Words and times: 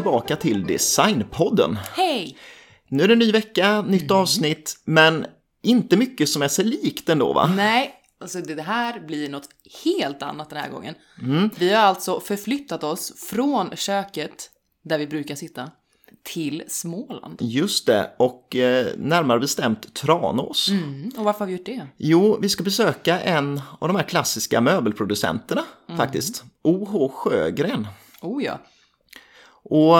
tillbaka 0.00 0.36
till 0.36 0.66
Designpodden. 0.66 1.78
Hej! 1.96 2.36
Nu 2.88 3.02
är 3.02 3.08
det 3.08 3.14
en 3.14 3.18
ny 3.18 3.32
vecka, 3.32 3.82
nytt 3.82 4.10
avsnitt, 4.10 4.76
men 4.84 5.26
inte 5.62 5.96
mycket 5.96 6.28
som 6.28 6.42
är 6.42 6.48
sig 6.48 6.64
likt 6.64 7.08
ändå 7.08 7.32
va? 7.32 7.52
Nej, 7.56 7.94
alltså 8.20 8.40
det 8.40 8.62
här 8.62 9.00
blir 9.00 9.28
något 9.28 9.48
helt 9.84 10.22
annat 10.22 10.50
den 10.50 10.58
här 10.58 10.70
gången. 10.70 10.94
Vi 11.58 11.74
har 11.74 11.82
alltså 11.82 12.20
förflyttat 12.20 12.84
oss 12.84 13.12
från 13.30 13.76
köket, 13.76 14.50
där 14.84 14.98
vi 14.98 15.06
brukar 15.06 15.34
sitta, 15.34 15.70
till 16.22 16.62
Småland. 16.68 17.38
Just 17.40 17.86
det, 17.86 18.10
och 18.18 18.56
eh, 18.56 18.86
närmare 18.96 19.40
bestämt 19.40 19.94
Tranås. 19.94 20.68
Mm, 20.68 21.10
och 21.16 21.24
varför 21.24 21.38
har 21.38 21.46
vi 21.46 21.52
gjort 21.52 21.66
det? 21.66 21.86
Jo, 21.96 22.38
vi 22.40 22.48
ska 22.48 22.62
besöka 22.62 23.20
en 23.20 23.60
av 23.78 23.88
de 23.88 23.96
här 23.96 24.04
klassiska 24.04 24.60
möbelproducenterna 24.60 25.64
faktiskt. 25.96 26.44
O.H. 26.62 27.08
Sjögren. 27.08 27.88
Oh 28.20 28.44
ja. 28.44 28.58
Och 29.70 29.98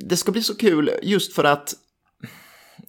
det 0.00 0.16
ska 0.16 0.32
bli 0.32 0.42
så 0.42 0.54
kul 0.54 0.90
just 1.02 1.32
för 1.34 1.44
att 1.44 1.74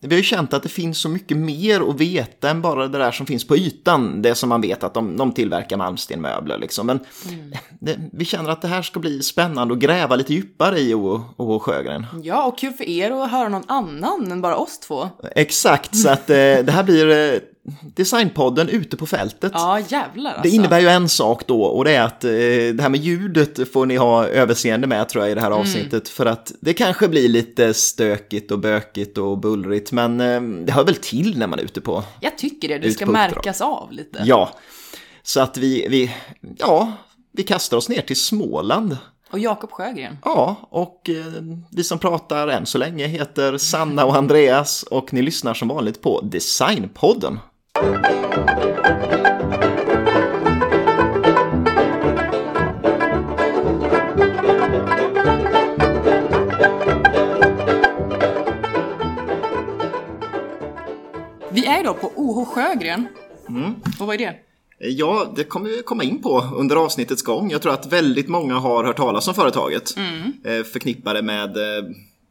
vi 0.07 0.15
har 0.15 0.17
ju 0.17 0.23
känt 0.23 0.53
att 0.53 0.63
det 0.63 0.69
finns 0.69 0.97
så 0.97 1.09
mycket 1.09 1.37
mer 1.37 1.89
att 1.89 1.99
veta 1.99 2.49
än 2.49 2.61
bara 2.61 2.87
det 2.87 2.97
där 2.97 3.11
som 3.11 3.25
finns 3.25 3.47
på 3.47 3.57
ytan. 3.57 4.21
Det 4.21 4.35
som 4.35 4.49
man 4.49 4.61
vet 4.61 4.83
att 4.83 4.93
de, 4.93 5.17
de 5.17 5.31
tillverkar 5.31 5.77
malmstenmöbler 5.77 6.57
liksom. 6.57 6.87
Men 6.87 6.99
det, 7.79 7.99
vi 8.13 8.25
känner 8.25 8.49
att 8.49 8.61
det 8.61 8.67
här 8.67 8.81
ska 8.81 8.99
bli 8.99 9.21
spännande 9.21 9.73
att 9.73 9.79
gräva 9.79 10.15
lite 10.15 10.33
djupare 10.33 10.79
i 10.79 10.93
O.H. 10.93 11.59
Sjögren. 11.59 12.05
Ja, 12.23 12.45
och 12.45 12.57
kul 12.57 12.73
för 12.73 12.90
er 12.90 13.12
att 13.12 13.31
höra 13.31 13.49
någon 13.49 13.70
annan 13.70 14.31
än 14.31 14.41
bara 14.41 14.55
oss 14.55 14.79
två. 14.79 15.09
Exakt, 15.35 15.97
så 15.97 16.09
att 16.09 16.29
eh, 16.29 16.35
det 16.35 16.71
här 16.71 16.84
blir 16.84 17.34
eh, 17.34 17.40
Designpodden 17.95 18.69
ute 18.69 18.97
på 18.97 19.05
fältet. 19.05 19.51
Ja, 19.55 19.79
jävlar 19.79 20.29
alltså. 20.31 20.43
Det 20.43 20.49
innebär 20.49 20.79
ju 20.79 20.87
en 20.87 21.09
sak 21.09 21.47
då 21.47 21.63
och 21.63 21.85
det 21.85 21.91
är 21.95 22.01
att 22.01 22.23
eh, 22.23 22.29
det 22.73 22.77
här 22.81 22.89
med 22.89 22.99
ljudet 22.99 23.71
får 23.73 23.85
ni 23.85 23.95
ha 23.95 24.27
överseende 24.27 24.87
med 24.87 25.09
tror 25.09 25.23
jag 25.23 25.31
i 25.31 25.35
det 25.35 25.41
här 25.41 25.47
Mm. 25.47 25.59
avsnittet. 25.59 26.09
För 26.09 26.25
att 26.25 26.51
det 26.59 26.73
kanske 26.73 27.07
blir 27.07 27.27
lite 27.29 27.73
stökigt 27.73 28.51
och 28.51 28.59
bökigt 28.59 29.17
och 29.17 29.37
bullrigt 29.37 29.91
men 29.91 30.21
eh, 30.21 30.41
det 30.41 30.71
hör 30.71 30.84
väl 30.84 30.95
till 30.95 31.37
när 31.37 31.47
man 31.47 31.59
är 31.59 31.63
ute 31.63 31.81
på. 31.81 32.03
Jag 32.19 32.37
tycker 32.37 32.67
det, 32.67 32.77
det 32.79 32.91
ska 32.91 33.05
märkas 33.05 33.61
av 33.61 33.91
lite. 33.91 34.21
Ja, 34.25 34.49
så 35.23 35.39
att 35.41 35.57
vi, 35.57 35.87
vi, 35.89 36.11
ja, 36.59 36.91
vi 37.31 37.43
kastar 37.43 37.77
oss 37.77 37.89
ner 37.89 38.01
till 38.01 38.21
Småland. 38.21 38.97
Och 39.31 39.39
Jakob 39.39 39.71
Sjögren. 39.71 40.17
Ja, 40.25 40.55
och 40.69 41.09
eh, 41.09 41.15
vi 41.71 41.84
som 41.84 41.99
pratar 41.99 42.47
än 42.47 42.65
så 42.65 42.77
länge 42.77 43.07
heter 43.07 43.57
Sanna 43.57 44.05
och 44.05 44.15
Andreas 44.15 44.84
och 44.84 45.13
ni 45.13 45.21
lyssnar 45.21 45.53
som 45.53 45.67
vanligt 45.67 46.01
på 46.01 46.21
Designpodden. 46.21 47.39
Vi 61.54 61.65
är 61.65 61.84
då 61.84 61.93
på 61.93 62.12
O.H. 62.15 62.46
Sjögren. 62.46 63.07
Och 63.99 64.08
vad 64.08 64.16
är 64.16 64.18
det? 64.18 64.35
Ja, 64.80 65.34
det 65.35 65.44
kommer 65.44 65.69
vi 65.69 65.84
komma 65.84 66.03
in 66.03 66.22
på 66.22 66.44
under 66.56 66.75
avsnittets 66.75 67.22
gång. 67.22 67.52
Jag 67.52 67.62
tror 67.62 67.74
att 67.74 67.85
väldigt 67.85 68.28
många 68.28 68.56
har 68.56 68.84
hört 68.84 68.97
talas 68.97 69.28
om 69.28 69.34
företaget. 69.34 69.97
Mm. 69.97 70.63
Förknippade 70.63 71.22
med 71.22 71.58
eh, 71.58 71.84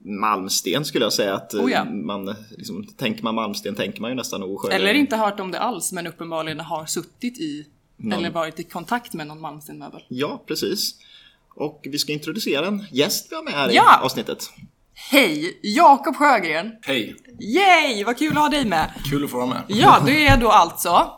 Malmsten 0.04 0.84
skulle 0.84 1.04
jag 1.04 1.12
säga. 1.12 1.34
Att 1.34 1.54
eh, 1.54 1.60
Oh 1.64 1.70
ja. 1.72 1.84
man, 1.84 2.34
liksom, 2.50 2.86
tänker 2.96 3.22
man 3.22 3.34
Malmsten 3.34 3.74
tänker 3.74 4.00
man 4.00 4.10
ju 4.10 4.14
nästan 4.16 4.42
O. 4.42 4.58
Sjögren. 4.58 4.80
Eller 4.80 4.94
inte 4.94 5.16
hört 5.16 5.40
om 5.40 5.50
det 5.50 5.60
alls, 5.60 5.92
men 5.92 6.06
uppenbarligen 6.06 6.60
har 6.60 6.86
suttit 6.86 7.38
i 7.38 7.66
eller 8.12 8.30
varit 8.30 8.60
i 8.60 8.62
kontakt 8.64 9.14
med 9.14 9.26
någon 9.26 9.40
Malmstenmöbel. 9.40 10.00
Ja, 10.08 10.42
precis. 10.46 10.94
Och 11.54 11.80
vi 11.90 11.98
ska 11.98 12.12
introducera 12.12 12.66
en 12.66 12.84
gäst 12.90 13.26
vi 13.30 13.36
har 13.36 13.42
med 13.42 13.52
här 13.52 13.70
Ja! 13.72 14.00
i 14.00 14.04
avsnittet. 14.04 14.50
Hej! 14.94 15.58
Jakob 15.62 16.16
Sjögren! 16.16 16.72
Hej! 16.82 17.16
Yay! 17.40 18.04
Vad 18.04 18.18
kul 18.18 18.32
att 18.32 18.38
ha 18.42 18.48
dig 18.48 18.64
med! 18.64 18.92
Kul 19.10 19.24
att 19.24 19.30
få 19.30 19.36
vara 19.36 19.46
med. 19.46 19.62
Ja, 19.68 20.02
du 20.06 20.20
är 20.26 20.40
då 20.40 20.48
alltså... 20.48 21.10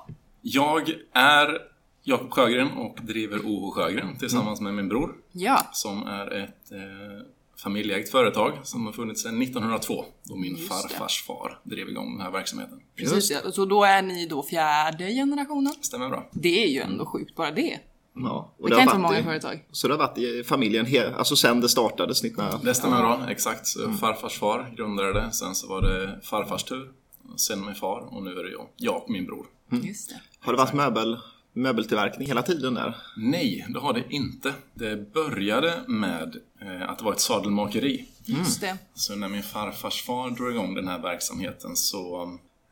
Jag 0.43 0.89
är 1.15 1.59
Jakob 2.03 2.31
Sjögren 2.31 2.71
och 2.71 2.99
driver 3.03 3.39
OH 3.45 3.75
Sjögren 3.75 4.19
tillsammans 4.19 4.61
med 4.61 4.75
min 4.75 4.89
bror 4.89 5.15
Ja, 5.33 5.67
som 5.73 6.03
är 6.07 6.43
ett 6.43 6.73
eh, 6.73 7.27
familjeägt 7.65 8.11
företag 8.11 8.53
som 8.63 8.87
har 8.87 8.93
funnits 8.93 9.23
sedan 9.23 9.43
1902 9.43 10.05
då 10.23 10.37
min 10.37 10.57
Just 10.57 10.63
det. 10.63 10.69
farfars 10.75 11.23
far 11.23 11.61
drev 11.65 11.89
igång 11.89 12.13
den 12.17 12.21
här 12.21 12.31
verksamheten. 12.31 12.81
precis. 12.97 13.31
Ja. 13.31 13.53
Så 13.53 13.65
då 13.65 13.85
är 13.85 14.03
ni 14.03 14.27
då 14.27 14.43
fjärde 14.43 15.07
generationen? 15.11 15.73
Stämmer 15.81 16.09
bra? 16.09 16.29
Det 16.33 16.65
är 16.65 16.69
ju 16.69 16.81
ändå 16.81 17.07
sjukt, 17.07 17.35
bara 17.37 17.51
det. 17.51 17.79
Ja, 18.17 18.55
och 18.59 18.69
Det 18.69 18.75
har 18.75 18.81
kan 18.81 18.89
inte 18.89 18.99
vara 18.99 19.09
många 19.09 19.21
i- 19.21 19.23
företag. 19.23 19.65
Så 19.73 19.89
det 19.89 19.95
har 19.95 19.99
varit 19.99 20.19
i 20.19 20.45
familjen, 20.45 20.87
he- 20.87 21.15
alltså 21.15 21.37
sen 21.37 21.61
det 21.61 21.69
startades 21.69 22.23
19... 22.23 22.45
Det 22.63 22.75
stämmer 22.75 22.97
bra, 22.99 23.21
exakt. 23.31 23.67
Så 23.67 23.93
Farfars 23.93 24.39
far 24.39 24.75
grundade 24.77 25.13
det, 25.13 25.33
sen 25.33 25.55
så 25.55 25.69
var 25.69 25.83
det 25.83 26.21
farfars 26.23 26.65
tur, 26.65 26.91
sen 27.37 27.65
min 27.67 27.75
far 27.75 28.01
och 28.15 28.23
nu 28.23 28.31
är 28.31 28.45
det 28.45 28.51
jag, 28.51 28.67
jag 28.77 28.97
och 29.03 29.11
min 29.11 29.27
bror. 29.27 29.47
Just 29.83 30.09
det. 30.09 30.21
Har 30.41 30.53
det 30.53 30.59
varit 30.59 30.73
möbel, 30.75 31.19
möbeltillverkning 31.55 32.29
hela 32.29 32.43
tiden 32.43 32.75
där? 32.75 32.97
Nej, 33.17 33.67
det 33.69 33.79
har 33.79 33.93
det 33.93 34.05
inte. 34.11 34.55
Det 34.75 35.13
började 35.13 35.81
med 35.87 36.37
eh, 36.61 36.91
att 36.91 36.99
det 36.99 37.05
var 37.05 37.13
ett 37.13 37.21
sadelmakeri. 37.21 38.09
Just 38.25 38.61
det. 38.61 38.79
Så 38.95 39.17
när 39.17 39.29
min 39.29 39.43
farfars 39.43 40.03
far 40.03 40.31
drog 40.31 40.51
igång 40.51 40.75
den 40.75 40.89
här 40.89 40.99
verksamheten 40.99 41.77
så 41.77 42.23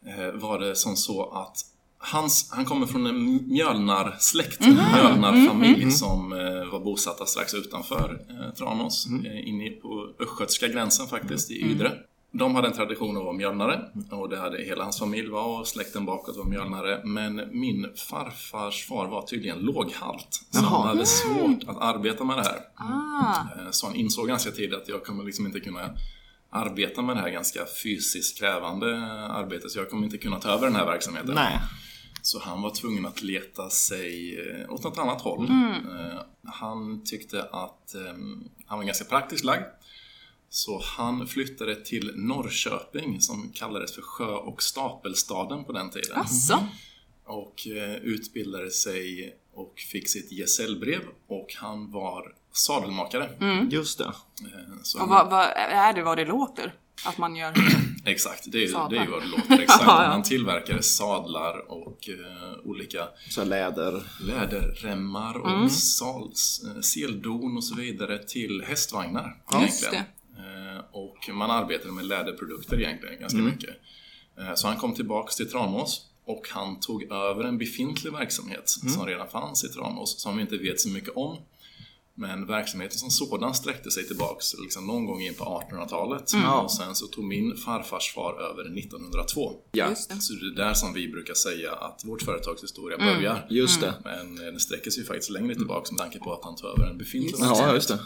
eh, 0.07 0.41
var 0.41 0.59
det 0.59 0.77
som 0.77 0.97
så 0.97 1.31
att 1.31 1.57
hans, 2.03 2.51
han 2.53 2.65
kommer 2.65 2.87
från 2.87 3.07
en 3.07 3.49
mjölnarsläkt, 3.49 4.61
en 4.61 4.75
mjölnarfamilj 4.95 5.91
som 5.91 6.33
eh, 6.33 6.73
var 6.73 6.81
bosatta 6.81 7.27
strax 7.27 7.55
utanför 7.55 8.27
eh, 8.31 8.55
Tranås, 8.55 9.07
eh, 9.25 9.49
inne 9.49 9.71
på 9.71 10.09
östgötska 10.21 10.69
gränsen 10.69 11.07
faktiskt, 11.07 11.51
i 11.51 11.63
Ydre. 11.63 11.93
De 12.35 12.55
hade 12.55 12.69
en 12.69 12.75
tradition 12.75 13.17
att 13.17 13.23
vara 13.25 13.33
mjölnare 13.33 13.81
och 14.11 14.29
det 14.29 14.37
hade 14.39 14.63
hela 14.63 14.83
hans 14.85 14.99
familj 14.99 15.29
var 15.29 15.61
och 15.61 15.67
släkten 15.67 16.05
bakåt 16.07 16.37
var 16.37 16.45
mjölnare. 16.45 17.01
Men 17.05 17.49
min 17.61 17.87
farfars 17.97 18.87
far 18.87 19.07
var 19.09 19.23
tydligen 19.23 19.59
låghalt. 19.59 20.41
Så 20.51 20.61
han 20.65 20.87
hade 20.87 21.07
svårt 21.07 21.65
att 21.67 21.81
arbeta 21.83 22.25
med 22.25 22.37
det 22.37 22.43
här. 22.43 22.61
Ah, 22.75 23.63
Eh, 23.63 23.71
Så 23.71 23.87
han 23.87 23.97
insåg 23.97 24.29
ganska 24.29 24.51
tidigt 24.51 24.75
att 24.75 24.89
jag 24.89 25.05
kommer 25.05 25.25
liksom 25.25 25.47
inte 25.47 25.61
kunna 25.61 25.91
arbeta 26.51 27.03
med 27.03 27.17
det 27.17 27.21
här 27.21 27.31
ganska 27.31 27.61
fysiskt 27.83 28.39
krävande 28.39 28.97
arbetet 29.31 29.71
så 29.71 29.79
jag 29.79 29.91
kommer 29.91 30.05
inte 30.05 30.19
kunna 30.19 30.39
ta 30.39 30.49
över 30.49 30.67
den 30.67 30.77
här 30.77 30.87
verksamheten. 30.87 31.35
Nej. 31.35 31.59
Så 32.23 32.41
han 32.43 32.63
var 32.63 32.71
tvungen 32.71 33.07
att 33.07 33.23
leta 33.23 33.71
sig 33.71 34.39
eh, 34.41 34.73
åt 34.73 34.85
något 34.85 34.99
annat 34.99 35.21
håll. 35.21 35.51
Eh, 35.51 36.19
Han 36.53 37.05
tyckte 37.05 37.43
att 37.43 37.95
eh, 37.95 38.15
han 38.67 38.79
var 38.79 38.85
ganska 38.85 39.05
praktiskt 39.05 39.45
lagd. 39.45 39.63
Så 40.55 40.83
han 40.85 41.27
flyttade 41.27 41.77
till 41.85 42.13
Norrköping 42.15 43.21
som 43.21 43.53
kallades 43.55 43.95
för 43.95 44.03
sjö 44.03 44.25
och 44.25 44.63
stapelstaden 44.63 45.65
på 45.65 45.73
den 45.73 45.91
tiden. 45.91 46.17
asså? 46.19 46.59
Och 47.25 47.67
eh, 47.67 47.95
utbildade 47.95 48.71
sig 48.71 49.37
och 49.55 49.75
fick 49.93 50.09
sitt 50.09 50.31
gesällbrev 50.33 51.01
och 51.29 51.55
han 51.59 51.91
var 51.93 52.35
sadelmakare. 52.53 53.29
Just 53.71 53.99
det. 53.99 54.05
Eh, 54.05 54.13
Så 54.83 55.03
Och 55.03 55.09
vad, 55.09 55.31
vad, 55.31 55.45
är 55.57 55.93
det 55.93 56.03
vad 56.03 56.19
det 56.19 56.25
låter? 56.25 56.75
Att 57.05 57.19
man 57.19 57.37
gör... 57.37 57.55
Exakt, 58.05 58.53
det 58.53 58.59
är, 58.59 58.61
ju- 58.61 58.67
det 58.67 58.73
Sadlar. 58.73 59.03
är 59.03 59.09
vad 59.11 59.23
det 59.23 59.29
låter 59.29 59.59
exakt. 59.63 59.83
Ja, 59.87 60.03
ja. 60.05 60.09
Han 60.11 60.23
tillverkade 60.23 60.83
sadlar 60.83 61.71
och 61.71 62.09
eh, 62.09 62.59
olika 62.65 63.09
Så 63.31 63.45
läder. 63.45 64.03
läderremmar 64.21 65.37
och 65.39 65.51
Mm. 65.51 65.71
sals, 65.71 66.65
eh, 66.75 66.81
seldon 66.81 67.57
och 67.57 67.65
så 67.65 67.75
vidare 67.75 68.19
till 68.25 68.65
hästvagnar. 68.67 69.43
Just 69.53 69.63
egentligen. 69.83 70.05
Och 70.93 71.29
man 71.33 71.51
arbetade 71.51 71.93
med 71.93 72.05
läderprodukter 72.05 72.81
egentligen 72.81 73.21
ganska 73.21 73.39
Mm. 73.39 73.51
mycket. 73.51 73.71
Eh, 74.39 74.55
Så 74.55 74.69
han 74.69 74.77
kom 74.77 74.95
tillbaks 74.95 75.37
till 75.37 75.51
Tranås 75.51 76.07
och 76.25 76.49
han 76.51 76.81
tog 76.81 77.03
över 77.13 77.45
en 77.45 77.59
befintlig 77.59 78.13
verksamhet 78.13 78.77
Mm. 78.83 78.95
som 78.95 79.07
redan 79.07 79.29
fanns 79.29 79.65
i 79.65 79.69
Tranås, 79.69 80.21
som 80.23 80.37
vi 80.37 80.43
inte 80.43 80.57
vet 80.57 80.81
så 80.81 80.89
mycket 80.89 81.17
om. 81.17 81.37
Men 82.15 82.47
verksamheten 82.47 82.99
som 82.99 83.11
sådan 83.11 83.55
sträckte 83.55 83.91
sig 83.91 84.07
tillbaks 84.07 84.55
liksom 84.63 84.87
någon 84.87 85.07
gång 85.07 85.21
in 85.23 85.35
på 85.35 85.45
1800-talet. 85.45 86.33
Mm. 86.33 86.49
Och 86.51 86.73
sen 86.73 86.95
så 86.95 87.07
tog 87.07 87.25
min 87.25 87.57
farfars 87.57 88.13
far 88.15 88.33
över 88.51 88.65
1902. 88.79 89.53
Ja, 89.73 89.89
Just 89.89 90.09
det. 90.11 90.17
Så 90.21 90.33
det 90.33 90.47
är 90.47 90.67
där 90.67 90.75
som 90.75 90.93
vi 90.95 91.09
brukar 91.09 91.35
säga 91.35 91.73
att 91.73 92.03
vårt 92.05 92.23
företags 92.23 92.63
historia 92.63 92.97
Mm. 92.99 93.15
börjar. 93.17 93.47
just 93.51 93.81
det. 93.81 93.95
Men 94.05 94.39
eh, 94.39 94.45
den 94.45 94.61
sträcker 94.61 94.91
sig 94.91 95.05
faktiskt 95.05 95.31
längre 95.31 95.55
tillbaka 95.55 95.93
med 95.93 95.99
tanke 95.99 96.19
på 96.19 96.33
att 96.33 96.45
han 96.45 96.57
tog 96.57 96.71
över 96.71 96.91
en 96.91 96.99
befintlig 96.99 97.33
verksamhet. 97.33 97.59
Ja, 97.69 97.75
just 97.75 97.89
det. 97.89 97.99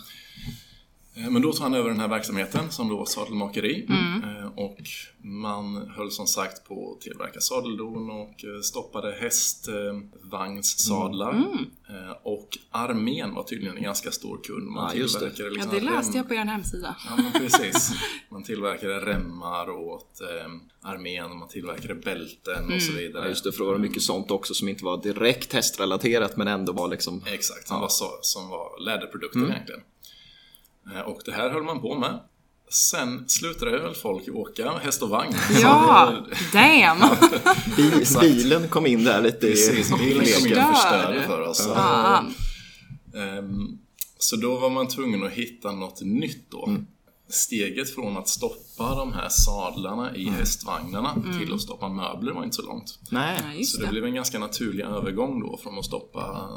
Eh, 1.17 1.31
Men 1.31 1.43
då 1.43 1.53
tog 1.53 1.63
han 1.63 1.75
över 1.75 1.91
den 1.91 2.01
här 2.01 2.09
verksamheten 2.09 2.71
som 2.71 2.89
då 2.89 2.97
var 2.97 3.07
sadelmakeri 3.07 3.87
Mm. 3.89 4.23
Eh, 4.39 4.47
och 4.59 4.79
man 5.23 5.91
höll 5.97 6.11
som 6.11 6.27
sagt 6.27 6.69
på 6.69 6.93
att 6.93 7.01
tillverka 7.01 7.41
sadeldon 7.41 8.11
och 8.11 8.45
eh, 8.45 8.61
stoppade 8.63 9.13
hästvagnssadlar. 9.21 11.33
Mm. 11.33 11.59
Eh, 11.89 12.11
Och 12.23 12.59
armén 12.71 13.35
var 13.35 13.43
tydligen 13.43 13.77
en 13.77 13.83
ganska 13.83 14.11
stor 14.11 14.41
kund. 14.45 14.67
Man 14.71 14.91
Ja, 14.95 15.01
just 15.01 15.21
det. 15.21 15.31
tillverkade 15.31 15.59
Ja, 15.59 15.73
liksom 15.73 15.89
det 15.91 15.97
läste 15.97 16.13
rem- 16.13 16.17
jag 16.17 16.29
på 16.29 16.35
er 16.35 16.45
hemsida. 16.45 16.97
Ja, 17.09 17.17
men 17.23 17.33
precis. 17.33 17.91
Man 18.29 18.43
tillverkade 18.43 19.01
remmar 19.01 19.71
åt 19.71 20.21
armén 20.83 21.25
och 21.31 21.37
man 21.37 21.49
tillverkade 21.49 21.95
bälten 21.95 22.73
och 22.75 22.83
så 22.83 22.91
Mm. 22.93 23.03
vidare. 23.03 23.23
Ja, 23.25 23.29
just 23.29 23.45
det, 23.45 23.53
för 23.53 23.65
det 23.65 23.71
var 23.71 23.79
mycket 23.79 24.03
sånt 24.03 24.31
också 24.31 24.55
som 24.55 24.69
inte 24.69 24.85
var 24.85 25.03
direkt 25.03 25.53
hästrelaterat 25.53 26.37
men 26.37 26.49
ändå 26.49 26.73
var 26.73 26.89
liksom... 26.89 27.23
Exakt, 27.27 27.69
som, 27.69 27.75
Ja. 27.77 27.81
var, 27.81 27.89
så, 27.89 28.07
som 28.23 28.49
var 28.49 28.81
läderprodukter 28.81 29.41
egentligen. 29.51 29.81
Eh, 30.95 31.01
Och 31.01 31.21
det 31.25 31.33
här 31.33 31.51
höll 31.51 31.63
man 31.63 31.81
på 31.81 31.95
med. 31.99 32.21
Sen 32.71 33.29
slutade 33.29 33.71
väl 33.79 33.95
folk 33.95 34.29
åka 34.29 34.73
häst 34.73 35.03
och 35.03 35.09
vagn. 35.09 35.35
Ja, 35.63 36.15
damn! 36.53 36.99
Bil, 37.77 38.05
bilen 38.21 38.69
kom 38.69 38.87
in 38.87 39.05
där 39.05 39.23
lite 39.23 39.39
Precis, 39.47 39.99
bilen 39.99 40.25
kom 40.27 40.47
in 40.47 40.59
och 40.59 40.77
Förstörde. 40.77 41.23
för 41.23 41.41
oss. 41.41 41.67
Fan. 41.67 42.35
Ehm, 43.15 43.79
Så 44.19 44.37
då 44.37 44.59
var 44.59 44.71
man 44.71 44.89
tvungen 44.89 45.25
att 45.25 45.31
hitta 45.33 45.73
något 45.73 46.01
nytt 46.03 46.51
då. 46.51 46.77
Steget 47.29 47.95
från 47.95 48.17
att 48.17 48.29
stoppa 48.29 48.95
de 48.95 49.13
här 49.13 49.29
sadlarna 49.29 50.17
i 50.17 50.25
hästvagnarna 50.29 51.15
till 51.41 51.55
att 51.55 51.61
stoppa 51.61 51.89
möbler 51.89 52.33
var 52.33 52.45
inte 52.45 52.57
så 52.57 52.63
långt. 52.63 52.99
Nej. 53.11 53.41
Ja, 53.59 53.65
Så 53.65 53.79
det 53.79 53.85
det. 53.85 53.91
blev 53.91 54.05
en 54.05 54.15
ganska 54.15 54.39
naturlig 54.39 54.85
övergång 54.85 55.41
då 55.41 55.57
från 55.63 55.79
att 55.79 55.85
stoppa 55.85 56.49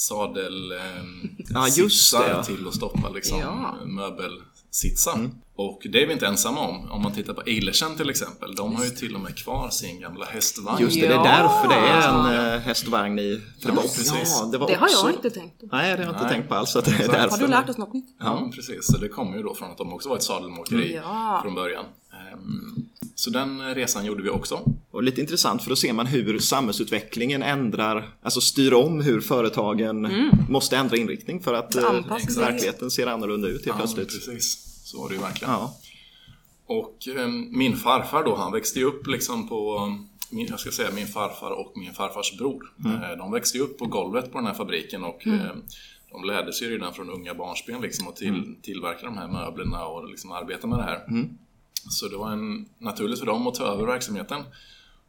sadel 0.00 0.72
eh, 0.72 0.78
Ja, 1.54 1.68
just 1.68 1.78
sitsar 1.78 2.20
det, 2.28 2.30
ja. 2.30 2.42
till 2.42 2.68
att 2.68 2.74
stoppa 2.74 3.08
liksom 3.08 3.38
Ja. 3.40 3.74
möbelsitsar. 3.86 5.30
Och 5.56 5.80
det 5.92 6.02
är 6.02 6.06
vi 6.06 6.12
inte 6.12 6.26
ensamma 6.26 6.60
om. 6.68 6.90
Om 6.90 7.02
man 7.02 7.12
tittar 7.12 7.32
på 7.34 7.42
Eilersen 7.46 7.96
till 7.96 8.10
exempel. 8.10 8.54
De 8.54 8.76
har 8.76 8.84
ju 8.84 8.90
till 8.90 9.14
och 9.14 9.20
med 9.20 9.36
kvar 9.36 9.70
sin 9.70 10.00
gamla 10.00 10.24
hästvagn. 10.24 10.80
Just 10.82 11.00
det, 11.00 11.06
det 11.08 11.14
är 11.14 11.16
Ja. 11.16 11.22
därför 11.22 11.68
det 11.68 11.74
är 11.74 12.08
en 12.08 12.54
eh, 12.54 12.60
hästvagn 12.60 13.18
i 13.18 13.40
Trelleborg. 13.62 13.88
precis. 13.88 14.38
Ja, 14.40 14.46
det, 14.52 14.58
var 14.58 14.66
Det 14.66 14.74
har 14.74 14.86
också... 14.86 15.06
jag 15.06 15.14
inte 15.14 15.30
tänkt 15.30 15.60
på. 15.60 15.66
Nej, 15.72 15.90
det 15.90 15.96
har 15.96 16.04
jag 16.04 16.10
inte 16.14 16.22
Nej. 16.24 16.32
tänkt 16.32 16.48
på 16.48 16.54
alls. 16.54 16.76
Att 16.76 16.84
det 16.84 16.90
är 16.90 16.98
därför. 17.08 17.30
Har 17.30 17.38
du 17.38 17.46
lärt 17.46 17.68
oss 17.68 17.78
något 17.78 17.92
nytt? 17.94 18.16
Ja, 18.20 18.50
precis. 18.54 18.86
Så 18.86 18.98
det 18.98 19.08
kommer 19.08 19.36
ju 19.36 19.42
då 19.42 19.54
från 19.54 19.70
att 19.70 19.78
de 19.78 19.92
också 19.92 20.08
var 20.08 20.16
ett 20.16 20.22
sadelmåkeri 20.22 20.94
Ja. 21.04 21.40
från 21.44 21.54
början. 21.54 21.84
Ehm, 22.32 22.86
Så 23.14 23.30
den 23.30 23.74
resan 23.74 24.04
gjorde 24.04 24.22
vi 24.22 24.28
också. 24.30 24.60
Och 24.90 25.02
lite 25.02 25.20
intressant 25.20 25.62
för 25.62 25.70
då 25.70 25.76
ser 25.76 25.92
man 25.92 26.06
hur 26.06 26.38
samhällsutvecklingen 26.38 27.42
ändrar, 27.42 28.08
alltså 28.22 28.40
styr 28.40 28.72
om 28.74 29.00
hur 29.00 29.20
företagen 29.20 30.30
måste 30.48 30.76
ändra 30.76 30.96
inriktning 30.96 31.40
för 31.42 31.54
att 31.54 31.74
eh, 31.76 31.84
Anpassa 31.90 32.26
sig. 32.30 32.42
verkligheten 32.44 32.90
ser 32.90 33.06
annorlunda 33.06 33.48
ut 33.48 33.54
helt 33.54 33.66
Ja, 33.66 33.74
plötsligt. 33.76 34.08
precis. 34.08 34.66
Så 34.84 35.00
var 35.00 35.08
det 35.08 35.14
ju 35.14 35.20
verkligen. 35.20 35.52
Ja. 35.54 35.76
Och 36.66 37.08
eh, 37.16 37.28
min 37.50 37.76
farfar 37.76 38.24
då, 38.24 38.36
han 38.36 38.52
växte 38.52 38.78
ju 38.78 38.84
upp 38.84 39.06
liksom 39.06 39.48
på 39.48 39.88
min, 40.30 40.46
jag 40.50 40.60
ska 40.60 40.70
säga 40.70 40.88
min 40.94 41.06
farfar 41.06 41.50
och 41.50 41.72
min 41.76 41.92
farfars 41.92 42.38
bror. 42.38 42.72
Eh, 42.84 43.18
De 43.18 43.32
växte 43.32 43.58
ju 43.58 43.64
upp 43.64 43.78
på 43.78 43.86
golvet 43.86 44.32
på 44.32 44.38
den 44.38 44.46
här 44.46 44.54
fabriken 44.54 45.04
och 45.04 45.26
eh, 45.26 45.54
de 46.12 46.24
lärde 46.24 46.52
sig 46.52 46.68
redan 46.68 46.94
från 46.94 47.10
unga 47.10 47.34
barnsben 47.34 47.80
liksom 47.80 48.08
att 48.08 48.16
till, 48.16 48.54
tillverka 48.62 49.06
de 49.06 49.18
här 49.18 49.28
möblerna 49.28 49.84
och 49.84 50.08
liksom 50.10 50.32
arbeta 50.32 50.66
med 50.66 50.78
det 50.78 50.82
här. 50.82 50.98
Så 51.88 52.08
det 52.08 52.16
var 52.16 52.32
en, 52.32 52.68
naturligt 52.78 53.18
för 53.18 53.26
dem 53.26 53.46
att 53.46 53.54
ta 53.54 53.64
över 53.64 53.86
verksamheten. 53.86 54.42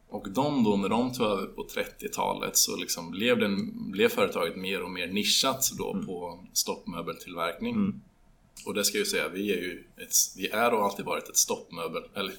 Och 0.08 0.30
de 0.30 0.64
då, 0.64 0.76
när 0.76 0.88
de 0.88 1.12
tog 1.12 1.26
över 1.26 1.46
på 1.46 1.66
30-talet 1.66 2.56
så 2.56 2.76
liksom 2.76 3.10
blev, 3.10 3.38
den, 3.38 3.72
blev 3.90 4.08
företaget 4.08 4.56
mer 4.56 4.82
och 4.82 4.90
mer 4.90 5.06
nischat 5.06 5.70
då 5.78 6.02
på 6.06 6.44
stoppmöbeltillverkning. 6.52 8.00
Och 8.66 8.74
det 8.74 8.84
ska 8.84 8.98
jag 8.98 9.04
ju 9.04 9.10
säga, 9.10 9.28
vi 9.28 9.52
är 9.52 9.56
ju 9.56 9.84
ett, 9.96 10.12
vi 10.36 10.48
är 10.48 10.74
och 10.74 10.84
alltid 10.84 11.04
varit 11.04 11.28
ett 11.28 11.36
stoppmöbel, 11.36 12.02
eller 12.14 12.32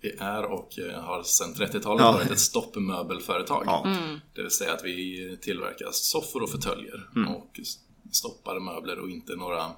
vi 0.00 0.10
är 0.18 0.44
och 0.44 0.78
eh, 0.78 1.00
har 1.02 1.22
sedan 1.22 1.54
30-talet 1.54 2.02
Ja. 2.04 2.12
varit 2.12 2.30
ett 2.30 2.38
stoppmöbelföretag. 2.40 3.62
Ja. 3.66 3.96
Det 4.34 4.42
vill 4.42 4.50
säga 4.50 4.72
att 4.72 4.84
vi 4.84 5.38
tillverkar 5.40 5.88
soffor 5.92 6.42
och 6.42 6.50
fåtöljer 6.50 7.08
och 7.28 7.58
s- 7.62 7.78
stoppade 8.12 8.60
möbler 8.60 8.98
och 8.98 9.10
inte 9.10 9.36
några 9.36 9.70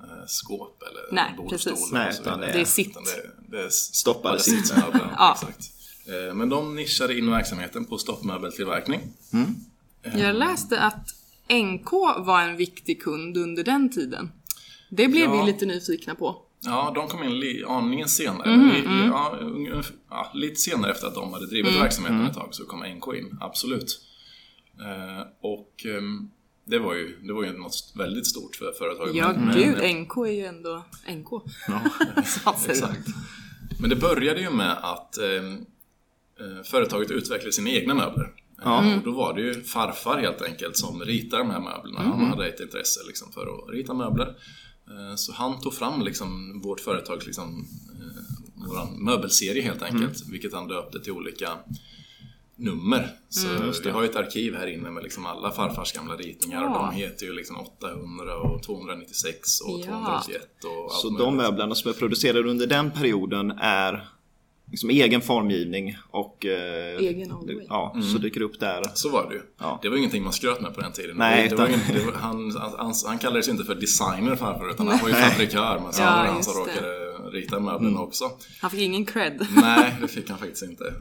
träskåp 0.00 0.82
eller 0.82 1.02
Nej, 1.12 1.34
och 1.38 1.52
Nej, 1.92 2.10
utan 2.20 2.40
vidare. 2.40 2.52
det 2.52 2.60
är 2.60 2.64
sitt. 2.64 2.94
Det, 2.94 3.56
det 3.56 3.62
är 3.64 3.68
Stoppade 3.68 4.40
sittmöbler. 4.40 5.10
Ja. 5.16 5.32
Exakt. 5.40 5.70
Eh, 6.28 6.34
Men 6.34 6.48
de 6.48 6.74
nischade 6.76 7.18
in 7.18 7.30
verksamheten 7.30 7.84
på 7.84 7.98
stoppmöbeltillverkning. 7.98 9.00
Jag 10.14 10.36
läste 10.36 10.80
att 10.80 11.08
NK 11.48 11.90
var 12.18 12.42
en 12.42 12.56
viktig 12.56 13.02
kund 13.02 13.36
under 13.36 13.64
den 13.64 13.88
tiden. 13.92 14.32
Det 14.90 15.08
blev 15.08 15.24
Ja. 15.24 15.40
vi 15.40 15.46
lite 15.52 15.66
nyfikna 15.66 16.14
på. 16.14 16.42
Ja, 16.60 16.92
de 16.94 17.08
kom 17.08 17.22
in 17.24 17.40
li- 17.40 17.64
aningen 17.68 18.08
senare. 18.08 18.54
Mm, 18.54 18.68
Li- 18.68 18.80
li- 18.80 19.06
ja, 19.06 19.38
ja, 20.10 20.30
lite 20.34 20.56
senare 20.60 20.90
efter 20.90 21.06
att 21.06 21.14
de 21.14 21.32
hade 21.32 21.46
drivit 21.46 21.70
Mm, 21.70 21.82
verksamheten 21.82 22.26
ett 22.26 22.34
tag 22.34 22.48
så 22.54 22.64
kom 22.64 22.80
NK 22.84 23.14
in, 23.16 23.38
absolut. 23.40 24.00
Eh, 24.80 25.26
och 25.40 25.86
ehm, 25.86 26.30
det 26.66 26.78
var 26.78 26.94
ju, 26.94 27.16
det 27.26 27.32
var 27.32 27.44
ju 27.44 27.52
något 27.58 27.92
väldigt 27.96 28.26
stort 28.26 28.56
för 28.56 28.72
företaget. 28.72 29.14
Ja, 29.14 29.32
Men- 29.32 29.44
men- 29.46 29.56
gud, 29.56 29.96
NK 29.96 30.16
är 30.16 30.32
ju 30.32 30.44
ändå 30.44 30.84
NK. 31.08 31.28
Säga. 32.58 32.72
Exakt. 32.74 33.08
Men 33.80 33.90
det 33.90 33.96
började 33.96 34.40
ju 34.40 34.50
med 34.50 34.78
att 34.82 35.18
ehm, 35.18 35.52
eh, 36.40 36.62
företaget 36.64 37.10
utvecklade 37.10 37.52
sina 37.52 37.70
egna 37.70 37.94
möbler. 37.94 38.32
Eh, 38.64 38.96
Och 38.96 39.02
då 39.04 39.12
var 39.12 39.34
det 39.34 39.40
ju 39.40 39.62
farfar 39.62 40.18
helt 40.18 40.42
enkelt 40.42 40.76
som 40.76 41.00
ritade 41.02 41.42
de 41.42 41.50
här 41.50 41.60
möblerna. 41.60 42.00
Han 42.02 42.24
hade 42.30 42.48
ett 42.48 42.60
intresse 42.60 43.00
liksom 43.06 43.32
för 43.32 43.40
att 43.42 43.70
rita 43.74 43.94
möbler. 43.94 44.26
Eh, 44.90 45.14
Så 45.16 45.32
han 45.32 45.60
tog 45.60 45.74
fram 45.74 46.02
liksom 46.02 46.60
vårt 46.64 46.80
företags 46.80 47.26
liksom, 47.26 47.66
eh, 47.94 48.68
våran 48.68 49.04
möbelserie 49.04 49.62
helt 49.62 49.82
enkelt. 49.82 50.28
Vilket 50.30 50.52
han 50.52 50.68
döpte 50.68 51.00
till 51.00 51.12
olika 51.12 51.48
nummer. 52.58 53.08
Så 53.28 53.48
vi 53.84 53.90
har 53.90 54.02
ju 54.02 54.08
ett 54.08 54.16
arkiv 54.16 54.54
här 54.54 54.66
inne 54.66 54.90
med 54.90 55.02
liksom 55.02 55.26
alla 55.26 55.50
farfars 55.50 55.92
gamla 55.92 56.14
ritningar. 56.16 56.64
Och 56.64 56.70
Ja. 56.70 56.90
de 56.90 56.96
heter 56.96 57.26
ju 57.26 57.32
liksom 57.32 57.56
800 57.60 58.36
och 58.36 58.62
296 58.62 59.60
och 59.60 59.80
Ja. 59.80 59.84
281 59.86 60.64
och 60.64 60.84
allt 60.84 60.92
Så 60.92 61.10
möjligt. 61.10 61.26
de 61.26 61.36
möblerna 61.36 61.74
som 61.74 61.90
är 61.90 61.94
producerade 61.94 62.50
under 62.50 62.66
den 62.66 62.90
perioden 62.90 63.50
är 63.50 64.08
liksom 64.70 64.90
egen 64.90 65.20
formgivning 65.20 65.96
och 66.10 66.46
eh, 66.46 66.98
Egen 66.98 67.32
all 67.32 67.62
ja, 67.68 67.96
så 68.12 68.18
dyker 68.18 68.40
upp 68.40 68.60
där. 68.60 68.82
Så 68.94 69.08
var 69.10 69.28
det 69.28 69.34
ju. 69.34 69.42
Ja. 69.60 69.78
Det 69.82 69.88
var 69.88 69.96
ingenting 69.96 70.22
man 70.24 70.32
skröt 70.32 70.60
med 70.60 70.74
på 70.74 70.80
den 70.80 70.92
tiden. 70.92 71.16
Nej, 71.16 71.48
det, 71.48 71.56
det 71.56 71.68
ingen, 71.68 71.80
det 71.94 72.04
var, 72.04 72.12
han, 72.12 72.56
han, 72.78 72.94
han 73.06 73.18
kallades 73.18 73.48
ju 73.48 73.52
inte 73.52 73.64
för 73.64 73.74
designer 73.74 74.36
farfar 74.36 74.70
utan 74.70 74.88
han 74.88 74.98
var 75.02 75.08
ju 75.08 75.14
fabrikör. 75.14 75.80
Men 75.84 75.92
så 75.92 76.02
Ja, 76.02 76.16
var 76.16 76.24
det 76.24 76.30
han 76.30 76.42
som 76.44 76.52
det. 76.54 76.60
råkade 76.60 77.06
rita 77.38 77.60
möblerna 77.60 78.00
också. 78.00 78.30
Han 78.60 78.70
fick 78.70 78.80
ingen 78.80 79.04
cred. 79.06 79.46
Nej, 79.56 79.96
det 80.00 80.08
fick 80.08 80.28
han 80.30 80.38
faktiskt 80.38 80.62
inte. 80.62 80.94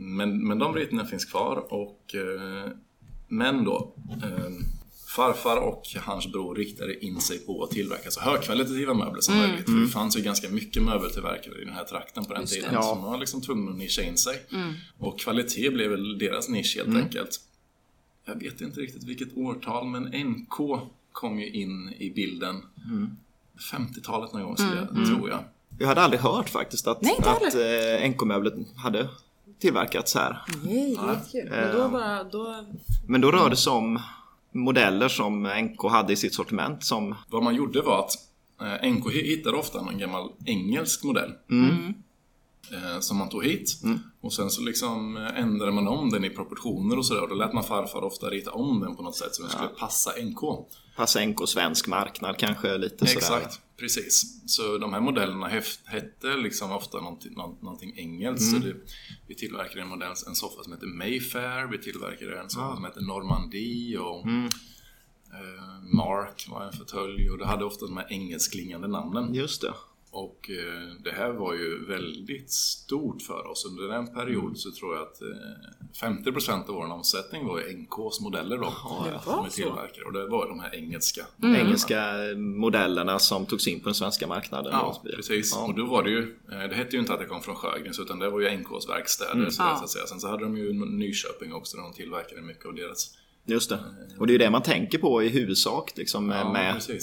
Men, 0.00 0.48
men 0.48 0.58
de 0.58 0.74
ritningarna 0.74 1.08
finns 1.08 1.24
kvar 1.24 1.72
och 1.72 2.14
eh, 2.14 2.70
men 3.28 3.64
då 3.64 3.94
eh, 4.22 4.50
farfar 5.16 5.56
och 5.56 5.82
hans 5.96 6.32
bror 6.32 6.54
riktade 6.54 7.04
in 7.04 7.20
sig 7.20 7.38
på 7.38 7.64
att 7.64 7.70
tillverka 7.70 8.10
så 8.10 8.20
högkvalitativa 8.20 8.94
möbler 8.94 9.20
som 9.20 9.36
möjligt. 9.36 9.64
För 9.64 9.80
det 9.80 9.88
fanns 9.88 10.16
ju 10.16 10.22
ganska 10.22 10.48
mycket 10.48 10.82
möbeltillverkare 10.82 11.62
i 11.62 11.64
den 11.64 11.74
här 11.74 11.84
trakten 11.84 12.24
på 12.24 12.32
den 12.32 12.42
Just 12.42 12.54
tiden. 12.54 12.70
Ja. 12.74 12.82
Så 12.82 12.94
man 12.94 13.10
var 13.10 13.18
liksom 13.18 13.40
tvungen 13.40 13.68
att 13.68 13.78
nischa 13.78 14.02
in 14.02 14.16
sig. 14.16 14.42
Och 14.98 15.20
kvalitet 15.20 15.70
blev 15.70 15.90
väl 15.90 16.18
deras 16.18 16.48
nisch 16.48 16.76
helt 16.76 16.96
enkelt. 16.96 17.40
Jag 18.24 18.34
vet 18.34 18.60
inte 18.60 18.80
riktigt 18.80 19.04
vilket 19.04 19.36
årtal 19.36 19.86
men 19.86 20.02
NK 20.02 20.80
kom 21.12 21.40
ju 21.40 21.50
in 21.50 21.94
i 21.98 22.10
bilden 22.10 22.62
50-talet 23.72 24.32
någon 24.32 24.42
gång 24.42 24.56
jag, 24.58 25.06
tror 25.06 25.30
jag. 25.30 25.44
Jag 25.78 25.86
hade 25.86 26.00
aldrig 26.00 26.20
hört 26.20 26.48
faktiskt 26.48 26.86
att, 26.86 27.02
Nej, 27.02 27.16
att 27.18 27.54
eh, 27.54 28.10
NK-möblet 28.10 28.54
hade 28.76 29.08
tillverkats 29.60 30.14
här. 30.14 30.42
Nej, 30.64 30.90
jättekul. 30.90 31.50
Men 31.50 31.76
då 31.76 31.88
bara, 31.88 32.24
då... 32.24 32.64
Men 33.06 33.20
då 33.20 33.30
rör 33.30 33.50
det 33.50 33.56
sig 33.56 33.72
om 33.72 34.00
modeller 34.52 35.08
som 35.08 35.42
NK 35.42 35.90
hade 35.90 36.12
i 36.12 36.16
sitt 36.16 36.34
sortiment 36.34 36.84
som 36.84 37.14
Vad 37.28 37.42
man 37.42 37.54
gjorde 37.54 37.82
var 37.82 37.98
att 37.98 38.12
eh, 38.82 38.90
NK 38.92 39.12
hittade 39.12 39.56
ofta 39.56 39.82
någon 39.82 39.98
gammal 39.98 40.30
engelsk 40.44 41.04
modell. 41.04 41.32
Eh, 42.72 43.00
som 43.00 43.16
man 43.16 43.28
tog 43.28 43.44
hit. 43.44 43.80
Och 44.20 44.32
sen 44.32 44.50
så 44.50 44.62
liksom 44.62 45.16
eh, 45.16 45.40
ändrade 45.40 45.72
man 45.72 45.88
om 45.88 46.10
den 46.10 46.24
i 46.24 46.30
proportioner 46.30 46.98
och 46.98 47.06
sådär. 47.06 47.22
Och 47.22 47.28
då 47.28 47.34
lät 47.34 47.52
man 47.52 47.64
farfar 47.64 48.04
ofta 48.04 48.26
rita 48.26 48.50
om 48.50 48.80
den 48.80 48.96
på 48.96 49.02
något 49.02 49.16
sätt 49.16 49.34
så 49.34 49.42
den 49.42 49.50
skulle 49.50 49.68
passa 49.68 50.10
NK. 50.22 50.40
Passar 50.98 51.26
NK 51.26 51.48
svensk 51.48 51.86
marknad 51.86 52.36
kanske 52.38 52.78
lite 52.78 53.06
sådär. 53.06 53.16
Exakt, 53.18 53.60
precis. 53.76 54.42
Så 54.46 54.78
de 54.78 54.92
här 54.92 55.00
modellerna 55.00 55.48
hette 55.84 56.36
liksom 56.36 56.72
ofta 56.72 57.00
någonting, 57.00 57.32
nå- 57.36 57.58
någonting 57.62 57.92
engelskt. 57.96 58.50
Så 58.50 58.56
det, 58.58 58.74
vi 59.26 59.34
tillverkade 59.34 59.80
en 59.80 59.88
modell, 59.88 60.12
en 60.26 60.34
soffa 60.34 60.62
som 60.62 60.72
heter 60.72 60.86
Mayfair, 60.86 61.66
vi 61.66 61.78
tillverkade 61.78 62.40
en 62.40 62.50
soffa 62.50 62.74
som 62.74 62.84
heter 62.84 63.00
Normandie 63.00 63.98
och 63.98 64.26
eh, 65.32 65.82
Mark 65.94 66.46
var 66.50 66.64
en 66.66 66.72
fåtölj 66.72 67.30
och 67.30 67.38
det 67.38 67.46
hade 67.46 67.64
ofta 67.64 67.86
de 67.86 67.96
här 67.96 68.06
engelskklingande 68.12 68.88
namnen. 68.88 69.34
Just 69.34 69.60
det. 69.62 69.74
Och 70.10 70.50
eh, 70.50 71.02
det 71.04 71.10
här 71.10 71.30
var 71.30 71.54
ju 71.54 71.86
väldigt 71.86 72.50
stort 72.50 73.22
för 73.22 73.46
oss. 73.50 73.66
Under 73.66 73.94
en 73.94 74.06
period 74.14 74.58
så 74.58 74.70
tror 74.70 74.94
jag 74.94 75.02
att 75.02 75.22
eh, 75.22 76.08
50% 76.08 76.68
av 76.68 76.74
vår 76.74 76.92
omsättning 76.92 77.46
var 77.46 77.60
NKs 77.60 78.20
modeller 78.20 78.58
då. 78.58 78.74
som 79.24 79.44
vi 79.44 79.50
så. 79.50 79.56
tillverkade. 79.56 80.04
Och 80.06 80.12
det 80.12 80.26
var 80.26 80.48
de 80.48 80.60
här 80.60 80.74
engelska 80.74 81.26
Engelska 81.42 82.12
modellerna 82.36 83.18
som 83.18 83.46
togs 83.46 83.68
in 83.68 83.80
på 83.80 83.84
den 83.84 83.94
svenska 83.94 84.26
marknaden. 84.26 84.72
Ja, 84.72 85.00
så 85.02 85.16
precis. 85.16 85.52
Ja. 85.56 85.64
Och 85.66 85.74
då 85.74 85.84
var 85.86 86.02
det 86.02 86.10
ju, 86.10 86.36
eh, 86.52 86.58
det 86.68 86.74
hette 86.74 86.96
ju 86.96 87.00
inte 87.00 87.12
att 87.12 87.20
det 87.20 87.26
kom 87.26 87.42
från 87.42 87.56
Sjögrens 87.56 87.98
utan 87.98 88.18
det 88.18 88.30
var 88.30 88.40
ju 88.40 88.58
NKs 88.58 88.88
verkstäder. 88.88 89.50
Så, 89.50 89.62
där, 89.62 89.70
Ja. 89.70 89.76
så 89.76 89.84
att 89.84 89.90
säga. 89.90 90.06
Sen 90.06 90.20
så 90.20 90.28
hade 90.28 90.42
de 90.44 90.56
ju 90.56 90.72
Nyköping 90.72 91.54
också 91.54 91.76
där 91.76 91.84
de 91.84 91.92
tillverkade 91.92 92.42
mycket 92.42 92.66
av 92.66 92.74
deras. 92.74 93.14
Just 93.44 93.70
det. 93.70 93.78
Och 94.18 94.26
det 94.26 94.30
är 94.30 94.34
ju 94.34 94.38
det 94.38 94.50
man 94.50 94.62
tänker 94.62 94.98
på 94.98 95.22
i 95.22 95.28
huvudsak 95.28 95.92
liksom, 95.96 96.26
med, 96.26 96.40
Ja, 96.40 96.52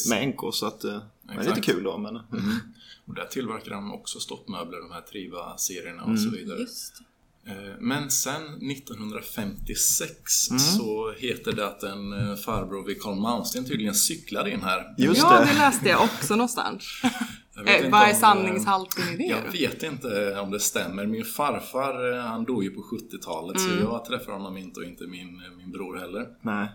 med, 0.09 0.27
NK. 0.27 0.53
Så 0.53 0.65
att, 0.65 0.83
eh, 0.83 0.99
det 1.21 1.33
är 1.33 1.43
lite 1.43 1.61
kul 1.61 1.83
då. 1.83 1.97
Men, 1.97 2.19
Och 3.07 3.15
där 3.15 3.25
tillverkade 3.25 3.75
de 3.75 3.93
också 3.93 4.19
stoppmöbler, 4.19 4.77
de 4.81 4.91
här 4.91 5.01
Triva-serierna 5.01 6.01
Mm. 6.03 6.13
och 6.13 6.19
så 6.19 6.29
vidare. 6.29 6.59
Eh, 7.47 7.75
Men 7.79 8.11
sen 8.11 8.43
1956 8.71 10.49
Mm. 10.49 10.59
så 10.59 11.11
heter 11.17 11.51
det 11.51 11.67
att 11.67 11.83
en 11.83 12.13
eh, 12.13 12.35
farbror 12.35 12.85
vid 12.85 13.01
Karl 13.01 13.15
Malmsten 13.19 13.65
tydligen 13.65 13.95
cyklade 13.95 14.51
in 14.51 14.61
här. 14.63 14.95
Just 14.97 15.21
Ja, 15.21 15.39
det. 15.39 15.45
det 15.45 15.53
läste 15.53 15.89
jag 15.89 16.03
också 16.03 16.35
någonstans. 16.35 17.01
Jag 17.57 17.63
vet 17.63 17.69
Eh, 17.73 17.77
inte 17.77 17.89
Vad 17.89 18.01
är 18.01 18.13
om, 18.13 18.19
sanningshalten 18.19 19.03
i 19.13 19.17
det 19.17 19.23
Jag 19.23 19.51
vet 19.51 19.83
inte 19.83 20.39
om 20.39 20.51
det 20.51 20.59
stämmer. 20.59 21.05
Min 21.05 21.25
farfar 21.25 22.17
han 22.21 22.45
dog 22.45 22.63
ju 22.63 22.69
på 22.69 22.81
70-talet 22.81 23.57
Mm. 23.57 23.71
så 23.77 23.83
jag 23.83 24.05
träffade 24.05 24.31
honom 24.37 24.57
inte 24.57 24.79
och 24.79 24.85
inte 24.85 25.03
min, 25.07 25.41
min 25.57 25.71
bror 25.71 25.97
heller. 25.97 26.27
Nej. 26.41 26.67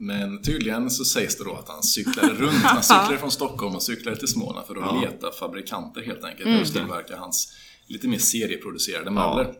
Men 0.00 0.42
tydligen 0.42 0.90
så 0.90 1.04
sägs 1.04 1.36
det 1.36 1.44
då 1.44 1.54
att 1.54 1.68
han 1.68 1.82
cyklade 1.82 2.28
runt. 2.34 2.54
Han 2.62 2.82
cyklade 2.82 3.18
från 3.18 3.30
Stockholm 3.30 3.74
och 3.74 3.82
cyklade 3.82 4.16
till 4.16 4.28
Småland 4.28 4.66
för 4.66 4.74
att 4.76 4.80
Ja. 4.94 5.00
leta 5.00 5.32
fabrikanter 5.32 6.00
helt 6.02 6.24
enkelt. 6.24 6.46
Mm. 6.46 6.58
För 6.58 6.66
att 6.66 6.72
tillverka 6.72 7.16
hans 7.16 7.52
lite 7.86 8.08
mer 8.08 8.18
serieproducerade 8.18 9.10
möbler. 9.10 9.52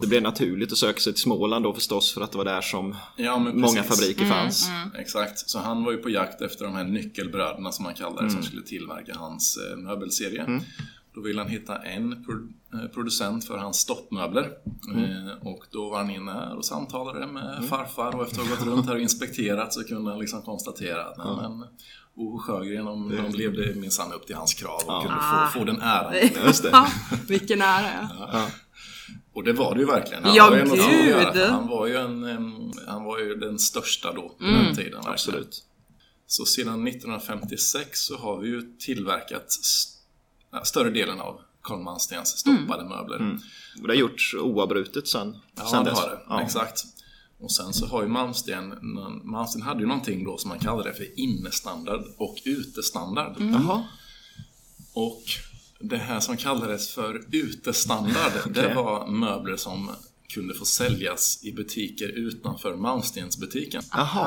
Det 0.00 0.06
blev 0.06 0.22
naturligt 0.22 0.72
att 0.72 0.78
söka 0.78 1.00
sig 1.00 1.12
till 1.12 1.22
Småland 1.22 1.64
då 1.64 1.74
förstås 1.74 2.14
för 2.14 2.20
att 2.20 2.32
det 2.32 2.38
var 2.38 2.44
där 2.44 2.60
som 2.60 2.96
Ja, 3.16 3.38
många 3.38 3.82
fabriker 3.82 4.24
fanns. 4.24 4.68
Exakt, 4.98 5.50
så 5.50 5.58
han 5.58 5.84
var 5.84 5.92
ju 5.92 5.98
på 5.98 6.10
jakt 6.10 6.40
efter 6.42 6.64
de 6.64 6.74
här 6.74 6.84
nyckelbröderna 6.84 7.72
som 7.72 7.84
han 7.84 7.94
kallar 7.94 8.14
det, 8.16 8.20
Mm. 8.28 8.30
som 8.32 8.42
skulle 8.42 8.62
tillverka 8.62 9.14
hans 9.16 9.56
eh, 9.56 9.76
möbelserie. 9.76 10.60
Då 11.14 11.20
ville 11.20 11.40
han 11.40 11.50
hitta 11.50 11.78
en 11.78 12.12
eh, 12.12 12.88
producent 12.94 13.44
för 13.44 13.58
hans 13.58 13.76
stoppmöbler. 13.76 14.50
Mm. 14.94 15.28
Eh, 15.28 15.32
och 15.46 15.64
då 15.70 15.90
var 15.90 15.98
han 15.98 16.10
inne 16.10 16.32
här 16.32 16.56
och 16.56 16.64
samtalade 16.64 17.26
med 17.26 17.64
farfar 17.68 18.16
och 18.16 18.26
efter 18.26 18.40
att 18.40 18.48
ha 18.48 18.56
gått 18.56 18.66
runt 18.66 18.86
här 18.86 18.94
och 18.94 19.00
inspekterat 19.00 19.72
så 19.72 19.84
kunde 19.84 20.10
han 20.10 20.20
liksom 20.20 20.42
konstatera 20.42 21.04
att 21.04 21.18
nej, 21.18 21.26
men, 21.26 21.64
Ove 22.16 22.38
Sjögren, 22.38 22.84
de, 22.84 23.16
de 23.16 23.38
levde 23.38 23.74
minsann 23.74 24.12
upp 24.12 24.26
till 24.26 24.36
hans 24.36 24.54
krav 24.54 24.80
och 24.86 25.02
kunde 25.02 25.18
få, 25.52 25.58
få 25.58 25.64
den 25.64 25.80
äran. 25.82 26.14
Just 26.46 26.62
det. 26.62 26.68
Ja, 26.72 26.88
vilken 27.28 27.62
ära 27.62 28.08
ja. 28.32 28.48
Och 29.34 29.44
det 29.44 29.52
var 29.52 29.74
det 29.74 29.80
ju 29.80 29.86
verkligen. 29.86 30.22
Ja, 30.34 30.50
var 30.50 30.56
ju 30.56 30.64
gud. 30.64 31.42
Han 31.50 31.68
var 31.68 31.86
ju, 31.86 31.96
en, 31.96 32.72
han 32.86 33.04
var 33.04 33.18
ju 33.18 33.34
den 33.34 33.58
största 33.58 34.12
då 34.12 34.28
på 34.28 34.44
Mm. 34.44 34.64
den 34.64 34.74
tiden. 34.74 34.92
verkligen. 34.92 35.12
Absolut. 35.12 35.64
Så 36.26 36.44
sedan 36.44 36.86
1956 36.88 38.00
så 38.00 38.16
har 38.16 38.38
vi 38.38 38.48
ju 38.48 38.62
tillverkat 38.78 39.30
ja, 39.30 39.48
större 40.62 40.90
delen 40.90 41.20
av 41.20 41.40
Carl 41.62 41.80
Manstens 41.80 42.28
stoppade 42.38 42.84
möbler. 42.88 43.38
Och 43.80 43.86
det 43.86 43.92
har 43.92 43.98
gjorts 44.00 44.34
oavbrutet 44.34 45.08
sen, 45.08 45.36
Ja, 45.56 45.66
sen 45.66 45.84
det 45.84 45.90
dess. 45.90 45.98
har 45.98 46.08
det. 46.10 46.18
Ja. 46.28 46.42
Exakt. 46.42 46.84
Och 47.40 47.52
sen 47.52 47.72
så 47.72 47.86
har 47.86 48.02
ju 48.02 48.08
Malmsten, 48.08 48.74
Malmsten 49.24 49.62
hade 49.62 49.80
ju 49.80 49.86
någonting 49.86 50.24
då 50.24 50.38
som 50.38 50.48
man 50.48 50.58
kallade 50.58 50.88
det 50.90 50.94
för 50.94 51.20
innestandard 51.20 52.04
och 52.18 52.36
utestandard. 52.44 53.36
Jaha. 53.38 53.84
Och 54.94 55.22
det 55.80 55.96
här 55.96 56.20
som 56.20 56.36
kallades 56.36 56.90
för 56.94 57.20
utestandard, 57.32 58.32
det 58.54 58.74
var 58.74 59.06
möbler 59.06 59.56
som 59.56 59.90
kunde 60.34 60.54
få 60.54 60.64
säljas 60.64 61.44
i 61.44 61.52
butiker 61.52 62.08
utanför 62.08 62.76
Malmstensbutiken. 62.76 63.82
Jaha. 63.92 64.20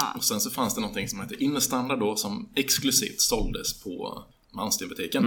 Ah, 0.00 0.12
Och 0.16 0.24
sen 0.24 0.40
så 0.40 0.50
fanns 0.50 0.74
det 0.74 0.80
någonting 0.80 1.08
som 1.08 1.20
hette 1.20 1.44
innestandard 1.44 1.98
då 2.00 2.16
som 2.16 2.48
exklusivt 2.54 3.20
såldes 3.20 3.82
på 3.82 4.24
Malmstenbutiken. 4.56 5.24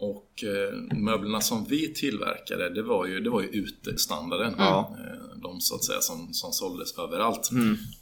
Och 0.00 0.44
eh, 0.44 0.96
möblerna 0.98 1.40
som 1.40 1.64
vi 1.64 1.94
tillverkade, 1.94 2.74
det 2.74 2.82
var 2.82 3.06
ju, 3.06 3.20
det 3.20 3.30
var 3.30 3.42
ju 3.42 3.48
utestandarden. 3.48 4.54
Eh, 4.58 5.38
de 5.42 5.60
så 5.60 5.74
att 5.74 5.84
säga 5.84 6.00
som, 6.00 6.32
som 6.32 6.52
såldes 6.52 6.98
överallt. 6.98 7.50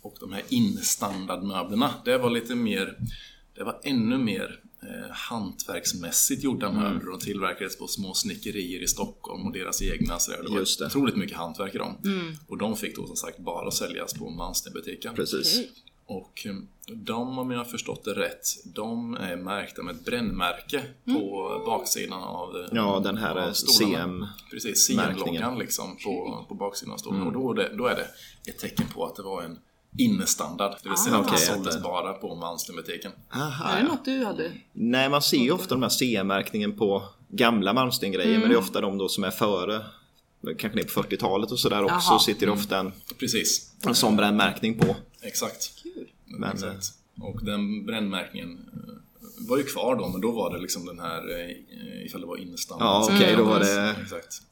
Och 0.03 0.17
de 0.21 0.33
här 0.33 0.43
innestandardmöblerna, 0.49 1.95
det 2.05 2.19
var 2.19 2.31
lite 2.31 2.55
mer, 2.55 2.99
det 3.55 3.65
var 3.65 3.81
ännu 3.83 4.19
mer 4.19 4.61
eh, 4.83 5.11
hantverksmässigt 5.11 6.45
gjorda 6.45 6.73
möbler 6.73 7.11
och 7.13 7.21
tillverkades 7.21 7.79
på 7.79 7.87
små 7.87 8.15
snickerier 8.15 8.83
i 8.83 8.87
Stockholm 8.87 9.47
och 9.47 9.53
deras 9.53 9.83
egna. 9.83 10.19
Så 10.19 10.31
det 10.31 10.49
var 10.51 10.59
Just 10.59 10.79
det. 10.79 10.87
otroligt 10.87 11.17
mycket 11.17 11.37
hantverk 11.37 11.75
i 11.75 11.79
dem. 11.79 11.97
Och 12.49 12.59
de 12.59 12.77
fick 12.77 12.97
då 12.97 13.07
som 13.07 13.17
sagt 13.17 13.39
bara 13.39 13.71
säljas 13.71 14.15
på 14.15 14.31
Malmstenbutiken. 14.31 15.15
Precis. 15.15 15.61
Och 16.09 16.47
eh, 16.47 16.55
de, 16.95 17.39
om 17.39 17.51
jag 17.51 17.59
har 17.59 17.65
förstått 17.65 18.05
det 18.05 18.15
rätt, 18.15 18.47
de 18.65 19.15
är 19.17 19.37
märkta 19.37 19.83
med 19.83 19.95
ett 19.95 20.05
brännmärke 20.05 20.83
på 21.05 21.63
baksidan 21.67 22.23
av 22.23 22.57
eh, 22.57 22.69
Ja, 22.73 23.01
den 23.05 23.17
här 23.17 23.31
av 23.37 23.49
eh. 23.49 23.53
CM. 23.53 24.27
Precis. 24.51 24.87
CM-loggan 24.87 25.59
liksom 25.59 25.97
på, 26.05 26.45
på 26.49 26.55
baksidan 26.55 26.93
av 26.95 26.99
stolen. 26.99 27.23
Och 27.23 27.33
då 27.33 27.51
är, 27.51 27.55
det, 27.55 27.77
då 27.77 27.87
är 27.87 27.95
det 27.95 28.07
ett 28.51 28.59
tecken 28.59 28.87
på 28.95 29.05
att 29.07 29.17
det 29.17 29.23
var 29.23 29.43
en 29.43 29.59
innestandard. 29.99 30.77
Det 30.83 30.89
vill 30.89 30.99
säga 30.99 31.17
att 31.17 31.27
det 31.29 31.33
att 31.33 31.41
såldes 31.41 31.75
det- 31.77 31.81
bara 31.83 32.13
på 32.13 32.35
Malmstenbutiken. 32.35 33.13
Aha, 33.35 33.69
är 33.71 33.83
det 33.83 33.89
något 33.89 34.05
du 34.05 34.25
hade? 34.25 34.53
Nej, 34.73 35.09
man 35.09 35.23
ser 35.23 35.37
ju 35.39 35.51
ofta 35.51 35.75
de 35.75 35.83
här 35.83 35.89
CM-märkningen 35.91 36.77
på 36.79 37.03
gamla 37.29 37.73
Malmsten-grejer, 37.73 38.39
men 38.39 38.49
det 38.49 38.55
är 38.55 38.59
ofta 38.59 38.81
de 38.81 38.99
då 38.99 39.09
som 39.09 39.25
är 39.25 39.31
före, 39.31 39.85
kanske 40.59 40.79
ner 40.79 40.85
på 40.85 41.03
40-talet 41.03 41.51
och 41.53 41.59
sådär 41.59 41.83
också, 41.85 42.11
Jaha. 42.11 42.19
sitter 42.19 42.47
det 42.47 42.53
ofta 42.53 42.79
en, 42.79 42.93
Precis, 43.19 43.73
en 43.87 43.95
sån 43.95 44.17
brännmärkning 44.17 44.79
på. 44.79 44.97
exakt. 45.23 45.73
Men, 46.39 46.53
Exakt. 46.53 46.87
Och 47.21 47.45
den 47.45 47.87
brännmärkningen 47.87 48.51
eh, 48.73 49.49
var 49.49 49.59
ju 49.59 49.63
kvar 49.63 49.97
då, 49.97 50.09
men 50.09 50.21
då 50.21 50.31
var 50.31 50.55
det 50.55 50.61
liksom 50.61 50.87
den 50.87 50.99
här, 50.99 51.41
eh, 51.41 52.07
ifall 52.07 52.21
det 52.21 52.27
var 52.27 52.37
innestandard. 52.37 52.87
Ja, 52.87 53.09
okej, 53.15 53.35
då 53.37 53.45
var 53.45 53.61
det... 53.61 53.95
Exakt. 54.03 54.43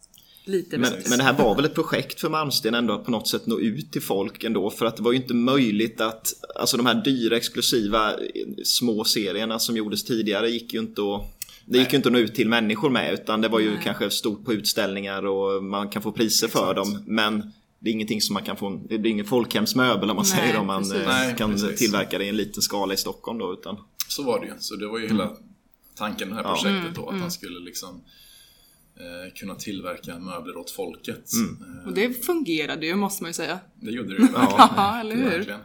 Lite 0.46 0.78
Men, 0.78 0.92
men 1.08 1.18
det 1.18 1.24
här 1.24 1.38
var 1.38 1.54
väl 1.54 1.64
ett 1.64 1.74
projekt 1.74 2.20
för 2.20 2.28
Malmsten 2.28 2.74
ändå 2.74 2.94
att 2.94 3.04
på 3.04 3.10
något 3.10 3.28
sätt 3.28 3.46
nå 3.46 3.60
ut 3.60 3.92
till 3.92 4.02
folk 4.02 4.44
ändå 4.44 4.70
för 4.70 4.86
att 4.86 4.96
det 4.96 5.02
var 5.02 5.12
ju 5.12 5.18
inte 5.18 5.34
möjligt 5.34 6.00
att 6.00 6.32
Alltså 6.54 6.76
de 6.76 6.86
här 6.86 6.94
dyra 6.94 7.36
exklusiva 7.36 8.12
eh, 8.12 8.18
små 8.64 9.04
serierna 9.04 9.58
som 9.58 9.76
gjordes 9.76 10.04
tidigare 10.04 10.50
gick 10.50 10.74
ju 10.74 10.80
inte 10.80 11.02
att 11.02 11.22
Det 11.66 11.78
gick 11.78 11.92
ju 11.92 11.96
inte 11.96 12.08
att 12.08 12.12
nå 12.12 12.18
ut 12.18 12.34
till 12.34 12.48
människor 12.48 12.90
med 12.90 13.14
utan 13.14 13.40
det 13.40 13.48
var 13.48 13.60
ju 13.60 13.76
kanske 13.84 14.10
stort 14.10 14.44
på 14.44 14.52
utställningar 14.52 15.26
och 15.26 15.64
man 15.64 15.88
kan 15.88 16.02
få 16.02 16.12
priser 16.12 16.48
för 16.48 16.70
Exakt. 16.70 16.76
dem 16.76 17.02
men 17.06 17.52
det 17.84 17.90
är 17.90 17.92
ingenting 17.92 18.20
som 18.20 18.34
man 18.34 18.42
kan 18.42 18.56
få, 18.56 18.82
det 18.88 18.94
är 18.94 19.06
ingen 19.06 19.24
folkhemsmöbel 19.26 20.10
om 20.10 20.16
man 20.16 20.24
Nej, 20.30 20.40
säger 20.40 20.56
om 20.60 20.66
man 20.66 20.82
precis. 20.82 20.96
eh, 20.96 21.06
Nej, 21.08 21.34
kan 21.38 21.50
precis. 21.52 21.78
tillverka 21.78 22.18
det 22.18 22.24
i 22.24 22.28
en 22.28 22.36
liten 22.36 22.62
skala 22.62 22.94
i 22.94 22.96
Stockholm 22.96 23.38
då 23.38 23.52
utan 23.52 23.76
Så 24.08 24.22
var 24.22 24.40
det 24.40 24.46
ju. 24.46 24.52
Så 24.58 24.76
det 24.76 24.86
var 24.88 24.98
ju 24.98 25.06
hela 25.08 25.36
tanken 25.96 26.28
med 26.28 26.38
det 26.38 26.42
här 26.42 26.48
Ja. 26.50 26.54
projektet 26.62 26.94
då, 26.94 27.08
att 27.08 27.20
han 27.20 27.30
skulle 27.30 27.60
liksom 27.60 28.04
eh, 28.96 29.34
kunna 29.34 29.54
tillverka 29.54 30.18
möbler 30.18 30.56
åt 30.56 30.70
folket. 30.70 31.30
Eh, 31.82 31.86
Och 31.88 31.94
det 31.94 32.24
fungerade 32.26 32.86
ju 32.86 32.94
måste 32.96 33.22
man 33.22 33.28
ju 33.30 33.34
säga. 33.34 33.58
det 33.80 33.90
gjorde 33.90 34.08
det 34.08 34.22
ju. 34.22 34.28
Ja, 34.36 35.00
eller 35.00 35.16
hur? 35.16 35.24
Verkligen. 35.30 35.60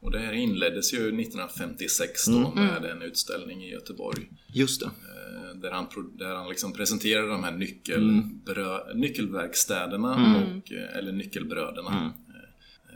Och 0.00 0.10
det 0.10 0.18
här 0.18 0.32
inleddes 0.32 0.92
ju 0.94 0.96
1956 0.98 2.26
då 2.26 2.52
med 2.54 2.84
en 2.84 3.02
utställning 3.02 3.64
i 3.64 3.70
Göteborg. 3.70 4.30
Just 4.52 4.80
det. 4.80 4.90
Eh, 5.24 5.56
Där 5.60 5.70
han, 5.70 5.86
där 6.18 6.34
han 6.34 6.48
liksom 6.48 6.72
presenterade 6.72 7.28
de 7.28 7.44
här 7.44 7.52
nyckelbrö- 7.52 8.94
nyckelverkstäderna, 8.94 10.12
och, 10.36 10.72
eh, 10.72 10.96
eller 10.98 11.12
nyckelbröderna. 11.12 12.12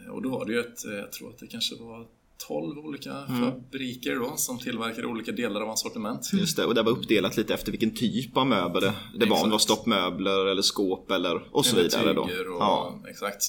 Eh, 0.07 0.13
Och 0.13 0.23
då 0.23 0.29
var 0.29 0.45
det 0.47 0.53
ju 0.53 0.61
ett, 0.61 0.85
jag 0.85 1.13
tror 1.13 1.31
att 1.31 1.39
det 1.39 1.47
kanske 1.47 1.75
var 1.77 2.07
12 2.49 2.79
olika 2.79 3.13
fabriker 3.27 4.15
då 4.17 4.37
som 4.37 4.59
tillverkade 4.59 5.07
olika 5.07 5.33
delar 5.33 5.61
av 5.61 5.67
hans 5.67 5.81
sortiment. 5.81 6.31
Just 6.33 6.57
det, 6.57 6.65
och 6.65 6.75
det 6.75 6.83
var 6.83 6.93
uppdelat 6.93 7.37
lite 7.37 7.55
efter 7.55 7.71
vilken 7.73 7.95
typ 7.95 8.37
av 8.37 8.47
möbel 8.47 8.83
det, 8.83 8.95
det 9.19 9.27
var. 9.27 9.37
Om 9.43 9.49
det 9.49 9.53
var 9.53 9.59
stoppmöbler 9.59 10.47
eller 10.47 10.63
skåp 10.63 11.11
eller 11.11 11.43
och 11.57 11.67
så 11.67 11.77
Eller 11.77 11.83
vidare 11.89 12.13
då. 12.13 12.23
och, 12.23 12.31
Ja. 12.61 13.03
Exakt. 13.11 13.43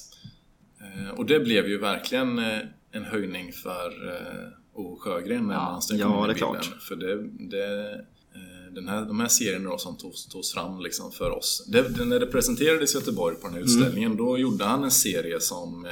Och 1.16 1.26
det 1.26 1.40
blev 1.40 1.68
ju 1.68 1.78
verkligen 1.78 2.38
en 2.92 3.04
höjning 3.04 3.52
för 3.52 3.92
Ove 4.74 4.96
Sjögren 5.00 5.46
när 5.46 5.54
Ja. 5.54 5.80
Ja, 5.90 6.06
kom 6.08 6.24
in 6.24 6.24
i 6.24 6.26
det 6.26 6.30
är 6.30 6.34
bilden. 6.34 6.62
klart. 6.62 6.82
För 6.82 6.96
det, 6.96 7.22
det, 7.50 8.04
den 8.74 8.88
här, 8.88 9.04
de 9.04 9.20
här 9.20 9.28
serierna 9.28 9.70
då 9.70 9.78
som 9.78 9.96
togs, 9.96 10.26
togs 10.26 10.52
fram 10.52 10.80
liksom 10.80 11.12
för 11.12 11.30
oss. 11.30 11.64
Det, 11.68 12.04
när 12.04 12.20
det 12.20 12.26
presenterades 12.26 12.94
i 12.94 12.98
Göteborg 12.98 13.36
på 13.36 13.46
den 13.46 13.54
här 13.54 13.62
utställningen, 13.62 14.16
då 14.16 14.38
gjorde 14.38 14.64
han 14.64 14.84
en 14.84 14.90
serie 14.90 15.40
som 15.40 15.86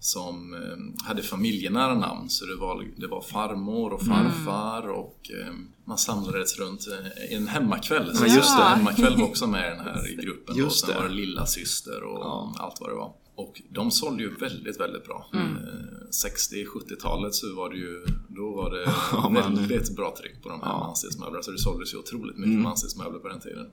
som 0.00 0.56
hade 1.04 1.22
familjenära 1.22 1.94
namn. 1.94 2.28
Så 2.30 2.46
det 2.46 2.56
var, 2.56 2.84
det 2.96 3.06
var 3.06 3.22
farmor 3.22 3.92
och 3.92 4.02
farfar 4.02 4.88
och 4.88 5.30
eh, 5.40 5.52
man 5.84 5.98
samlades 5.98 6.58
runt 6.58 6.86
eh, 6.86 7.36
en 7.36 7.48
hemmakväll. 7.48 8.16
Så 8.16 8.26
Ja, 8.26 8.34
just 8.34 8.56
det. 8.56 8.62
Hemmakväll 8.64 9.16
var 9.16 9.24
också 9.24 9.46
med 9.46 9.66
i 9.66 9.76
den 9.76 9.80
här 9.84 10.10
i 10.12 10.14
gruppen. 10.14 10.56
Då. 10.56 10.62
Just 10.62 10.80
Sen 10.80 10.90
det. 10.90 11.00
var 11.02 11.08
det 11.08 11.14
lilla 11.14 11.46
syster 11.46 12.02
och 12.02 12.18
Ja. 12.20 12.54
allt 12.58 12.80
vad 12.80 12.90
det 12.90 12.94
var. 12.94 13.12
Och 13.36 13.62
de 13.70 13.90
sålde 13.90 14.22
ju 14.22 14.34
väldigt, 14.34 14.80
väldigt 14.80 15.04
bra. 15.04 15.26
Mm. 15.34 15.56
Eh, 15.56 16.08
60-70-talet 16.10 17.34
så 17.34 17.54
var 17.54 17.70
det 17.70 17.76
ju, 17.76 18.04
då 18.28 18.50
var 18.54 18.70
det 18.70 18.82
Ja, 19.12 19.28
väldigt 19.28 19.96
bra 19.96 20.14
tryck 20.20 20.42
på 20.42 20.48
de 20.48 20.60
här 20.62 20.68
Ja. 20.68 20.78
manstensmöblerna. 20.78 21.42
Så 21.42 21.50
det 21.50 21.58
såldes 21.58 21.94
ju 21.94 21.98
otroligt 21.98 22.36
mycket 22.36 22.50
Mm. 22.52 22.62
manstensmöbler 22.62 23.18
på 23.18 23.28
den 23.28 23.40
tiden. 23.40 23.66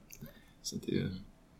Så 0.61 0.75
det 0.75 0.91
ju... 0.91 1.09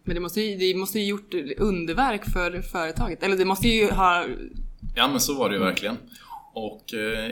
Men 0.03 0.15
det 0.15 0.21
måste 0.21 0.41
ju, 0.41 0.57
det 0.57 0.79
måste 0.79 0.99
ju 0.99 1.05
gjort 1.05 1.33
underverk 1.57 2.31
för 2.33 2.61
företaget. 2.61 3.23
Eller 3.23 3.37
det 3.37 3.45
måste 3.45 3.67
ju 3.67 3.91
ha... 3.91 4.25
Ja 4.95 5.07
men 5.07 5.19
så 5.19 5.33
var 5.33 5.49
det 5.49 5.55
ju 5.55 5.61
verkligen. 5.61 5.97
Och 6.53 6.93
eh, 6.93 7.31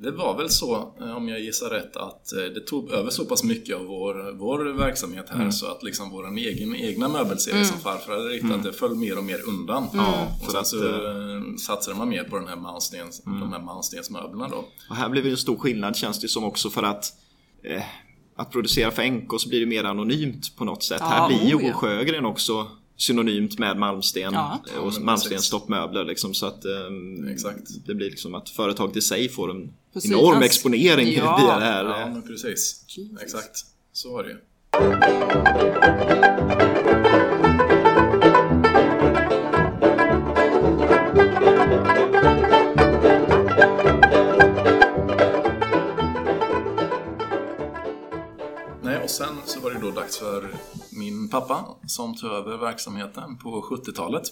det 0.00 0.10
var 0.10 0.36
väl 0.36 0.50
så, 0.50 0.94
eh, 1.00 1.16
om 1.16 1.28
jag 1.28 1.40
gissar 1.40 1.70
rätt, 1.70 1.96
att 1.96 2.32
eh, 2.32 2.38
det 2.38 2.60
tog 2.60 2.90
över 2.90 3.10
så 3.10 3.24
pass 3.24 3.44
mycket 3.44 3.76
av 3.76 3.84
vår, 3.84 4.32
vår 4.38 4.58
verksamhet 4.64 5.26
här 5.28 5.36
Mm. 5.36 5.52
så 5.52 5.66
att 5.66 5.82
liksom 5.82 6.10
vår 6.10 6.38
egen, 6.38 6.76
egna 6.76 7.08
möbelserie 7.08 7.64
som 7.64 7.78
farfar 7.80 8.12
hade 8.12 8.28
ritat, 8.28 8.62
det 8.62 8.72
föll 8.72 8.94
mer 8.94 9.18
och 9.18 9.24
mer 9.24 9.48
undan. 9.48 9.84
Och 10.44 10.50
sen 10.50 10.60
att, 10.60 10.66
så 10.66 10.84
eh, 10.84 11.42
satsade 11.58 11.96
man 11.96 12.08
mer 12.08 12.24
på 12.24 12.38
den 12.38 12.48
här 12.48 12.56
manstens, 12.56 13.22
de 13.24 13.52
här 13.52 13.60
manstensmöblerna 13.60 14.48
då. 14.48 14.64
Och 14.90 14.96
här 14.96 15.08
blir 15.08 15.22
det 15.22 15.30
en 15.30 15.36
stor 15.36 15.56
skillnad 15.56 15.96
känns 15.96 16.20
det 16.20 16.28
som 16.28 16.44
också 16.44 16.70
för 16.70 16.82
att 16.82 17.12
eh, 17.62 17.82
att 18.36 18.50
producera 18.50 18.90
för 18.90 19.10
NK 19.10 19.40
så 19.40 19.48
blir 19.48 19.60
det 19.60 19.66
mer 19.66 19.84
anonymt 19.84 20.56
på 20.56 20.64
något 20.64 20.82
sätt. 20.82 20.98
Ja, 21.00 21.06
här 21.06 21.28
blir 21.28 21.48
ju 21.48 21.54
oh 21.54 21.66
ja. 21.66 21.72
Sjögren 21.72 22.24
också 22.26 22.66
synonymt 22.98 23.58
med 23.58 23.76
Malmsten 23.76 24.32
Ja. 24.32 24.60
och 24.80 25.00
Malmstens 25.02 25.44
stoppmöbler. 25.44 26.04
Liksom, 26.04 26.34
så 26.34 26.46
att 26.46 26.64
Exakt. 27.32 27.86
det 27.86 27.94
blir 27.94 28.10
liksom 28.10 28.34
att 28.34 28.48
företaget 28.48 28.96
i 28.96 29.00
sig 29.02 29.28
får 29.28 29.50
en 29.50 29.72
Precis. 29.92 30.10
enorm 30.10 30.42
exponering 30.42 31.12
Ja. 31.12 31.36
via 31.46 31.58
det 31.58 31.64
här. 31.64 31.84
Ja, 31.84 32.10
men 32.12 32.22
precis. 32.22 32.84
Exakt. 33.22 33.64
Så 33.92 34.12
var 34.12 34.22
det 34.22 34.28
ju. 34.30 34.36
Nej, 48.82 48.98
och 49.02 49.10
sen 49.10 49.36
så 49.46 49.60
var 49.60 49.70
det 49.70 49.78
då 49.80 49.90
dags 49.90 50.18
för 50.18 50.48
min 50.98 51.28
pappa 51.28 51.64
som 51.86 52.14
tog 52.16 52.30
över 52.30 52.56
verksamheten 52.58 53.36
på 53.36 53.62
70-talet. 53.70 54.22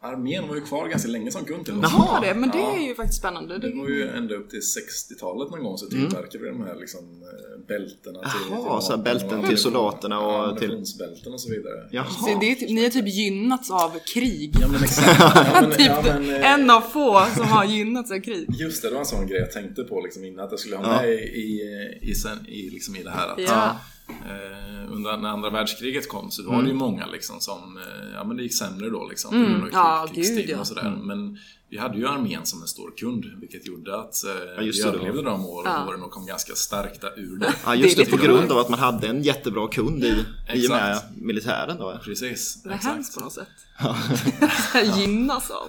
Armén 0.00 0.48
var 0.48 0.54
ju 0.54 0.60
kvar 0.60 0.88
ganska 0.88 1.08
länge 1.08 1.30
som 1.30 1.44
kund 1.44 1.64
till 1.64 1.74
oss. 1.74 1.92
Ja, 1.92 2.18
det, 2.22 2.34
men 2.34 2.50
det 2.50 2.58
Ja. 2.58 2.76
är 2.76 2.80
ju 2.88 2.94
faktiskt 2.94 3.18
spännande. 3.18 3.58
Det 3.58 3.72
var 3.74 3.88
ju 3.88 4.08
ända 4.08 4.34
upp 4.34 4.50
till 4.50 4.60
60-talet 4.60 5.50
någon 5.50 5.62
gång 5.64 5.78
så 5.78 5.86
tillverkade 5.86 6.38
vi 6.44 6.48
de 6.48 6.60
här 6.62 6.76
liksom, 6.76 7.00
eh, 7.00 7.66
bältena 7.68 8.18
till, 8.20 8.30
Jaha, 8.50 8.80
till 8.80 8.86
så 8.86 8.96
bälten 8.98 9.40
och 9.40 9.46
till 9.48 9.58
soldaterna 9.58 10.20
och 10.20 10.32
ja, 10.32 10.56
till- 10.56 10.64
ammunitionsbälten 10.64 11.32
och 11.32 11.40
så 11.40 11.50
vidare. 11.50 11.88
Jaha. 11.90 12.06
så 12.10 12.38
det 12.40 12.50
är, 12.50 12.54
typ- 12.54 12.70
ni 12.70 12.82
har 12.82 12.90
typ 12.90 13.08
gynnats 13.08 13.70
av 13.70 13.98
krig. 14.14 14.54
Ja 14.60 14.68
men 14.68 14.82
exakt. 14.82 15.20
Ja, 15.20 15.58
men, 15.60 15.70
typ 15.78 15.86
ja, 15.88 16.02
men, 16.04 16.30
eh, 16.30 16.52
en 16.52 16.70
av 16.70 16.80
få 16.80 17.26
som 17.36 17.46
har 17.46 17.64
gynnats 17.64 18.10
av 18.10 18.20
krig. 18.20 18.46
Just 18.60 18.82
det, 18.82 18.88
det 18.88 18.92
var 18.94 19.00
en 19.00 19.06
sån 19.06 19.26
grej 19.26 19.38
jag 19.40 19.52
tänkte 19.52 19.82
på 19.84 20.00
liksom 20.00 20.24
innan 20.24 20.44
att 20.44 20.50
jag 20.50 20.60
skulle 20.60 20.76
ha 20.76 20.84
Ja. 20.96 21.02
med 21.02 21.10
i, 21.14 21.60
i, 22.02 22.14
sen, 22.14 22.46
i, 22.48 22.70
liksom 22.70 22.96
i 22.96 23.02
det 23.02 23.10
här. 23.10 23.28
Att, 23.28 23.38
Ja. 23.40 23.76
Eh, 24.08 24.92
under 24.92 25.16
när 25.16 25.28
andra 25.28 25.50
världskriget 25.50 26.08
kom 26.08 26.30
så 26.30 26.42
var 26.42 26.52
Mm. 26.52 26.64
det 26.64 26.70
ju 26.70 26.76
många 26.76 27.06
liksom 27.06 27.40
som, 27.40 27.76
eh, 27.76 28.12
ja 28.14 28.24
men 28.24 28.36
det 28.36 28.42
gick 28.42 28.54
sämre 28.54 28.90
då 28.90 29.08
liksom. 29.08 29.34
Mm. 29.34 29.68
Ja, 29.72 30.06
krig- 30.14 30.36
gud, 30.36 30.48
ja. 30.48 30.58
och 30.60 30.66
sådär. 30.66 30.98
Men 31.02 31.38
vi 31.70 31.78
hade 31.78 31.98
ju 31.98 32.08
armén 32.08 32.46
som 32.46 32.62
en 32.62 32.68
stor 32.68 32.92
kund 32.96 33.24
vilket 33.40 33.66
gjorde 33.66 33.98
att 34.00 34.24
eh, 34.24 34.30
Ja, 34.56 34.62
just 34.62 34.84
vi 34.84 34.88
överlevde 34.88 35.22
de 35.22 35.46
år, 35.46 35.62
Ja. 35.66 35.86
åren 35.88 36.02
och 36.02 36.10
kom 36.10 36.26
ganska 36.26 36.54
stärkta 36.54 37.14
ur 37.16 37.36
det. 37.38 37.54
Ja 37.64 37.74
just 37.74 37.96
Det 37.96 38.04
det, 38.04 38.10
på 38.10 38.16
grund 38.16 38.52
av 38.52 38.58
att 38.58 38.68
man 38.68 38.78
hade 38.78 39.08
en 39.08 39.22
jättebra 39.22 39.68
kund 39.68 40.04
i, 40.04 40.24
i 40.54 40.66
och 40.66 40.70
med 40.70 40.98
militären 41.16 41.76
då. 41.78 41.98
Precis, 42.04 42.62
Det 42.62 42.70
exakt. 42.74 42.94
hemskt 42.94 43.14
på 43.14 43.20
något 43.20 43.32
sätt. 43.32 43.48
Gynnas 44.98 45.50
av. 45.50 45.66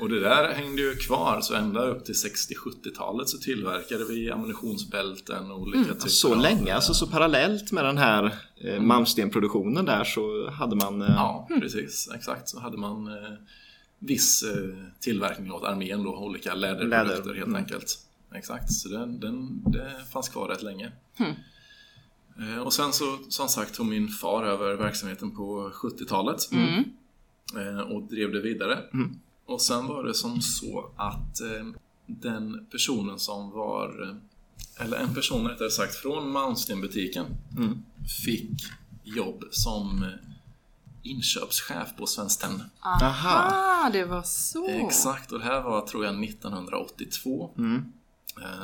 Och 0.00 0.08
det 0.08 0.20
där 0.20 0.52
hängde 0.52 0.82
ju 0.82 0.94
kvar, 0.94 1.40
så 1.40 1.54
ända 1.54 1.86
upp 1.86 2.04
till 2.04 2.14
60-70-talet 2.14 3.28
så 3.28 3.38
tillverkade 3.38 4.04
vi 4.04 4.30
ammunitionsbälten 4.30 5.50
och 5.50 5.60
olika 5.60 5.94
typer 5.94 6.08
Så 6.08 6.34
av, 6.34 6.40
länge, 6.40 6.74
alltså 6.74 6.94
så 6.94 7.06
parallellt 7.06 7.72
med 7.72 7.84
den 7.84 7.98
här 7.98 8.34
eh, 8.56 8.80
Malmstenproduktionen 8.80 9.84
där 9.84 10.04
så 10.04 10.50
hade 10.50 10.76
man 10.76 11.02
eh, 11.02 11.08
Ja, 11.08 11.48
precis. 11.60 12.10
Exakt. 12.14 12.48
Så 12.48 12.60
hade 12.60 12.76
man 12.76 13.06
eh, 13.06 13.32
viss 13.98 14.42
eh, 14.42 14.74
tillverkning 15.00 15.52
åt 15.52 15.64
armén 15.64 16.02
då, 16.02 16.16
olika 16.16 16.54
läderprodukter 16.54 17.04
Läder, 17.04 17.34
helt 17.34 17.46
mm. 17.46 17.56
enkelt. 17.56 17.98
Exakt, 18.34 18.72
så 18.72 18.88
den, 18.88 19.20
den, 19.20 19.62
det 19.66 19.92
fanns 20.12 20.28
kvar 20.28 20.48
rätt 20.48 20.62
länge. 20.62 20.92
Eh, 22.38 22.58
och 22.58 22.72
sen 22.72 22.92
så, 22.92 23.18
som 23.28 23.48
sagt, 23.48 23.74
tog 23.74 23.86
min 23.86 24.08
far 24.08 24.44
över 24.44 24.74
verksamheten 24.74 25.30
på 25.30 25.70
70-talet 25.70 26.38
eh, 27.56 27.80
och 27.80 28.02
drev 28.02 28.32
det 28.32 28.40
vidare. 28.40 28.78
Och 29.48 29.62
sen 29.62 29.86
var 29.86 30.04
det 30.04 30.14
som 30.14 30.40
så 30.40 30.90
att 30.96 31.40
eh, 31.40 31.66
den 32.06 32.66
personen 32.70 33.18
som 33.18 33.50
var, 33.50 34.02
eh, 34.02 34.84
eller 34.84 34.96
en 34.96 35.14
person 35.14 35.48
rättare 35.48 35.70
sagt, 35.70 35.94
från 35.94 36.30
Malmstenbutiken 36.30 37.26
fick 38.24 38.50
jobb 39.04 39.44
som 39.50 40.02
eh, 40.02 40.08
inköpschef 41.02 41.96
på 41.98 42.06
Svenskt 42.06 42.40
Tenn. 42.40 42.62
Aha. 42.80 43.52
Ah, 43.52 43.90
det 43.90 44.04
var 44.04 44.22
så. 44.22 44.68
Exakt, 44.68 45.32
och 45.32 45.38
det 45.38 45.44
här 45.44 45.62
var 45.62 45.86
tror 45.86 46.04
jag 46.04 46.24
1982. 46.24 47.54
Eh, 47.58 47.64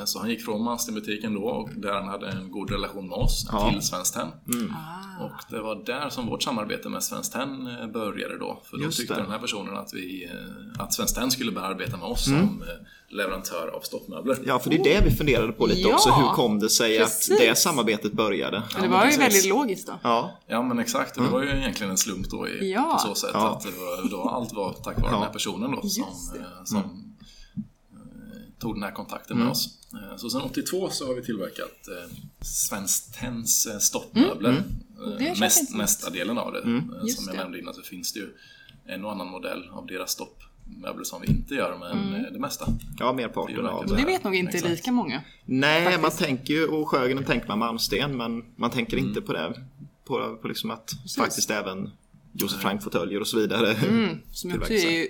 Så 0.04 0.18
han 0.18 0.30
gick 0.30 0.44
från 0.44 0.64
Malmstenbutiken 0.64 1.34
då, 1.34 1.40
och 1.44 1.70
där 1.76 1.92
han 1.92 2.08
hade 2.08 2.28
en 2.28 2.50
god 2.50 2.70
relation 2.70 3.08
med 3.08 3.18
oss, 3.18 3.46
Ja. 3.52 3.70
till 3.70 3.82
Svenskt 3.82 4.14
Tenn. 4.14 4.28
Ah. 4.28 5.24
Och 5.24 5.32
det 5.50 5.60
var 5.60 5.84
där 5.86 6.08
som 6.08 6.26
vårt 6.26 6.42
samarbete 6.42 6.88
med 6.88 7.02
Svenskt 7.02 7.32
Tenn 7.32 7.66
eh, 7.66 7.86
började 7.86 8.38
då. 8.38 8.60
För 8.64 8.76
då 8.76 8.82
Just 8.84 8.98
tyckte 8.98 9.14
det. 9.14 9.20
den 9.22 9.30
här 9.30 9.38
personen 9.38 9.76
att, 9.76 9.94
vi, 9.94 10.24
eh, 10.24 10.82
att 10.82 10.92
Svenskt 10.94 11.16
Tenn 11.16 11.30
skulle 11.30 11.52
börja 11.52 11.66
arbeta 11.66 11.96
med 11.96 12.06
oss 12.06 12.24
som 12.24 12.34
eh, 12.34 13.14
leverantör 13.16 13.68
av 13.76 13.80
stoppmöbler. 13.80 14.38
Ja, 14.46 14.58
för 14.58 14.70
det 14.70 14.76
är 14.76 14.84
det 14.84 15.04
vi 15.04 15.10
funderade 15.16 15.52
på 15.52 15.66
lite 15.66 15.80
Ja, 15.80 15.94
också. 15.94 16.10
Hur 16.10 16.28
kom 16.28 16.58
det 16.58 16.68
sig 16.70 16.98
precis. 16.98 17.30
att 17.32 17.38
det 17.38 17.58
samarbetet 17.58 18.12
började? 18.12 18.62
Men 18.74 18.82
det 18.82 18.88
var 18.88 18.98
ju 18.98 19.04
precis. 19.04 19.20
väldigt 19.20 19.48
logiskt 19.48 19.86
då. 19.86 19.92
Ja, 20.02 20.38
Ja 20.46 20.62
men 20.62 20.78
exakt, 20.78 21.14
det 21.14 21.20
var 21.20 21.42
ju 21.42 21.48
egentligen 21.48 21.90
en 21.90 21.96
slump 21.98 22.30
då 22.30 22.48
i, 22.48 22.72
Ja. 22.72 23.00
på 23.02 23.08
så 23.08 23.14
sätt 23.20 23.30
Ja. 23.34 23.50
att 23.50 23.60
det 23.62 23.70
var, 23.70 24.10
då 24.10 24.28
allt 24.28 24.52
var 24.52 24.72
tack 24.72 25.00
vare 25.02 25.12
den 25.12 25.22
här 25.22 25.32
personen 25.32 25.70
då 25.70 25.88
som, 25.88 26.02
eh, 26.04 26.64
som 26.64 26.78
eh, 26.78 26.84
tog 28.58 28.74
den 28.76 28.82
här 28.82 28.90
kontakten 28.92 29.38
med 29.38 29.48
oss. 29.48 29.78
Eh, 29.92 30.16
Så 30.16 30.30
sen 30.30 30.40
82 30.40 30.90
så 30.90 31.06
har 31.06 31.14
vi 31.14 31.22
tillverkat 31.22 31.88
eh, 31.88 32.16
Svenskt 32.40 33.14
Tenns 33.14 33.66
eh, 33.66 33.78
stoppmöbler. 33.78 34.50
Eh, 34.52 35.08
Det 35.18 35.24
känns 35.24 35.40
Mest, 35.40 35.74
mesta 35.76 36.10
delen 36.10 36.38
av 36.38 36.52
det. 36.52 36.58
Eh, 36.62 36.80
Just 37.02 37.18
Som 37.18 37.26
jag 37.28 37.36
nämnde 37.36 37.58
innan 37.58 37.74
så 37.74 37.82
finns 37.82 38.12
det 38.12 38.18
ju 38.20 38.28
en 38.86 39.04
och 39.04 39.12
annan 39.12 39.26
modell 39.28 39.68
av 39.72 39.86
deras 39.86 40.10
stoppmöbler 40.10 41.04
som 41.04 41.20
vi 41.22 41.26
inte 41.28 41.54
gör, 41.54 41.76
men 41.78 42.14
eh, 42.14 42.32
det 42.32 42.38
mesta. 42.38 42.66
ja 42.98 43.12
merparten 43.12 43.66
av 43.66 43.86
Det 43.86 43.96
Det 43.96 44.04
vet 44.04 44.24
nog 44.24 44.34
inte 44.36 44.52
Exakt. 44.56 44.70
lika 44.70 44.92
många. 44.92 45.22
Nej, 45.44 45.98
man 45.98 46.10
tänker 46.10 46.54
ju, 46.54 46.66
och 46.66 46.88
Sjögren 46.88 47.24
tänker 47.24 47.48
man 47.48 47.58
Malmsten, 47.58 48.16
men 48.16 48.44
man 48.56 48.70
tänker 48.70 48.96
Mm. 48.96 49.08
inte 49.08 49.20
på 49.22 49.32
det. 49.32 49.62
På, 50.04 50.36
på 50.42 50.48
liksom 50.48 50.70
att 50.70 50.90
faktiskt 51.18 51.50
även 51.50 51.90
Josef 52.32 52.60
Frank-fåtöljer 52.60 53.20
och 53.20 53.26
så 53.26 53.36
vidare. 53.38 53.72
Mm, 53.74 54.18
Som 54.32 54.54
också 54.54 54.72
är 54.72 54.90
ju 54.90 55.08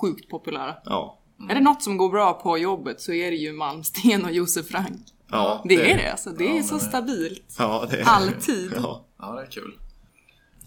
sjukt 0.00 0.28
populära. 0.28 0.74
Ja. 0.84 1.18
Är 1.50 1.54
det 1.54 1.60
något 1.60 1.82
som 1.82 1.96
går 1.96 2.08
bra 2.10 2.32
på 2.32 2.58
jobbet 2.58 3.00
så 3.00 3.12
är 3.12 3.30
det 3.30 3.36
ju 3.36 3.52
Malmsten 3.52 4.24
och 4.24 4.32
Josef 4.32 4.66
Frank. 4.66 5.02
Ja, 5.30 5.62
Det 5.68 5.90
är 5.92 5.96
det 5.96 6.12
alltså. 6.12 6.30
Det 6.30 6.44
är 6.50 6.56
Ja, 6.56 6.62
så 6.62 6.74
men 6.74 6.78
det- 6.84 6.88
stabilt. 6.88 7.54
Ja, 7.58 7.86
det 7.90 7.96
är 8.00 8.04
Alltid. 8.08 8.72
Ja. 8.76 9.04
Ja, 9.18 9.32
det 9.32 9.42
är 9.42 9.50
kul. 9.50 9.74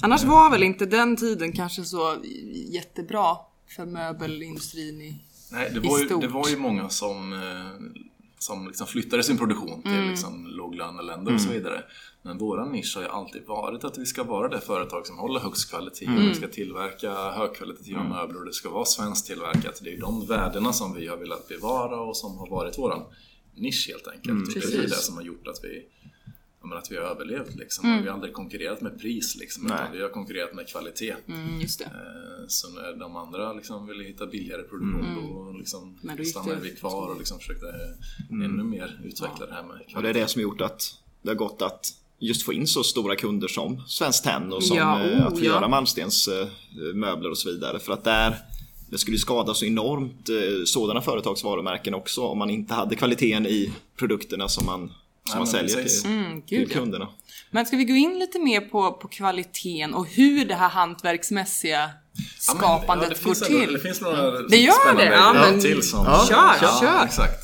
Annars 0.02 0.24
var 0.24 0.50
väl 0.52 0.64
inte 0.64 0.86
den 0.86 1.16
tiden 1.18 1.52
kanske 1.52 1.84
så 1.84 2.16
jättebra 2.72 3.38
för 3.76 3.86
möbelindustrin 3.86 5.02
i... 5.02 5.24
Nej, 5.52 5.72
det 5.74 5.80
var, 5.80 6.00
ju, 6.00 6.06
stort. 6.06 6.22
det 6.22 6.28
var 6.28 6.50
ju 6.50 6.58
många 6.58 6.90
som, 6.90 7.34
eh, 7.34 7.88
som 8.40 8.68
liksom 8.68 8.88
flyttade 8.88 9.24
sin 9.24 9.38
produktion 9.38 9.82
till 9.82 9.92
Mm. 9.92 10.10
liksom 10.10 10.48
låglöneländer 10.48 11.34
och 11.34 11.42
så 11.42 11.50
vidare. 11.50 11.84
Men 12.28 12.38
våran 12.38 12.72
nisch 12.72 12.96
har 12.96 13.02
ju 13.04 13.10
alltid 13.10 13.46
varit 13.46 13.84
att 13.84 13.98
vi 13.98 14.06
ska 14.06 14.24
vara 14.24 14.48
det 14.48 14.60
företag 14.62 15.08
som 15.08 15.18
håller 15.18 15.40
högst 15.40 15.70
kvalitet 15.70 16.06
och 16.06 16.12
Mm. 16.12 16.28
vi 16.28 16.34
ska 16.36 16.48
tillverka 16.48 17.14
högkvalitativa 17.32 18.04
möbler 18.04 18.40
och 18.40 18.46
det 18.46 18.54
ska 18.54 18.70
vara 18.70 18.86
svenskt 18.86 19.28
tillverkat. 19.28 19.80
Det 19.84 19.90
är 19.90 19.94
ju 19.94 20.00
de 20.00 20.26
värdena 20.26 20.74
som 20.74 20.94
vi 20.96 21.08
har 21.08 21.18
velat 21.18 21.48
bevara 21.48 22.02
och 22.02 22.18
som 22.18 22.38
har 22.38 22.50
varit 22.50 22.78
våran 22.80 23.02
nisch 23.56 23.88
helt 23.90 24.08
enkelt. 24.08 24.54
det 24.54 24.78
är 24.78 24.82
det 24.82 24.90
som 24.90 25.16
har 25.16 25.24
gjort 25.24 25.48
att 25.48 25.60
vi 25.64 25.86
men 26.64 26.78
att 26.78 26.92
vi 26.92 26.96
har 26.98 27.04
överlevt 27.04 27.56
liksom. 27.56 28.02
Vi 28.02 28.08
har 28.08 28.14
aldrig 28.16 28.34
konkurrerat 28.34 28.82
med 28.82 29.00
pris 29.00 29.36
liksom, 29.36 29.66
utan 29.66 29.92
vi 29.92 30.02
har 30.02 30.10
konkurrerat 30.10 30.54
med 30.54 30.68
kvalitet. 30.68 31.16
Mm. 31.28 31.60
Eh, 31.62 31.66
Så 32.48 32.70
när 32.70 32.96
de 32.96 33.16
andra 33.16 33.54
liksom 33.54 33.88
ville 33.88 34.04
hitta 34.04 34.26
billigare 34.28 34.64
produktion 34.64 35.16
då, 35.16 35.58
liksom 35.58 36.00
Men 36.02 36.18
då 36.18 36.24
gick 36.24 36.32
stannade 36.32 36.62
vi 36.62 36.70
kvar 36.76 37.08
och 37.10 37.18
liksom 37.18 37.40
försökte 37.40 37.66
ännu 38.32 38.64
mer 38.64 39.00
utveckla 39.04 39.46
det 39.46 39.54
här 39.54 39.64
med 39.64 39.72
Och 39.72 39.78
det 39.78 39.84
är 39.84 39.90
kvalitet. 39.90 40.20
det 40.22 40.28
som 40.28 40.42
gjort 40.42 40.62
att 40.62 40.82
det 41.22 41.30
har 41.30 41.36
gått 41.36 41.62
att 41.62 41.86
just 42.20 42.44
få 42.46 42.54
in 42.54 42.68
så 42.68 42.84
stora 42.84 43.16
kunder 43.16 43.48
som 43.48 43.84
Svenskt 43.88 44.24
Tenn 44.24 44.54
och 44.54 44.64
som 44.64 44.78
Ja, 44.78 44.96
oh, 45.04 45.26
att 45.28 45.34
få 45.34 45.40
ja. 45.40 45.44
göra 45.46 45.68
Malmstens 45.68 46.28
eh, 46.28 46.48
möbler 46.94 47.32
och 47.32 47.38
så 47.38 47.50
vidare. 47.52 47.80
För 47.80 47.94
att 47.94 48.04
där 48.04 48.38
det 48.92 48.98
skulle 48.98 49.18
skada 49.18 49.54
så 49.54 49.66
enormt 49.66 50.30
eh, 50.30 50.36
sådana 50.66 51.02
företags 51.02 51.44
varumärken 51.44 51.94
också 51.94 52.22
om 52.22 52.38
man 52.38 52.50
inte 52.50 52.74
hade 52.74 52.96
kvaliteten 52.96 53.46
i 53.46 53.72
produkterna 53.98 54.48
som 54.48 54.66
man, 54.66 54.92
som 55.30 55.38
man 55.38 55.48
säljer 55.48 55.76
precis. 55.76 56.02
till, 56.04 56.12
Mm, 56.12 56.42
till 56.42 56.62
ja. 56.70 56.80
kunderna. 56.80 57.08
Men 57.52 57.66
ska 57.66 57.78
vi 57.78 57.86
gå 57.86 57.94
in 57.94 58.20
lite 58.20 58.40
mer 58.40 58.62
på, 58.62 58.92
på 58.94 59.08
kvaliteten 59.08 59.94
och 59.94 60.08
hur 60.08 60.46
det 60.46 60.56
här 60.56 60.70
hantverksmässiga 60.70 61.80
Ja, 61.80 62.24
men, 62.54 62.58
skapandet 62.58 63.10
det 63.10 63.16
går 63.16 63.34
finns 63.34 63.42
ändå- 63.50 63.60
till? 63.60 63.74
Det 63.74 63.80
finns 63.80 64.02
några 64.02 64.32
Det 64.42 64.58
gör 64.58 64.72
spännande 64.74 65.04
det, 65.10 65.16
ja, 65.16 65.34
men- 65.34 65.62
till 65.62 65.84
som... 65.84 66.06
Ja, 66.06 66.26
Kör, 66.30 66.56
ja, 66.68 66.78
kör. 66.82 67.06
Exakt. 67.06 67.44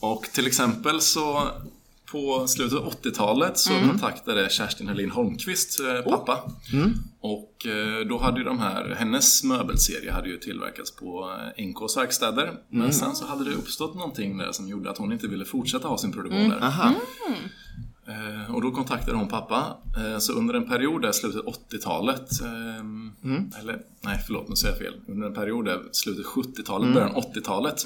Och 0.00 0.22
till 0.32 0.46
exempel 0.46 1.00
så 1.00 1.48
på 2.14 2.46
slutet 2.46 2.78
av 2.78 2.92
80-talet 3.02 3.58
så 3.58 3.72
Mm. 3.72 3.88
kontaktade 3.88 4.48
Kerstin 4.50 4.88
Helin 4.88 5.10
Holmqvist 5.10 5.80
eh, 5.80 6.10
pappa. 6.12 6.38
Mm. 6.72 6.92
Och 7.20 7.66
eh, 7.66 8.06
då 8.08 8.18
hade 8.18 8.38
ju 8.38 8.44
de 8.44 8.58
här, 8.58 8.94
hennes 8.98 9.44
möbelserie 9.44 10.12
hade 10.12 10.28
ju 10.28 10.36
tillverkats 10.38 10.90
på 10.96 11.30
eh, 11.56 11.64
NKs 11.66 11.96
verkstäder. 11.96 12.42
Mm. 12.48 12.58
Men 12.68 12.92
sen 12.92 13.14
så 13.14 13.26
hade 13.26 13.44
det 13.44 13.50
uppstått 13.56 13.94
någonting 13.94 14.38
där 14.38 14.52
som 14.52 14.68
gjorde 14.68 14.90
att 14.90 14.98
hon 14.98 15.12
inte 15.12 15.28
ville 15.28 15.44
fortsätta 15.44 15.88
ha 15.88 15.98
sin 15.98 16.12
produktion 16.12 16.40
Mm. 16.40 16.60
där. 16.60 16.94
Eh, 18.06 18.54
Och 18.54 18.62
då 18.62 18.70
kontaktade 18.70 19.16
hon 19.16 19.28
pappa. 19.28 19.76
Eh, 19.96 20.18
Så 20.18 20.32
under 20.32 20.54
en 20.54 20.68
period 20.68 21.02
där, 21.02 21.12
slutet 21.12 21.44
80-talet, 21.44 22.28
ehm, 22.42 23.12
eller 23.60 23.80
nej 24.00 24.22
förlåt 24.26 24.48
nu 24.48 24.56
säger 24.56 24.74
jag 24.74 24.78
fel. 24.82 25.00
Under 25.08 25.26
en 25.26 25.34
period 25.34 25.64
där, 25.64 25.80
slutet 25.92 26.26
70-talet, 26.26 26.94
början 26.94 27.14
80-talet, 27.14 27.84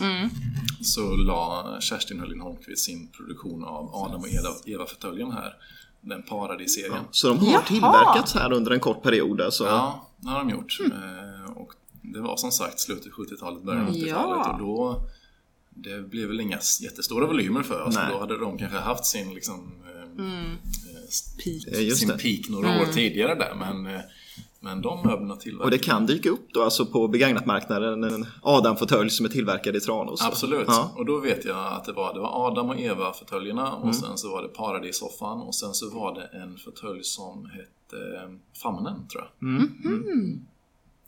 så 0.83 1.17
la 1.17 1.77
Kerstin 1.81 2.21
Höllin 2.21 2.41
Holmqvist 2.41 2.85
sin 2.85 3.09
produktion 3.09 3.65
av 3.65 3.95
Adam 3.95 4.21
och 4.21 4.29
Eva, 4.29 4.49
Eva 4.67 4.87
fåtöljen 4.87 5.33
här 5.33 5.55
den 6.01 6.23
Paradis-serien. 6.23 7.05
Så 7.11 7.29
de 7.29 7.39
har 7.39 7.53
Jaha. 7.53 7.63
tillverkats 7.63 8.35
här 8.35 8.53
under 8.53 8.71
en 8.71 8.81
kort 8.81 9.03
period 9.03 9.41
alltså? 9.41 9.65
Ja, 9.67 10.09
det 10.17 10.29
har 10.29 10.39
de 10.39 10.51
gjort. 10.51 10.79
Eh, 10.81 11.53
och 11.57 11.73
det 12.03 12.21
var 12.21 12.37
som 12.37 12.51
sagt 12.51 12.81
slutet 12.81 13.13
70-talet, 13.13 13.63
början 13.63 13.87
av 13.87 13.93
80-talet 13.93 14.47
Ja. 14.47 14.53
och 14.53 14.59
då 14.59 15.03
det 15.81 16.11
blev 16.11 16.29
väl 16.29 16.41
inga 16.41 16.59
jättestora 16.83 17.27
volymer 17.27 17.63
för 17.63 17.83
oss. 17.83 17.95
Nej. 17.95 18.07
Då 18.13 18.19
hade 18.21 18.39
de 18.39 18.59
kanske 18.59 18.79
haft 18.79 19.05
sin 19.07 19.35
liksom, 19.35 19.73
eh, 20.19 21.45
Peak. 21.45 21.79
Eh, 21.79 21.87
Just 21.87 21.99
sin 21.99 22.09
det. 22.09 22.19
peak 22.19 22.49
några 22.49 22.81
år 22.81 22.87
tidigare 22.93 23.35
där. 23.35 23.55
Men, 23.55 23.95
eh, 23.95 24.01
men 24.61 24.83
de 24.83 25.07
möblerna 25.07 25.37
tillverkade 25.37 25.65
Och 25.65 25.71
det 25.71 25.79
kan 25.79 26.07
dyka 26.07 26.31
upp 26.31 26.49
då 26.55 26.63
alltså 26.63 26.87
på 26.87 27.09
begagnatmarknaden 27.09 28.05
en 28.05 28.27
Adam-fåtölj 28.43 29.11
som 29.11 29.27
är 29.27 29.31
tillverkad 29.31 29.77
i 29.77 29.81
Tranås? 29.81 30.23
Absolut. 30.23 30.65
Ja. 30.67 30.85
Mm. 30.85 30.97
Och 30.97 31.07
då 31.07 31.21
vet 31.21 31.45
jag 31.45 31.73
att 31.73 31.85
det 31.85 31.93
var, 31.93 32.15
det 32.15 32.21
var 32.21 32.47
Adam 32.47 32.71
och 32.71 32.81
Eva-fåtöljerna 32.81 33.73
och 33.73 33.95
sen 33.95 34.19
så 34.19 34.31
var 34.31 34.43
det 34.43 34.49
Paradis-soffan 34.49 35.41
och 35.41 35.55
sen 35.55 35.75
så 35.75 35.91
var 35.91 36.15
det 36.15 36.39
en 36.39 36.57
fåtölj 36.57 37.05
som 37.05 37.47
hette 37.47 37.97
eh, 38.17 38.31
Famnen 38.63 39.09
tror 39.09 39.25
jag. 39.25 39.49
Mm. 39.49 40.47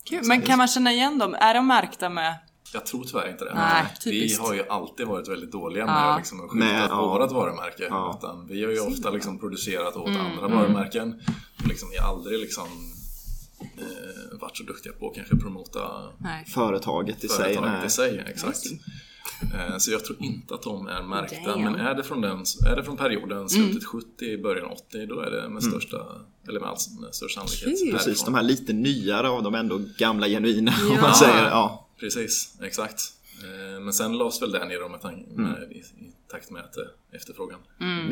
Kul. 0.05 0.21
Men 0.25 0.43
kan 0.43 0.59
man 0.59 0.69
känna 0.69 0.93
igen 0.93 1.19
dem? 1.19 1.35
Är 1.35 1.55
de 1.55 1.67
märkta 1.67 2.09
med? 2.09 2.35
Jag 2.73 2.87
tror 2.87 3.05
tyvärr 3.05 3.31
inte 3.31 3.45
det. 3.45 3.55
Nej, 3.55 3.87
vi 4.05 4.35
har 4.35 4.55
ju 4.55 4.69
alltid 4.69 5.07
varit 5.07 5.29
väldigt 5.29 5.53
dåliga 5.53 5.85
Ja. 5.87 5.87
med 6.09 6.17
liksom, 6.17 6.45
att 6.45 6.51
skylta 6.51 6.67
Nej, 6.67 6.89
på 6.89 6.95
ja. 6.95 7.19
vårt 7.19 7.33
varumärke. 7.33 7.87
Ja. 7.91 8.19
Utan 8.19 8.47
vi 8.47 8.65
har 8.65 8.71
ju 8.73 8.81
ofta 8.81 9.11
liksom, 9.11 9.39
producerat 9.39 9.97
åt 9.97 10.09
Mm, 10.09 10.21
andra 10.27 10.49
varumärken. 10.49 11.21
Och 11.63 11.69
liksom, 11.69 11.89
vi 11.91 11.99
har 11.99 12.09
aldrig 12.09 12.41
liksom, 12.41 12.67
eh, 13.61 14.39
varit 14.41 14.57
så 14.57 14.63
duktiga 14.65 14.93
på 14.93 15.09
att 15.09 15.15
kanske 15.15 15.37
promota 15.37 15.81
Nej. 16.19 16.45
Företaget 16.45 17.25
i 17.25 17.29
sig? 17.29 17.37
företaget 17.55 17.73
Nej. 17.79 17.87
i 17.87 17.91
sig. 17.91 18.25
Exakt. 18.29 18.59
Eh, 19.55 19.77
Så 19.79 19.91
jag 19.93 20.05
tror 20.05 20.23
inte 20.25 20.55
att 20.55 20.63
de 20.63 20.87
är 20.87 21.03
märkta. 21.03 21.51
Damn. 21.51 21.63
Men 21.65 21.75
är 21.75 21.95
det 21.95 22.03
från, 22.03 22.21
den, 22.21 22.45
är 22.71 22.77
det 22.77 22.85
från 22.85 22.97
perioden 22.97 23.49
slutet 23.49 23.85
70, 23.85 24.43
början 24.43 24.67
80, 24.73 25.07
då 25.07 25.21
är 25.21 25.31
det 25.31 25.49
med 25.49 25.63
största, 25.63 25.97
eller 26.49 26.61
med, 26.61 26.69
all, 26.69 26.77
med 27.01 27.15
största 27.15 27.47
sannolikhet. 27.47 27.93
Precis, 27.93 28.25
de 28.25 28.35
här 28.35 28.43
lite 28.43 28.73
nyare 28.73 29.29
av 29.29 29.43
de 29.43 29.55
ändå 29.55 29.81
gamla 29.99 30.27
genuina 30.29 30.71
om 30.91 30.95
Ja. 30.97 31.01
man 31.03 31.15
säger. 31.15 31.45
Ja. 31.45 31.80
Precis, 32.01 32.55
exakt. 32.63 33.01
Eh, 33.45 33.81
Men 33.81 33.93
sen 33.93 34.19
lades 34.19 34.43
väl 34.43 34.51
det 34.53 34.65
ner 34.65 34.89
med, 34.89 35.01
Mm. 35.05 35.51
med, 35.51 35.73
i, 35.73 35.75
i 35.79 36.13
takt 36.31 36.51
med 36.51 36.63
att, 36.65 36.77
eh, 36.77 37.17
efterfrågan. 37.17 37.59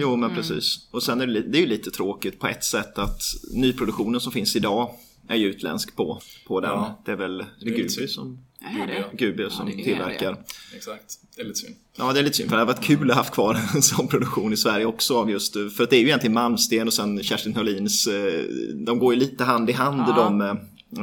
Jo 0.00 0.16
men 0.16 0.34
precis. 0.34 0.88
Och 0.90 1.02
sen 1.02 1.20
är 1.20 1.26
det, 1.26 1.40
det 1.42 1.58
är 1.58 1.60
ju 1.60 1.66
lite 1.66 1.90
tråkigt 1.90 2.38
på 2.40 2.46
ett 2.48 2.64
sätt 2.64 2.98
att 2.98 3.22
nyproduktionen 3.54 4.20
som 4.20 4.32
finns 4.32 4.56
idag 4.56 4.94
är 5.28 5.36
ju 5.36 5.46
utländsk 5.48 5.96
på, 5.96 6.20
på 6.46 6.60
den. 6.60 6.70
Ja. 6.70 7.02
Det 7.04 7.12
är 7.12 7.16
väl 7.16 7.38
det 7.38 7.44
är 7.60 7.76
Gubi 7.76 7.88
synd. 7.88 8.10
som, 8.10 8.38
Är 8.60 8.86
det? 8.86 9.04
Gubi 9.26 9.50
som 9.50 9.66
det 9.66 9.72
är 9.72 9.84
tillverkar. 9.84 10.44
Exakt, 10.76 11.18
det 11.36 11.40
är 11.42 11.44
lite 11.46 11.58
synd. 11.58 11.74
Ja 11.96 12.12
det 12.12 12.18
är 12.18 12.22
lite 12.24 12.36
synd 12.36 12.48
för 12.48 12.56
det 12.56 12.60
hade 12.62 12.72
varit 12.72 12.84
kul 12.84 13.10
att 13.10 13.16
ha 13.16 13.22
haft 13.22 13.34
kvar 13.34 13.60
en 13.74 13.82
sån 13.82 14.08
produktion 14.08 14.52
i 14.52 14.56
Sverige 14.56 14.86
också 14.86 15.16
av 15.16 15.30
just 15.30 15.52
för 15.52 15.82
att 15.82 15.90
det 15.90 15.96
är 15.96 16.00
ju 16.00 16.06
egentligen 16.06 16.34
Malmsten 16.34 16.86
och 16.86 16.94
sen 16.94 17.22
Kerstin 17.22 17.54
Hörlins 17.56 18.06
eh, 18.06 18.44
de 18.74 18.98
går 18.98 19.14
ju 19.14 19.20
lite 19.20 19.44
hand 19.44 19.70
i 19.70 19.72
hand 19.72 20.02
Ja. 20.08 20.14
de 20.16 20.40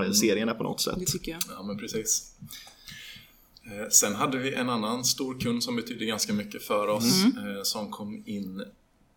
eh, 0.04 0.12
serierna 0.12 0.54
på 0.54 0.64
något 0.64 0.82
sätt. 0.82 0.96
Det 1.00 1.06
tycker 1.06 1.32
jag. 1.32 1.42
Ja, 1.58 1.64
men 1.64 1.78
precis. 1.78 2.32
Eh, 3.66 3.90
Sen 3.90 4.16
hade 4.16 4.38
vi 4.38 4.54
en 4.54 4.70
annan 4.70 5.06
stor 5.06 5.40
kund 5.40 5.64
som 5.64 5.76
betydde 5.76 6.06
ganska 6.06 6.34
mycket 6.34 6.64
för 6.64 6.88
oss 6.88 7.24
Mm. 7.26 7.56
eh, 7.58 7.64
som 7.64 7.92
kom 7.92 8.24
in 8.26 8.64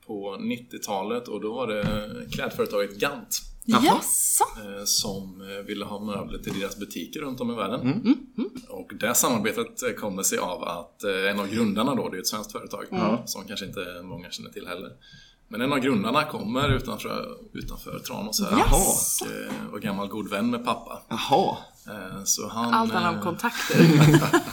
på 0.06 0.37
90-talet 0.40 1.28
och 1.28 1.40
då 1.40 1.52
var 1.54 1.66
det 1.66 1.84
klädföretaget 2.32 2.96
Gant 2.98 3.40
Jaha. 3.64 3.82
Jaså? 3.84 4.44
eh, 4.78 4.84
som 4.84 5.42
ville 5.66 5.84
ha 5.84 6.04
möbler 6.04 6.38
till 6.38 6.61
deras 6.61 6.76
butiker 6.78 7.20
runt 7.20 7.40
om 7.40 7.50
i 7.50 7.54
världen. 7.54 7.80
Mm. 7.80 8.18
Och 8.68 8.92
det 9.00 9.14
samarbetet 9.14 9.96
kommer 10.00 10.22
sig 10.22 10.38
av 10.38 10.62
att 10.64 11.04
en 11.04 11.40
av 11.40 11.48
grundarna 11.48 11.94
då, 11.94 12.08
det 12.08 12.16
är 12.16 12.20
ett 12.20 12.26
svenskt 12.26 12.52
företag 12.52 12.84
som 13.26 13.44
kanske 13.44 13.66
inte 13.66 14.02
många 14.02 14.30
känner 14.30 14.50
till 14.50 14.66
heller. 14.66 14.92
Men 15.50 15.61
en 15.61 15.72
av 15.72 15.78
grundarna 15.78 16.24
kommer 16.24 16.68
utanför, 16.76 17.26
utanför 17.52 17.98
Tranås 17.98 18.40
här 18.40 18.50
och 19.22 19.28
eh, 19.32 19.70
var 19.72 19.78
gammal 19.78 20.08
god 20.08 20.30
vän 20.30 20.50
med 20.50 20.64
pappa. 20.64 21.02
Jaha. 21.08 21.56
Eh, 21.88 22.24
Så 22.24 22.48
han, 22.48 22.74
Allt 22.74 22.92
handlar 22.92 23.11
om 23.11 23.16
eh, 23.18 23.22
kontakter. 23.22 23.80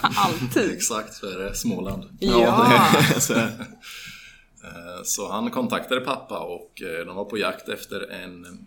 Alltid. 0.00 0.70
Exakt, 0.72 1.14
så 1.14 1.26
är 1.26 1.38
det 1.38 1.54
Småland. 1.54 2.04
Ja. 2.20 2.76
så- 3.18 3.34
Så 5.04 5.32
han 5.32 5.50
kontaktade 5.50 6.00
pappa 6.00 6.38
och 6.38 6.72
de 7.06 7.16
var 7.16 7.24
på 7.24 7.38
jakt 7.38 7.68
efter 7.68 8.10
en 8.12 8.66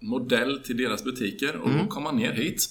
modell 0.00 0.60
till 0.64 0.76
deras 0.76 1.04
butiker 1.04 1.56
och 1.56 1.70
då 1.70 1.86
kom 1.86 2.06
han 2.06 2.16
ner 2.16 2.32
hit. 2.32 2.62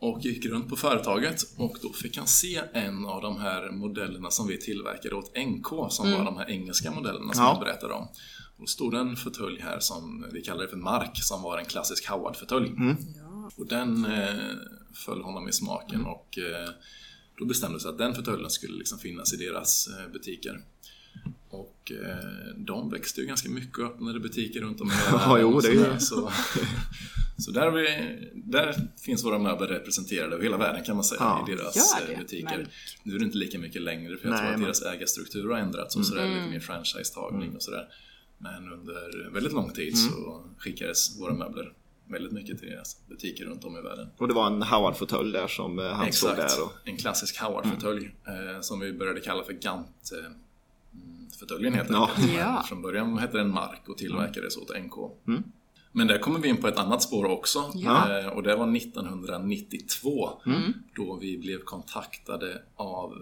Och 0.00 0.20
gick 0.24 0.46
runt 0.46 0.68
på 0.68 0.76
företaget 0.76 1.42
och 1.56 1.76
då 1.82 1.92
fick 1.92 2.16
han 2.16 2.26
se 2.26 2.60
en 2.72 3.06
av 3.06 3.22
de 3.22 3.36
här 3.40 3.70
modellerna 3.70 4.30
som 4.30 4.46
vi 4.46 4.58
tillverkade 4.58 5.14
åt 5.14 5.36
NK 5.46 5.66
som 5.92 6.12
var 6.12 6.24
de 6.24 6.36
här 6.36 6.50
engelska 6.50 6.90
modellerna 6.90 7.32
som 7.34 7.44
Ja. 7.44 7.50
jag 7.52 7.60
berättade 7.60 7.94
om. 7.94 8.02
Och 8.56 8.60
då 8.60 8.66
stod 8.66 8.92
det 8.92 8.98
en 8.98 9.16
fåtölj 9.16 9.60
här 9.60 9.80
som 9.80 10.26
vi 10.32 10.42
kallar 10.42 10.62
det 10.62 10.68
för 10.68 10.76
Mark 10.76 11.10
som 11.22 11.42
var 11.42 11.58
en 11.58 11.64
klassisk 11.64 12.08
Howard-fåtölj. 12.10 12.70
Och 13.56 13.66
den 13.66 14.04
eh, 14.04 14.34
föll 14.94 15.22
honom 15.22 15.48
i 15.48 15.52
smaken 15.52 16.04
och 16.06 16.38
eh, 16.38 16.70
då 17.38 17.44
bestämde 17.44 17.80
sig 17.80 17.88
att 17.90 17.98
den 17.98 18.14
fåtöljen 18.14 18.50
skulle 18.50 18.78
liksom 18.78 18.98
finnas 18.98 19.34
i 19.34 19.36
deras 19.36 19.88
eh, 19.88 20.12
butiker. 20.12 20.60
Och 21.50 21.92
eh, 21.92 22.54
de 22.56 22.90
växte 22.90 23.20
ju 23.20 23.26
ganska 23.26 23.48
mycket 23.50 23.78
och 23.78 23.84
öppnade 23.84 24.20
butiker 24.20 24.60
runt 24.60 24.80
om 24.80 24.88
i 24.88 24.94
hela 24.94 25.10
Ja, 25.26 25.38
jo, 25.40 25.54
och 25.54 25.62
det 25.62 25.68
är 25.68 25.72
ju- 25.72 25.78
sådär. 25.78 25.98
Så, 25.98 26.30
så 27.38 27.50
där, 27.50 27.70
vi, 27.70 27.86
där 28.34 28.74
finns 29.04 29.24
våra 29.24 29.38
möbler 29.38 29.66
representerade 29.66 30.34
över 30.34 30.44
hela 30.44 30.56
världen 30.56 30.84
kan 30.84 30.94
man 30.96 31.04
säga 31.04 31.20
Ja. 31.20 31.46
i 31.52 31.54
deras 31.56 32.00
eh, 32.00 32.18
butiker. 32.18 32.56
men- 32.58 32.66
Nu 33.02 33.14
är 33.14 33.18
det 33.18 33.24
inte 33.24 33.38
lika 33.38 33.58
mycket 33.58 33.82
längre 33.82 34.16
för 34.16 34.28
jag 34.28 34.30
Nej, 34.30 34.38
tror 34.40 34.48
att 34.52 34.58
men- 34.58 34.62
deras 34.64 34.82
ägarstruktur 34.82 35.48
har 35.50 35.58
ändrats 35.58 35.96
och 35.96 36.06
sådär, 36.06 36.24
Mm. 36.24 36.36
lite 36.38 36.50
mer 36.50 36.60
franchise-tagning 36.60 37.56
och 37.56 37.62
sådär. 37.62 37.88
Men 38.38 38.72
under 38.72 39.30
väldigt 39.34 39.52
lång 39.52 39.72
tid 39.72 39.98
så 39.98 40.44
skickades 40.58 41.20
våra 41.20 41.34
möbler 41.34 41.72
väldigt 42.10 42.32
mycket 42.32 42.58
till 42.58 42.68
deras 42.70 43.06
butiker 43.08 43.44
runt 43.44 43.64
om 43.64 43.76
i 43.76 43.80
världen. 43.80 44.08
Och 44.18 44.28
det 44.28 44.34
var 44.34 44.46
en 44.46 44.62
Howard-fåtölj 44.62 45.32
där 45.32 45.46
som 45.48 45.78
eh, 45.78 45.84
han 45.84 46.12
stod 46.12 46.30
Exakt, 46.30 46.56
där 46.56 46.64
och... 46.64 46.72
en 46.88 46.96
klassisk 46.96 47.40
Howard-fåtölj 47.40 48.10
eh, 48.26 48.60
som 48.60 48.80
vi 48.80 48.92
började 48.92 49.20
kalla 49.20 49.44
för 49.44 49.52
Gant 49.52 50.10
eh, 50.12 50.18
mm, 50.26 51.30
fåtöljen 51.40 51.74
helt 51.74 51.90
Ja. 51.90 52.10
enkelt. 52.16 52.38
Ja. 52.38 52.64
Från 52.68 52.82
början 52.82 53.18
hette 53.18 53.36
den 53.38 53.50
Mark 53.50 53.88
och 53.88 53.98
tillverkades 53.98 54.56
åt 54.56 54.70
NK. 54.80 54.94
Mm. 55.98 56.06
Men 56.06 56.16
där 56.16 56.22
kommer 56.22 56.38
vi 56.40 56.48
in 56.48 56.56
på 56.56 56.68
ett 56.68 56.78
annat 56.78 57.02
spår 57.02 57.24
också. 57.24 57.70
Ja. 57.74 58.18
Eh, 58.20 58.26
och 58.26 58.42
det 58.42 58.56
var 58.56 58.76
1992 58.76 60.30
Mm. 60.46 60.72
då 60.96 61.18
vi 61.20 61.38
blev 61.38 61.58
kontaktade 61.58 62.62
av 62.76 63.12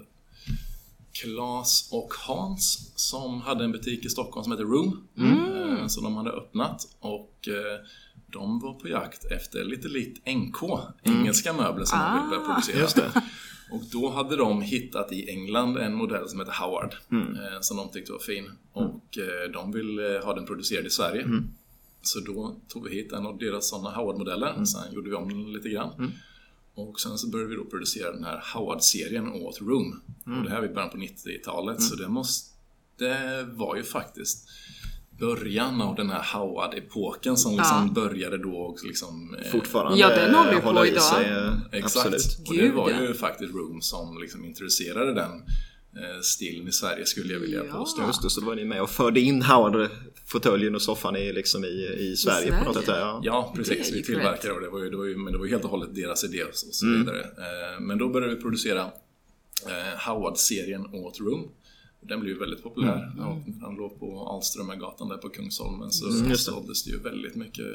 Klas 1.13 1.89
och 1.93 2.15
Hans 2.27 2.93
som 2.97 3.41
hade 3.41 3.65
en 3.65 3.73
butik 3.73 4.05
i 4.05 4.09
Stockholm 4.09 4.45
som 4.45 4.53
heter 4.53 4.65
Room. 4.65 5.09
Mm. 5.19 5.77
Eh, 5.79 5.87
som 5.87 6.05
de 6.05 6.17
hade 6.17 6.31
öppnat 6.31 6.89
och 7.01 7.49
eh, 7.49 7.81
de 8.27 8.61
var 8.61 8.73
på 8.75 8.89
jakt 8.89 9.25
efter 9.25 9.65
lite 9.65 9.89
likt 9.89 10.27
NK, 10.27 10.57
engelska 11.03 11.53
möbler 11.53 11.85
som 11.85 11.99
de 11.99 12.13
ville 12.15 12.29
börja 12.37 12.55
producera. 12.55 13.05
Mm. 13.11 13.23
Och 13.71 13.83
då 13.93 14.11
hade 14.11 14.37
de 14.37 14.63
hittat 14.63 15.13
i 15.13 15.31
England 15.31 15.77
en 15.77 15.95
modell 15.95 16.29
som 16.29 16.41
heter 16.41 16.53
Howard. 16.53 16.95
Mm. 17.11 17.37
Som 17.61 17.77
de 17.77 17.89
tyckte 17.89 18.13
var 18.13 18.19
fin. 18.19 18.51
Och 18.73 19.19
eh, 19.19 19.51
de 19.53 19.73
ville 19.73 20.21
ha 20.25 20.35
den 20.35 20.47
producerad 20.47 20.87
i 20.87 20.91
Sverige. 20.91 21.23
Mm. 22.07 22.27
Så 22.27 22.33
då 22.33 22.57
tog 22.69 22.89
vi 22.89 22.95
hit 22.95 23.13
en 23.13 23.27
av 23.27 23.39
deras 23.39 23.69
sådana 23.69 23.91
Howard-modeller. 23.97 24.51
Mm. 24.53 24.67
Sen 24.67 24.93
gjorde 24.95 25.11
vi 25.11 25.17
om 25.17 25.29
den 25.29 25.53
lite 25.53 25.69
grann. 25.69 26.13
Och 26.75 27.01
sen 27.01 27.19
så 27.19 27.29
började 27.29 27.51
vi 27.51 27.57
då 27.57 27.65
producera 27.65 28.13
den 28.13 28.25
här 28.25 28.43
Howard-serien 28.55 29.29
åt 29.33 29.61
Room. 29.61 30.01
Mm. 30.27 30.39
Och 30.39 30.45
det 30.45 30.51
här 30.51 30.61
var 30.61 30.69
i 30.69 30.75
början 30.75 30.91
på 30.91 30.97
90-talet. 30.97 31.83
Så 31.83 31.97
det 31.97 32.09
måste... 32.09 32.57
Det 32.99 33.47
var 33.53 33.77
ju 33.77 33.83
faktiskt 33.83 34.49
början 35.19 35.83
av 35.83 35.95
den 35.95 36.11
här 36.11 36.23
Howard-epoken 36.23 37.37
som 37.37 37.57
liksom 37.57 37.95
började 37.95 38.39
då 38.39 38.57
och 38.57 38.85
liksom... 38.85 39.35
eh, 39.45 39.51
Fortfarande 39.51 39.99
Ja, 39.99 40.09
den 40.09 40.35
håller 40.35 40.53
ju 40.55 40.61
på 40.61 40.87
idag. 40.87 41.03
sig. 41.03 41.25
eh, 41.31 41.53
Exakt. 41.73 42.07
Absolut. 42.07 42.49
Och 42.49 42.57
det 42.57 42.71
var 42.71 42.91
ja. 42.91 43.03
ju 43.03 43.15
faktiskt 43.15 43.55
Room 43.55 43.81
som 43.81 44.19
liksom 44.19 44.45
introducerade 44.45 45.15
den 45.15 45.43
eh, 45.97 46.21
stilen 46.23 46.69
i 46.69 46.73
Sverige 46.73 47.07
skulle 47.07 47.33
jag 47.33 47.41
vilja 47.41 47.65
Ja. 47.65 47.73
påstå. 47.73 48.03
Just 48.07 48.23
det, 48.23 48.31
så 48.31 48.41
då 48.41 48.47
var 48.47 48.55
ni 48.55 48.65
med 48.65 48.83
och 48.83 48.91
förde 48.91 49.21
in 49.21 49.43
Howard-fåtöljen 49.43 50.75
och 50.75 50.83
soffan 50.83 51.17
i, 51.17 51.33
liksom 51.33 51.65
i, 51.65 51.97
i 51.99 52.17
Sverige 52.17 52.59
på 52.59 52.65
något 52.65 52.75
sätt. 52.75 52.85
Ja. 52.89 53.21
Ja, 53.25 53.53
precis. 53.57 53.93
Vi 53.93 54.03
tillverkade 54.03 54.55
och 54.55 54.61
det 54.61 54.69
var 54.69 54.79
ju, 54.83 54.91
det 54.91 54.97
var 54.97 55.05
ju, 55.05 55.17
men 55.17 55.33
det 55.33 55.39
var 55.39 55.45
ju 55.47 55.51
helt 55.53 55.65
och 55.65 55.71
hållet 55.71 55.95
deras 55.95 56.25
idé 56.25 56.43
och 56.45 56.55
så, 56.55 56.87
Mm. 56.87 57.01
vidare. 57.01 57.21
Eh, 57.21 57.81
Men 57.81 57.99
då 57.99 58.09
började 58.09 58.35
vi 58.35 58.41
producera 58.43 58.81
eh, 59.67 59.99
Howard-serien 60.09 60.87
åt 60.95 61.21
Room. 61.21 61.49
Den 62.01 62.21
blev 62.21 62.33
ju 62.35 62.39
väldigt 62.41 62.63
populär. 62.63 63.13
Ja, 63.19 63.43
han 63.63 63.75
låg 63.77 64.01
på 64.01 64.29
Alströmergatan 64.29 65.09
där 65.09 65.17
på 65.17 65.29
Kungsholmen 65.29 65.91
så 65.91 66.09
Mm, 66.11 66.37
såldes 66.37 66.85
det 66.85 66.91
ju 66.91 66.99
väldigt 66.99 67.35
mycket 67.35 67.67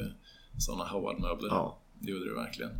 sådana 0.58 0.84
Howard-möbler. 0.84 1.48
Ja. 1.48 1.81
Det 2.02 2.10
gjorde 2.10 2.28
det 2.28 2.34
verkligen. 2.34 2.70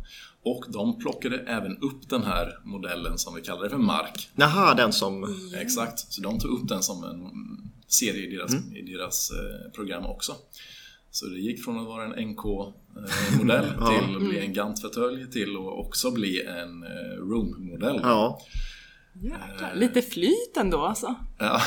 Och 0.43 0.65
de 0.69 0.99
plockade 0.99 1.37
även 1.37 1.77
upp 1.77 2.09
den 2.09 2.23
här 2.23 2.59
modellen 2.63 3.17
som 3.17 3.35
vi 3.35 3.41
kallar 3.41 3.63
det 3.63 3.69
för 3.69 3.77
Mark. 3.77 4.29
Jaha, 4.35 4.73
den 4.73 4.93
som... 4.93 5.37
Exakt, 5.61 5.99
så 5.99 6.21
de 6.21 6.39
tog 6.39 6.51
upp 6.51 6.67
den 6.67 6.83
som 6.83 7.03
en 7.03 7.19
mm, 7.19 7.71
serie 7.87 8.27
i 8.27 8.35
deras, 8.35 8.53
i 8.75 8.81
deras 8.81 9.31
eh, 9.31 9.71
program 9.71 10.05
också. 10.05 10.35
Så 11.11 11.25
det 11.25 11.39
gick 11.39 11.63
från 11.63 11.79
att 11.79 11.85
vara 11.85 12.03
en 12.03 12.29
NK-modell 12.29 13.65
till 13.69 14.15
att 14.15 14.29
bli 14.29 14.39
en 14.39 14.53
Gant-fåtölj 14.53 15.31
till 15.31 15.55
att 15.55 15.85
också 15.85 16.11
bli 16.11 16.41
en 16.41 16.83
eh, 16.83 17.17
Room-modell. 17.17 17.99
Ja. 18.03 18.41
Jäklar, 19.21 19.75
lite 19.75 20.01
flyt 20.01 20.57
ändå 20.57 20.81
alltså. 20.85 21.15
Ja, 21.37 21.61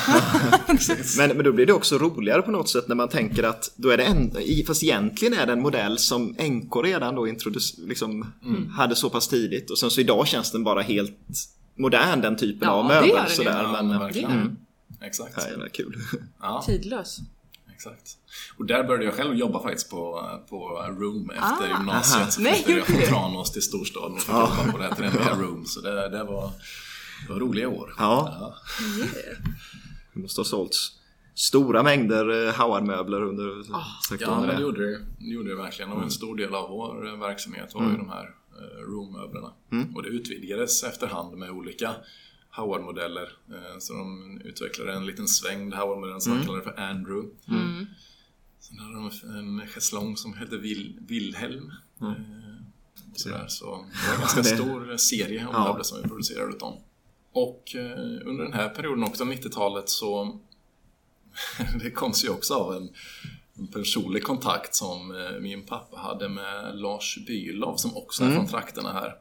Men, 1.17 1.29
men 1.29 1.43
då 1.45 1.51
blir 1.51 1.65
det 1.65 1.73
också 1.73 1.97
roligare 1.97 2.41
på 2.41 2.51
något 2.51 2.69
sätt 2.69 2.87
när 2.87 2.95
man 2.95 3.09
tänker 3.09 3.43
att 3.43 3.71
då 3.75 3.89
är 3.89 3.97
det 3.97 4.03
en, 4.03 4.37
i- 4.37 4.63
fast 4.67 4.83
egentligen 4.83 5.33
är 5.33 5.45
det 5.45 5.51
en 5.53 5.61
modell 5.61 5.97
som 5.97 6.25
NK 6.39 6.75
redan 6.83 7.15
då 7.15 7.25
liksom, 7.87 8.31
hade 8.77 8.95
så 8.95 9.09
pass 9.09 9.27
tidigt 9.27 9.69
och 9.71 9.77
sen 9.79 9.89
så 9.91 10.01
idag 10.01 10.27
känns 10.27 10.51
den 10.51 10.63
bara 10.63 10.81
helt 10.81 11.17
modern 11.75 12.21
den 12.21 12.35
typen 12.37 12.67
Ja, 12.67 12.71
av 12.73 12.87
det 12.87 12.93
gör 12.93 13.01
möbel 13.01 13.15
den 13.15 13.25
ju. 13.29 13.35
sådär. 13.35 13.63
ja 13.63 13.71
men, 13.71 13.87
men 13.87 13.95
eh, 13.97 14.01
verkligen. 14.03 14.31
mm, 14.31 14.55
Exakt. 15.01 15.35
det 15.35 15.41
här 15.41 15.65
är 15.65 15.69
kul. 15.69 15.97
Ja, 16.41 16.63
Tidlös. 16.65 17.17
exakt. 17.75 18.17
Och 18.57 18.65
där 18.65 18.83
började 18.83 19.05
jag 19.05 19.13
själv 19.13 19.35
jobba 19.35 19.63
faktiskt 19.63 19.89
på, 19.89 20.29
på 20.49 20.85
Room 20.99 21.29
efter 21.29 21.45
Ah. 21.73 21.77
gymnasiet. 21.77 22.33
Så 22.33 22.41
flyttade 22.41 22.77
jag 22.77 22.85
från? 22.87 23.01
Tranås 23.01 23.51
till 23.51 23.61
storstaden 23.61 24.11
och 24.13 24.19
fick 24.21 24.29
jobba 24.33 24.71
på 24.71 24.77
det 24.77 24.83
här 24.83 24.95
trendiga 24.95 25.33
Room. 25.35 25.65
Så 25.65 25.81
det, 25.81 26.09
det, 26.09 26.23
var, 26.23 26.51
det 27.27 27.33
var 27.33 27.39
roliga 27.39 27.69
år. 27.69 27.93
Ja. 27.97 28.53
Det 30.13 30.19
måste 30.21 30.39
ha 30.41 30.45
sålts 30.45 30.91
stora 31.33 31.83
mängder 31.83 32.47
eh, 32.47 32.53
Howard-möbler 32.53 33.21
under 33.21 33.63
sektorn 34.09 34.43
Ja, 34.49 34.53
det 34.55 34.61
gjorde 34.61 34.91
det, 34.91 34.99
det 35.19 35.25
gjorde 35.33 35.49
det 35.49 35.55
verkligen. 35.55 35.91
Och 35.91 36.03
en 36.03 36.11
stor 36.11 36.35
del 36.35 36.55
av 36.55 36.69
vår 36.69 37.07
eh, 37.07 37.19
verksamhet 37.19 37.73
var 37.75 37.83
ju 37.91 37.97
de 37.97 38.09
här 38.09 38.25
eh, 38.59 38.81
Room-möblerna. 38.81 39.51
Och 39.95 40.03
det 40.03 40.09
utvidgades 40.09 40.83
efterhand 40.83 41.37
med 41.37 41.49
olika 41.51 41.95
Howard-modeller. 42.51 43.29
Så 43.79 43.93
de 43.93 44.41
utvecklade 44.45 44.93
en 44.93 45.05
liten 45.05 45.27
svängd 45.27 45.73
Howard-modell 45.73 46.21
som 46.21 46.37
de 46.37 46.45
kallade 46.45 46.63
för 46.63 46.79
Andrew. 46.79 47.29
Sen 48.59 48.79
hade 48.79 48.93
de 48.95 49.11
en 49.39 49.67
schäslong 49.67 50.17
som 50.17 50.33
hette 50.33 50.57
Vil 50.57 50.99
Wilhelm. 51.07 51.71
Och 53.11 53.19
sådär. 53.19 53.45
Så 53.47 53.65
det 53.65 54.07
var 54.07 54.13
en 54.15 54.19
ganska 54.19 54.43
stor 54.43 54.97
serie 54.97 55.47
av 55.47 55.53
Ja. 55.53 55.63
möbler 55.67 55.83
som 55.83 56.01
vi 56.01 56.07
producerade 56.07 56.53
åt 56.53 56.59
dem. 56.59 56.73
Och 57.37 57.75
eh, 57.75 58.27
under 58.29 58.43
den 58.43 58.53
här 58.53 58.69
perioden 58.69 59.03
också, 59.03 59.23
90-talet, 59.23 59.89
så 59.89 60.39
det 61.83 61.91
kom 61.91 62.13
sig 62.13 62.29
också 62.29 62.53
av 62.53 62.75
en, 62.75 62.89
en 63.57 63.67
personlig 63.67 64.23
kontakt 64.23 64.75
som 64.75 65.15
eh, 65.15 65.39
min 65.39 65.65
pappa 65.65 65.97
hade 65.97 66.29
med 66.29 66.75
Lars 66.75 67.17
Bylov 67.27 67.75
som 67.75 67.97
också 67.97 68.23
är 68.23 68.31
från 68.31 68.47
trakterna 68.47 68.93
här. 68.93 69.15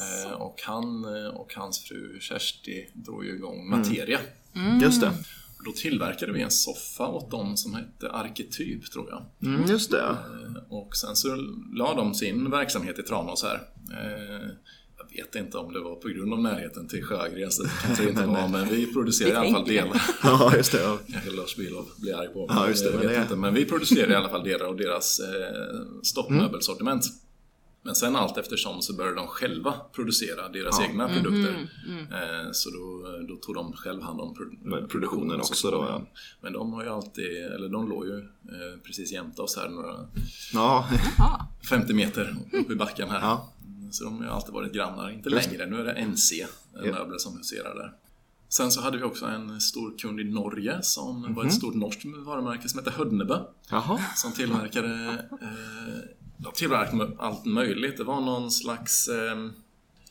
Eh, 0.00 0.32
och 0.32 0.60
han 0.64 1.04
och 1.34 1.54
hans 1.54 1.78
fru 1.78 2.20
Kersti 2.20 2.88
drog 2.92 3.24
ju 3.24 3.34
igång 3.34 3.70
Materia. 3.70 4.20
Just 4.82 5.00
det. 5.00 5.12
Då 5.64 5.72
tillverkade 5.72 6.32
vi 6.32 6.42
en 6.42 6.50
soffa 6.50 7.08
åt 7.08 7.30
dem 7.30 7.56
som 7.56 7.74
hette 7.74 8.10
Arketyp, 8.10 8.90
tror 8.90 9.08
jag. 9.10 9.50
Mm, 9.50 9.70
just 9.70 9.90
det. 9.90 10.16
Och 10.68 10.96
sen 10.96 11.16
så 11.16 11.36
la 11.74 11.94
de 11.94 12.14
sin 12.14 12.50
verksamhet 12.50 12.98
i 12.98 13.02
Tranås 13.02 13.42
här. 13.42 13.60
Eh, 15.18 15.24
vet 15.24 15.34
inte 15.34 15.58
om 15.58 15.72
det 15.72 15.80
var 15.80 15.94
på 15.96 16.08
grund 16.08 16.32
av 16.32 16.42
närheten 16.42 16.88
till 16.88 17.04
Sjögrens, 17.04 17.58
det 17.58 17.70
kanske 17.82 18.04
det 18.04 18.10
inte 18.10 18.26
var, 18.26 18.48
men 18.48 18.68
vi 18.68 18.92
producerade 18.92 19.34
i 19.34 19.36
alla 19.36 19.50
fall 19.58 19.64
delar. 19.68 20.02
Ja, 20.22 20.56
just 20.56 20.72
det. 20.72 20.80
Ja. 20.82 20.98
Kanske 21.12 21.30
Lars 21.30 21.56
Bylov 21.56 21.86
blir 21.96 22.14
arg 22.16 22.28
på 22.28 22.46
Ja, 22.48 22.68
just 22.68 22.84
det, 22.84 22.90
jag 22.90 22.98
vet 22.98 23.08
det- 23.10 23.22
inte. 23.22 23.36
Men 23.36 23.54
vi 23.54 23.64
producerade 23.64 24.12
i 24.12 24.16
alla 24.16 24.28
fall 24.28 24.44
delar 24.44 24.66
av 24.66 24.76
deras 24.76 25.20
eh, 25.20 25.80
stoppmöbelsortiment. 26.02 27.04
Men 27.86 27.94
sen 27.94 28.16
allt 28.16 28.38
eftersom 28.38 28.82
så 28.82 28.94
började 28.96 29.16
de 29.16 29.26
själva 29.26 29.72
producera 29.94 30.48
deras 30.48 30.80
egna 30.80 31.08
produkter. 31.08 31.68
Eh, 32.12 32.50
så 32.52 32.70
då, 32.70 33.02
då 33.28 33.36
tog 33.36 33.54
de 33.54 33.72
själv 33.72 34.02
hand 34.02 34.20
om 34.20 34.34
pro- 34.34 34.86
produktionen 34.88 35.36
också 35.40 35.52
också. 35.52 35.70
då, 35.70 35.76
Då, 35.82 35.86
ja. 35.88 36.02
Men 36.40 36.52
de 36.52 36.72
har 36.72 36.82
ju 36.84 36.88
alltid, 36.90 37.24
eller 37.44 37.68
de 37.68 37.88
låg 37.88 38.06
ju 38.06 38.18
eh, 38.18 38.78
precis 38.86 39.12
jämte 39.12 39.42
oss 39.42 39.56
här, 39.56 39.68
några 39.68 39.94
Ja. 40.54 40.88
50 41.70 41.92
meter 41.94 42.36
upp 42.52 42.70
i 42.70 42.74
backen 42.74 43.10
här. 43.10 43.20
Ja. 43.20 43.52
Så 43.90 44.04
de 44.04 44.22
har 44.24 44.30
alltid 44.30 44.54
varit 44.54 44.72
grannar, 44.72 45.10
inte 45.10 45.28
längre. 45.30 45.66
Nu 45.66 45.80
är 45.80 45.84
det 45.84 46.00
NC 46.06 46.46
möbler 46.82 47.18
som 47.18 47.36
huserar 47.38 47.74
där. 47.74 47.92
Sen 48.48 48.70
så 48.70 48.80
hade 48.80 48.98
vi 48.98 49.04
också 49.04 49.26
en 49.26 49.60
stor 49.60 49.98
kund 49.98 50.20
i 50.20 50.24
Norge 50.24 50.82
som 50.82 51.22
var 51.22 51.28
Mhm. 51.42 51.46
ett 51.46 51.54
stort 51.54 51.74
norskt 51.74 52.04
varumärke 52.04 52.68
som 52.68 52.78
hette 52.78 52.90
Hödnebø. 52.90 53.38
Jaha. 53.70 54.00
Som 54.16 54.32
tillverkade, 54.32 54.94
eh, 55.42 56.10
de 56.38 56.52
tillverkade 56.54 57.10
allt 57.18 57.44
möjligt. 57.44 57.96
Det 57.96 58.04
var 58.04 58.20
någon 58.20 58.50
slags 58.50 59.08
eh, 59.08 59.50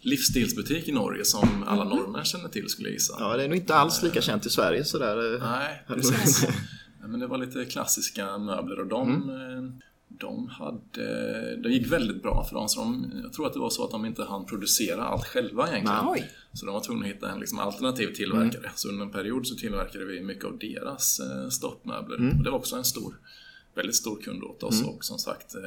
livsstilsbutik 0.01 0.87
i 0.87 0.91
Norge 0.91 1.25
som 1.25 1.63
alla 1.67 1.83
norrmän 1.83 2.25
känner 2.25 2.49
till 2.49 2.69
skulle 2.69 2.87
jag 2.87 2.93
gissa. 2.93 3.15
Mhm. 3.15 3.23
Ja, 3.23 3.37
det 3.37 3.43
är 3.43 3.47
nog 3.47 3.57
inte 3.57 3.75
alls 3.75 4.03
lika 4.03 4.21
känt 4.21 4.45
i 4.45 4.49
Sverige 4.49 4.85
sådär. 4.85 5.35
eh. 5.35 5.49
Nej, 5.51 5.83
precis. 5.87 6.47
Men 7.07 7.19
det 7.19 7.27
var 7.27 7.37
lite 7.37 7.65
klassiska 7.65 8.37
möbler 8.37 8.79
och 8.79 8.87
de, 8.87 9.11
Mm. 9.29 9.81
De 10.19 10.47
hade, 10.47 11.55
det 11.55 11.69
gick 11.69 11.91
väldigt 11.91 12.21
bra 12.23 12.43
för 12.43 12.55
dem. 12.55 12.69
Så 12.69 12.79
de, 12.79 13.11
jag 13.23 13.33
tror 13.33 13.47
att 13.47 13.53
det 13.53 13.59
var 13.59 13.69
så 13.69 13.83
att 13.85 13.91
de 13.91 14.05
inte 14.05 14.23
hann 14.23 14.45
producera 14.45 15.03
allt 15.03 15.25
själva 15.25 15.67
egentligen. 15.67 16.07
Oj. 16.07 16.31
Så 16.53 16.65
de 16.65 16.73
var 16.73 16.81
tvungna 16.81 17.05
att 17.05 17.11
hitta 17.13 17.31
en 17.31 17.39
liksom 17.39 17.59
alternativ 17.59 18.13
tillverkare. 18.13 18.57
Mm. 18.63 18.71
Så 18.75 18.89
under 18.89 19.05
en 19.05 19.11
period 19.11 19.47
så 19.47 19.55
tillverkade 19.55 20.05
vi 20.05 20.21
mycket 20.21 20.45
av 20.45 20.57
deras 20.57 21.19
eh, 21.19 21.49
stoppmöbler. 21.49 22.17
Mm. 22.17 22.37
Och 22.37 22.43
det 22.43 22.49
var 22.51 22.57
också 22.57 22.75
en 22.75 22.83
stor, 22.83 23.19
väldigt 23.75 23.95
stor 23.95 24.21
kund 24.21 24.43
åt 24.43 24.63
oss 24.63 24.83
och 24.83 25.05
som 25.05 25.17
sagt 25.17 25.55
eh, 25.55 25.61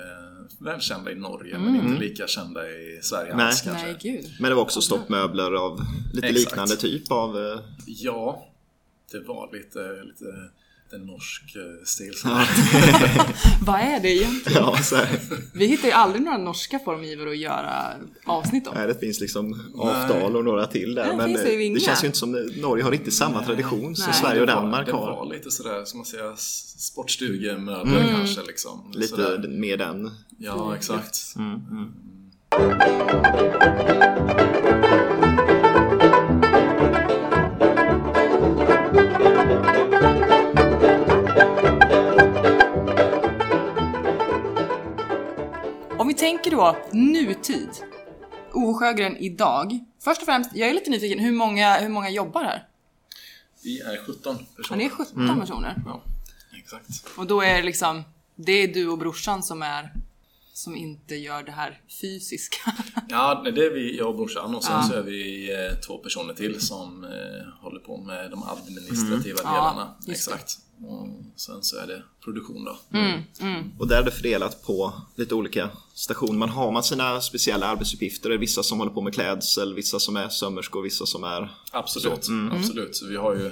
välkända 0.64 1.12
i 1.12 1.14
Norge 1.14 1.58
men 1.58 1.74
inte 1.76 2.00
lika 2.00 2.26
kända 2.26 2.68
i 2.70 2.98
Sverige 3.02 3.26
Mm. 3.32 3.36
Nej. 3.36 3.46
alls 3.46 3.60
kanske. 3.62 3.86
Nej, 3.86 3.96
gud. 4.00 4.24
Men 4.40 4.50
det 4.50 4.54
var 4.54 4.62
också 4.62 4.80
stoppmöbler 4.80 5.52
av 5.52 5.80
lite 6.14 6.26
Exakt. 6.26 6.40
liknande 6.50 6.76
typ 6.76 7.10
av... 7.12 7.36
eh, 7.38 7.60
Ja, 7.86 8.46
det 9.12 9.20
var 9.20 9.50
lite, 9.52 10.02
lite, 10.04 10.24
lite 10.92 11.04
norsk 11.04 11.56
eh, 11.56 11.84
stil. 11.84 12.12
Vad 13.66 13.80
är 13.80 14.00
det 14.00 14.08
egentligen? 14.08 14.62
Ja, 14.62 14.76
så 14.82 14.96
här. 14.96 15.08
Vi 15.54 15.66
hittar 15.66 15.88
ju 15.88 15.92
aldrig 15.94 16.22
några 16.22 16.38
norska 16.38 16.78
formgivare 16.78 17.30
att 17.30 17.36
göra 17.38 17.92
avsnitt 18.24 18.66
om. 18.66 18.74
Nej, 18.76 18.86
det 18.86 19.00
finns 19.00 19.20
liksom 19.20 19.60
Avdal 19.78 20.36
och 20.36 20.44
några 20.44 20.66
till 20.66 20.94
där. 20.94 21.06
Ja, 21.06 21.16
men 21.16 21.32
det, 21.32 21.42
det 21.42 21.62
inga. 21.64 21.80
känns 21.80 22.02
ju 22.02 22.06
inte 22.06 22.18
som 22.18 22.32
Norge 22.56 22.84
har 22.84 22.90
riktigt 22.90 23.14
samma 23.14 23.44
tradition 23.44 23.96
som 23.96 24.04
Nej. 24.10 24.14
Sverige 24.20 24.40
och 24.40 24.46
Det 24.46 24.52
Danmark 24.52 24.86
Det 24.86 24.92
har. 24.92 25.06
var 25.06 25.32
lite 25.34 25.50
sådär, 25.50 25.84
ska 25.84 25.96
man 25.98 26.06
säga, 26.06 26.32
s- 26.32 26.74
sportstugemöbler 26.78 28.06
kanske 28.16 28.42
liksom. 28.46 28.92
Lite 28.94 29.08
Sådär. 29.08 29.48
mer 29.48 29.76
den. 29.76 30.10
Ja, 30.38 30.76
exakt. 30.76 31.16
Om 31.36 31.92
vi 35.48 35.55
tänker 46.16 46.50
då 46.50 46.76
nutid. 46.92 47.68
O 48.52 48.74
Sjögren 48.74 49.16
idag. 49.16 49.78
Först 50.04 50.20
och 50.20 50.26
främst, 50.26 50.50
jag 50.54 50.68
är 50.68 50.74
lite 50.74 50.90
nyfiken, 50.90 51.18
hur 51.18 51.32
många, 51.32 51.76
hur 51.80 51.88
många 51.88 52.10
jobbar 52.10 52.44
här? 52.44 52.68
Vi 53.62 53.80
är 53.80 53.96
17 54.06 54.16
Ja, 54.24 54.38
personer. 54.56 54.78
det 54.78 54.84
är 54.84 54.88
17 54.88 55.40
personer. 55.40 55.82
Ja, 55.86 56.02
exakt. 56.58 56.86
Och 57.16 57.26
då 57.26 57.40
är 57.40 57.56
det 57.56 57.62
liksom, 57.62 58.02
det 58.36 58.52
är 58.52 58.68
du 58.68 58.88
och 58.88 58.98
brorsan 58.98 59.42
som 59.42 59.62
är 59.62 59.92
som 60.52 60.76
inte 60.76 61.14
gör 61.16 61.42
det 61.42 61.52
här 61.52 61.80
fysiska. 62.00 62.72
Ja, 63.08 63.42
det 63.54 63.66
är 63.66 63.70
vi, 63.70 63.98
jag 63.98 64.08
och 64.08 64.16
brorsan 64.16 64.54
och 64.54 64.64
sen 64.64 64.72
Ja. 64.74 64.82
så 64.82 64.94
är 64.94 65.02
vi 65.02 65.52
eh, 65.52 65.78
två 65.86 65.98
personer 65.98 66.34
till 66.34 66.60
som 66.60 67.04
eh, 67.04 67.62
håller 67.62 67.80
på 67.80 67.96
med 67.96 68.30
de 68.30 68.42
administrativa 68.42 69.38
Ja, 69.44 69.50
delarna. 69.50 69.94
det. 70.06 70.12
Exakt. 70.12 70.58
Och 70.82 71.08
sen 71.36 71.62
så 71.62 71.78
är 71.78 71.86
det 71.86 72.02
produktion 72.24 72.64
då. 72.64 72.78
Och 73.78 73.88
där 73.88 74.00
är 74.00 74.04
det 74.04 74.10
fördelat 74.10 74.62
på 74.62 74.92
lite 75.16 75.34
olika 75.34 75.70
stationer. 75.94 76.38
Man 76.38 76.48
har 76.48 76.72
man 76.72 76.82
sina 76.82 77.20
speciella 77.20 77.66
arbetsuppgifter. 77.66 78.28
Det 78.28 78.34
är 78.34 78.38
vissa 78.38 78.62
som 78.62 78.78
håller 78.78 78.92
på 78.92 79.00
med 79.00 79.14
klädsel, 79.14 79.74
vissa 79.74 79.98
som 79.98 80.16
är 80.16 80.28
sömmerskor, 80.28 80.82
vissa 80.82 81.06
som 81.06 81.24
är... 81.24 81.50
Absolut, 81.72 82.28
absolut. 82.52 82.96
Så 82.96 83.06
vi 83.06 83.16
har 83.16 83.34
ju 83.34 83.50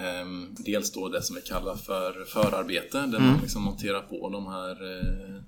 ehm, 0.00 0.54
dels 0.58 0.92
då 0.92 1.08
det 1.08 1.22
som 1.22 1.36
vi 1.36 1.42
kallar 1.42 1.76
för 1.76 2.24
förarbete 2.24 2.98
där 3.06 3.18
man 3.18 3.40
liksom 3.42 3.62
monterar 3.62 4.00
på 4.00 4.30
de 4.30 4.46
här 4.46 4.98
eh, 4.98 5.42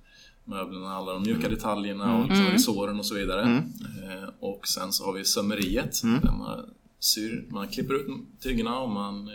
möblerna, 0.45 0.95
alla 0.95 1.13
de 1.13 1.23
mjuka 1.23 1.49
detaljerna 1.49 2.17
och 2.17 2.29
liksom 2.29 2.47
resåren 2.47 2.99
och 2.99 3.07
så 3.07 3.15
vidare. 3.15 3.43
Eh, 4.05 4.29
och 4.41 4.69
sen 4.69 4.93
så 4.93 5.05
har 5.05 5.13
vi 5.13 5.25
sömmeriet. 5.25 6.03
Där 6.03 6.33
man, 6.33 6.71
syr, 7.01 7.47
man 7.51 7.69
klipper 7.69 7.95
ut 7.95 8.07
tygerna 8.41 8.79
och 8.79 8.91
man 8.91 9.29
eh, 9.29 9.35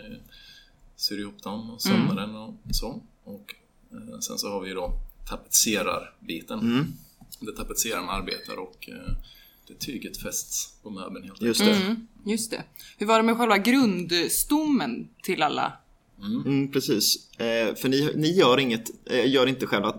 syr 1.02 1.18
ihop 1.18 1.42
dem 1.42 1.70
och 1.70 1.82
sömnar 1.82 2.14
den 2.16 2.34
och 2.36 2.54
så. 2.70 3.02
Och 3.24 3.54
eh, 3.92 4.18
sen 4.20 4.38
så 4.38 4.50
har 4.50 4.60
vi 4.60 4.72
då 4.72 4.92
tapetserarbiten. 5.30 6.92
Där 7.40 7.52
tapetseraren 7.52 8.08
arbetar 8.08 8.56
och 8.56 8.88
eh, 8.88 9.12
det 9.68 9.74
tyget 9.74 10.16
fästs 10.22 10.74
på 10.82 10.90
möbeln 10.90 11.24
helt 11.24 11.42
Just 11.42 11.60
det. 11.60 11.74
Mm, 11.76 12.06
just 12.26 12.50
det. 12.50 12.62
Hur 12.98 13.06
var 13.06 13.16
det 13.16 13.22
med 13.22 13.36
själva 13.36 13.58
grundstommen 13.58 15.08
till 15.22 15.42
alla? 15.42 15.72
Mm, 16.22 16.72
precis. 16.72 17.30
Eh, 17.38 17.74
för 17.74 17.88
ni, 17.88 18.12
ni 18.16 18.32
gör, 18.32 18.60
inget, 18.60 18.90
eh, 19.10 19.30
gör 19.30 19.46
inte 19.46 19.66
själva 19.66 19.92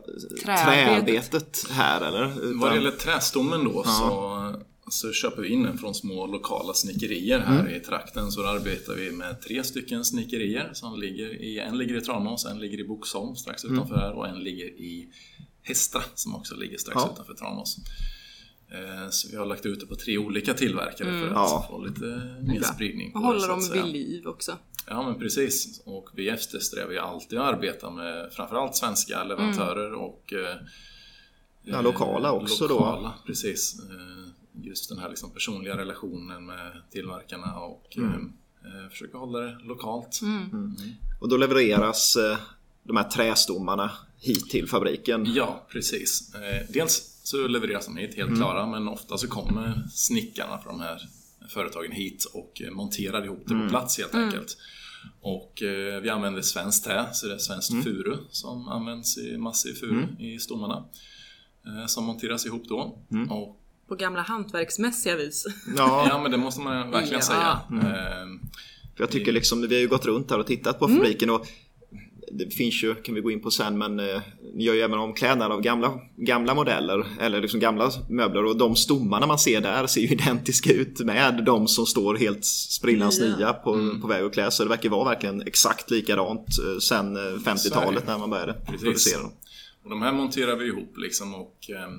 Träarbetet. 0.43 0.65
träarbetet 0.65 1.65
här 1.69 2.01
eller? 2.01 2.43
Utan, 2.43 2.59
Vad 2.59 2.71
det 2.71 2.75
gäller 2.75 2.91
trästommen 2.91 3.63
då 3.63 3.83
så, 3.83 4.55
så 4.93 5.11
köper 5.11 5.41
vi 5.41 5.47
in 5.49 5.63
den 5.63 5.77
från 5.77 5.95
små 5.95 6.27
lokala 6.27 6.73
snickerier 6.73 7.39
här 7.39 7.75
i 7.75 7.79
trakten. 7.79 8.31
Så 8.31 8.45
arbetar 8.47 8.93
vi 8.95 9.11
med 9.11 9.41
tre 9.41 9.63
stycken 9.63 10.05
snickerier 10.05 10.69
som 10.73 10.99
ligger 10.99 11.41
i, 11.41 11.59
en 11.59 11.77
ligger 11.77 11.95
i 11.97 12.01
Tranås, 12.01 12.45
en 12.45 12.59
ligger 12.59 12.79
i 12.79 12.83
Boxholm 12.83 13.35
strax 13.35 13.65
utanför 13.65 13.95
här 13.95 14.11
och 14.13 14.27
en 14.27 14.39
ligger 14.39 14.65
i 14.65 15.09
Hestra 15.61 16.01
som 16.15 16.35
också 16.35 16.55
ligger 16.55 16.77
strax 16.77 17.01
Ja. 17.05 17.09
utanför 17.13 17.33
Tranås. 17.33 17.77
Eh, 18.71 19.09
Så 19.09 19.27
vi 19.31 19.37
har 19.37 19.45
lagt 19.45 19.65
ut 19.65 19.79
det 19.79 19.85
på 19.85 19.95
tre 19.95 20.17
olika 20.17 20.53
tillverkare 20.53 21.19
för 21.19 21.27
att 21.27 21.33
Ja. 21.33 21.67
få 21.69 21.85
lite 21.85 22.05
mer 22.41 22.61
spridning 22.61 23.11
Och 23.15 23.21
hålla 23.21 23.47
dem 23.47 23.69
vid 23.73 23.85
liv 23.85 24.27
också. 24.27 24.57
Ja 24.87 25.03
men 25.09 25.19
precis. 25.19 25.81
Och 25.85 26.09
vi 26.15 26.29
eftersträvar 26.29 26.91
ju 26.91 26.97
alltid 26.99 27.39
att 27.39 27.53
arbeta 27.55 27.89
med 27.89 28.33
framförallt 28.33 28.75
svenska 28.75 29.23
leverantörer 29.23 29.93
och 29.93 30.33
eh, 30.33 30.55
Ja, 31.65 31.81
lokala 31.81 32.31
också 32.31 32.67
då. 32.67 32.73
lokala, 32.73 33.13
precis. 33.25 33.75
Just 34.61 34.89
den 34.89 34.97
här 34.97 35.09
liksom 35.09 35.31
personliga 35.31 35.77
relationen 35.77 36.45
med 36.45 36.71
tillverkarna 36.91 37.55
och 37.59 37.97
Mm. 37.97 38.11
eh, 38.65 38.83
eh, 38.83 38.89
försöka 38.89 39.17
hålla 39.17 39.39
det 39.39 39.57
lokalt. 39.63 40.19
Och 41.21 41.29
då 41.29 41.37
levereras 41.37 42.15
eh, 42.15 42.37
de 42.83 42.97
här 42.97 43.03
trästommarna 43.09 43.91
hit 44.19 44.49
till 44.49 44.67
fabriken. 44.67 45.25
Ja, 45.35 45.65
precis. 45.69 46.35
Eh, 46.35 46.65
Dels 46.69 47.19
så 47.23 47.47
levereras 47.47 47.85
de 47.85 47.97
hit 47.97 48.15
Mm. 48.15 48.27
helt 48.27 48.39
klara 48.39 48.67
men 48.67 48.87
ofta 48.87 49.17
så 49.17 49.27
kommer 49.27 49.83
snickarna 49.91 50.57
från 50.57 50.77
de 50.77 50.83
här 50.83 51.09
företagen 51.49 51.91
hit 51.91 52.25
och 52.33 52.61
eh, 52.61 52.71
monterar 52.71 53.25
ihop 53.25 53.43
det 53.47 53.53
Mm. 53.53 53.67
på 53.67 53.69
plats 53.69 53.97
helt 53.97 54.15
enkelt. 54.15 54.57
Och 55.21 55.63
eh, 55.63 56.01
vi 56.01 56.09
använder 56.09 56.41
svenskt 56.41 56.83
trä, 56.85 57.05
så 57.13 57.27
det 57.27 57.33
är 57.33 57.37
svenskt 57.37 57.71
Mm. 57.71 57.83
furu 57.83 58.17
som 58.29 58.67
används 58.67 59.17
i 59.17 59.37
massiv 59.37 59.73
furu 59.73 60.07
i 60.19 60.39
stommarna. 60.39 60.85
eh, 61.65 61.85
Som 61.87 62.03
monteras 62.03 62.45
ihop 62.45 62.63
då. 62.69 62.97
Mm. 63.11 63.31
Och, 63.31 63.59
På 63.87 63.95
gamla 63.95 64.21
hantverksmässiga 64.21 65.15
vis. 65.15 65.45
Ja, 65.77 66.05
ja 66.09 66.21
men 66.21 66.31
det 66.31 66.37
måste 66.37 66.61
man 66.61 66.91
verkligen 66.91 67.19
Ja. 67.19 67.21
säga. 67.21 67.59
Mm. 67.71 67.85
Eh, 67.85 68.39
för 68.95 69.03
jag 69.03 69.11
tycker 69.11 69.31
liksom, 69.31 69.61
vi 69.61 69.75
har 69.75 69.81
ju 69.81 69.87
gått 69.87 70.05
runt 70.05 70.31
här 70.31 70.39
och 70.39 70.47
tittat 70.47 70.79
på 70.79 70.87
fabriken 70.87 71.29
och 71.29 71.47
det 72.31 72.53
finns 72.53 72.83
ju, 72.83 72.95
kan 72.95 73.15
vi 73.15 73.21
gå 73.21 73.31
in 73.31 73.41
på 73.41 73.51
sen, 73.51 73.77
men 73.77 73.99
eh, 73.99 74.21
ni 74.53 74.63
gör 74.63 74.73
ju 74.73 74.81
även 74.81 74.99
omklädnad 74.99 75.51
av 75.51 75.61
gamla, 75.61 75.93
gamla 76.17 76.55
modeller 76.55 77.05
eller 77.19 77.41
liksom 77.41 77.59
gamla 77.59 77.91
möbler 78.09 78.45
och 78.45 78.57
de 78.57 78.75
stommarna 78.75 79.27
man 79.27 79.39
ser 79.39 79.61
där 79.61 79.87
ser 79.87 80.01
ju 80.01 80.07
identiska 80.11 80.73
ut 80.73 80.99
med 80.99 81.43
de 81.45 81.67
som 81.67 81.85
står 81.85 82.15
helt 82.15 82.45
sprillans 82.45 83.19
Nya. 83.19 83.37
nya 83.37 83.53
på, 83.53 83.95
på 84.01 84.07
väg 84.07 84.23
att 84.23 84.33
klä. 84.33 84.51
Så 84.51 84.63
det 84.63 84.69
verkar 84.69 84.89
vara 84.89 85.09
verkligen 85.09 85.41
exakt 85.41 85.91
likadant 85.91 86.47
eh, 86.59 86.79
sen 86.79 87.15
eh, 87.15 87.21
50-talet 87.21 88.07
när 88.07 88.17
man 88.17 88.29
började 88.29 88.53
producera 88.53 89.21
dem. 89.21 89.31
Och 89.83 89.89
de 89.89 90.01
här 90.01 90.11
monterar 90.11 90.55
vi 90.55 90.65
ihop 90.67 90.97
liksom 90.97 91.35
och 91.35 91.57
eh, 91.69 91.89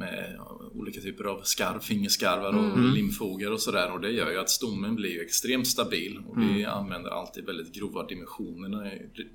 med 0.00 0.34
ja, 0.38 0.60
olika 0.74 1.00
typer 1.00 1.24
av 1.24 1.40
skarv, 1.42 1.80
fingerskarvar 1.80 2.48
och 2.58 2.78
Mm. 2.78 2.94
limfogar 2.94 3.50
och 3.50 3.60
sådär 3.60 3.92
och 3.92 4.00
det 4.00 4.10
gör 4.10 4.30
ju 4.30 4.38
att 4.38 4.50
stommen 4.50 4.94
blir 4.96 5.22
extremt 5.22 5.66
stabil 5.66 6.18
och 6.28 6.38
vi 6.42 6.62
Mm. 6.62 6.70
använder 6.70 7.10
alltid 7.10 7.44
väldigt 7.46 7.74
grova 7.74 8.06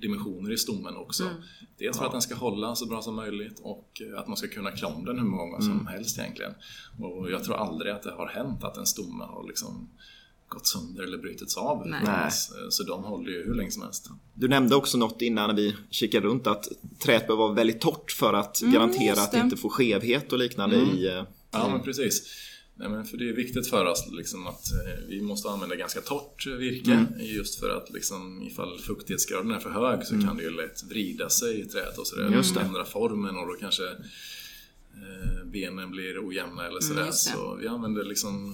dimensioner 0.01 0.51
i 0.51 0.57
stommen 0.57 0.95
också. 0.97 1.23
Mm. 1.23 1.35
Dels 1.77 1.97
för 1.97 2.05
att 2.05 2.11
den 2.11 2.21
ska 2.21 2.35
hålla 2.35 2.75
så 2.75 2.85
bra 2.85 3.01
som 3.01 3.15
möjligt 3.15 3.59
och 3.59 4.01
eh, 4.01 4.19
att 4.19 4.27
man 4.27 4.37
ska 4.37 4.47
kunna 4.47 4.71
klä 4.71 4.87
om 4.87 5.05
den 5.05 5.19
hur 5.19 5.25
många 5.25 5.43
gånger 5.43 5.59
som 5.59 5.71
Mm. 5.71 5.87
helst 5.87 6.19
egentligen. 6.19 6.53
Och 6.99 7.31
jag 7.31 7.43
tror 7.43 7.55
aldrig 7.55 7.91
att 7.93 8.03
det 8.03 8.11
har 8.11 8.27
hänt 8.27 8.63
att 8.63 8.77
en 8.77 8.85
stomme 8.85 9.23
har 9.23 9.47
liksom 9.47 9.89
gått 10.47 10.67
sönder 10.67 11.03
eller 11.03 11.17
brutits 11.17 11.57
av. 11.57 11.87
Nej. 11.87 12.01
Nej. 12.03 12.31
Så 12.69 12.83
de 12.83 13.03
håller 13.03 13.31
ju 13.31 13.43
hur 13.45 13.55
länge 13.55 13.71
som 13.71 13.81
helst. 13.83 14.09
Du 14.33 14.47
nämnde 14.47 14.75
också 14.75 14.97
något 14.97 15.21
innan 15.21 15.47
när 15.49 15.55
vi 15.55 15.75
kikade 15.89 16.27
runt 16.27 16.47
att 16.47 16.67
träet 16.99 17.27
behöver 17.27 17.43
vara 17.43 17.53
väldigt 17.53 17.81
torrt 17.81 18.11
för 18.11 18.33
att 18.33 18.59
garantera 18.61 19.05
just 19.09 19.21
att 19.21 19.31
det 19.31 19.39
inte 19.39 19.57
får 19.57 19.69
skevhet 19.69 20.33
och 20.33 20.39
liknande 20.39 20.75
i... 20.75 21.07
eh, 21.07 21.23
Ja, 21.51 21.69
men 21.69 21.81
precis. 21.81 22.23
Nej, 22.77 22.89
men 22.89 23.05
för 23.05 23.17
det 23.17 23.29
är 23.29 23.33
viktigt 23.33 23.67
för 23.67 23.85
oss 23.85 24.07
liksom, 24.11 24.47
att 24.47 24.71
eh, 24.73 25.03
vi 25.07 25.21
måste 25.21 25.49
använda 25.49 25.75
ganska 25.75 26.01
torrt 26.01 26.47
virke 26.47 27.05
just 27.19 27.59
för 27.59 27.69
att 27.77 27.89
liksom, 27.93 28.43
ifall 28.43 28.79
fuktighetsgraden 28.79 29.51
är 29.51 29.59
för 29.59 29.69
hög 29.69 30.05
så 30.05 30.21
kan 30.21 30.37
det 30.37 30.43
ju 30.43 30.49
lätt 30.49 30.83
vrida 30.89 31.29
sig 31.29 31.59
i 31.61 31.65
träet 31.65 31.97
och 31.97 32.07
sådär. 32.07 32.29
Just 32.29 32.55
det. 32.55 32.61
Ändra 32.61 32.85
formen 32.85 33.37
och 33.37 33.47
då 33.47 33.53
kanske 33.59 33.83
eh, 34.93 35.45
benen 35.45 35.91
blir 35.91 36.27
ojämna 36.27 36.67
eller 36.67 36.79
sådär. 36.79 37.05
just 37.05 37.25
det. 37.25 37.31
så 37.33 37.55
vi 37.61 37.67
använder 37.67 38.03
liksom 38.03 38.53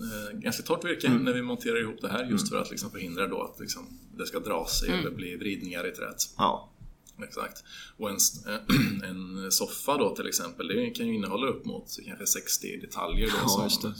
eh, 0.00 0.38
ganska 0.38 0.62
torrt 0.62 0.84
virke 0.84 1.08
när 1.10 1.32
vi 1.32 1.42
monterar 1.42 1.80
ihop 1.80 2.00
det 2.00 2.08
här 2.08 2.24
just 2.30 2.48
för 2.48 2.56
att 2.56 2.70
liksom, 2.70 2.90
förhindra 2.90 3.26
då 3.26 3.42
att 3.42 3.60
liksom, 3.60 3.82
det 4.16 4.26
ska 4.26 4.40
dra 4.40 4.66
sig 4.66 4.90
eller 4.90 5.10
bli 5.10 5.36
vridningar 5.36 5.86
i 5.88 5.90
träet. 5.90 6.16
Ja, 6.36 6.68
Exakt. 7.22 7.64
Och 7.96 8.10
en, 8.10 8.16
en 9.04 9.52
soffa 9.52 9.96
då 9.96 10.16
till 10.16 10.26
exempel, 10.28 10.68
det 10.68 10.90
kan 10.90 11.06
ju 11.08 11.14
innehålla 11.14 11.46
upp 11.46 11.64
mot 11.64 11.98
kanske 12.06 12.26
60 12.26 12.76
detaljer 12.80 13.26
då 13.26 13.32
Ja, 13.42 13.48
som 13.48 13.64
just 13.64 13.82
det. 13.82 13.94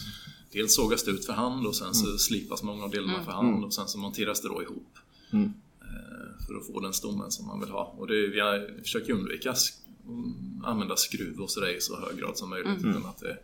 dels 0.52 0.74
sågas 0.74 1.05
det 1.05 1.11
ut 1.11 1.26
för 1.26 1.33
hand 1.33 1.66
och 1.66 1.76
sen 1.76 1.94
så 1.94 2.18
slipas 2.18 2.62
många 2.62 2.85
av 2.85 2.90
delarna 2.90 3.24
för 3.24 3.33
hand 3.33 3.64
och 3.64 3.74
sen 3.74 3.88
så 3.88 3.98
monteras 3.98 4.40
det 4.40 4.48
då 4.48 4.62
ihop. 4.62 4.98
Mm. 5.33 5.52
Eh, 5.81 6.46
För 6.46 6.55
att 6.55 6.66
få 6.66 6.81
den 6.81 6.92
stommen 6.92 7.31
som 7.31 7.46
man 7.46 7.61
vill 7.61 7.68
ha. 7.70 7.85
Och 7.98 8.07
det, 8.07 8.26
vi 8.28 8.40
har- 8.40 8.83
försöker 8.83 9.12
undvika 9.12 9.55
mm, 10.07 10.64
använda 10.64 10.96
skruv 10.96 11.40
och 11.40 11.50
sådär 11.50 11.76
i 11.76 11.81
så 11.81 12.00
hög 12.00 12.16
grad 12.18 12.38
som 12.38 12.50
möjligt 12.50 12.78
utan 12.85 13.07
att 13.07 13.18
det 13.18 13.38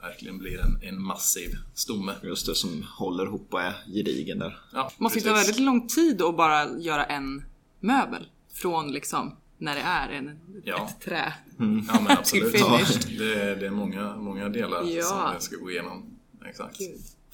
verkligen 0.00 0.38
blir 0.38 0.60
en, 0.60 0.78
en 0.82 1.02
massiv 1.02 1.50
stomme. 1.74 2.12
just 2.22 2.46
det 2.46 2.54
som 2.54 2.84
håller 2.98 3.24
ihop 3.24 3.46
och 3.50 3.60
är 3.62 3.74
gedigen 3.94 4.38
där. 4.38 4.58
Ja, 4.72 4.92
Måste 4.98 5.18
ju 5.18 5.24
ta 5.24 5.32
väldigt 5.32 5.58
lång 5.58 5.86
tid 5.88 6.22
att 6.22 6.36
bara 6.36 6.78
göra 6.78 7.04
en 7.04 7.44
möbel. 7.80 8.26
Från 8.52 8.92
liksom 8.92 9.36
när 9.58 9.74
det 9.74 9.80
är 9.80 10.08
en, 10.08 10.38
Ja. 10.64 10.88
ett 10.88 11.04
trä. 11.04 11.32
Ja 11.58 12.00
men 12.00 12.10
absolut. 12.18 12.52
Till 12.52 12.60
Ja, 12.60 12.78
finished. 12.78 13.18
det, 13.18 13.54
det 13.54 13.66
är 13.66 13.70
många, 13.70 14.16
många 14.16 14.48
delar 14.48 14.82
Ja. 14.84 15.02
som 15.02 15.18
jag 15.32 15.42
ska 15.42 15.56
gå 15.56 15.70
igenom. 15.70 16.18
Exakt. 16.46 16.76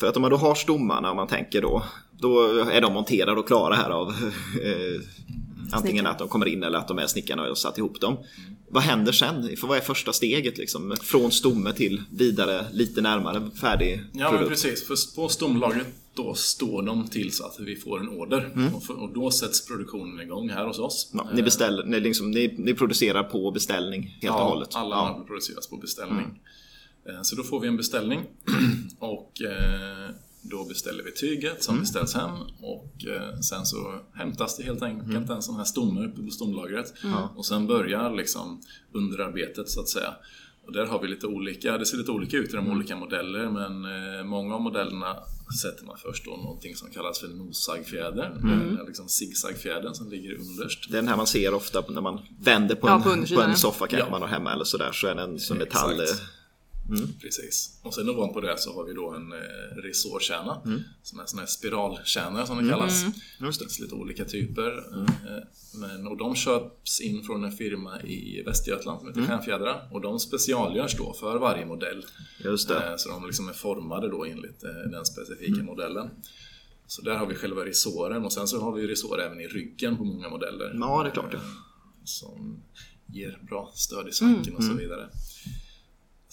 För 0.00 0.06
att 0.06 0.16
om 0.16 0.22
man 0.22 0.30
då 0.30 0.36
har 0.36 0.54
stommarna, 0.54 1.10
om 1.10 1.16
man 1.16 1.26
tänker 1.28 1.62
då, 1.62 1.84
då 2.28 2.58
är 2.70 2.80
de 2.80 2.92
monterade 2.92 3.40
och 3.40 3.46
klara 3.46 3.74
här 3.74 3.90
av 3.90 4.08
eh, 4.64 5.00
antingen 5.72 6.06
att 6.06 6.18
de 6.18 6.28
kommer 6.28 6.46
in 6.48 6.62
eller 6.62 6.78
att 6.78 6.88
de 6.88 6.98
är 6.98 7.06
snickarna 7.06 7.42
och 7.42 7.48
har 7.48 7.54
satt 7.54 7.78
ihop 7.78 8.00
dem. 8.00 8.16
Vad 8.70 8.82
händer 8.82 9.12
sen? 9.12 9.56
För 9.56 9.66
vad 9.66 9.76
är 9.76 9.82
första 9.82 10.12
steget 10.12 10.58
liksom? 10.58 10.96
Från 11.02 11.30
stomme 11.32 11.72
till 11.72 12.02
vidare 12.10 12.64
lite 12.72 13.00
närmare 13.00 13.50
färdig 13.60 14.00
Ja 14.12 14.30
men 14.30 14.30
produkt? 14.30 14.48
precis, 14.62 14.86
för 14.86 15.16
på 15.16 15.28
stomlagret 15.28 15.86
då 16.14 16.34
står 16.34 16.82
de 16.82 17.08
tills 17.08 17.40
att 17.40 17.56
vi 17.60 17.76
får 17.76 18.00
en 18.00 18.08
order. 18.08 18.70
Och, 18.74 18.84
för, 18.84 18.94
och 19.02 19.12
då 19.14 19.30
sätts 19.30 19.66
produktionen 19.66 20.20
igång 20.20 20.48
här 20.50 20.66
hos 20.66 20.78
oss. 20.78 21.10
Ja, 21.14 21.26
ni, 21.34 21.42
beställer, 21.42 21.84
ni, 21.84 22.00
liksom, 22.00 22.30
ni, 22.30 22.54
ni 22.58 22.74
producerar 22.74 23.22
på 23.22 23.50
beställning 23.50 24.02
helt 24.22 24.34
och 24.34 24.40
Ja, 24.40 24.48
hållet? 24.48 24.68
alla 24.72 24.94
Ja. 24.96 25.24
produceras 25.26 25.66
på 25.66 25.76
beställning. 25.76 26.40
Eh, 27.08 27.22
Så 27.22 27.36
då 27.36 27.42
får 27.42 27.60
vi 27.60 27.68
en 27.68 27.76
beställning 27.76 28.20
och 28.98 29.32
eh, 29.42 30.10
då 30.50 30.64
beställer 30.64 31.04
vi 31.04 31.12
tyget 31.12 31.62
som 31.62 31.80
beställs 31.80 32.14
hem 32.14 32.30
och 32.60 33.06
eh, 33.06 33.40
sen 33.40 33.66
så 33.66 34.00
hämtas 34.14 34.56
det 34.56 34.62
helt 34.62 34.82
enkelt 34.82 35.30
en 35.30 35.42
sån 35.42 35.56
här 35.56 35.64
stomme 35.64 36.06
uppe 36.06 36.22
på 36.22 36.30
stomlagret 36.30 36.94
och 37.36 37.46
sen 37.46 37.66
börjar 37.66 38.10
liksom 38.16 38.60
underarbetet 38.92 39.68
så 39.68 39.80
att 39.80 39.88
säga. 39.88 40.14
Och 40.66 40.72
där 40.72 40.86
har 40.86 41.02
vi 41.02 41.08
lite 41.08 41.26
olika, 41.26 41.78
det 41.78 41.86
ser 41.86 41.96
lite 41.96 42.10
olika 42.10 42.36
ut 42.36 42.48
i 42.48 42.56
de 42.56 42.70
olika 42.70 42.96
modeller 42.96 43.50
men 43.50 43.84
eh, 43.84 44.24
många 44.24 44.54
av 44.54 44.60
modellerna 44.60 45.16
sätter 45.62 45.84
man 45.84 45.96
först 45.98 46.24
då 46.24 46.30
någonting 46.30 46.76
som 46.76 46.90
kallas 46.90 47.20
för 47.20 47.28
nosagfjäder, 47.28 48.38
mm. 48.42 48.86
liksom 48.86 49.08
zigzagfjädern 49.08 49.94
som 49.94 50.10
ligger 50.10 50.34
underst. 50.34 50.90
Det 50.90 50.96
är 50.96 51.02
den 51.02 51.08
här 51.08 51.16
man 51.16 51.26
ser 51.26 51.54
ofta 51.54 51.84
när 51.88 52.00
man 52.00 52.20
vänder 52.40 52.74
på, 52.74 52.88
Ja, 52.88 52.94
en, 52.94 53.22
på 53.22 53.34
på, 53.34 53.42
en 53.42 53.56
soffa 53.56 53.86
kanske 53.86 54.06
Ja. 54.06 54.10
man 54.10 54.20
har 54.20 54.28
hemma 54.28 54.52
eller 54.52 54.64
sådär 54.64 54.92
så 54.92 55.06
är 55.06 55.14
den 55.14 55.38
som 55.38 55.58
metall. 55.58 56.00
Exakt. 56.00 56.22
Eh, 56.90 57.08
Precis. 57.20 57.78
Och 57.82 57.94
sen 57.94 58.08
ovanpå 58.08 58.40
det 58.40 58.58
så 58.58 58.74
har 58.74 58.84
vi 58.84 58.92
då 58.94 59.10
en 59.10 59.32
eh, 59.32 59.76
resårkärna 59.76 60.60
som 61.02 61.18
är 61.18 61.22
en 61.22 61.28
sån 61.28 61.38
här 61.38 61.46
spiralkärna 61.46 62.46
som 62.46 62.64
det 62.64 62.70
kallas. 62.70 63.04
Just 63.40 63.58
Det 63.60 63.64
finns 63.64 63.80
lite 63.80 63.94
olika 63.94 64.24
typer. 64.24 64.78
Eh, 64.96 65.42
men, 65.80 66.06
och 66.06 66.16
de 66.16 66.34
köps 66.34 67.00
in 67.00 67.22
från 67.22 67.44
en 67.44 67.52
firma 67.52 68.02
i 68.02 68.42
Västergötland 68.46 68.98
som 68.98 69.08
heter 69.08 69.20
Stjärnfjädra 69.26 69.80
och 69.90 70.00
de 70.00 70.18
specialgörs 70.20 70.96
då 70.98 71.12
för 71.12 71.38
varje 71.38 71.66
modell. 71.66 72.04
Just 72.44 72.68
det. 72.68 72.90
Eh, 72.90 72.96
så 72.96 73.08
de 73.08 73.26
liksom 73.26 73.48
är 73.48 73.52
formade 73.52 74.08
då 74.10 74.24
enligt 74.24 74.64
eh, 74.64 74.70
den 74.90 75.04
specifika 75.04 75.62
modellen. 75.62 76.10
Så 76.86 77.02
där 77.02 77.14
har 77.16 77.26
vi 77.26 77.34
själva 77.34 77.64
resåren 77.64 78.24
och 78.24 78.32
sen 78.32 78.48
så 78.48 78.60
har 78.60 78.72
vi 78.72 78.86
resår 78.86 79.20
även 79.20 79.40
i 79.40 79.46
ryggen 79.46 79.96
på 79.96 80.04
många 80.04 80.28
modeller. 80.28 80.74
Ja, 80.80 81.02
det 81.02 81.08
är 81.08 81.12
klart 81.12 81.30
det. 81.30 81.36
Eh, 81.36 81.42
Som 82.04 82.62
ger 83.06 83.38
bra 83.48 83.72
stöd 83.74 84.08
i 84.08 84.12
svanken 84.12 84.56
och 84.56 84.64
så 84.64 84.72
vidare. 84.74 85.08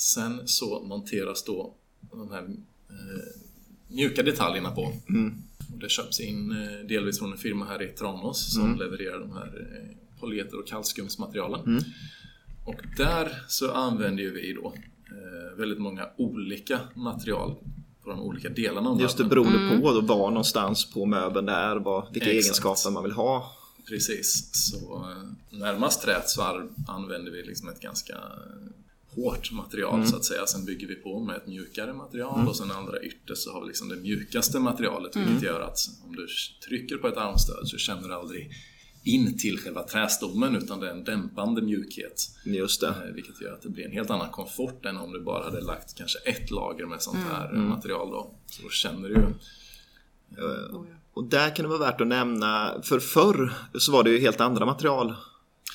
Sen 0.01 0.47
så 0.47 0.83
monteras 0.83 1.43
då 1.43 1.73
de 2.11 2.31
här 2.31 2.43
eh, 2.89 3.23
mjuka 3.87 4.23
detaljerna 4.23 4.71
på. 4.71 4.81
Och 5.73 5.79
det 5.79 5.89
köps 5.89 6.19
in 6.19 6.51
eh, 6.51 6.87
delvis 6.87 7.19
från 7.19 7.31
en 7.31 7.37
firma 7.37 7.65
här 7.65 7.81
i 7.81 7.87
Tranås 7.87 8.53
som 8.53 8.75
levererar 8.79 9.19
de 9.19 9.31
här 9.31 9.67
eh, 9.71 10.19
polyeter 10.19 10.59
och 10.59 10.67
kalkskumsmaterialen. 10.67 11.83
Och 12.65 12.81
där 12.97 13.43
så 13.47 13.71
använder 13.71 14.23
ju 14.23 14.33
vi 14.33 14.53
då 14.53 14.73
eh, 15.05 15.57
väldigt 15.57 15.79
många 15.79 16.09
olika 16.17 16.79
material 16.95 17.55
på 18.03 18.09
de 18.09 18.19
olika 18.19 18.49
delarna 18.49 18.89
av 18.89 19.01
Just 19.01 19.17
det, 19.17 19.23
möbeln. 19.23 19.43
beroende 19.43 19.81
på 19.81 19.93
då 19.93 20.01
var 20.01 20.29
någonstans 20.29 20.93
på 20.93 21.05
möbeln 21.05 21.45
det 21.45 21.51
är, 21.51 21.75
vad, 21.75 22.13
vilka 22.13 22.31
Exakt. 22.31 22.45
egenskaper 22.45 22.91
man 22.91 23.03
vill 23.03 23.11
ha. 23.11 23.51
Precis, 23.87 24.49
så 24.53 24.95
eh, 24.95 25.57
närmast 25.59 26.01
träet 26.01 26.29
så 26.29 26.69
använder 26.87 27.31
vi 27.31 27.43
liksom 27.43 27.69
ett 27.69 27.79
ganska 27.79 28.13
eh, 28.13 28.80
hårt 29.16 29.51
material 29.51 30.07
så 30.07 30.16
att 30.16 30.26
säga. 30.26 30.45
Sen 30.45 30.66
bygger 30.66 30.88
vi 30.88 30.95
på 30.95 31.20
med 31.20 31.36
ett 31.36 31.47
mjukare 31.47 31.93
material 31.93 32.47
och 32.47 32.55
sen 32.55 32.72
allra 32.72 32.99
ytterst 33.01 33.41
så 33.43 33.51
har 33.53 33.62
vi 33.62 33.68
liksom 33.68 33.89
det 33.89 33.95
mjukaste 33.95 34.59
materialet 34.59 35.16
vilket 35.16 35.43
gör 35.43 35.59
att 35.62 35.78
om 36.07 36.16
du 36.16 36.28
trycker 36.68 36.97
på 36.97 37.07
ett 37.07 37.18
armstöd 37.18 37.68
så 37.68 37.78
känner 37.78 38.07
du 38.07 38.14
aldrig 38.14 38.51
in 39.03 39.38
till 39.38 39.57
själva 39.59 39.84
trästommen 39.84 40.55
utan 40.55 40.80
det 40.80 40.88
är 40.88 40.91
en 40.91 41.03
dämpande 41.03 41.62
mjukhet. 41.62 42.30
Just 42.45 42.82
det. 42.82 42.88
Eh, 42.88 43.14
Vilket 43.16 43.41
gör 43.41 43.53
att 43.53 43.62
det 43.62 43.70
blir 43.70 43.86
en 43.86 43.91
helt 43.91 44.09
annan 44.09 44.30
komfort 44.30 44.86
än 44.86 44.97
om 44.97 45.12
du 45.12 45.22
bara 45.22 45.43
hade 45.43 45.62
lagt 45.62 45.97
kanske 45.97 46.20
ett 46.20 46.51
lager 46.51 46.86
med 46.86 47.01
sånt 47.01 47.18
här 47.32 47.49
Mm. 47.49 47.62
eh, 47.64 47.68
material 47.70 48.09
då. 48.12 48.36
Så 48.45 48.64
då 48.64 48.70
känner 48.70 49.09
du 49.09 49.16
ju 49.16 49.26
Och 51.14 51.24
där 51.24 51.55
kan 51.55 51.64
det 51.64 51.70
vara 51.70 51.80
värt 51.80 52.01
att 52.01 52.07
nämna, 52.07 52.82
för 52.84 52.99
förr 52.99 53.53
så 53.80 53.91
var 53.91 54.03
det 54.03 54.09
ju 54.09 54.20
helt 54.20 54.41
andra 54.41 54.66
material 54.66 55.14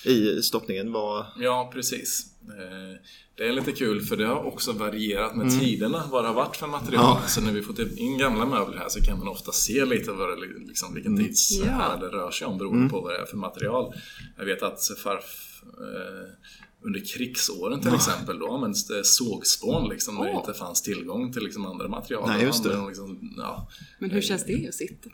i 0.04 0.42
stoppningen. 0.42 0.92
Var, 0.92 1.26
Ja, 1.38 1.70
precis. 1.74 2.26
Eh, 2.48 3.00
Det 3.34 3.48
är 3.48 3.52
lite 3.52 3.72
kul 3.72 4.00
för 4.00 4.16
det 4.16 4.26
har 4.26 4.44
också 4.46 4.72
varierat 4.72 5.36
med 5.36 5.46
Mm. 5.46 5.60
tiderna 5.60 6.04
vad 6.10 6.24
det 6.24 6.28
har 6.28 6.34
varit 6.34 6.56
för 6.56 6.66
material. 6.66 7.18
Så 7.26 7.40
när 7.40 7.52
vi 7.52 7.62
får 7.62 7.72
typ 7.74 7.98
in 7.98 8.18
gamla 8.18 8.46
möbler 8.46 8.78
här 8.78 8.88
så 8.88 9.00
kan 9.00 9.18
man 9.18 9.28
ofta 9.28 9.52
se 9.52 9.84
lite 9.84 10.10
vad 10.12 10.28
det, 10.28 10.46
liksom, 10.68 10.94
vilken 10.94 11.12
Mm. 11.12 11.24
tidshärd 11.26 12.00
det 12.00 12.06
rör 12.08 12.30
sig 12.30 12.46
om 12.46 12.58
beroende 12.58 12.88
på 12.90 13.00
vad 13.00 13.12
det 13.12 13.18
är 13.18 13.24
för 13.26 13.36
material. 13.36 13.94
Jag 14.38 14.44
vet 14.44 14.62
att 14.62 14.80
farf, 15.04 15.62
eh, 15.80 16.28
under 16.86 17.00
krigsåren 17.14 17.80
till 17.80 17.94
exempel 17.94 18.38
då 18.38 18.54
används 18.54 18.86
det 18.86 19.04
sågspån 19.04 19.88
liksom, 19.88 20.14
när 20.14 20.24
det 20.24 20.30
inte 20.32 20.54
fanns 20.54 20.82
tillgång 20.82 21.32
till 21.32 21.42
liksom, 21.42 21.66
andra 21.66 21.88
material. 21.88 22.28
Nej, 22.28 22.42
just 22.44 22.64
det. 22.64 22.86
Liksom, 22.86 23.34
ja, 23.36 23.68
Men 23.98 24.10
hur 24.10 24.20
känns 24.20 24.44
det 24.44 24.68
att 24.68 24.74
sitta? 24.74 25.10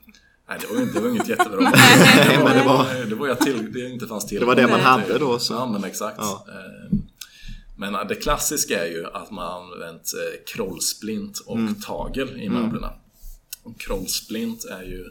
Nej, 0.49 0.59
det 0.61 0.66
var 0.66 0.76
ju 0.76 0.83
inte, 0.83 0.95
det 0.95 1.01
var 1.01 1.09
inget 1.11 1.28
jättebra 1.28 1.61
Nej, 1.74 2.28
det, 2.39 2.45
men 2.45 2.57
det 2.57 2.64
var, 2.64 2.76
var- 2.78 3.05
det 3.09 3.14
var 3.14 3.26
ju 3.26 3.33
att 3.33 3.41
till, 3.41 3.72
det 3.72 3.89
inte 3.91 4.07
fanns 4.07 4.26
till. 4.26 4.41
Det 4.41 4.47
var 4.47 4.55
det 4.57 4.66
man 4.68 4.80
hade 4.80 5.18
då, 5.18 5.39
så. 5.39 5.55
Ja, 5.55 5.66
men 5.72 5.85
exakt. 5.85 6.16
Ja. 6.20 6.47
Eh, 6.49 6.99
Men 7.91 8.09
det 8.09 8.14
klassiska 8.14 8.87
är 8.87 8.91
ju 8.91 9.07
att 9.07 9.30
man 9.30 9.62
använt 9.62 10.12
eh, 10.14 10.55
krollsplint 10.55 11.39
och 11.39 11.57
Mm. 11.57 11.74
tagel 11.74 12.41
i 12.41 12.49
möblerna. 12.49 12.93
Och 13.62 13.80
krollsplint 13.80 14.64
är 14.64 14.83
ju 14.83 15.05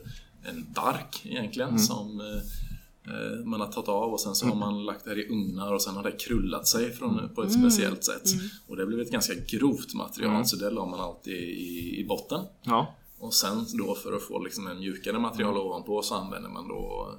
en 0.43 0.65
bark 0.75 1.21
egentligen 1.25 1.69
Mm. 1.69 1.79
som 1.81 2.19
eh, 2.21 3.13
eh, 3.13 3.45
man 3.45 3.59
har 3.61 3.67
tagit 3.67 3.89
av 3.89 4.13
och 4.13 4.21
sen 4.21 4.35
så 4.35 4.45
har 4.47 4.55
man 4.55 4.85
lagt 4.85 5.03
det 5.03 5.09
här 5.09 5.19
i 5.19 5.27
ugnar 5.29 5.73
och 5.73 5.81
sen 5.81 5.95
har 5.95 6.03
det 6.03 6.11
krullat 6.11 6.67
sig 6.67 6.91
från, 6.93 7.29
på 7.35 7.43
ett 7.43 7.53
speciellt 7.53 8.03
sätt. 8.03 8.29
Och 8.67 8.77
det 8.77 8.85
blivit 8.85 9.05
ett 9.07 9.13
ganska 9.13 9.33
grovt 9.47 9.93
material 9.93 10.45
så 10.45 10.55
det 10.55 10.69
la 10.69 10.85
man 10.85 10.99
alltid 10.99 11.33
i, 11.33 11.99
i 11.99 12.05
botten. 12.07 12.41
ja. 12.63 12.95
Och 13.19 13.33
sen 13.33 13.65
då 13.73 13.95
för 13.95 14.13
att 14.15 14.23
få 14.23 14.39
liksom 14.43 14.67
en 14.67 14.77
mjukare 14.79 15.19
material 15.19 15.57
ovanpå 15.57 16.01
så 16.01 16.15
använder 16.15 16.49
man 16.49 16.67
då 16.67 17.09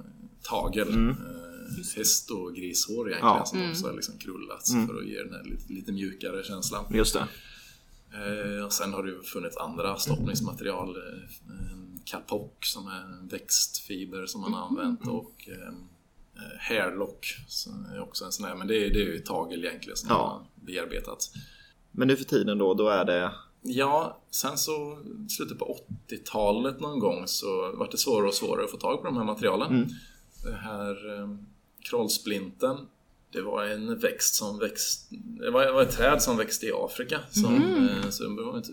tagel. 0.41 0.87
Häst 1.95 2.31
och 2.31 2.55
grishår 2.55 3.09
egentligen 3.11 3.29
Mm. 3.29 3.37
Ja. 3.39 3.45
som 3.45 3.69
också 3.71 3.87
är 3.87 3.93
liksom 3.93 4.17
krullat 4.17 4.67
för 4.87 4.97
att 4.99 5.07
ge 5.07 5.23
den 5.23 5.33
här 5.33 5.43
lite, 5.43 5.73
lite 5.73 5.91
mjukare 5.91 6.43
känslan. 6.43 6.85
Just 6.93 7.13
det. 7.13 7.27
Eh, 8.57 8.65
och 8.65 8.73
sen 8.73 8.93
har 8.93 9.03
det 9.03 9.09
ju 9.09 9.23
funnits 9.23 9.57
andra 9.57 9.97
stoppningsmaterial. 9.97 10.89
Eh, 10.97 11.71
en 11.71 12.01
kapok 12.05 12.65
som 12.65 12.87
är 12.87 13.01
en 13.01 13.27
växtfiber 13.27 14.25
som 14.25 14.41
man 14.41 14.53
har 14.53 14.67
använt 14.67 15.07
och 15.07 15.47
eh, 15.47 15.67
eh, 15.67 16.59
hairlock 16.59 17.25
som 17.47 17.85
är 17.85 17.99
också 18.01 18.25
en 18.25 18.31
sån 18.31 18.45
här, 18.45 18.55
men 18.55 18.67
det 18.67 18.85
är, 18.85 18.89
det 18.89 19.01
är 19.01 19.05
ju 19.05 19.19
tagel 19.19 19.65
egentligen 19.65 19.97
som 19.97 20.09
Ja. 20.09 20.15
har 20.15 20.65
bearbetat. 20.65 21.31
Men 21.91 22.07
nu 22.07 22.15
för 22.17 22.23
tiden 22.25 22.57
då, 22.57 22.73
då 22.73 22.87
är 22.89 23.05
det... 23.05 23.31
Ja, 23.65 24.21
sen 24.31 24.57
så 24.57 24.99
slutet 25.29 25.59
på 25.59 25.77
80-talet 26.07 26.79
någon 26.79 26.99
gång 26.99 27.23
så 27.27 27.47
var 27.75 27.87
det 27.91 27.97
svårare 27.97 28.27
och 28.27 28.33
svårare 28.33 28.65
att 28.65 28.71
få 28.71 28.77
tag 28.77 28.97
på 29.01 29.05
de 29.05 29.17
här 29.17 29.23
materialen. 29.23 29.89
Det 30.43 30.51
här 30.55 30.95
krollsplinten, 31.83 32.77
det 33.31 33.41
var 33.41 33.65
en 33.65 33.99
växt 33.99 34.35
som 34.35 34.59
växte, 34.59 35.15
det 35.15 35.51
var, 35.51 35.65
det 35.65 35.71
var 35.71 35.81
ett 35.81 35.97
träd 35.97 36.21
som 36.21 36.37
växte 36.37 36.65
i 36.65 36.71
Afrika. 36.73 37.19
Som, 37.31 37.55
eh, 37.55 38.09
så, 38.09 38.23
det 38.23 38.43
var 38.43 38.57
inte, 38.57 38.71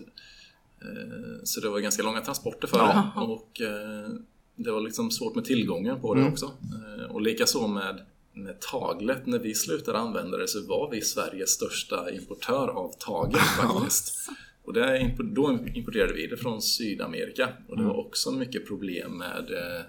eh, 0.81 1.43
så 1.43 1.61
det 1.61 1.69
var 1.69 1.79
ganska 1.79 2.03
långa 2.03 2.21
transporter 2.21 2.67
för 2.67 2.77
det. 2.77 3.21
Och 3.21 3.61
eh, 3.61 4.09
det 4.55 4.71
var 4.71 4.81
liksom 4.81 5.11
svårt 5.11 5.35
med 5.35 5.45
tillgången 5.45 6.01
på 6.01 6.15
det 6.15 6.27
också. 6.27 6.45
Eh, 6.45 7.11
och 7.11 7.21
likaså 7.21 7.67
med 7.67 8.05
med 8.33 8.59
taglet, 8.59 9.25
när 9.25 9.39
vi 9.39 9.55
slutade 9.55 9.97
använda 9.97 10.37
det 10.37 10.47
så 10.47 10.67
var 10.67 10.91
vi 10.91 11.01
Sveriges 11.01 11.49
största 11.49 12.11
importör 12.11 12.67
av 12.67 12.93
tagel 12.99 13.39
faktiskt. 13.39 14.29
Och 14.63 14.73
det, 14.73 15.15
då 15.23 15.59
importerade 15.73 16.13
vi 16.13 16.27
det 16.27 16.37
från 16.37 16.61
Sydamerika 16.61 17.49
och 17.67 17.77
det 17.77 17.83
var 17.83 17.99
också 17.99 18.31
mycket 18.31 18.67
problem 18.67 19.17
med 19.17 19.51
eh, 19.51 19.81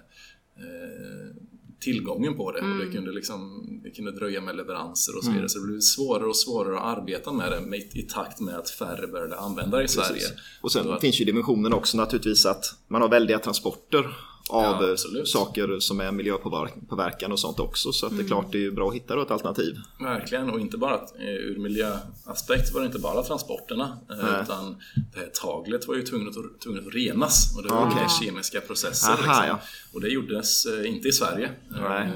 tillgången 1.83 2.33
på 2.37 2.51
det. 2.51 2.59
Och 2.61 2.77
det, 2.85 2.91
kunde 2.91 3.11
liksom, 3.11 3.63
det 3.83 3.89
kunde 3.89 4.11
dröja 4.11 4.41
med 4.41 4.55
leveranser 4.55 5.17
och 5.17 5.23
så 5.23 5.31
vidare. 5.31 5.49
Så 5.49 5.59
det 5.59 5.65
blev 5.67 5.79
svårare 5.79 6.25
och 6.25 6.37
svårare 6.37 6.77
att 6.79 6.97
arbeta 6.97 7.31
med 7.33 7.51
det 7.51 7.61
med, 7.61 7.79
i 7.79 8.01
takt 8.01 8.39
med 8.39 8.55
att 8.55 8.69
färre 8.69 9.07
började 9.07 9.37
använda 9.37 9.77
det 9.77 9.83
i 9.83 9.87
Sverige. 9.87 10.21
Och 10.61 10.71
sen 10.71 10.91
att- 10.91 11.01
finns 11.01 11.21
ju 11.21 11.25
dimensionen 11.25 11.73
också 11.73 11.97
naturligtvis 11.97 12.45
att 12.45 12.65
man 12.87 13.01
har 13.01 13.09
väldiga 13.09 13.39
transporter 13.39 14.15
av 14.49 14.97
Ja, 15.13 15.25
saker 15.25 15.79
som 15.79 15.99
är 15.99 16.11
miljöpåverkan 16.11 17.31
och 17.31 17.39
sånt 17.39 17.59
också. 17.59 17.91
Så 17.91 18.05
att 18.05 18.17
det 18.17 18.23
är 18.23 18.27
klart 18.27 18.51
det 18.51 18.65
är 18.65 18.71
bra 18.71 18.89
att 18.89 18.95
hitta 18.95 19.21
ett 19.21 19.31
alternativ. 19.31 19.77
Verkligen, 19.99 20.49
och 20.49 20.59
inte 20.59 20.77
bara 20.77 20.93
att, 20.93 21.15
eh, 21.15 21.25
ur 21.25 21.59
miljöaspekt 21.59 22.73
var 22.73 22.79
det 22.81 22.85
inte 22.85 22.99
bara 22.99 23.23
transporterna 23.23 23.97
eh, 24.09 24.15
Nej. 24.17 24.41
utan 24.43 24.75
det 25.13 25.19
här 25.19 25.29
taglet 25.41 25.87
var 25.87 25.95
ju 25.95 26.01
tvunget 26.01 26.37
att, 26.37 26.61
tvunget 26.61 26.87
att 26.87 26.93
renas 26.93 27.57
och 27.57 27.63
det 27.63 27.69
var 27.69 27.85
olika 27.85 28.09
kemiska 28.21 28.61
processer. 28.61 29.11
Aha, 29.11 29.17
liksom. 29.17 29.47
ja. 29.47 29.59
Och 29.93 30.01
det 30.01 30.09
gjordes 30.09 30.65
eh, 30.65 30.89
inte 30.89 31.07
i 31.07 31.11
Sverige. 31.11 31.51
Nej. 31.69 32.11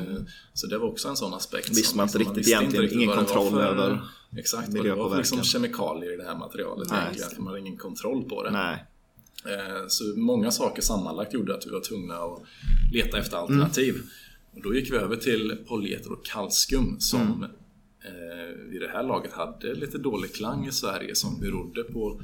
Så 0.54 0.68
det 0.68 0.78
var 0.78 0.88
också 0.88 1.08
en 1.08 1.18
sån 1.18 1.34
aspekt. 1.34 1.70
Visste 1.70 1.84
som 1.84 1.98
man 1.98 2.08
inte 2.08 2.18
liksom 2.18 2.36
riktigt 2.36 2.54
egentligen, 2.54 2.94
ingen 2.94 3.08
vad 3.08 3.18
det 3.18 3.22
var 3.22 3.36
kontroll 3.36 3.62
över 3.62 4.02
Exakt, 4.38 4.70
vad 4.74 4.86
det 4.86 4.96
var 4.96 5.10
för 5.10 5.18
liksom 5.18 5.44
kemikalier 5.44 6.14
i 6.14 6.18
det 6.18 6.24
här 6.24 6.36
materialet 6.36 6.90
Nej, 6.90 7.00
egentligen. 7.02 7.30
för 7.30 7.42
Man 7.42 7.48
hade 7.48 7.60
ingen 7.60 7.78
kontroll 7.78 8.24
på 8.24 8.44
det. 8.44 8.52
Nej. 8.52 8.86
Eh, 9.48 9.88
Så 9.88 10.04
många 10.16 10.52
saker 10.52 10.82
sammanlagt 10.82 11.34
gjorde 11.34 11.56
att 11.56 11.66
vi 11.68 11.72
var 11.72 11.82
tvungna 11.82 12.16
att 12.16 12.44
leta 12.94 13.18
efter 13.18 13.38
alternativ. 13.38 13.96
Och 14.56 14.62
då 14.64 14.76
gick 14.76 14.92
vi 14.92 14.96
över 14.98 15.16
till 15.16 15.58
polyeter 15.68 16.12
och 16.12 16.26
kalskum 16.26 17.00
som 17.00 17.44
eh, 18.04 18.70
vid 18.72 18.82
det 18.82 18.88
här 18.88 19.04
laget 19.04 19.32
hade 19.34 19.74
lite 19.74 19.98
dålig 19.98 20.34
klang 20.36 20.68
i 20.68 20.72
Sverige 20.72 21.16
som 21.16 21.40
berodde 21.40 21.84
på 21.84 22.22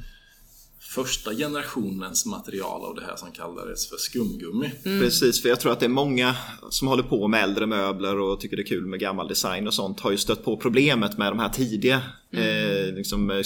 första 0.96 1.34
generationens 1.34 2.26
material 2.26 2.86
av 2.86 2.96
det 2.96 3.02
här 3.02 3.16
som 3.16 3.32
kallades 3.32 3.90
för 3.90 3.98
skumgummi. 3.98 4.72
Precis, 4.84 5.42
för 5.42 5.50
jag 5.50 5.60
tror 5.60 5.72
att 5.72 5.80
det 5.80 5.86
är 5.86 5.90
många 5.90 6.36
som 6.70 6.88
håller 6.88 7.04
på 7.04 7.28
med 7.28 7.44
äldre 7.44 7.66
möbler 7.66 8.20
och 8.20 8.40
tycker 8.40 8.56
det 8.58 8.62
är 8.62 8.68
kul 8.68 8.86
med 8.86 9.00
gammal 9.00 9.28
design 9.28 9.68
och 9.68 9.74
sånt 9.74 10.00
har 10.00 10.12
ju 10.12 10.18
stött 10.18 10.44
på 10.44 10.58
problemet 10.58 11.18
med 11.18 11.32
de 11.32 11.40
här 11.40 11.50
tidiga 11.50 12.02
eh, 12.32 12.96
liksom 12.96 13.32
eh, 13.32 13.42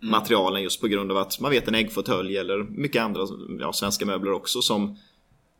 skumgummi-materialen 0.00 0.62
just 0.62 0.80
på 0.80 0.86
grund 0.86 1.10
av 1.12 1.16
att 1.16 1.40
man 1.40 1.50
vet 1.50 1.68
en 1.68 1.74
äggfåtölj 1.74 2.36
eller 2.36 2.58
mycket 2.62 3.02
andra 3.02 3.20
ja, 3.60 3.72
svenska 3.72 4.06
möbler 4.06 4.32
också 4.32 4.62
som 4.62 4.96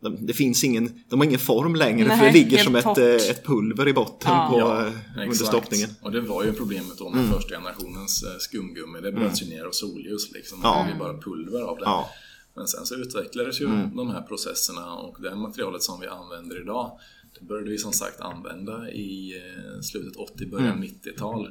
de, 0.00 0.26
det 0.26 0.32
finns 0.32 0.64
ingen, 0.64 1.04
de 1.08 1.20
har 1.20 1.26
ingen 1.26 1.38
form 1.38 1.74
längre 1.74 2.08
för 2.08 2.16
Nej, 2.16 2.32
det 2.32 2.38
ligger 2.38 2.58
som 2.58 2.76
ett, 2.76 2.98
eh, 2.98 3.30
ett 3.30 3.46
pulver 3.46 3.88
i 3.88 3.92
botten 3.92 4.30
Ja. 4.32 4.48
på, 4.52 4.58
Ja, 4.58 4.80
eh, 4.80 4.92
under 5.12 5.26
exakt. 5.26 5.48
stoppningen. 5.48 5.90
Och 6.02 6.12
det 6.12 6.20
var 6.20 6.44
ju 6.44 6.52
problemet 6.52 6.98
då 6.98 7.10
med 7.10 7.32
första 7.34 7.54
generationens 7.54 8.22
eh, 8.22 8.38
skumgummi. 8.38 9.00
Det 9.00 9.12
bröts 9.12 9.42
ju 9.42 9.46
ner 9.46 9.64
av 9.64 9.70
solljus 9.70 10.32
liksom. 10.32 10.60
Ja. 10.62 10.78
Det 10.78 10.84
blev 10.84 10.98
bara 10.98 11.20
pulver 11.20 11.60
av 11.60 11.76
det. 11.76 11.84
Ja. 11.84 12.10
Men 12.54 12.66
sen 12.66 12.86
så 12.86 12.94
utvecklades 12.94 13.60
ju 13.60 13.66
de 13.94 14.10
här 14.10 14.22
processerna 14.22 14.94
och 14.94 15.16
det 15.22 15.36
materialet 15.36 15.82
som 15.82 16.00
vi 16.00 16.06
använder 16.06 16.62
idag 16.62 16.98
det 17.38 17.46
började 17.46 17.70
vi 17.70 17.78
som 17.78 17.92
sagt 17.92 18.20
använda 18.20 18.90
i 18.90 19.34
slutet 19.82 20.16
80, 20.16 20.46
början 20.46 20.84
90-tal. 20.84 21.50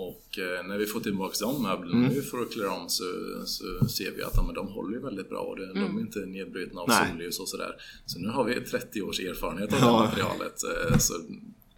Och 0.00 0.38
eh, 0.38 0.66
när 0.66 0.78
vi 0.78 0.86
får 0.86 1.00
tillbaka 1.00 1.34
de 1.40 1.62
möblerna 1.62 2.08
nu 2.08 2.22
för 2.22 2.42
att 2.42 2.52
klä 2.52 2.66
om 2.66 2.88
så, 2.88 3.04
så 3.46 3.88
ser 3.88 4.10
vi 4.16 4.22
att 4.22 4.32
ja, 4.34 4.42
men 4.46 4.54
de 4.54 4.66
håller 4.68 4.94
ju 4.96 5.02
väldigt 5.02 5.28
bra 5.28 5.38
och 5.40 5.56
det, 5.56 5.66
de 5.66 5.96
är 5.96 6.00
inte 6.00 6.18
nedbrutna 6.18 6.80
av 6.80 6.88
Nej. 6.88 7.08
solljus 7.10 7.40
och 7.40 7.48
sådär. 7.48 7.74
Så 8.06 8.18
nu 8.18 8.28
har 8.28 8.44
vi 8.44 8.54
30 8.60 9.02
års 9.02 9.20
erfarenhet 9.20 9.72
av 9.72 9.78
Ja. 9.80 9.86
det 9.86 10.04
materialet. 10.08 10.54
eh, 10.92 10.98
Så 10.98 11.12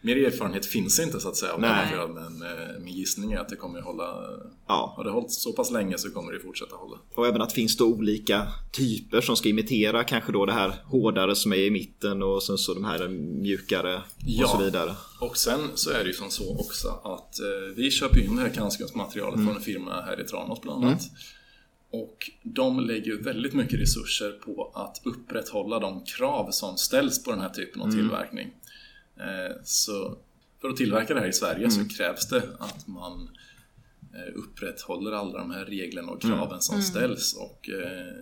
mer 0.03 0.17
erfarenhet 0.17 0.67
finns 0.67 1.01
inte 1.01 1.21
så 1.21 1.29
att 1.29 1.37
säga 1.37 1.57
det 1.57 1.61
Nej. 1.61 2.09
men 2.09 2.43
eh, 2.43 2.79
min 2.81 2.95
gissning 2.95 3.33
är 3.33 3.39
att 3.39 3.49
det 3.49 3.57
kommer 3.57 3.79
att 3.79 3.85
hålla 3.85 4.15
Ja. 4.69 4.93
Har 4.97 5.05
det 5.05 5.11
hållit 5.11 5.31
så 5.33 5.53
pass 5.53 5.71
länge 5.71 5.99
så 5.99 6.11
kommer 6.11 6.33
det 6.33 6.41
fortsätta 6.41 6.77
hålla. 6.77 6.97
Och 7.15 7.27
även 7.27 7.43
att 7.43 7.49
det 7.49 7.55
finns 7.55 7.77
då 7.77 7.87
olika 7.87 8.47
typer 8.73 9.21
som 9.21 9.37
ska 9.37 9.49
imitera 9.49 10.05
kanske 10.05 10.33
då 10.33 10.47
det 10.47 10.53
här 10.53 10.73
hårdare 10.85 11.35
som 11.37 11.53
är 11.53 11.57
i 11.57 11.71
mitten 11.71 12.23
och 12.23 12.43
sen 12.43 12.59
så 12.59 12.75
de 12.75 12.85
här 12.85 13.09
mjukare 13.09 14.03
Ja. 14.27 14.45
och 14.45 14.51
så 14.51 14.65
vidare. 14.65 14.95
Och 15.21 15.37
sen 15.37 15.61
så 15.75 15.91
är 15.91 15.99
det 15.99 16.07
ju 16.07 16.13
som 16.15 16.31
så 16.31 16.57
också 16.61 16.89
att 16.89 17.41
eh, 17.41 17.75
vi 17.77 17.91
köper 17.91 18.21
in 18.25 18.37
det 18.37 18.43
här 18.43 18.49
kantskumsmaterialet 18.55 19.35
Mm. 19.35 19.47
från 19.47 19.57
en 19.57 19.63
firma 19.63 20.01
här 20.03 20.21
i 20.21 20.25
Tranås 20.25 20.61
bland 20.61 20.85
annat. 20.85 21.03
Och 21.93 22.31
de 22.43 22.81
lägger 22.81 23.17
väldigt 23.17 23.55
mycket 23.55 23.81
resurser 23.81 24.31
på 24.33 24.71
att 24.75 25.01
upprätthålla 25.05 25.79
de 25.79 26.05
krav 26.05 26.51
som 26.51 26.77
ställs 26.77 27.25
på 27.25 27.31
den 27.31 27.41
här 27.41 27.49
typen 27.49 27.81
av 27.83 27.89
Mm. 27.89 27.99
tillverkning. 28.01 28.51
Eh, 29.21 29.57
så 29.65 30.19
för 30.61 30.69
att 30.69 30.77
tillverka 30.77 31.15
det 31.15 31.21
här 31.21 31.29
i 31.29 31.33
Sverige 31.33 31.67
Mm. 31.67 31.71
så 31.71 31.89
krävs 31.97 32.29
det 32.29 32.43
att 32.59 32.87
man 32.87 33.29
eh, 34.15 34.35
upprätthåller 34.35 35.13
alla 35.13 35.39
de 35.39 35.51
här 35.51 35.65
reglerna 35.65 36.09
och 36.13 36.23
kraven 36.23 36.47
Mm. 36.47 36.61
som 36.61 36.83
ställs. 36.83 37.35
Och 37.35 37.69
eh, 37.71 38.15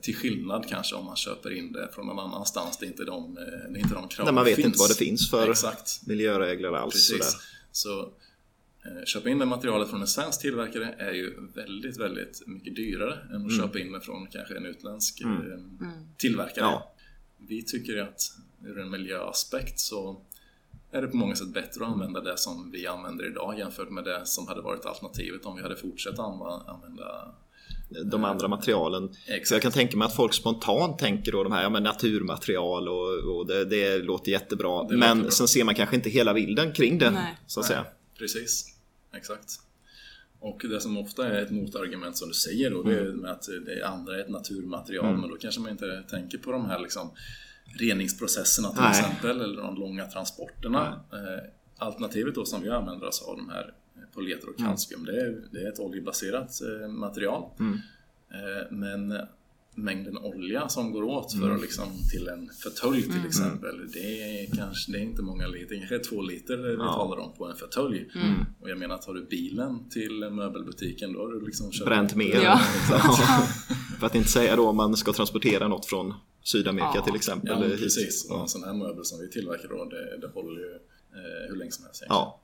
till 0.00 0.16
skillnad 0.16 0.68
kanske 0.68 0.94
om 0.96 1.04
man 1.04 1.16
köper 1.16 1.50
in 1.52 1.72
det 1.72 1.88
från 1.94 2.06
någon 2.06 2.18
annanstans, 2.18 2.78
det 2.78 2.86
är 2.86 2.88
inte 2.88 3.04
de, 3.04 3.34
det 3.34 3.40
är 3.40 3.78
inte 3.78 3.94
de 3.94 4.08
kraven 4.08 4.24
När 4.24 4.32
man 4.32 4.44
vet 4.44 4.56
finns. 4.56 4.66
inte 4.66 4.78
vad 4.78 4.90
det 4.90 4.94
finns 4.94 5.30
för 5.30 5.50
Exakt. 5.50 6.06
miljöregler 6.06 6.72
alls. 6.72 6.94
Precis. 6.94 7.18
Sådär. 7.18 7.40
Så 7.72 8.12
köpa 9.06 9.28
in 9.28 9.38
det 9.38 9.44
materialet 9.46 9.90
från 9.90 10.00
en 10.00 10.06
svensk 10.06 10.40
tillverkare 10.40 10.94
är 10.98 11.12
ju 11.12 11.34
väldigt, 11.54 11.96
väldigt 12.00 12.42
mycket 12.46 12.76
dyrare 12.76 13.14
än 13.14 13.36
att 13.46 13.52
Mm. 13.52 13.56
köpa 13.58 13.78
in 13.78 13.92
det 13.92 14.00
från 14.00 14.26
kanske 14.26 14.56
en 14.56 14.66
utländsk 14.66 15.20
eh, 15.20 15.28
tillverkare. 16.16 16.64
Ja. 16.64 16.94
Vi 17.38 17.62
tycker 17.62 18.02
att 18.02 18.20
ur 18.66 18.78
en 18.78 18.90
miljöaspekt 18.90 19.80
så 19.80 20.20
är 20.90 21.02
det 21.02 21.08
på 21.08 21.16
många 21.16 21.36
sätt 21.36 21.48
bättre 21.48 21.84
att 21.84 21.92
använda 21.92 22.20
det 22.20 22.38
som 22.38 22.70
vi 22.70 22.86
använder 22.86 23.26
idag 23.26 23.58
jämfört 23.58 23.90
med 23.90 24.04
det 24.04 24.20
som 24.24 24.48
hade 24.48 24.60
varit 24.60 24.86
alternativet 24.86 25.46
om 25.46 25.56
vi 25.56 25.62
hade 25.62 25.76
fortsatt 25.76 26.18
använda 26.18 27.34
de 28.04 28.24
andra 28.24 28.48
materialen. 28.48 29.08
Exakt. 29.26 29.48
Så 29.48 29.54
jag 29.54 29.62
kan 29.62 29.72
tänka 29.72 29.96
mig 29.96 30.06
att 30.06 30.16
folk 30.16 30.34
spontant 30.34 30.98
tänker 30.98 31.32
då 31.32 31.42
de 31.42 31.52
här 31.52 31.62
ja, 31.62 31.70
men 31.70 31.82
naturmaterial 31.82 32.88
och, 32.88 33.36
och 33.36 33.46
det, 33.46 33.64
det, 33.64 33.98
låter 33.98 34.32
jättebra. 34.32 34.84
Det 34.84 34.96
men 34.96 35.18
låter 35.18 35.30
sen 35.30 35.48
ser 35.48 35.64
man 35.64 35.74
kanske 35.74 35.96
inte 35.96 36.10
hela 36.10 36.34
bilden 36.34 36.72
kring 36.72 36.98
det. 36.98 37.10
Nej. 37.10 37.38
Så 37.46 37.60
att 37.60 37.68
Nej, 37.68 37.76
säga. 37.76 37.86
Precis, 38.18 38.76
exakt. 39.16 39.60
Och 40.40 40.60
det 40.70 40.80
som 40.80 40.98
ofta 40.98 41.26
är 41.26 41.42
ett 41.42 41.50
motargument 41.50 42.16
som 42.16 42.28
du 42.28 42.34
säger 42.34 42.70
då, 42.70 42.82
det 42.82 42.94
är 42.94 43.00
mm. 43.00 43.16
med 43.16 43.30
att 43.30 43.48
det 43.66 43.86
andra 43.86 44.16
är 44.16 44.20
ett 44.20 44.28
naturmaterial, 44.28 45.06
mm. 45.06 45.20
men 45.20 45.30
då 45.30 45.36
kanske 45.36 45.60
man 45.60 45.70
inte 45.70 46.02
tänker 46.10 46.38
på 46.38 46.52
de 46.52 46.64
här 46.64 46.78
liksom 46.78 47.10
reningsprocesserna 47.64 48.68
till 48.68 48.80
Nej. 48.80 48.90
exempel, 48.90 49.40
eller 49.40 49.62
de 49.62 49.76
långa 49.76 50.06
transporterna. 50.06 51.02
Nej. 51.12 51.20
Eh, 51.20 51.42
alternativet 51.78 52.34
då 52.34 52.44
som 52.44 52.62
vi 52.62 52.70
använder 52.70 53.06
oss 53.06 53.22
av 53.22 53.36
de 53.36 53.48
här 53.48 53.74
polyester 54.14 54.48
och 54.48 54.58
kalcium, 54.58 55.00
mm. 55.00 55.14
det, 55.14 55.20
är, 55.20 55.42
det 55.52 55.60
är 55.60 55.72
ett 55.72 55.80
oljebaserat 55.80 56.50
eh, 56.62 56.88
material. 56.88 57.50
Mm. 57.60 57.78
Eh, 58.30 58.70
men 58.70 59.26
mängden 59.76 60.18
olja 60.18 60.68
som 60.68 60.92
går 60.92 61.02
åt 61.02 61.32
för 61.32 61.42
mm. 61.42 61.56
att 61.56 61.62
liksom, 61.62 61.88
till 62.12 62.28
en 62.28 62.50
förtölj 62.62 63.02
till 63.02 63.12
mm. 63.12 63.26
exempel. 63.26 63.90
Det 63.92 64.22
är 64.22 64.56
kanske 64.56 64.92
det 64.92 64.98
är 64.98 65.02
inte 65.02 65.22
många 65.22 65.46
liter, 65.46 65.76
kanske 65.76 65.98
två 65.98 66.22
liter 66.22 66.56
vi 66.56 66.74
ja. 66.74 66.92
talar 66.92 67.18
om 67.18 67.32
på 67.32 67.46
en 67.46 67.56
förtölj. 67.56 68.10
Mm. 68.14 68.44
Och 68.60 68.70
jag 68.70 68.78
menar, 68.78 68.98
tar 68.98 69.14
du 69.14 69.24
bilen 69.24 69.88
till 69.90 70.30
möbelbutiken 70.30 71.12
då 71.12 71.20
har 71.20 71.28
du 71.28 71.46
liksom 71.46 71.70
kört 71.70 71.86
Bränt 71.86 72.14
mer. 72.14 72.42
Ja. 72.42 72.58
för 73.98 74.06
att 74.06 74.14
inte 74.14 74.28
säga 74.28 74.56
då 74.56 74.68
om 74.68 74.76
man 74.76 74.96
ska 74.96 75.12
transportera 75.12 75.68
något 75.68 75.86
från 75.86 76.14
Sydamerika 76.44 76.92
ja. 76.94 77.04
till 77.04 77.14
exempel. 77.14 77.70
Ja, 77.70 77.76
precis. 77.76 78.30
Och 78.30 78.40
en 78.40 78.48
sån 78.48 78.64
här 78.64 78.74
möbel 78.74 79.04
som 79.04 79.20
vi 79.20 79.30
tillverkar 79.30 79.68
då, 79.68 79.84
det, 79.84 80.18
det 80.20 80.26
håller 80.26 80.60
ju 80.60 80.74
eh, 80.74 81.48
hur 81.48 81.56
länge 81.56 81.72
som 81.72 81.84
helst. 81.84 82.04
Ja. 82.08 82.40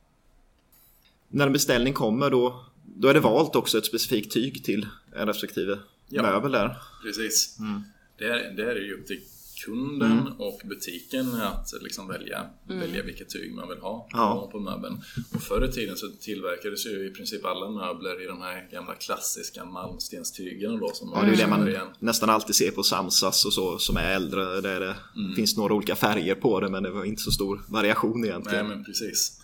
När 1.28 1.46
en 1.46 1.52
beställning 1.52 1.94
kommer 1.94 2.30
då, 2.30 2.64
då 2.84 3.08
är 3.08 3.14
det 3.14 3.20
valt 3.20 3.56
också 3.56 3.78
ett 3.78 3.86
specifikt 3.86 4.32
tyg 4.32 4.64
till 4.64 4.86
en 5.16 5.26
respektive 5.26 5.78
ja, 6.08 6.22
möbel 6.22 6.52
där. 6.52 6.76
Precis. 7.02 7.56
Mm. 7.58 7.82
Det, 8.18 8.24
är, 8.24 8.52
det 8.56 8.70
är 8.70 8.76
ju 8.76 8.94
upp 8.94 9.06
till 9.06 9.20
kunden 9.64 10.12
mm. 10.12 10.32
och 10.32 10.60
butiken 10.64 11.34
att 11.34 11.72
liksom 11.80 12.08
välja, 12.08 12.46
mm. 12.68 12.80
välja 12.80 13.02
vilket 13.02 13.30
tyg 13.30 13.54
man 13.54 13.68
vill 13.68 13.78
ha 13.78 14.08
ja. 14.10 14.48
på 14.52 14.60
möbeln. 14.60 15.02
Och 15.34 15.42
förr 15.42 15.64
i 15.64 15.72
tiden 15.72 15.96
så 15.96 16.08
tillverkades 16.20 16.86
ju 16.86 17.06
i 17.06 17.10
princip 17.10 17.44
alla 17.44 17.70
möbler 17.70 18.24
i 18.24 18.26
de 18.26 18.40
här 18.40 18.68
gamla 18.72 18.94
klassiska 18.94 19.64
malmstenstygen 19.64 20.78
då 20.78 20.90
som 20.94 21.12
ja, 21.14 21.22
det 21.22 21.32
är 21.32 21.36
det 21.36 21.46
man 21.46 21.68
igen. 21.68 21.86
nästan 21.98 22.30
alltid 22.30 22.54
ser 22.54 22.70
på 22.70 22.82
Samsas 22.82 23.44
och 23.44 23.52
så 23.52 23.78
som 23.78 23.96
är 23.96 24.14
äldre. 24.14 24.60
Där 24.60 24.80
det 24.80 24.96
mm. 25.16 25.34
finns 25.34 25.56
några 25.56 25.74
olika 25.74 25.96
färger 25.96 26.34
på 26.34 26.60
det 26.60 26.68
men 26.68 26.82
det 26.82 26.90
var 26.90 27.04
inte 27.04 27.22
så 27.22 27.30
stor 27.30 27.62
variation 27.68 28.24
egentligen. 28.24 28.66
Nej 28.66 28.76
men 28.76 28.84
precis. 28.84 29.39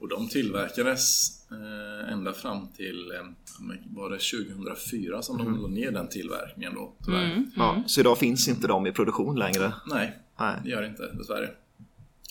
Och 0.00 0.08
de 0.08 0.28
tillverkades 0.28 1.30
eh, 1.50 2.12
ända 2.12 2.32
fram 2.32 2.68
till 2.68 3.10
eh, 3.10 3.26
var 3.90 4.10
det 4.10 4.18
2004 4.18 5.22
som 5.22 5.40
mm. 5.40 5.52
de 5.52 5.62
la 5.62 5.68
ner 5.68 5.90
den 5.90 6.08
tillverkningen 6.08 6.74
då 6.74 6.94
tyvärr. 7.04 7.24
Mm. 7.24 7.36
Mm. 7.36 7.50
Ja, 7.56 7.82
så 7.86 8.00
idag 8.00 8.18
finns 8.18 8.48
inte 8.48 8.68
de 8.68 8.86
i 8.86 8.92
produktion 8.92 9.38
längre? 9.38 9.72
Nej, 9.86 10.18
Nej. 10.38 10.56
det 10.64 10.70
gör 10.70 10.82
det 10.82 10.88
inte 10.88 11.12
dessvärre. 11.12 11.50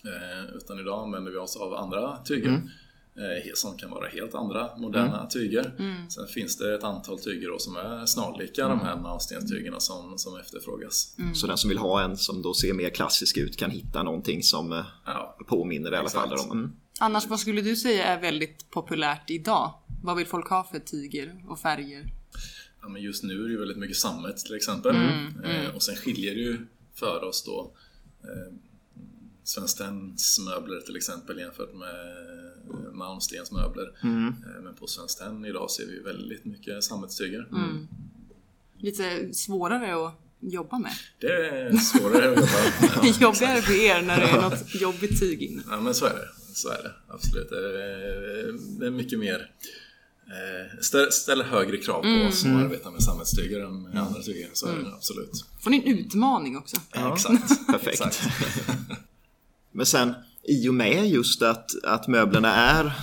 Eh, 0.03 0.55
utan 0.55 0.79
idag 0.79 1.03
använder 1.03 1.31
vi 1.31 1.37
oss 1.37 1.57
av 1.57 1.73
andra 1.73 2.17
tyger 2.17 2.49
mm. 2.49 2.69
Som 3.53 3.77
kan 3.77 3.89
vara 3.89 4.07
helt 4.07 4.35
andra 4.35 4.69
moderna 4.77 5.17
mm. 5.17 5.29
tyger. 5.29 5.75
Mm. 5.79 6.09
Sen 6.09 6.27
finns 6.27 6.57
det 6.57 6.75
ett 6.75 6.83
antal 6.83 7.19
tyger 7.19 7.57
som 7.57 7.75
är 7.75 8.05
snarlika 8.05 8.67
de 8.67 8.79
här 8.79 8.95
malmstenstygerna 8.95 9.79
som, 9.79 10.17
som 10.17 10.39
efterfrågas. 10.39 11.15
Så 11.33 11.47
den 11.47 11.57
som 11.57 11.69
vill 11.69 11.77
ha 11.77 12.01
en 12.03 12.17
som 12.17 12.41
då 12.41 12.53
ser 12.53 12.73
mer 12.73 12.89
klassisk 12.89 13.37
ut 13.37 13.57
kan 13.57 13.71
hitta 13.71 14.03
någonting 14.03 14.43
som 14.43 14.73
eh, 14.73 14.85
ja, 15.05 15.37
påminner 15.47 15.93
i 15.93 15.95
alla 15.95 16.09
fall 16.09 16.33
om. 16.33 16.75
Annars, 16.99 17.27
vad 17.27 17.39
skulle 17.39 17.61
du 17.61 17.75
säga 17.75 18.05
är 18.05 18.21
väldigt 18.21 18.69
populärt 18.69 19.29
idag? 19.29 19.73
Vad 20.03 20.17
vill 20.17 20.27
folk 20.27 20.49
ha 20.49 20.63
för 20.63 20.79
tyger 20.79 21.43
och 21.47 21.59
färger? 21.59 22.13
Ja, 22.81 22.89
men 22.89 23.01
just 23.01 23.23
nu 23.23 23.45
är 23.45 23.49
det 23.49 23.57
väldigt 23.57 23.77
mycket 23.77 23.97
sammet 23.97 24.37
till 24.37 24.55
exempel. 24.55 24.95
Mm, 24.95 25.43
eh, 25.43 25.59
mm. 25.59 25.75
och 25.75 25.83
sen 25.83 25.95
skiljer 25.95 26.35
det 26.35 26.41
ju 26.41 26.67
för 26.95 27.23
oss 27.23 27.43
då 27.43 27.71
eh, 28.23 28.53
Svenskt 29.43 29.81
möbler 30.45 30.79
till 30.79 30.95
exempel 30.95 31.39
jämfört 31.39 31.73
med 31.73 31.89
eh, 31.89 32.58
Malmstens 32.93 33.51
möbler. 33.51 33.99
Mm. 34.03 34.27
Eh, 34.27 34.63
men 34.63 34.75
på 34.75 34.87
Svenskt 34.87 35.21
idag 35.47 35.71
ser 35.71 35.85
vi 35.85 35.99
väldigt 35.99 36.45
mycket 36.45 36.83
sammetstyger. 36.83 37.47
Mm. 37.51 37.87
Lite 38.77 39.33
svårare 39.33 40.07
att 40.07 40.13
jobba 40.39 40.79
med. 40.79 40.91
Det 41.19 41.27
är 41.27 41.77
svårare 41.77 42.31
att 42.31 42.37
jobba 42.37 42.41
med. 42.41 43.03
Ja, 43.03 43.13
Jobbigare 43.19 43.61
för 43.61 43.85
er 43.85 44.01
när 44.01 44.19
det 44.19 44.27
är 44.27 44.41
något 44.41 44.81
jobbigt 44.81 45.19
tyg 45.19 45.41
inne. 45.41 45.63
Ja 45.69 45.81
men 45.81 45.93
så 45.93 46.05
är 46.05 46.13
det 46.13 46.27
så 46.53 46.69
är 46.69 46.83
det 46.83 46.91
absolut. 47.07 47.49
Det 48.79 48.85
är 48.85 48.91
mycket 48.91 49.19
mer 49.19 49.51
eh, 50.27 51.09
ställer 51.09 51.43
högre 51.43 51.77
krav 51.77 52.01
på 52.01 52.07
mm. 52.07 52.27
oss 52.27 52.39
som 52.39 52.55
arbetar 52.55 52.91
med 52.91 53.03
samhällstyger 53.03 53.59
än 53.59 53.83
med 53.83 53.97
andra 53.97 54.21
tyger. 54.21 54.49
Så 54.53 54.67
är 54.67 54.73
det 54.73 54.79
mm. 54.79 54.93
absolut. 54.93 55.45
Får 55.59 55.69
ni 55.71 55.77
en 55.77 55.83
utmaning 55.83 56.57
också? 56.57 56.77
Ja, 56.93 57.13
exakt. 57.13 57.67
Perfekt. 57.67 57.93
Exakt. 57.93 58.21
Men 59.71 59.85
sen 59.85 60.13
i 60.49 60.69
och 60.69 60.73
med 60.73 61.09
just 61.09 61.41
att, 61.41 61.83
att 61.83 62.07
möblerna 62.07 62.55
är 62.55 62.93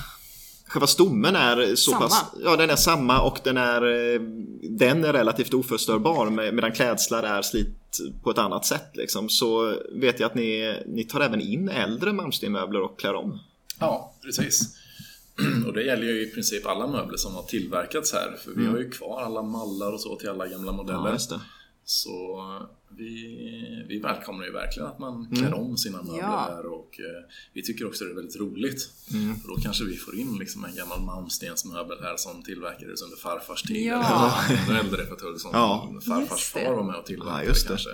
Själva 0.68 0.86
stommen 0.86 1.36
är 1.36 1.74
så 1.74 1.90
samma. 1.90 2.00
pass, 2.00 2.24
ja 2.44 2.56
den 2.56 2.70
är 2.70 2.76
samma 2.76 3.20
och 3.20 3.38
den 3.44 3.56
är, 3.56 4.14
eh, 4.14 4.20
den 4.62 5.04
är 5.04 5.12
relativt 5.12 5.54
oförstörbar 5.54 6.30
medan 6.52 6.72
klädslar 6.72 7.22
är 7.22 7.42
slit 7.42 7.98
på 8.22 8.30
ett 8.30 8.38
annat 8.38 8.66
sätt. 8.66 8.90
Liksom. 8.94 9.28
Så 9.28 9.74
vet 9.92 10.20
jag 10.20 10.26
att 10.26 10.34
ni, 10.34 10.80
ni 10.86 11.04
tar 11.04 11.20
även 11.20 11.40
in 11.40 11.68
äldre 11.68 12.12
Malmstenmöbler 12.12 12.80
och 12.82 12.98
klär 12.98 13.14
om. 13.14 13.38
Ja, 13.80 14.14
precis. 14.22 14.76
Och 15.66 15.72
det 15.72 15.82
gäller 15.82 16.04
ju 16.04 16.22
i 16.22 16.30
princip 16.30 16.66
alla 16.66 16.86
möbler 16.86 17.16
som 17.16 17.34
har 17.34 17.42
tillverkats 17.42 18.12
här. 18.12 18.36
För 18.44 18.50
vi 18.50 18.60
mm. 18.60 18.72
har 18.72 18.78
ju 18.78 18.90
kvar 18.90 19.22
alla 19.22 19.42
mallar 19.42 19.92
och 19.92 20.00
så 20.00 20.16
till 20.16 20.28
alla 20.28 20.46
gamla 20.46 20.72
modeller. 20.72 21.18
Ja, 21.30 21.40
så 21.88 22.42
vi, 22.88 23.84
vi 23.88 23.98
välkomnar 23.98 24.44
ju 24.44 24.52
verkligen 24.52 24.88
att 24.88 24.98
man 24.98 25.28
klär 25.34 25.46
mm. 25.46 25.58
om 25.58 25.76
sina 25.76 26.02
möbler 26.02 26.18
ja. 26.18 26.48
här 26.50 26.66
och 26.66 27.00
eh, 27.00 27.30
vi 27.52 27.62
tycker 27.62 27.86
också 27.86 28.04
det 28.04 28.10
är 28.10 28.14
väldigt 28.14 28.36
roligt. 28.36 28.90
Mm. 29.12 29.36
För 29.40 29.48
då 29.48 29.56
kanske 29.56 29.84
vi 29.84 29.96
får 29.96 30.16
in 30.16 30.38
liksom 30.38 30.64
en 30.64 30.74
gammal 30.74 31.00
malmstensmöbel 31.00 31.98
här 32.02 32.16
som 32.16 32.42
tillverkades 32.42 33.02
under 33.02 33.16
farfars 33.16 33.62
tid. 33.62 33.86
Ja. 33.86 34.34
Eller 34.50 34.80
en 34.80 34.86
äldre 34.86 35.06
fåtölj 35.06 35.38
som 35.38 35.50
ja. 35.52 36.00
farfars 36.06 36.44
far 36.44 36.74
var 36.74 36.84
med 36.84 36.96
och 36.96 37.06
tillverkade 37.06 37.46
ja, 37.46 37.68
kanske. 37.68 37.90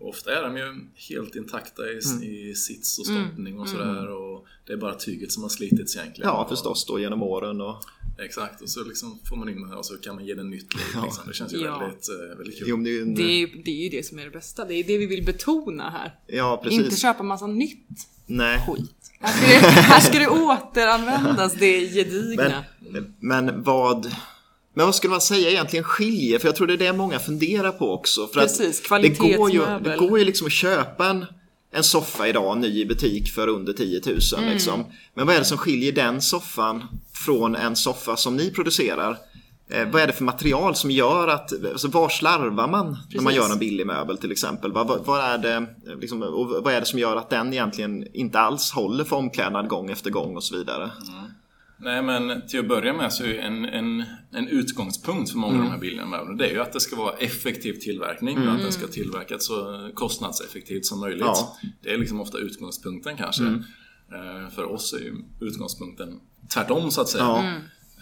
Och 0.00 0.08
ofta 0.08 0.38
är 0.38 0.42
de 0.42 0.56
ju 0.56 0.74
helt 1.08 1.36
intakta 1.36 1.82
i, 1.82 2.00
mm. 2.06 2.22
i 2.22 2.54
sits 2.54 2.98
och 2.98 3.06
stoppning 3.06 3.54
mm. 3.54 3.60
och 3.60 3.68
sådär. 3.68 3.98
Mm. 3.98 4.12
Och 4.12 4.46
det 4.66 4.72
är 4.72 4.76
bara 4.76 4.94
tyget 4.94 5.32
som 5.32 5.42
har 5.42 5.50
slitits 5.50 5.96
egentligen. 5.96 6.30
Ja 6.30 6.46
förstås 6.48 6.86
då 6.86 7.00
genom 7.00 7.22
åren. 7.22 7.60
Och... 7.60 7.76
Exakt, 8.18 8.62
och 8.62 8.70
så 8.70 8.84
liksom 8.84 9.18
får 9.28 9.36
man 9.36 9.48
in 9.48 9.60
den 9.60 9.68
här 9.68 9.78
och 9.78 9.86
så 9.86 9.96
kan 9.96 10.14
man 10.14 10.26
ge 10.26 10.34
den 10.34 10.50
nytt 10.50 10.74
liv. 10.74 11.02
Liksom. 11.04 11.24
Det 11.26 11.34
känns 11.34 11.54
ju 11.54 11.58
ja. 11.58 11.78
väldigt, 11.78 12.08
eh, 12.08 12.38
väldigt 12.38 12.58
kul. 12.58 12.68
Jo, 12.68 12.76
det, 12.76 12.90
är 12.90 13.02
en... 13.02 13.14
det, 13.14 13.22
är, 13.22 13.62
det 13.64 13.70
är 13.70 13.82
ju 13.82 13.88
det 13.88 14.06
som 14.06 14.18
är 14.18 14.24
det 14.24 14.30
bästa. 14.30 14.64
Det 14.64 14.74
är 14.74 14.84
det 14.84 14.98
vi 14.98 15.06
vill 15.06 15.24
betona 15.24 15.90
här. 15.90 16.14
Ja, 16.26 16.60
precis. 16.62 16.80
Inte 16.80 16.96
köpa 16.96 17.22
massa 17.22 17.46
nytt 17.46 18.08
Nej. 18.26 18.66
skit. 18.66 19.12
Här 19.20 19.32
ska, 19.32 19.46
det, 19.46 19.70
här 19.70 20.00
ska 20.00 20.18
det 20.18 20.28
återanvändas, 20.28 21.54
det 21.54 21.66
är 21.66 21.94
gedigna. 21.94 22.64
Men, 22.78 23.14
men 23.20 23.62
vad... 23.62 24.14
Men 24.78 24.86
vad 24.86 24.94
skulle 24.94 25.10
man 25.10 25.20
säga 25.20 25.50
egentligen 25.50 25.84
skiljer? 25.84 26.38
För 26.38 26.48
jag 26.48 26.56
tror 26.56 26.66
det 26.66 26.72
är 26.72 26.78
det 26.78 26.92
många 26.92 27.18
funderar 27.18 27.72
på 27.72 27.92
också. 27.92 28.26
För 28.26 28.40
Precis, 28.40 28.80
kvalitetsmöbel. 28.80 29.32
Det 29.32 29.36
går 29.36 29.50
ju, 29.50 29.60
det 29.84 29.96
går 29.96 30.18
ju 30.18 30.24
liksom 30.24 30.46
att 30.46 30.52
köpa 30.52 31.06
en 31.06 31.26
en 31.70 31.84
soffa 31.84 32.28
idag 32.28 32.58
ny 32.58 32.80
i 32.80 32.86
butik 32.86 33.28
för 33.28 33.48
under 33.48 33.72
10 33.72 34.00
000. 34.06 34.18
Mm. 34.38 34.50
Liksom. 34.50 34.84
Men 35.14 35.26
vad 35.26 35.34
är 35.34 35.38
det 35.38 35.44
som 35.44 35.58
skiljer 35.58 35.92
den 35.92 36.22
soffan 36.22 36.84
från 37.12 37.56
en 37.56 37.76
soffa 37.76 38.16
som 38.16 38.36
ni 38.36 38.50
producerar? 38.50 39.18
Eh, 39.70 39.88
vad 39.90 40.02
är 40.02 40.06
det 40.06 40.12
för 40.12 40.24
material 40.24 40.74
som 40.74 40.90
gör 40.90 41.28
att, 41.28 41.52
alltså 41.64 41.88
var 41.88 42.08
slarvar 42.08 42.68
man 42.68 42.94
Precis. 42.94 43.14
när 43.14 43.22
man 43.22 43.34
gör 43.34 43.52
en 43.52 43.58
billig 43.58 43.86
möbel 43.86 44.18
till 44.18 44.32
exempel? 44.32 44.72
Vad, 44.72 44.86
vad, 44.86 45.04
vad 45.04 45.20
är 45.20 45.38
det, 45.38 45.66
liksom, 46.00 46.22
och 46.22 46.46
vad 46.64 46.74
är 46.74 46.80
det 46.80 46.86
som 46.86 46.98
gör 46.98 47.16
att 47.16 47.30
den 47.30 47.52
egentligen 47.52 48.16
inte 48.16 48.40
alls 48.40 48.72
håller 48.72 49.04
för 49.04 49.16
omklädnad 49.16 49.68
gång 49.68 49.90
efter 49.90 50.10
gång 50.10 50.36
och 50.36 50.44
så 50.44 50.56
vidare? 50.56 50.82
Mm. 50.82 51.30
Nej 51.80 52.02
men 52.02 52.46
till 52.48 52.60
att 52.60 52.68
börja 52.68 52.92
med 52.92 53.12
så 53.12 53.24
är 53.24 53.34
en, 53.34 53.64
en, 53.64 54.04
en 54.32 54.48
utgångspunkt 54.48 55.30
för 55.30 55.38
många 55.38 55.54
mm. 55.54 55.60
av 55.60 55.66
de 55.66 55.72
här 55.72 55.80
billiga 55.80 56.06
möblerna 56.06 56.36
det 56.38 56.46
är 56.46 56.52
ju 56.52 56.60
att 56.60 56.72
det 56.72 56.80
ska 56.80 56.96
vara 56.96 57.16
effektiv 57.16 57.72
tillverkning 57.72 58.36
mm. 58.36 58.48
och 58.48 58.54
att 58.54 58.62
den 58.62 58.72
ska 58.72 58.86
tillverkas 58.86 59.44
så 59.44 59.90
kostnadseffektivt 59.94 60.86
som 60.86 61.00
möjligt. 61.00 61.20
Ja. 61.20 61.56
Det 61.82 61.92
är 61.92 61.98
liksom 61.98 62.20
ofta 62.20 62.38
utgångspunkten 62.38 63.16
kanske. 63.16 63.42
Mm. 63.42 63.62
Eh, 64.12 64.50
för 64.50 64.64
oss 64.64 64.92
är 64.92 64.98
ju 64.98 65.14
utgångspunkten 65.40 66.20
tvärtom 66.54 66.90
så 66.90 67.00
att 67.00 67.08
säga. 67.08 67.24
Ja. 67.24 67.44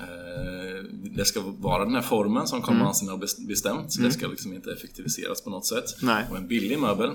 Eh, 0.00 0.84
det 1.16 1.24
ska 1.24 1.40
vara 1.40 1.84
den 1.84 1.94
här 1.94 2.02
formen 2.02 2.46
som 2.46 2.62
konkurrensen 2.62 3.08
mm. 3.08 3.20
har 3.20 3.46
bestämt. 3.48 3.96
Det 3.98 4.10
ska 4.10 4.26
liksom 4.26 4.52
inte 4.52 4.72
effektiviseras 4.72 5.44
på 5.44 5.50
något 5.50 5.66
sätt. 5.66 5.84
Nej. 6.02 6.24
Och 6.30 6.36
en 6.36 6.48
billig 6.48 6.78
möbel 6.78 7.10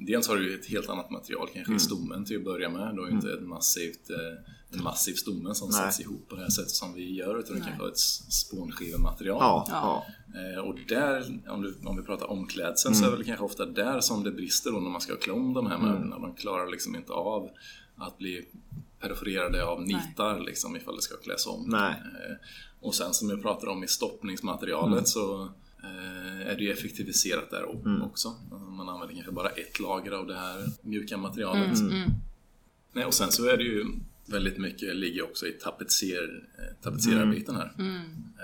dels 0.00 0.28
har 0.28 0.36
du 0.36 0.54
ett 0.54 0.66
helt 0.66 0.88
annat 0.88 1.10
material 1.10 1.48
kanske 1.52 1.70
Mm. 1.72 1.76
i 1.76 1.80
stommen 1.80 2.24
till 2.24 2.36
att 2.36 2.44
börja 2.44 2.68
med. 2.68 2.94
Du 2.94 3.00
har 3.00 3.08
ju 3.08 3.14
inte 3.14 3.32
ett 3.32 3.42
massivt, 3.42 4.10
eh, 4.10 4.76
en 4.78 4.82
massiv 4.82 5.14
stomme 5.14 5.54
som 5.54 5.68
Nej. 5.70 5.78
sätts 5.80 6.00
ihop 6.00 6.28
på 6.28 6.34
det 6.36 6.42
här 6.42 6.48
sättet 6.48 6.70
som 6.70 6.94
vi 6.94 7.14
gör 7.14 7.38
utan 7.38 7.56
du 7.56 7.62
kanske 7.62 7.82
har 7.82 7.88
ett 7.88 7.98
spånskivematerial. 8.32 9.36
Ja, 9.40 9.66
Ja. 9.70 10.04
ja. 10.34 10.40
Eh, 10.52 10.58
och 10.58 10.78
där, 10.88 11.40
om, 11.48 11.62
du, 11.62 11.74
om 11.84 11.96
vi 11.96 12.02
pratar 12.02 12.30
omklädseln, 12.30 12.94
så 12.94 13.04
är 13.06 13.10
det 13.10 13.16
väl 13.16 13.24
kanske 13.26 13.44
ofta 13.44 13.66
där 13.66 14.00
som 14.00 14.24
det 14.24 14.30
brister 14.30 14.72
då 14.72 14.80
när 14.80 14.90
man 14.90 15.00
ska 15.00 15.16
klä 15.16 15.32
om 15.32 15.52
de 15.54 15.66
här 15.66 15.78
möblerna. 15.78 16.18
De 16.18 16.34
klarar 16.34 16.70
liksom 16.70 16.96
inte 16.96 17.12
av 17.12 17.50
att 17.96 18.18
bli 18.18 18.44
perforerade 19.00 19.64
av 19.64 19.82
nitar 19.82 20.40
liksom, 20.40 20.76
ifall 20.76 20.96
det 20.96 21.02
ska 21.02 21.16
kläs 21.16 21.46
om. 21.46 21.64
Nej. 21.68 21.90
Eh, 21.90 22.36
och 22.80 22.94
sen 22.94 23.14
som 23.14 23.30
jag 23.30 23.42
pratade 23.42 23.72
om 23.72 23.84
i 23.84 23.88
stoppningsmaterialet 23.88 25.08
så 25.08 25.42
eh, 25.42 25.48
är 26.46 26.54
det 26.56 26.64
ju 26.64 26.72
effektiviserat 26.72 27.50
där 27.50 27.64
o- 27.64 28.00
också. 28.02 28.28
Man 28.76 28.88
använder 28.88 29.14
kanske 29.14 29.32
bara 29.32 29.48
ett 29.48 29.80
lager 29.80 30.12
av 30.12 30.26
det 30.26 30.34
här 30.34 30.64
mjuka 30.82 31.16
materialet. 31.16 31.78
Nej, 32.92 33.04
och 33.04 33.14
sen 33.14 33.32
så 33.32 33.46
är 33.48 33.56
det 33.56 33.64
ju 33.64 33.86
väldigt 34.26 34.58
mycket 34.58 34.96
ligger 34.96 35.22
också 35.24 35.46
i 35.46 35.52
tapetser, 35.52 36.48
eh, 36.58 36.82
tapetserarbiten 36.82 37.56
här. 37.56 37.72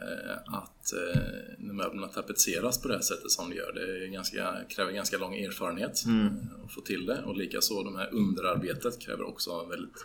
Eh, 0.03 0.55
att 0.55 0.93
eh, 0.93 1.21
när 1.59 1.75
möblerna 1.75 2.07
tapetseras 2.09 2.83
på 2.83 2.89
det 2.89 2.95
här 2.95 3.01
sättet 3.03 3.31
som 3.31 3.51
de 3.51 3.57
gör, 3.57 3.73
det 3.73 4.05
är 4.05 4.09
ganska, 4.09 4.55
kräver 4.69 4.93
ganska 4.93 5.19
lång 5.19 5.35
erfarenhet 5.37 6.05
eh, 6.07 6.65
att 6.65 6.73
få 6.73 6.81
till 6.81 7.07
det. 7.07 7.23
Och 7.23 7.37
likaså 7.37 7.83
de 7.83 7.97
här 7.97 8.15
underarbetet 8.15 9.01
kräver 9.01 9.23
också 9.29 9.65
väldigt 9.65 10.05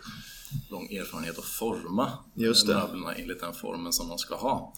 lång 0.70 0.92
erfarenhet 0.94 1.38
att 1.38 1.44
forma 1.44 2.12
Just 2.34 2.68
eh, 2.68 2.74
det. 2.76 2.82
möblerna 2.86 3.12
enligt 3.14 3.40
den 3.40 3.54
formen 3.54 3.92
som 3.92 4.08
de 4.08 4.18
ska 4.18 4.34
ha. 4.36 4.74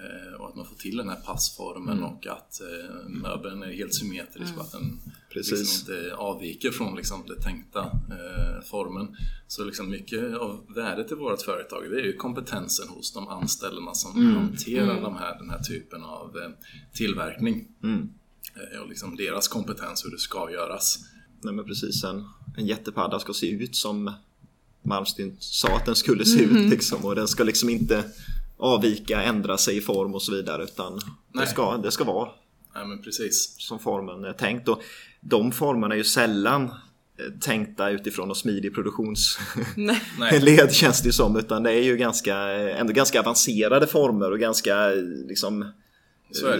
Eh, 0.00 0.40
Och 0.40 0.48
att 0.48 0.56
man 0.56 0.66
får 0.66 0.76
till 0.76 0.96
den 0.96 1.08
här 1.08 1.20
passformen 1.26 1.98
Mm. 1.98 2.04
och 2.04 2.26
att 2.26 2.60
eh, 2.60 3.08
möbeln 3.08 3.62
är 3.62 3.72
helt 3.72 3.94
symmetrisk 3.94 4.54
och 4.56 4.62
att 4.62 4.72
den 4.72 5.00
Precis. 5.32 5.58
liksom 5.58 5.94
inte 5.94 6.14
avviker 6.14 6.70
från 6.70 6.96
liksom 6.96 7.24
den 7.28 7.40
tänkta 7.42 7.80
eh, 7.84 8.64
formen. 8.70 9.16
Så 9.48 9.64
liksom 9.64 9.90
mycket 9.90 10.36
av 10.36 10.64
värdet 10.74 11.12
i 11.12 11.14
vårt 11.14 11.42
företag 11.42 11.90
det 11.90 11.96
är 12.00 12.04
ju 12.04 12.16
kompetensen 12.16 12.88
hos 12.88 13.12
de 13.12 13.28
anställda 13.28 13.94
som 13.94 14.16
Mm. 14.20 14.34
hanterar 14.34 15.00
de 15.00 15.16
här, 15.16 15.38
den 15.38 15.50
här 15.50 15.58
typen 15.62 16.02
av 16.04 16.36
eh, 16.38 16.50
tillverkning. 16.94 17.68
Mm. 17.82 18.08
Eh, 18.74 18.80
och 18.80 18.88
liksom 18.88 19.16
deras 19.16 19.48
kompetens 19.48 20.04
hur 20.04 20.10
det 20.10 20.18
ska 20.18 20.50
göras. 20.52 20.98
Nej 21.42 21.54
men 21.54 21.64
precis, 21.64 22.04
en, 22.04 22.24
en 22.56 22.66
jättepadda 22.66 23.18
ska 23.18 23.32
se 23.32 23.50
ut 23.50 23.76
som 23.76 24.12
Malmsten 24.82 25.36
sa 25.38 25.76
att 25.76 25.86
den 25.86 25.96
skulle 25.96 26.24
se 26.24 26.42
ut 26.42 26.70
liksom. 26.70 27.04
Och 27.04 27.14
den 27.14 27.28
ska 27.28 27.44
liksom 27.44 27.68
inte 27.68 28.04
avvika, 28.60 29.22
ändra 29.22 29.58
sig 29.58 29.76
i 29.76 29.80
form 29.80 30.14
och 30.14 30.22
så 30.22 30.32
vidare. 30.32 30.62
Utan 30.64 31.00
det 31.32 31.46
ska, 31.46 31.76
det 31.76 31.90
ska 31.90 32.04
vara 32.04 32.28
Nej 32.74 32.86
men 32.86 33.02
precis. 33.02 33.54
som 33.58 33.78
formen 33.78 34.24
är 34.24 34.32
tänkt. 34.32 34.68
Och 34.68 34.82
de 35.20 35.52
formerna 35.52 35.94
är 35.94 35.98
ju 35.98 36.04
sällan 36.04 36.62
eh, 36.64 36.70
tänkta 37.40 37.90
utifrån 37.90 38.28
någon 38.28 38.36
smidig 38.36 38.74
produktionsled 38.74 40.72
känns 40.72 41.02
det 41.02 41.12
som. 41.12 41.36
Utan 41.36 41.62
det 41.62 41.72
är 41.72 41.82
ju 41.82 41.96
ganska, 41.96 42.52
eh, 42.52 42.80
ändå 42.80 42.92
ganska 42.92 43.20
avancerade 43.20 43.86
former 43.86 44.32
och 44.32 44.38
ganska 44.38 44.92
eh, 44.92 45.02
liksom 45.28 45.72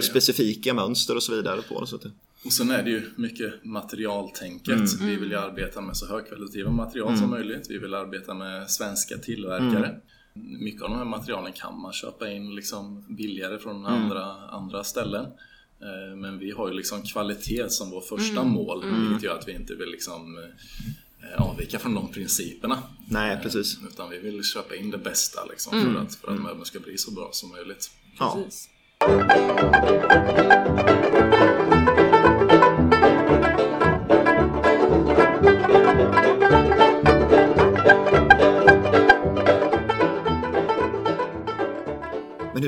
specifika 0.01 0.73
mönster 0.73 1.15
och 1.15 1.23
så 1.23 1.35
vidare 1.35 1.61
på 1.61 1.81
det. 1.81 1.87
Så 1.87 1.95
att, 1.95 2.01
det- 2.01 2.11
Och 2.45 2.53
sen 2.53 2.71
är 2.71 2.83
det 2.83 2.89
ju 2.89 3.09
mycket 3.15 3.65
materialtänket. 3.65 4.75
Mm. 4.75 4.85
Vi 5.07 5.15
vill 5.15 5.29
ju 5.31 5.37
arbeta 5.37 5.81
med 5.81 5.97
så 5.97 6.07
högkvalitativa 6.07 6.71
material 6.71 7.17
som 7.17 7.29
möjligt. 7.29 7.65
Vi 7.69 7.77
vill 7.77 7.93
arbeta 7.93 8.33
med 8.33 8.69
svenska 8.71 9.17
tillverkare. 9.17 9.85
Mm. 9.87 10.01
Mycket 10.33 10.81
av 10.81 10.89
de 10.89 10.97
här 10.97 11.05
materialen 11.05 11.53
kan 11.53 11.79
man 11.81 11.93
köpa 11.93 12.31
in 12.31 12.55
liksom 12.55 13.05
billigare 13.09 13.59
från 13.59 13.85
Mm. 13.85 14.03
andra, 14.03 14.25
andra 14.49 14.83
ställen. 14.83 15.25
Eh, 15.81 16.15
Men 16.17 16.39
vi 16.39 16.51
har 16.51 16.67
ju 16.67 16.73
liksom 16.73 17.01
kvalitet 17.01 17.69
som 17.69 17.89
vår 17.89 18.01
första 18.01 18.41
Mm. 18.41 18.53
mål, 18.53 18.83
vilket 19.09 19.23
gör 19.23 19.37
att 19.39 19.47
vi 19.47 19.51
inte 19.55 19.75
vill 19.75 19.89
liksom 19.89 20.37
eh, 21.23 21.41
avvika 21.41 21.79
från 21.79 21.93
de 21.95 22.07
principerna. 22.11 22.83
nej, 23.09 23.39
precis. 23.43 23.77
Utan 23.91 24.09
vi 24.09 24.19
vill 24.19 24.43
köpa 24.43 24.75
in 24.75 24.91
det 24.91 24.97
bästa 24.97 25.45
liksom, 25.45 25.71
för, 25.93 26.01
att, 26.01 26.15
för 26.15 26.33
att 26.33 26.41
möbeln 26.41 26.65
ska 26.65 26.79
bli 26.79 26.97
så 26.97 27.11
bra 27.11 27.29
som 27.31 27.49
möjligt. 27.49 27.91
Ja. 28.19 28.37
Precis. 28.45 28.69
Men 31.85 31.90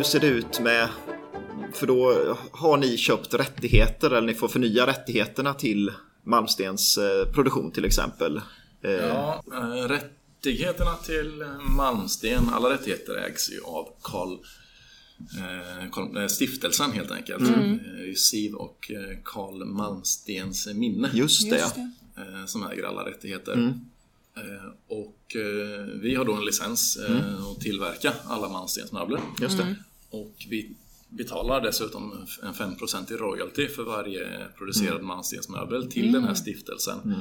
hur 0.03 0.07
ser 0.07 0.19
det 0.19 0.27
ut 0.27 0.59
med 0.59 0.89
för 1.73 1.87
då 1.87 2.13
har 2.51 2.77
ni 2.77 2.97
köpt 2.97 3.33
rättigheter 3.33 4.11
eller 4.11 4.27
ni 4.27 4.33
får 4.33 4.47
förnya 4.47 4.87
rättigheterna 4.87 5.53
till 5.53 5.91
Malmstens 6.23 6.97
eh, 6.97 7.31
produktion 7.33 7.71
till 7.71 7.85
exempel. 7.85 8.41
Eh, 8.81 8.91
Ja, 8.91 9.43
eh, 9.53 9.87
rättigheterna 9.87 10.95
till 10.95 11.45
Malmsten, 11.77 12.49
alla 12.53 12.69
rättigheter 12.69 13.15
ägs 13.15 13.51
ju 13.51 13.61
av 13.61 13.87
eh, 16.17 16.27
Stiftelsen 16.27 16.91
helt 16.91 17.11
enkelt. 17.11 17.47
Mm. 17.47 17.79
Siv 18.15 18.53
och 18.55 18.91
Karl 19.23 19.65
Malmstens 19.65 20.67
minne 20.73 21.09
Just 21.13 21.49
det, 21.49 21.57
Just 21.57 21.75
ja. 21.77 21.89
det. 22.23 22.47
som 22.47 22.67
äger 22.67 22.83
alla 22.83 23.05
rättigheter. 23.09 23.53
Mm. 23.53 23.79
Och 24.87 25.35
vi 26.01 26.15
har 26.15 26.25
då 26.25 26.33
en 26.33 26.45
licens 26.45 26.97
Mm. 27.09 27.21
att 27.51 27.59
tillverka 27.61 28.13
alla 28.25 28.49
Malmstens 28.49 28.91
möbler. 28.91 29.19
Just 29.41 29.57
det. 29.57 29.75
Och 30.13 30.35
vi 30.49 30.75
betalar 31.09 31.61
dessutom 31.61 32.25
en 32.43 32.53
5% 32.53 33.11
i 33.11 33.15
royalty 33.15 33.67
för 33.67 33.83
varje 33.83 34.47
producerad 34.57 34.93
Mm. 34.95 35.07
manstensmöbel 35.07 35.91
till 35.91 36.11
den 36.11 36.23
här 36.23 36.33
stiftelsen. 36.33 37.15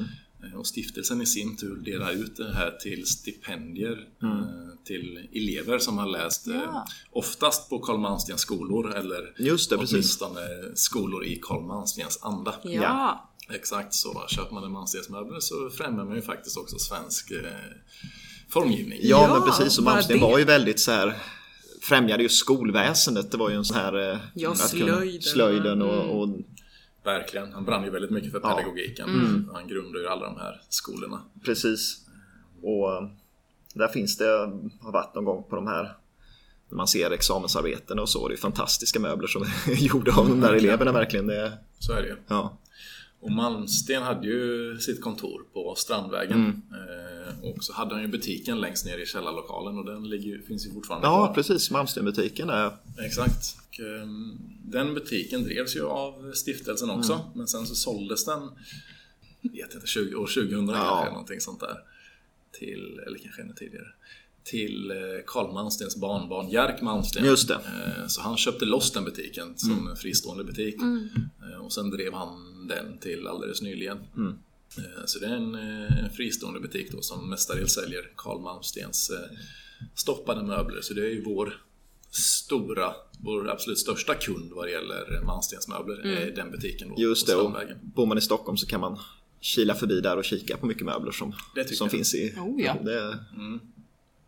Eh, 0.44 0.58
Och 0.58 0.66
stiftelsen 0.66 1.22
i 1.22 1.26
sin 1.26 1.56
tur 1.56 1.76
delar 1.76 2.12
ut 2.12 2.36
det 2.36 2.52
här 2.54 2.70
till 2.70 3.06
stipendier 3.06 4.08
Mm. 4.22 4.38
eh, 4.38 4.44
till 4.84 5.28
elever 5.34 5.78
som 5.78 5.98
har 5.98 6.06
läst 6.06 6.46
eh, 6.48 6.54
Ja. 6.54 6.86
oftast 7.10 7.70
på 7.70 7.78
Karl 7.78 7.98
Malmstens 7.98 8.40
skolor 8.40 8.94
eller 8.96 9.34
Just 9.38 9.70
det, 9.70 9.76
precis. 9.78 9.92
åtminstone 9.94 10.40
skolor 10.74 11.24
i 11.24 11.38
Karl 11.42 11.62
Malmstens 11.62 12.18
anda. 12.22 12.54
Ja. 12.64 13.28
Exakt 13.50 13.94
så. 13.94 14.24
Köper 14.28 14.54
man 14.54 14.64
en 14.64 14.72
manstensmöbel 14.72 15.42
så 15.42 15.70
främjar 15.70 16.04
man 16.04 16.16
ju 16.16 16.22
faktiskt 16.22 16.56
också 16.56 16.78
svensk 16.78 17.30
eh, 17.30 17.40
formgivning. 18.48 18.98
Ja, 19.02 19.22
Ja, 19.28 19.34
men 19.34 19.48
precis. 19.48 19.78
Och 19.78 19.84
Malmsten 19.84 20.16
det. 20.16 20.22
var 20.22 20.38
ju 20.38 20.44
väldigt 20.44 20.80
så 20.80 20.90
här 20.92 21.18
främjade 21.82 22.22
ju 22.22 22.28
skolväsendet. 22.28 23.30
Det 23.30 23.36
var 23.36 23.50
ju 23.50 23.56
en 23.56 23.64
sån 23.64 23.76
här... 23.76 24.10
eh, 24.12 24.18
Ja, 24.34 24.54
slöjden. 24.54 25.22
slöjden 25.22 25.82
och, 25.82 26.20
och 26.22 26.28
Verkligen. 27.04 27.52
Han 27.52 27.64
brann 27.64 27.84
ju 27.84 27.90
väldigt 27.90 28.10
mycket 28.10 28.30
för 28.32 28.40
Ja. 28.42 28.56
pedagogiken. 28.56 29.08
Mm. 29.08 29.50
Han 29.54 29.68
grundade 29.68 30.00
ju 30.04 30.08
alla 30.08 30.24
de 30.26 30.36
här 30.36 30.60
skolorna. 30.68 31.20
Precis. 31.44 31.98
Och 32.62 32.92
eh, 32.96 33.08
där 33.74 33.88
finns 33.88 34.16
det, 34.16 34.24
har 34.80 34.92
varit 34.92 35.14
någon 35.14 35.24
gång 35.24 35.44
på 35.50 35.56
de 35.56 35.66
här 35.66 35.96
när 36.68 36.76
man 36.76 36.86
ser 36.88 37.10
examensarbeten 37.10 37.98
och 37.98 38.08
så, 38.08 38.28
det 38.28 38.34
är 38.34 38.36
fantastiska 38.36 39.00
möbler 39.00 39.28
som 39.28 39.42
är 39.66 39.74
gjorda 39.74 40.12
av 40.16 40.28
de 40.28 40.40
där 40.40 40.52
eleverna 40.52 40.92
verkligen. 40.92 41.26
Det, 41.26 41.40
är- 41.40 41.52
Så 41.78 41.92
är 41.92 42.02
det 42.02 42.08
ju. 42.08 42.16
ja. 42.28 42.58
Och 43.20 43.30
Malmsten 43.30 44.02
hade 44.02 44.26
ju 44.26 44.76
sitt 44.78 45.00
kontor 45.02 45.42
på 45.52 45.74
Strandvägen. 45.76 46.38
Mm. 46.38 46.62
Eh, 47.28 47.44
och 47.50 47.64
så 47.64 47.72
hade 47.72 47.94
han 47.94 48.02
ju 48.02 48.08
butiken 48.08 48.60
längst 48.60 48.86
ner 48.86 48.98
i 48.98 49.06
källarlokalen 49.06 49.78
och 49.78 49.84
den 49.84 50.08
ligger, 50.10 50.38
finns 50.38 50.66
ju 50.66 50.70
fortfarande 50.72 51.06
ja, 51.06 51.26
kvar. 51.26 51.34
precis. 51.34 51.70
Malmstenbutiken 51.70 52.50
är... 52.50 52.72
Exakt. 53.06 53.56
Och, 53.68 53.80
ehm, 53.80 54.38
den 54.64 54.94
butiken 54.94 55.44
drevs 55.44 55.76
ju 55.76 55.84
av 55.86 56.32
stiftelsen 56.32 56.90
också. 56.90 57.12
Mm. 57.12 57.24
Men 57.34 57.46
sen 57.48 57.66
så 57.66 57.74
såldes 57.74 58.24
den, 58.24 58.50
jag 59.40 59.52
vet 59.66 59.74
inte, 59.74 59.86
20, 59.86 60.14
år 60.14 60.26
2000 60.26 60.66
kanske, 60.68 61.10
någonting 61.10 61.40
sånt 61.40 61.60
där. 61.60 61.76
Till, 62.58 63.00
eller 63.06 63.18
kanske 63.18 63.42
ännu 63.42 63.52
tidigare. 63.56 63.86
Till 64.44 64.90
eh, 64.90 64.96
Karl 65.26 65.52
Malmstens 65.52 65.96
barnbarn 65.96 66.48
Jerk 66.50 66.80
Malmsten. 66.82 67.24
Just 67.24 67.48
det. 67.48 67.54
Eh, 67.54 68.06
Så 68.06 68.20
han 68.22 68.36
köpte 68.36 68.64
loss 68.64 68.92
den 68.92 69.04
butiken 69.04 69.58
som 69.58 69.72
Mm. 69.72 69.86
en 69.86 69.96
fristående 69.96 70.44
butik. 70.44 70.74
Eh, 70.76 71.64
Och 71.64 71.72
sen 71.72 71.90
drev 71.90 72.12
han 72.12 72.66
den 72.68 72.98
till 72.98 73.26
alldeles 73.26 73.62
nyligen. 73.62 73.98
Mm. 74.16 74.34
Eh, 74.78 75.04
Så 75.06 75.18
det 75.18 75.26
är 75.26 75.30
en, 75.34 75.54
eh, 75.54 75.98
en 76.04 76.10
fristående 76.10 76.60
butik 76.60 76.92
då 76.92 77.00
som 77.02 77.30
mestadels 77.30 77.72
säljer 77.74 78.10
Karl 78.16 78.40
Malmstens 78.40 79.10
eh, 79.10 79.36
stoppade 79.94 80.42
möbler. 80.42 80.80
Så 80.80 80.94
det 80.94 81.00
är 81.06 81.10
ju 81.10 81.22
vår 81.24 81.62
stora, 82.10 82.94
vår 83.20 83.50
absolut 83.50 83.78
största 83.78 84.14
kund 84.14 84.52
vad 84.52 84.70
gäller 84.70 85.22
Malmstens 85.26 85.68
möbler. 85.68 86.06
är 86.06 86.34
den 86.36 86.50
butiken 86.50 86.88
då 86.88 86.94
Mm. 86.94 87.08
Just 87.08 87.26
det, 87.26 87.34
och 87.36 87.52
bor 87.82 88.06
man 88.06 88.18
i 88.18 88.20
Stockholm 88.20 88.56
så 88.56 88.66
kan 88.66 88.80
man 88.80 88.98
kila 89.40 89.74
förbi 89.74 90.00
där 90.00 90.16
och 90.16 90.24
kika 90.24 90.56
på 90.56 90.66
mycket 90.66 90.84
möbler 90.86 91.12
som, 91.12 91.32
Det 91.54 91.64
som 91.76 91.84
jag. 91.84 91.90
finns 91.92 92.14
i... 92.14 92.34
Oh, 92.38 92.60
ja. 92.62 92.76
Det 92.84 92.94
är 93.00 93.18
Mm. 93.36 93.60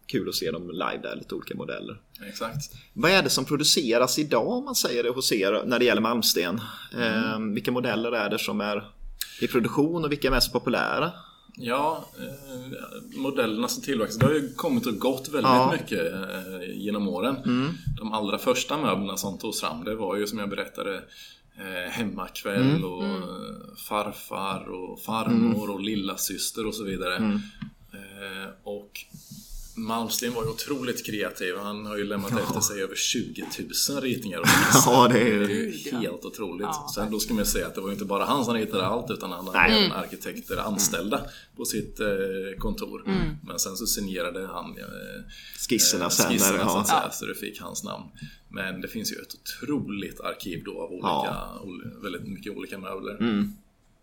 kul 0.07 0.29
att 0.29 0.35
se 0.35 0.51
dem 0.51 0.71
live 0.71 1.01
där, 1.03 1.17
lite 1.17 1.35
olika 1.35 1.55
modeller. 1.57 2.01
Exakt. 2.29 2.73
Vad 2.93 3.11
är 3.11 3.23
det 3.23 3.31
som 3.31 3.45
produceras 3.45 4.19
idag 4.19 4.49
om 4.49 4.65
man 4.65 4.75
säger 4.75 5.03
det 5.03 5.11
hos 5.11 5.33
er 5.33 5.63
när 5.67 5.79
det 5.79 5.85
gäller 5.85 6.03
Malmsten? 6.03 6.61
Mm. 6.95 7.49
Eh, 7.49 7.55
vilka 7.55 7.73
modeller 7.73 8.13
är 8.13 8.31
det 8.31 8.39
som 8.39 8.61
är 8.61 8.91
i 9.41 9.47
produktion 9.49 10.05
och 10.05 10.13
vilka 10.13 10.29
är 10.29 10.33
mest 10.33 10.53
populära? 10.53 11.13
Ja, 11.57 12.05
eh, 12.19 13.19
modellerna 13.21 13.69
som 13.69 13.83
tillverkas, 13.83 14.17
det 14.17 14.27
har 14.27 14.33
ju 14.33 14.55
kommit 14.55 14.87
och 14.87 14.99
gått 14.99 15.29
väldigt 15.29 15.43
Ja. 15.53 15.75
mycket 15.81 16.13
eh, 16.13 16.75
genom 16.75 17.09
åren. 17.09 17.37
De 17.99 18.13
allra 18.13 18.39
första 18.39 18.77
möblerna 18.79 19.17
som 19.17 19.39
togs 19.39 19.61
fram, 19.61 19.85
det 19.85 19.95
var 19.95 20.17
ju 20.17 20.27
som 20.27 20.39
jag 20.39 20.49
berättade 20.51 21.03
eh, 21.59 21.91
hemmakväll 21.91 22.85
och 22.85 23.05
Mm. 23.05 23.23
farfar 23.89 24.69
och 24.69 25.01
farmor 25.01 25.71
och 25.71 25.81
lilla 25.81 26.17
syster 26.17 26.67
och 26.67 26.75
så 26.75 26.85
vidare. 26.85 27.17
Eh, 27.93 28.49
och 28.65 28.91
Malmsten 29.77 30.33
var 30.35 30.43
ju 30.45 30.49
otroligt 30.51 31.07
kreativ. 31.07 31.55
Han 31.59 31.87
har 31.87 31.97
ju 31.97 32.05
lämnat 32.05 32.33
efter 32.41 32.61
sig 32.61 32.83
över 32.83 32.95
20 32.95 33.45
000 33.91 34.01
ritningar. 34.01 34.41
Ja, 34.87 35.09
det 35.13 35.21
är 35.21 35.49
ju... 35.49 35.75
ja. 35.93 35.99
helt 35.99 36.25
otroligt. 36.25 36.67
Ja, 36.67 36.91
Sen 36.95 37.11
då 37.11 37.19
ska 37.19 37.35
man 37.35 37.43
ju 37.45 37.51
säga 37.51 37.67
att 37.67 37.75
det 37.75 37.81
var 37.81 37.89
ju 37.89 37.93
inte 37.93 38.05
bara 38.05 38.25
han 38.25 38.45
som 38.45 38.55
ritade 38.55 38.87
allt 38.87 39.11
utan 39.11 39.31
han 39.33 39.47
hade 39.47 39.59
även 39.59 39.93
arkitekter 39.93 40.57
anställda 40.57 41.21
på 41.57 41.65
sitt 41.65 42.01
eh, 42.01 42.07
kontor. 42.59 43.03
Mm. 43.07 43.37
Men 43.47 43.59
sen 43.59 43.77
så 43.77 43.87
signerade 43.87 44.47
han 44.47 44.65
eh, 44.79 44.85
Skisserna 45.69 46.05
eh, 46.05 46.11
sen. 46.11 46.31
skisserna, 46.33 46.63
att 46.63 46.67
ja. 46.67 46.85
säga, 46.85 47.11
så 47.11 47.27
det 47.27 47.35
fick 47.35 47.61
hans 47.61 47.85
namn. 47.85 48.05
Men 48.49 48.81
det 48.81 48.89
finns 48.89 49.13
ju 49.13 49.17
ett 49.17 49.35
otroligt 49.35 50.21
arkiv 50.21 50.65
då 50.65 50.81
av 50.83 50.91
olika, 50.93 51.07
Ja. 51.09 51.61
ol- 51.65 52.03
väldigt 52.03 52.23
mycket 52.29 52.57
olika 52.57 52.79
möbler. 52.79 53.17
Mm. 53.21 53.53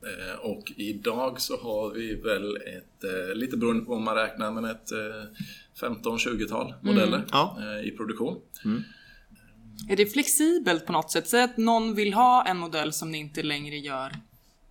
Eh, 0.04 0.40
Och 0.46 0.72
idag 0.76 1.42
så 1.42 1.58
har 1.58 1.90
vi 1.94 2.16
väl 2.16 2.56
ett, 2.56 3.04
eh, 3.04 3.36
lite 3.36 3.58
beroende 3.58 3.86
på 3.86 3.92
vad 3.92 4.02
man 4.02 4.16
räknar, 4.16 4.52
men 4.52 4.66
ett 4.66 4.92
eh, 4.92 5.88
15-20-tal 5.90 6.74
modeller 6.82 7.24
Ja. 7.32 7.58
eh, 7.60 7.88
i 7.88 7.92
produktion. 7.92 8.38
Är 9.90 9.96
det 9.96 10.06
flexibelt 10.06 10.86
på 10.86 10.92
något 10.92 11.12
sätt? 11.12 11.28
Säg 11.28 11.44
att 11.44 11.58
någon 11.58 11.96
vill 11.96 12.14
ha 12.14 12.46
en 12.48 12.58
modell 12.58 12.94
som 12.94 13.12
ni 13.12 13.18
inte 13.18 13.44
längre 13.44 13.78
gör 13.78 14.12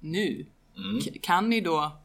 nu. 0.01 0.47
Mm. 0.77 1.01
Kan 1.23 1.49
ni 1.51 1.61
då... 1.61 1.97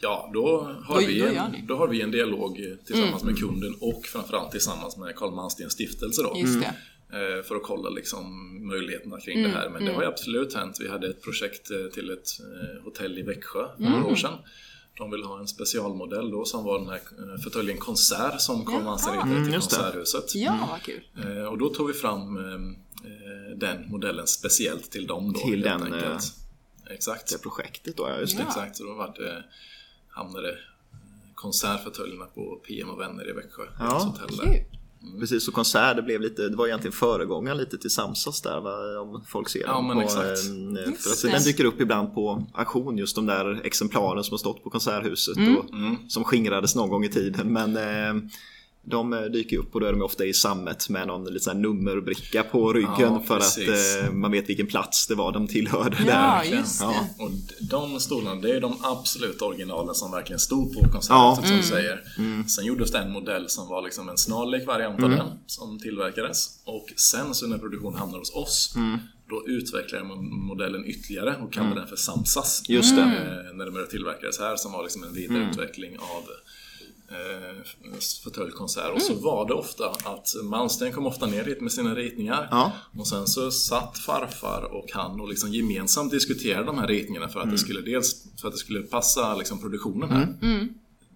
Ja, 0.00 0.30
då 0.34 0.62
har, 0.84 1.00
Då- 1.00 1.06
vi, 1.06 1.18
då 1.20 1.26
en, 1.26 1.66
då 1.66 1.76
har 1.76 1.88
vi 1.88 2.00
en 2.00 2.10
dialog 2.10 2.60
tillsammans 2.86 3.24
med 3.24 3.38
kunden 3.38 3.74
och 3.80 4.06
framförallt 4.06 4.50
tillsammans 4.50 4.96
med 4.96 5.16
Carl 5.16 5.34
Malmstens 5.34 5.72
stiftelse 5.72 6.22
då. 6.22 6.36
Just 6.40 6.60
det. 6.60 6.74
Eh, 7.14 7.42
För 7.42 7.56
att 7.56 7.62
kolla 7.62 7.90
liksom 7.90 8.24
möjligheterna 8.68 9.20
kring 9.20 9.38
Mm, 9.38 9.50
det 9.50 9.58
här. 9.58 9.68
Men 9.68 9.84
det 9.84 9.92
har 9.92 10.02
ju 10.02 10.08
absolut 10.08 10.54
hänt. 10.54 10.76
Vi 10.80 10.88
hade 10.88 11.06
ett 11.08 11.22
projekt 11.22 11.70
eh, 11.70 11.86
till 11.94 12.10
ett 12.10 12.28
eh, 12.40 12.84
hotell 12.84 13.18
i 13.18 13.22
Växjö 13.22 13.66
för 13.76 13.82
Mm. 13.84 13.92
några 13.92 14.12
år 14.12 14.16
sedan. 14.16 14.38
De 14.98 15.10
ville 15.10 15.26
ha 15.26 15.38
en 15.38 15.48
specialmodell 15.48 16.30
då 16.30 16.44
som 16.44 16.64
var 16.64 16.78
den 16.78 16.88
här 16.88 17.00
fåtöljen 17.44 17.78
Konsert 17.78 18.40
som 18.40 18.64
Malmsten 18.84 19.12
ritade 19.14 19.30
Mm, 19.32 19.44
till. 19.44 19.52
Konserthuset. 19.60 20.34
Ja, 20.34 20.68
vad 20.70 20.82
kul. 20.82 21.02
Och 21.50 21.58
då 21.58 21.68
tog 21.68 21.86
vi 21.86 21.92
fram 21.92 22.38
den 23.56 23.88
modellen 23.90 24.26
speciellt 24.26 24.90
till 24.90 25.06
dem 25.06 25.32
då. 25.32 25.40
Till 25.40 25.60
den, 25.60 25.82
enkelt. 25.82 26.32
Exakt. 26.90 27.32
Det 27.32 27.38
projektet 27.42 27.96
då, 27.96 28.08
ja 28.08 28.18
just 28.20 28.36
det. 28.36 28.42
Ja. 28.42 28.48
Exakt, 28.48 28.76
så 28.76 28.84
då 28.84 28.94
var 28.94 29.14
det, 29.18 29.44
hamnade 30.08 30.58
konsertfåtöljerna 31.34 32.24
på 32.24 32.56
PM 32.68 32.90
och 32.90 33.00
Vänner 33.00 33.28
i 33.30 33.32
Växjö. 33.32 33.62
Ja. 33.78 33.84
Deras 33.84 34.04
hotell 34.04 34.36
där. 34.36 34.64
Precis, 35.20 35.48
och 35.48 35.54
konsert, 35.54 35.96
det 35.96 36.02
blev 36.02 36.20
lite, 36.20 36.48
det 36.48 36.56
var 36.56 36.66
egentligen 36.66 36.92
föregångaren 36.92 37.56
lite 37.58 37.78
till 37.78 37.90
Samsas 37.90 38.40
där 38.42 38.60
va? 38.60 39.00
om 39.00 39.22
folk 39.26 39.48
ser 39.48 39.60
Ja, 39.60 39.74
den. 39.76 39.86
men 39.86 39.96
på, 39.96 40.02
exakt. 40.02 40.24
eh, 40.26 40.84
För 40.84 40.90
Just 40.90 41.24
att 41.24 41.30
det. 41.30 41.36
den 41.36 41.42
dyker 41.44 41.64
upp 41.64 41.80
ibland 41.80 42.14
på 42.14 42.46
auktion, 42.54 42.98
just 42.98 43.16
de 43.16 43.26
där 43.26 43.60
exemplaren 43.64 44.24
som 44.24 44.32
har 44.32 44.38
stått 44.38 44.64
på 44.64 44.70
Konserthuset 44.70 45.36
och 45.36 45.74
Mm. 45.74 45.96
som 46.08 46.24
skingrades 46.24 46.74
någon 46.76 46.88
gång 46.88 47.04
i 47.04 47.08
tiden. 47.08 47.52
Men 47.52 47.76
eh, 47.76 48.22
de 48.86 49.12
eh, 49.12 49.20
dyker 49.22 49.58
upp 49.58 49.74
och 49.74 49.80
då 49.80 49.86
är 49.86 49.92
de 49.92 50.02
ofta 50.02 50.24
i 50.24 50.34
sammet 50.34 50.88
med 50.88 51.06
någon 51.06 51.24
liten 51.24 51.40
sån 51.40 51.56
här 51.56 51.62
nummerbricka 51.62 52.42
på 52.42 52.72
ryggen 52.72 52.90
Ja, 52.98 53.22
för 53.26 53.36
precis. 53.36 53.68
att 53.96 54.04
eh, 54.04 54.12
man 54.12 54.30
vet 54.32 54.48
vilken 54.48 54.66
plats 54.66 55.06
det 55.06 55.14
var 55.14 55.32
de 55.32 55.46
tillhörde 55.46 55.96
Ja, 56.06 56.40
där. 56.44 56.56
just 56.56 56.80
det. 56.80 56.84
Ja. 56.86 57.24
Och 57.24 57.30
de 57.70 58.00
stolarna, 58.00 58.40
det 58.40 58.56
är 58.56 58.60
de 58.60 58.76
absolut 58.82 59.42
originalen 59.42 59.94
som 59.94 60.10
verkligen 60.10 60.40
stod 60.40 60.72
på 60.74 60.80
konserthuset 60.92 61.46
som 61.48 61.56
du 61.56 61.62
säger. 61.62 62.00
Sen 62.48 62.64
gjordes 62.64 62.90
det 62.90 62.98
en 62.98 63.12
modell 63.12 63.48
som 63.48 63.68
var 63.68 63.82
liksom 63.82 64.08
en 64.08 64.16
snarlik 64.18 64.66
variant 64.66 65.02
av 65.02 65.10
den 65.10 65.26
som 65.46 65.78
tillverkades. 65.78 66.48
Och 66.64 66.86
sen 66.96 67.34
så 67.34 67.46
när 67.46 67.58
produktionen 67.58 67.98
hamnade 67.98 68.18
hos 68.18 68.34
oss, 68.34 68.74
då 69.28 69.44
utvecklade 69.46 70.04
man 70.04 70.24
modellen 70.24 70.84
ytterligare 70.86 71.36
och 71.36 71.52
kallade 71.52 71.74
den 71.80 71.88
för 71.88 71.96
Samsas. 71.96 72.62
Just 72.68 72.96
det. 72.96 73.02
Eh, 73.02 73.56
när 73.56 73.64
den 73.64 73.88
tillverkades 73.90 74.38
här 74.40 74.56
som 74.56 74.72
var 74.72 74.82
liksom 74.82 75.04
en 75.04 75.12
vidareutveckling 75.12 75.98
av 75.98 76.22
fåtöljkonsert. 78.24 78.94
Och 78.94 79.02
så 79.02 79.14
var 79.14 79.48
det 79.48 79.54
ofta 79.54 79.90
att 79.90 80.34
Malmsten 80.42 80.92
kom 80.92 81.06
ofta 81.06 81.26
ner 81.26 81.44
hit 81.44 81.60
med 81.60 81.72
sina 81.72 81.94
ritningar. 81.94 82.48
Ja. 82.50 82.72
Och 82.98 83.06
sen 83.06 83.26
så 83.26 83.50
satt 83.50 83.98
farfar 83.98 84.62
och 84.62 84.86
han 84.92 85.20
och 85.20 85.28
liksom 85.28 85.52
gemensamt 85.52 86.10
diskuterade 86.10 86.66
de 86.66 86.78
här 86.78 86.86
ritningarna 86.86 87.28
för 87.28 87.40
att 87.40 87.50
det 87.50 87.58
skulle 87.58 87.80
dels 87.80 88.24
för 88.40 88.48
att 88.48 88.54
det 88.54 88.60
skulle 88.60 88.80
passa 88.80 89.34
liksom 89.34 89.60
produktionen 89.60 90.10
här. 90.10 90.34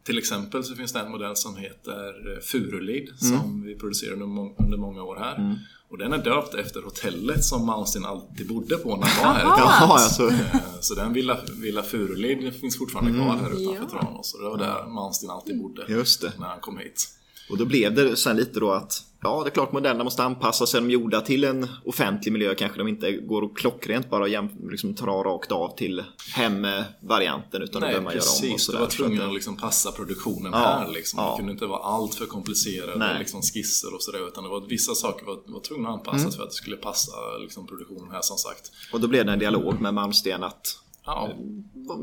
Till 0.04 0.18
exempel 0.18 0.64
så 0.64 0.74
finns 0.74 0.92
det 0.92 1.00
en 1.00 1.10
modell 1.10 1.36
som 1.36 1.56
heter 1.56 2.32
eh, 2.36 2.40
Furulid 2.40 3.08
som 3.18 3.62
vi 3.62 3.74
producerade 3.74 4.14
under, 4.14 4.26
må- 4.26 4.54
under 4.58 4.76
många 4.76 5.02
år 5.02 5.16
här. 5.16 5.56
Och 5.90 5.98
den 5.98 6.12
är 6.12 6.18
döpt 6.18 6.54
efter 6.54 6.82
hotellet 6.82 7.44
som 7.44 7.66
Malmsten 7.66 8.04
alltid 8.04 8.48
bodde 8.48 8.76
på 8.76 8.96
när 8.96 9.06
han 9.06 9.26
var 9.26 9.32
här. 9.34 9.44
Jaha, 9.44 9.92
alltså. 9.92 10.28
Eh, 10.28 10.46
Så 10.80 10.94
den 10.94 11.12
Villa, 11.12 11.38
Villa 11.60 11.82
Furulid 11.82 12.54
finns 12.54 12.78
fortfarande 12.78 13.12
kvar 13.12 13.36
här 13.36 13.50
utanför 13.50 13.86
Ja. 13.92 14.00
Tranås. 14.00 14.34
Och 14.34 14.40
det 14.42 14.48
var 14.48 14.58
där 14.58 14.86
Malmsten 14.86 15.30
alltid 15.30 15.58
bodde 15.62 15.84
Just 15.88 16.20
det. 16.20 16.32
när 16.38 16.46
han 16.46 16.60
kom 16.60 16.78
hit. 16.78 17.08
Och 17.50 17.58
då 17.58 17.64
blev 17.64 17.94
det 17.94 18.16
sen 18.16 18.36
lite 18.36 18.60
då 18.60 18.70
att 18.72 19.04
ja, 19.22 19.42
det 19.44 19.48
är 19.48 19.52
klart 19.52 19.72
modellerna 19.72 20.04
måste 20.04 20.22
anpassas. 20.24 20.74
Är 20.74 20.80
de 20.80 20.90
gjorda 20.90 21.20
till 21.20 21.44
en 21.44 21.66
offentlig 21.84 22.32
miljö 22.32 22.54
kanske 22.54 22.78
de 22.78 22.88
inte 22.88 23.12
går 23.12 23.42
och 23.42 23.56
klockrent 23.58 24.10
bara 24.10 24.28
jäm, 24.28 24.48
liksom 24.70 24.94
dra 24.94 25.22
rakt 25.24 25.52
av 25.52 25.76
till 25.76 26.04
hemvarianten 26.34 27.62
utan 27.62 27.80
då 27.80 27.86
Nej, 27.86 27.88
behöver 27.88 28.04
man 28.04 28.14
göra 28.14 28.22
om 28.22 28.36
och 28.36 28.40
precis. 28.42 28.66
Sådär. 28.66 28.78
var 28.80 28.86
tvungen 28.86 29.22
att- 29.22 29.34
liksom 29.34 29.56
passa 29.56 29.92
produktionen 29.92 30.52
Ja, 30.52 30.58
här. 30.58 30.88
Liksom. 30.92 31.18
ja. 31.22 31.30
Det 31.30 31.36
kunde 31.36 31.52
inte 31.52 31.66
vara 31.66 31.82
allt 31.82 32.14
för 32.14 32.26
komplicerade 32.26 32.98
Nej. 32.98 33.18
liksom, 33.18 33.42
skisser 33.42 33.94
och 33.94 34.02
sådär. 34.02 34.28
Utan 34.28 34.44
det 34.44 34.50
var, 34.50 34.60
vissa 34.68 34.94
saker 34.94 35.26
var, 35.26 35.38
var 35.46 35.60
tvungna 35.60 35.88
att 35.88 35.94
anpassas 35.94 36.20
Mm. 36.22 36.32
för 36.32 36.42
att 36.42 36.48
det 36.50 36.54
skulle 36.56 36.76
passa 36.76 37.12
liksom, 37.40 37.66
produktionen 37.66 38.10
här 38.12 38.22
som 38.22 38.36
sagt. 38.36 38.70
Och 38.92 39.00
då 39.00 39.08
blev 39.08 39.26
det 39.26 39.32
en 39.32 39.38
dialog 39.38 39.80
med 39.80 39.94
Malmsten 39.94 40.42
att 40.44 40.78
Ja, 41.04 41.28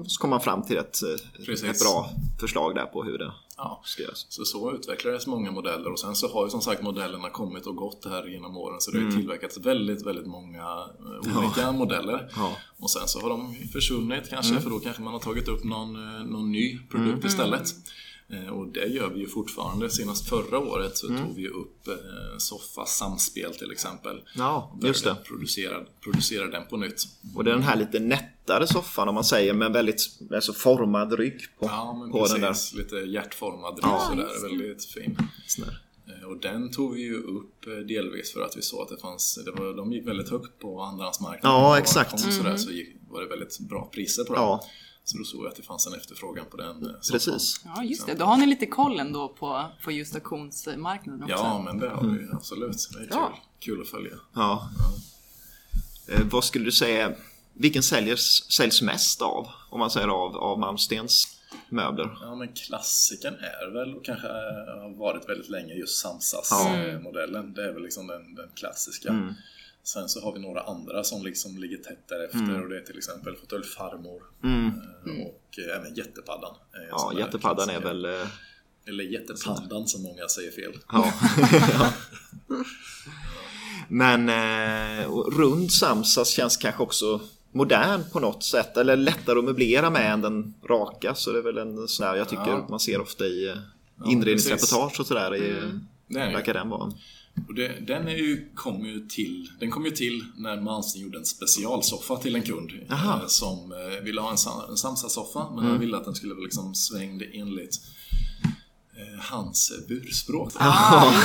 så 0.08 0.22
kom 0.22 0.30
man 0.30 0.42
fram 0.42 0.64
till 0.64 0.78
ett, 0.78 0.98
eh, 1.04 1.70
ett 1.70 1.80
bra 1.84 2.10
förslag 2.40 2.76
där 2.76 2.86
på 2.86 3.04
hur 3.04 3.18
det 3.18 3.32
ja. 3.58 3.82
Så 4.30 4.46
så 4.46 4.72
utvecklades 4.72 5.28
många 5.28 5.52
modeller 5.52 5.92
och 5.92 6.00
sen 6.00 6.16
så 6.16 6.28
har 6.34 6.46
ju 6.46 6.50
som 6.50 6.62
sagt 6.62 6.82
modellerna 6.82 7.30
kommit 7.30 7.66
och 7.66 7.76
gått 7.76 8.06
här 8.06 8.28
genom 8.28 8.58
åren 8.58 8.82
så 8.82 8.92
det 8.92 8.98
har 8.98 9.06
ju 9.06 9.12
tillverkats 9.18 9.58
väldigt, 9.58 10.06
väldigt 10.06 10.26
många 10.26 10.62
eh, 11.00 11.38
olika 11.38 11.72
modeller. 11.72 12.14
Mm. 12.14 12.30
Ja. 12.36 12.48
Mm. 12.48 12.58
Och 12.78 12.90
sen 12.90 13.08
så 13.08 13.22
har 13.22 13.30
de 13.30 13.56
försvunnit 13.74 14.30
kanske 14.30 14.54
för 14.62 14.70
då 14.70 14.80
kanske 14.80 15.02
man 15.02 15.14
har 15.14 15.20
tagit 15.20 15.48
upp 15.48 15.64
någon, 15.64 15.96
eh, 15.96 16.24
någon 16.26 16.52
ny 16.52 16.80
produkt 16.90 17.26
istället. 17.26 17.76
Eh, 18.30 18.48
Och 18.50 18.68
det 18.68 18.86
gör 18.88 19.10
vi 19.10 19.20
ju 19.20 19.28
fortfarande. 19.28 19.90
Senast 19.90 20.30
förra 20.30 20.60
året 20.60 20.98
så 20.98 21.08
tog 21.08 21.36
vi 21.36 21.48
upp 21.48 21.88
eh, 21.88 21.94
Soffa 22.38 22.86
Samspel 22.86 23.56
till 23.56 23.72
exempel. 23.72 24.22
Ja, 24.36 24.72
Och 24.82 24.88
just 24.88 25.04
det. 25.04 25.16
Producera, 25.28 25.84
producera 26.04 26.48
den 26.48 26.64
på 26.70 26.78
nytt. 26.78 27.04
Och 27.36 27.44
det 27.44 27.50
är 27.52 27.54
den 27.56 27.64
här 27.64 27.76
lite 27.76 28.00
nättare 28.00 28.68
soffan 28.68 29.10
om 29.10 29.16
man 29.16 29.24
säger 29.24 29.54
med 29.54 29.72
väldigt 29.74 30.20
alltså, 30.34 30.54
formad 30.54 31.14
rygg 31.14 31.40
på, 31.60 31.66
Ja, 31.66 31.94
men 32.00 32.12
på 32.12 32.28
den 32.28 32.42
där. 32.42 32.48
precis. 32.48 32.74
Lite 32.74 32.96
hjärtformad 32.96 33.80
Ja, 33.82 34.08
sådär. 34.10 34.50
Väldigt 34.50 34.86
fin. 34.86 35.18
Sån 35.48 35.66
där. 35.66 35.82
Eh, 36.22 36.28
Och 36.30 36.38
den 36.38 36.72
tog 36.72 36.94
vi 36.94 37.02
ju 37.02 37.16
upp 37.24 37.66
delvis 37.88 38.34
för 38.34 38.42
att 38.42 38.58
vi 38.58 38.62
såg 38.62 38.82
att 38.82 38.90
det 38.90 38.98
fanns, 38.98 39.40
det 39.46 39.52
var, 39.52 39.74
de 39.78 39.92
gick 39.94 40.08
väldigt 40.08 40.30
högt 40.30 40.60
på 40.60 40.82
andrahandsmarknaden. 40.82 41.60
Ja, 41.62 41.70
Och 41.70 41.78
exakt. 41.78 42.10
kom 42.12 42.32
Sådär, 42.32 42.58
så 42.58 42.72
gick, 42.72 42.96
var 43.10 43.22
det 43.22 43.28
väldigt 43.28 43.60
bra 43.60 43.90
priser 43.94 44.24
på 44.24 44.34
den. 44.34 44.42
Ja. 44.44 44.64
Så 45.08 45.18
då 45.18 45.24
såg 45.24 45.42
vi 45.42 45.48
att 45.48 45.56
det 45.56 45.64
fanns 45.64 45.88
en 45.88 45.94
efterfrågan 45.94 46.46
på 46.52 46.58
den. 46.58 46.86
eh. 46.86 46.92
Precis. 47.12 47.62
Ja, 47.66 47.84
just 47.84 48.06
det. 48.06 48.14
Då 48.14 48.26
har 48.26 48.38
ni 48.38 48.46
lite 48.46 48.66
koll 48.66 49.00
ändå 49.00 49.30
på, 49.30 49.66
på 49.84 49.92
just 49.92 50.16
auktionsmarknaden 50.16 51.24
också. 51.24 51.36
Ja, 51.36 51.62
men 51.66 51.80
det 51.80 51.90
har 51.90 52.04
vi 52.08 52.28
absolut. 52.34 52.90
Det 52.94 53.00
är 53.04 53.08
kul, 53.08 53.20
kul 53.60 53.82
att 53.82 53.88
följa. 53.90 54.12
Ja. 54.34 54.70
Eh, 56.08 56.22
vad 56.32 56.44
skulle 56.44 56.66
du 56.66 56.72
säga, 56.72 57.12
vilken 57.54 57.84
säljs, 57.84 58.52
säljs 58.52 58.82
mest 58.82 59.22
av? 59.22 59.48
Om 59.70 59.80
man 59.80 59.90
säger 59.92 60.08
av, 60.08 60.38
av 60.38 60.60
Malmstens 60.60 61.28
möbler? 61.70 62.18
Ja, 62.22 62.36
men 62.36 62.48
klassikern 62.54 63.34
är 63.36 63.72
väl 63.74 63.96
och 63.96 64.06
kanske 64.06 64.28
eh, 64.28 64.82
har 64.82 64.98
varit 64.98 65.30
väldigt 65.30 65.50
länge 65.50 65.74
just 65.74 66.04
Ja. 66.06 66.10
Samsas-modellen. 66.12 67.54
Det 67.54 67.64
är 67.70 67.74
väl 67.74 67.84
liksom 67.84 68.08
den, 68.08 68.36
den 68.36 68.50
klassiska. 68.56 69.10
Mm. 69.10 69.34
Sen 69.86 70.10
så 70.10 70.22
har 70.22 70.34
vi 70.34 70.40
några 70.40 70.62
andra 70.62 71.04
som 71.04 71.24
liksom 71.24 71.58
ligger 71.58 71.78
tätt 71.78 72.08
därefter 72.08 72.40
Mm. 72.40 72.62
och 72.64 72.70
det 72.70 72.78
är 72.78 72.82
till 72.82 72.98
exempel 72.98 73.36
fåtölj 73.36 73.64
Farmor 73.64 74.22
Mm. 74.44 74.68
eh, 74.68 75.28
och 75.28 75.60
eh, 75.60 75.78
även 75.80 75.96
Jättepaddan. 75.96 76.56
en 76.74 76.88
Ja, 76.90 77.12
där 77.14 77.20
jättepaddan 77.20 77.70
är 77.70 77.80
väl... 77.80 78.06
eh, 78.06 78.28
Eller 78.88 79.04
Jättepandan 79.04 79.88
som 79.88 80.04
många 80.04 80.28
säger 80.28 80.52
fel. 80.52 80.72
Ja. 80.92 81.14
Ja. 81.74 81.94
Men 83.88 84.30
eh, 84.30 85.10
rund 85.12 85.72
Samsas 85.72 86.30
känns 86.30 86.58
kanske 86.58 86.84
också 86.84 87.22
modern 87.52 88.04
på 88.12 88.20
något 88.20 88.44
sätt 88.44 88.78
eller 88.78 88.96
lättare 88.96 89.40
att 89.40 89.46
möblera 89.46 89.90
med 89.90 90.14
än 90.14 90.22
den 90.22 90.54
raka 90.70 91.16
så 91.16 91.32
det 91.32 91.38
är 91.40 91.44
väl 91.44 91.58
en 91.58 91.88
sån 91.88 92.08
här 92.08 92.16
jag 92.16 92.30
tycker 92.30 92.48
Ja. 92.48 92.66
man 92.70 92.80
ser 92.80 93.02
ofta 93.02 93.26
i 93.26 93.48
eh, 93.48 93.56
inredningsreportage 94.12 95.00
och 95.00 95.08
sådär. 95.08 95.36
i 95.36 95.40
Det 96.08 96.20
är 96.20 96.28
det. 96.28 96.34
Verkar 96.34 96.54
den 96.54 96.70
vara. 96.70 96.92
Och 97.48 97.56
det, 97.56 97.80
den 97.88 98.08
är 98.08 98.16
ju, 98.16 98.50
kom 98.56 98.86
ju 98.86 99.08
till, 99.08 99.50
den 99.60 99.72
kom 99.72 99.86
ju 99.86 99.92
till 99.92 100.26
när 100.38 100.62
Mansen 100.62 101.02
gjorde 101.02 101.18
en 101.18 101.26
specialsoffa 101.26 102.18
till 102.18 102.36
en 102.36 102.42
kund 102.42 102.72
Aha. 102.92 103.14
Mm. 103.14 103.22
eh, 103.22 103.28
som 103.28 103.72
eh, 103.72 104.04
ville 104.04 104.22
ha 104.22 104.30
en, 104.30 104.70
en 104.70 104.78
Samsa-soffa 104.78 105.52
men 105.56 105.66
han 105.66 105.80
ville 105.80 105.98
att 105.98 106.06
den 106.06 106.16
skulle 106.16 106.34
vara 106.34 106.44
liksom 106.44 106.76
svängd 106.76 107.24
enligt 107.34 107.76
eh, 108.98 109.20
hans 109.20 109.72
burspråk. 109.88 110.54
Ah, 110.56 111.14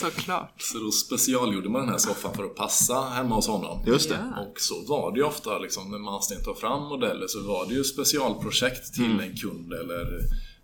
Såklart. 0.00 0.62
Så 0.62 0.78
då 0.78 0.90
specialgjorde 0.90 1.68
man 1.68 1.80
den 1.80 1.90
här 1.90 1.98
soffan 1.98 2.34
för 2.34 2.44
att 2.44 2.54
passa 2.54 3.00
hemma 3.00 3.34
hos 3.34 3.46
honom. 3.46 3.84
Just 3.86 4.08
det. 4.08 4.18
Ja. 4.36 4.42
Och 4.42 4.60
så 4.60 4.84
var 4.86 5.12
det 5.12 5.18
ju 5.18 5.24
ofta 5.24 5.58
liksom, 5.58 5.90
när 5.90 5.98
Malmsten 5.98 6.44
tar 6.44 6.54
fram 6.54 6.82
modeller 6.82 7.26
så 7.26 7.42
var 7.42 7.66
det 7.66 7.74
ju 7.74 7.84
specialprojekt 7.84 8.94
till 8.94 9.20
en 9.20 9.36
kund 9.36 9.72
eller 9.72 10.20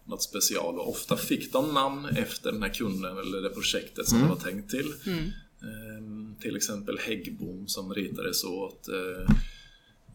något 0.06 0.22
special. 0.22 0.78
Och 0.78 0.88
ofta 0.90 1.16
fick 1.16 1.52
de 1.52 1.74
namn 1.74 2.04
efter 2.06 2.52
den 2.52 2.62
här 2.62 2.68
kunden 2.74 3.18
eller 3.18 3.40
det 3.42 3.50
projektet 3.50 4.08
som 4.08 4.22
det 4.22 4.28
var 4.28 4.36
tänkt 4.36 4.70
till. 4.70 4.92
Ehm, 5.62 6.34
till 6.40 6.56
exempel 6.56 6.98
Häggbom 6.98 7.68
som 7.68 7.94
ritades 7.94 8.44
åt 8.44 8.88
eh, 8.88 9.34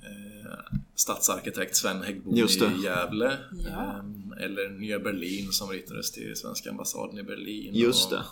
eh, 0.09 0.57
stadsarkitekt 0.95 1.75
Sven 1.75 2.01
Häggbom 2.01 2.35
i 2.37 2.83
Gävle. 2.83 3.37
Ja. 3.65 3.99
Ehm, 3.99 4.33
eller 4.39 4.69
Nya 4.69 4.99
Berlin 4.99 5.51
som 5.51 5.69
ritades 5.69 6.11
till 6.11 6.35
svenska 6.35 6.69
ambassaden 6.69 7.17
i 7.19 7.23
Berlin. 7.23 7.75
Just 7.75 8.09
det. 8.09 8.23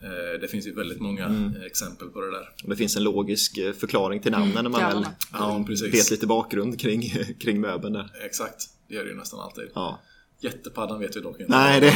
eh, 0.00 0.40
det 0.40 0.48
finns 0.48 0.66
ju 0.66 0.74
väldigt 0.74 1.00
många 1.00 1.24
eh, 1.24 1.62
exempel 1.66 2.08
på 2.08 2.20
det 2.20 2.30
där. 2.30 2.48
Och 2.62 2.70
det 2.70 2.76
finns 2.76 2.96
en 2.96 3.02
logisk 3.02 3.58
eh, 3.58 3.72
förklaring 3.72 4.20
till 4.20 4.32
namnen 4.32 4.64
när 4.64 4.70
man 4.70 4.80
ja, 4.80 4.88
väl 4.88 5.04
Ja, 5.32 5.58
eh, 5.86 5.92
vet 5.92 6.10
lite 6.10 6.26
bakgrund 6.26 6.80
kring, 6.80 7.02
kring 7.40 7.60
möbeln 7.60 7.92
där. 7.92 8.10
Exakt, 8.24 8.68
det 8.88 8.94
gör 8.94 9.04
det 9.04 9.10
ju 9.10 9.16
nästan 9.16 9.40
alltid. 9.40 9.68
Ja. 9.74 10.00
Jättepaddan 10.40 11.00
vet 11.00 11.16
vi 11.16 11.20
dock 11.20 11.40
inte 11.40 11.52
Nej, 11.52 11.80
det- 11.80 11.86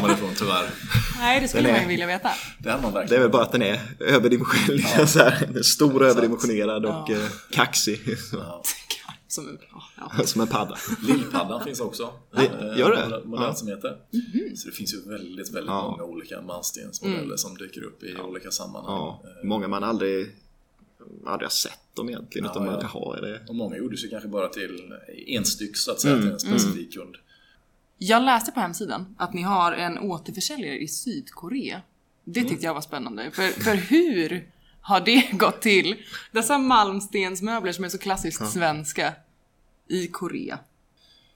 den 0.00 0.10
ifrån 0.12 0.34
tyvärr. 0.38 0.70
Nej, 1.18 1.40
det 1.40 1.48
skulle 1.48 1.68
är- 1.68 1.72
man 1.72 1.82
ju 1.82 1.88
vilja 1.88 2.06
veta. 2.06 2.30
Det 2.58 2.70
hade 2.70 2.82
man 2.82 2.92
Det 2.92 3.16
är 3.16 3.20
väl 3.20 3.30
bara 3.30 3.42
att 3.42 3.52
den 3.52 3.62
är 3.62 3.80
överdimensionerad. 4.00 5.08
Så 5.08 5.18
här, 5.18 5.56
är 5.58 5.62
stor 5.62 6.04
överdimensionerad 6.04 6.86
och 6.86 7.10
eh, 7.10 7.26
kaxig. 7.50 8.00
Ja. 8.32 8.62
Som, 9.30 9.58
ja. 10.16 10.24
Som 10.24 10.40
en 10.40 10.46
padda. 10.48 10.76
Lillpaddan 11.08 11.64
finns 11.64 11.80
också. 11.80 12.12
Det- 12.36 12.40
Eh, 12.46 12.78
gör 12.78 12.90
det? 12.90 12.96
modell- 13.06 13.24
Modell 13.24 13.46
Ja. 13.46 13.54
som 13.54 13.68
heter. 13.68 13.96
Så 14.56 14.68
det 14.68 14.74
finns 14.74 14.94
ju 14.94 15.00
väldigt, 15.10 15.48
väldigt 15.54 15.66
Ja. 15.70 15.90
många 15.90 16.02
olika 16.04 16.42
manstensmodeller 16.42 17.36
som 17.36 17.56
dyker 17.56 17.82
upp 17.82 18.02
i 18.02 18.16
olika 18.16 18.50
sammanhang. 18.50 18.92
Ja, 18.96 19.22
Eh, 19.24 19.48
många 19.48 19.68
man 19.68 19.84
aldrig, 19.84 20.30
aldrig 21.26 21.46
har 21.46 21.50
sett 21.50 21.78
dem 21.96 22.08
egentligen. 22.08 22.44
Ja, 22.44 22.50
utan 22.50 22.64
man, 22.66 22.74
ja. 22.74 22.90
jaha, 22.94 23.16
är 23.16 23.22
det... 23.22 23.40
Och 23.48 23.54
många 23.54 23.76
gjordes 23.76 24.04
ju 24.04 24.08
kanske 24.08 24.28
bara 24.28 24.48
till 24.48 24.92
en 25.26 25.44
styck 25.44 25.76
så 25.76 25.90
att 25.90 26.00
säga, 26.00 26.14
Mm, 26.14 26.24
till 26.24 26.32
en 26.32 26.40
specifik 26.58 26.94
kund. 26.94 27.16
Jag 27.98 28.22
läste 28.22 28.52
på 28.52 28.60
hemsidan 28.60 29.14
att 29.18 29.32
ni 29.32 29.42
har 29.42 29.72
en 29.72 29.98
återförsäljare 29.98 30.78
i 30.78 30.88
Sydkorea. 30.88 31.82
Det 32.24 32.44
tyckte 32.44 32.66
jag 32.66 32.74
var 32.74 32.80
spännande. 32.80 33.30
För, 33.30 33.48
för 33.48 33.74
hur 33.74 34.50
har 34.80 35.00
det 35.00 35.28
gått 35.32 35.60
till? 35.62 35.96
Dessa 36.32 36.58
malmstensmöbler 36.58 37.72
som 37.72 37.84
är 37.84 37.88
så 37.88 37.98
klassiskt 37.98 38.52
svenska 38.52 39.14
i 39.88 40.06
Korea. 40.06 40.58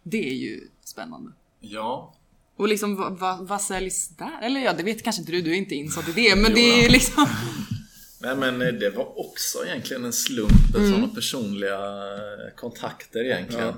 Det 0.02 0.28
är 0.28 0.34
ju 0.34 0.60
spännande. 0.84 1.32
Ja, 1.60 2.14
Och 2.56 2.68
liksom 2.68 2.96
vad, 2.96 3.18
vad, 3.18 3.48
vad 3.48 3.60
säljs 3.60 4.08
där? 4.08 4.42
Eller 4.42 4.60
ja, 4.60 4.72
det 4.72 4.82
vet 4.82 5.02
kanske 5.02 5.22
inte 5.22 5.32
du, 5.32 5.42
du 5.42 5.50
är 5.50 5.56
inte 5.56 5.74
insatt 5.74 6.08
i 6.08 6.12
det. 6.12 6.36
Men 6.36 6.50
Jo, 6.50 6.54
det 6.54 6.60
är 6.60 6.76
ja. 6.76 6.82
ju 6.82 6.88
liksom... 6.88 7.26
Nej 8.20 8.36
men 8.36 8.62
eh, 8.62 8.68
det 8.68 8.90
var 8.90 9.20
också 9.20 9.58
egentligen 9.66 10.04
en 10.04 10.12
slump, 10.12 10.74
mm. 10.76 10.90
sådana 10.90 11.08
personliga 11.08 11.78
eh, 11.78 12.54
kontakter 12.56 13.24
egentligen. 13.24 13.68
Eh, 13.68 13.74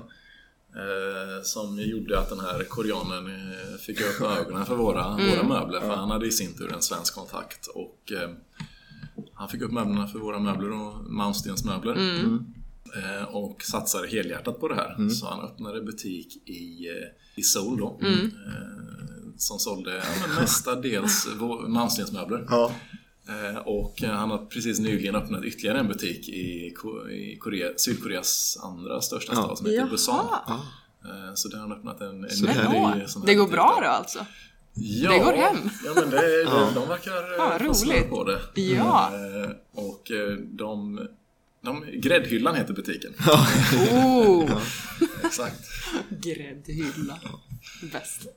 som 1.43 1.79
gjorde 1.79 2.19
att 2.19 2.29
den 2.29 2.39
här 2.39 2.63
koreanen 2.63 3.27
eh, 3.27 3.77
fick 3.79 4.01
upp 4.01 4.21
ögonen 4.39 4.65
för 4.65 4.75
våra, 4.75 5.09
våra 5.11 5.43
möbler. 5.43 5.79
För 5.79 5.95
han 5.95 6.09
hade 6.11 6.27
i 6.27 6.31
sin 6.31 6.57
tur 6.57 6.73
en 6.73 6.81
svensk 6.81 7.15
kontakt. 7.15 7.67
Och 7.67 8.11
eh, 8.11 8.29
han 9.33 9.49
fick 9.49 9.61
upp 9.61 9.71
möblerna 9.71 10.07
för 10.07 10.19
våra 10.19 10.39
möbler 10.39 10.71
och 10.71 11.11
Malmstensmöbler. 11.11 11.95
Eh, 12.95 13.23
och 13.35 13.61
satsade 13.63 14.07
helhjärtat 14.07 14.59
på 14.59 14.67
det 14.67 14.75
här. 14.75 15.09
Så 15.09 15.25
han 15.27 15.39
öppnade 15.45 15.81
butik 15.81 16.49
i, 16.49 16.87
eh, 16.87 17.39
i 17.39 17.43
Seoul 17.43 17.77
då. 17.77 17.99
Eh, 18.07 18.29
som 19.37 19.59
sålde 19.59 19.95
ja, 19.95 20.41
mestadels 20.41 21.27
vå- 21.39 21.67
Malmstensmöbler. 21.67 22.45
Ja. 22.49 22.71
Eh, 23.29 23.57
Och 23.57 24.03
eh, 24.03 24.11
han 24.11 24.29
har 24.31 24.37
precis 24.45 24.79
nyligen 24.79 25.15
öppnat 25.15 25.43
ytterligare 25.43 25.79
en 25.79 25.87
butik 25.87 26.29
i, 26.29 26.73
Ko- 26.77 27.09
i 27.09 27.37
Korea, 27.39 27.67
Sydkoreas 27.77 28.57
andra 28.63 29.01
största 29.01 29.33
Ja. 29.35 29.43
stad 29.43 29.57
som 29.57 29.67
heter 29.67 29.85
Busan. 29.89 30.25
Jaha. 30.47 30.61
Eh, 31.05 31.33
Så 31.35 31.47
där 31.47 31.57
har 31.57 31.67
han 31.67 31.77
öppnat 31.77 32.01
en, 32.01 32.23
en 32.23 32.29
Så 32.29 32.45
ny 32.45 32.47
det 32.99 33.07
sån 33.07 33.21
här 33.21 33.27
Det 33.27 33.35
går 33.35 33.45
butik 33.45 33.53
bra 33.55 33.79
då 33.83 33.87
alltså? 33.89 34.25
Ja, 34.73 35.11
Det 35.11 35.19
går 35.19 35.33
hem. 35.33 35.57
Ja, 35.85 35.91
men 35.95 36.09
det, 36.09 36.17
det, 36.21 36.41
Ja. 36.41 36.69
de 36.75 36.87
verkar 36.89 37.11
Ja, 37.37 37.57
ja, 37.59 37.65
roligt. 37.67 38.09
på 38.09 38.23
det. 38.23 38.61
Ja. 38.61 39.11
Och 39.73 40.11
de, 40.51 40.99
de... 41.61 41.85
Gräddhyllan 41.93 42.55
heter 42.55 42.73
butiken. 42.73 43.13
Oh! 43.91 44.51
Exakt. 45.25 45.61
Gräddhylla. 46.09 47.19
Bäst. 47.91 48.27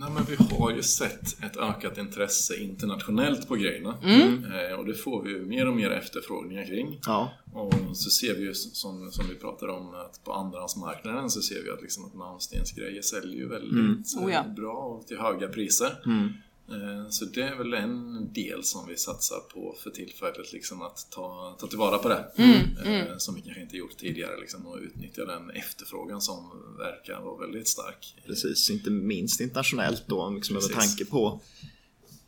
Nej, 0.00 0.10
men 0.14 0.24
vi 0.24 0.56
har 0.56 0.70
ju 0.70 0.82
sett 0.82 1.42
ett 1.44 1.56
ökat 1.56 1.98
intresse 1.98 2.56
internationellt 2.56 3.48
på 3.48 3.54
grejerna. 3.56 3.94
Mm. 4.04 4.44
Eh, 4.44 4.78
Och 4.78 4.86
det 4.86 4.94
får 4.94 5.22
vi 5.22 5.30
ju 5.30 5.46
mer 5.46 5.68
och 5.68 5.76
mer 5.76 5.90
efterfrågningar 5.90 6.64
kring. 6.64 7.00
Ja. 7.06 7.32
Och 7.52 7.74
så 7.96 8.10
ser 8.10 8.34
vi 8.34 8.42
ju 8.42 8.54
som, 8.54 9.10
som 9.12 9.28
vi 9.28 9.34
pratar 9.34 9.68
om 9.68 9.94
att 9.94 10.24
på 10.24 10.32
andrahandsmarknaden 10.32 11.30
så 11.30 11.40
ser 11.42 11.62
vi 11.62 11.70
att, 11.70 11.82
liksom 11.82 12.04
att 12.04 12.14
Malmstensgrejer 12.14 13.02
säljer 13.02 13.36
ju 13.36 13.48
väldigt 13.48 14.16
Oh 14.16 14.32
ja. 14.32 14.44
eh, 14.46 14.54
bra 14.54 14.72
och 14.76 15.06
till 15.06 15.18
höga 15.18 15.48
priser. 15.48 16.02
Mm. 16.06 16.28
Eh, 16.68 17.08
Så 17.10 17.24
det 17.24 17.42
är 17.42 17.56
väl 17.56 17.74
en 17.74 18.32
del 18.32 18.64
som 18.64 18.86
vi 18.88 18.96
satsar 18.96 19.40
på 19.54 19.76
för 19.82 19.90
tillfället, 19.90 20.52
liksom 20.52 20.82
att 20.82 21.06
ta, 21.10 21.56
ta 21.60 21.66
tillvara 21.66 21.98
på 21.98 22.08
det. 22.08 22.32
Mm, 22.36 22.60
Eh, 22.86 23.16
Som 23.18 23.34
vi 23.34 23.40
kanske 23.40 23.62
inte 23.62 23.76
gjort 23.76 23.96
tidigare 23.96 24.40
liksom, 24.40 24.66
och 24.66 24.78
utnyttja 24.78 25.24
den 25.24 25.50
efterfrågan 25.50 26.20
som 26.20 26.50
verkar 26.78 27.20
vara 27.20 27.36
väldigt 27.46 27.68
stark. 27.68 28.14
Precis, 28.26 28.70
inte 28.70 28.90
minst 28.90 29.40
internationellt 29.40 30.04
då, 30.06 30.30
liksom 30.30 30.56
Precis. 30.56 30.72
tanke 30.74 31.04
på 31.04 31.40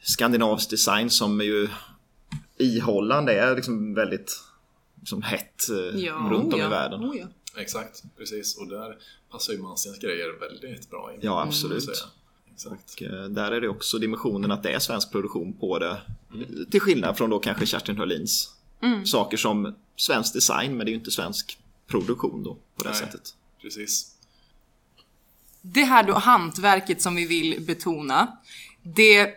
skandinavisk 0.03 0.70
design 0.70 1.11
som 1.11 1.41
är 1.41 1.45
ju 1.45 1.68
ihållande 2.59 3.32
är 3.32 3.57
liksom 3.57 3.95
väldigt 3.95 4.41
liksom 5.01 5.22
hett 5.22 5.68
eh, 5.70 6.01
Ja, 6.01 6.28
runt 6.32 6.55
om 6.55 6.61
ja. 6.61 6.66
i 6.66 6.70
världen. 6.70 7.01
Oh 7.05 7.16
ja. 7.18 7.26
Exakt, 7.57 8.03
precis. 8.16 8.57
Och 8.59 8.68
där 8.68 8.99
passar 9.30 9.53
ju 9.53 9.59
Malmstens 9.59 9.99
grejer 9.99 10.41
väldigt 10.41 10.91
bra 10.91 11.12
in. 11.14 11.20
Ja, 11.22 11.43
absolut. 11.43 11.89
Exakt. 12.59 12.94
Och, 12.94 13.02
eh, 13.02 13.24
där 13.24 13.52
är 13.52 13.61
det 13.61 13.68
också 13.68 13.98
dimensionen 13.98 14.50
att 14.50 14.62
det 14.62 14.72
är 14.72 14.78
svensk 14.78 15.12
produktion 15.12 15.52
på 15.52 15.78
det. 15.78 16.00
Till 16.70 16.80
skillnad 16.80 17.16
från 17.16 17.30
då 17.30 17.38
kanske 17.38 17.66
Kerstin 17.66 17.96
Hörlins 17.96 18.54
saker 19.04 19.36
som 19.36 19.74
svensk 19.96 20.34
design 20.34 20.76
men 20.76 20.78
det 20.86 20.90
är 20.90 20.92
ju 20.92 20.98
inte 20.98 21.11
svensk 21.11 21.59
produktion 21.86 22.42
då 22.42 22.54
på 22.76 22.82
det 22.82 22.90
Nej. 22.90 22.98
sättet. 22.98 23.34
Precis. 23.62 24.14
Det 25.62 25.84
här 25.84 26.02
då 26.02 26.14
hantverket 26.14 27.02
som 27.02 27.14
vi 27.16 27.26
vill 27.26 27.64
betona, 27.66 28.36
det, 28.82 29.34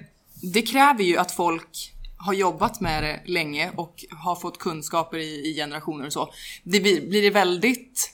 det 0.53 0.61
kräver 0.61 1.03
ju 1.03 1.17
att 1.17 1.31
folk 1.31 1.93
har 2.17 2.33
jobbat 2.33 2.81
med 2.81 3.03
det 3.03 3.31
länge 3.31 3.71
och 3.75 4.05
har 4.09 4.35
fått 4.35 4.57
kunskaper 4.57 5.17
i, 5.17 5.49
i 5.49 5.55
generationer 5.55 6.05
och 6.05 6.13
så. 6.13 6.33
Det 6.63 6.79
blir, 6.79 7.09
blir 7.09 7.21
det 7.21 7.29
väldigt 7.29 8.13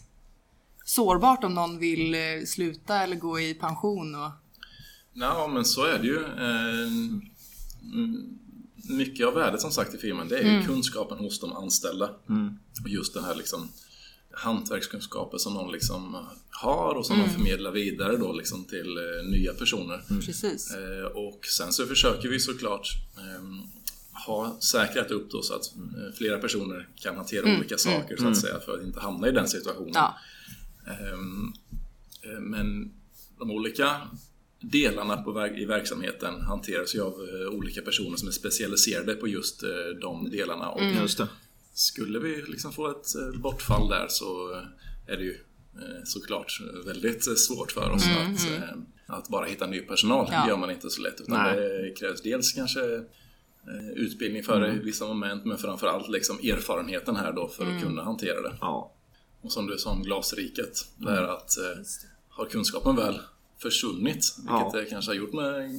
sårbart 0.86 1.44
om 1.44 1.54
någon 1.54 1.80
vill 1.80 2.16
eh, 2.16 2.20
sluta 2.46 3.04
eller 3.04 3.16
gå 3.16 3.40
i 3.40 3.54
pension 3.54 4.16
och... 4.16 4.32
Ja, 5.20 5.48
men 5.54 5.66
så 5.66 5.86
är 5.86 6.00
det 6.00 6.08
ju. 6.08 6.24
Eh, 6.24 6.88
mm, 7.94 8.34
Mycket 8.90 9.28
av 9.28 9.34
värdet 9.34 9.62
som 9.62 9.72
sagt 9.72 9.94
i 9.94 9.98
firman, 9.98 10.28
det 10.28 10.38
är 10.40 10.44
ju 10.60 10.66
kunskapen 10.66 11.18
hos 11.18 11.40
de 11.40 11.54
anställda. 11.54 12.10
Och 12.84 12.90
just 12.90 13.14
den 13.14 13.24
här 13.24 13.36
liksom 13.36 13.70
hantverkskunskapen 14.32 15.40
som 15.40 15.54
de 15.54 15.72
liksom 15.72 16.26
har 16.50 16.96
och 16.96 17.06
som 17.06 17.20
de 17.20 17.30
förmedlar 17.30 17.72
vidare 17.72 18.18
då 18.18 18.34
liksom 18.34 18.64
till 18.66 18.98
eh, 18.98 19.30
nya 19.30 19.54
personer. 19.54 20.04
Precis. 20.26 20.72
Eh, 20.76 21.06
och 21.06 21.46
sen 21.46 21.74
så 21.74 21.86
försöker 21.86 22.30
vi 22.30 22.40
såklart 22.40 22.88
eh, 23.18 23.44
ha 24.28 24.58
säkrat 24.62 25.12
upp 25.12 25.32
då 25.32 25.42
så 25.42 25.54
att 25.56 25.74
flera 26.18 26.38
personer 26.38 26.88
kan 26.96 27.16
hantera 27.16 27.58
olika 27.58 27.78
saker 27.78 28.18
så 28.18 28.28
att 28.28 28.38
säga 28.38 28.60
för 28.60 28.78
att 28.78 28.84
inte 28.84 29.00
hamna 29.00 29.28
i 29.28 29.32
den 29.32 29.48
situationen. 29.48 29.92
Ja. 29.94 30.18
Ehm, 30.88 31.54
eh, 32.22 32.40
Men 32.40 32.92
de 33.40 33.52
olika 33.52 34.02
delarna 34.60 35.24
i 35.58 35.66
verksamheten 35.66 36.42
hanteras 36.42 36.96
ju 36.96 37.02
av 37.02 37.14
eh, 37.14 37.48
olika 37.48 37.82
personer 37.82 38.18
som 38.18 38.28
är 38.28 38.32
specialiserade 38.32 39.14
på 39.14 39.28
just 39.28 39.64
eh, 39.64 39.70
de 40.02 40.30
delarna. 40.30 40.70
Och 40.70 40.82
det. 40.82 41.28
skulle 41.74 42.20
vi 42.20 42.42
liksom 42.48 42.74
få 42.74 42.92
ett 42.92 43.16
eh, 43.16 43.40
bortfall 43.42 43.90
där 43.90 44.06
så 44.10 44.62
är 45.08 45.18
det 45.18 45.24
ju 45.24 45.38
såklart 46.04 46.62
väldigt 46.86 47.40
svårt 47.40 47.72
för 47.72 47.90
oss 47.92 48.04
att, 48.04 48.52
eh, 48.52 48.70
att 49.08 49.30
bara 49.30 49.46
hitta 49.46 49.68
ny 49.68 49.80
personal. 49.80 50.28
Ja. 50.32 50.42
Det 50.42 50.50
gör 50.50 50.58
man 50.58 50.72
inte 50.72 50.90
så 50.90 51.02
lätt. 51.02 51.22
Utan 51.22 51.44
Nej. 51.44 51.56
det 51.56 51.94
krävs 52.00 52.22
dels 52.22 52.54
kanske 52.54 53.04
utbildning 53.96 54.44
för 54.44 54.76
i 54.76 54.80
vissa 54.80 55.08
moment 55.08 55.46
men 55.46 55.58
framförallt 55.58 56.10
liksom 56.10 56.40
erfarenheten 56.40 57.16
här 57.16 57.34
då 57.34 57.48
för 57.48 57.66
att 57.66 57.84
kunna 57.84 58.04
hantera 58.04 58.42
det. 58.42 58.58
Ja. 58.62 58.94
Och 59.42 59.52
som 59.52 59.68
du 59.68 59.78
sa 59.78 59.92
om 59.92 60.04
glasriket, 60.04 60.86
det 60.98 61.12
är 61.12 61.24
att 61.24 61.58
eh, 61.58 61.84
har 62.30 62.46
kunskapen 62.46 62.96
väl 62.96 63.20
försvunnit, 63.62 64.36
vilket 64.38 64.54
Ja. 64.54 64.72
det 64.74 64.86
kanske 64.86 65.12
har 65.12 65.16
gjort 65.16 65.34
med 65.34 65.72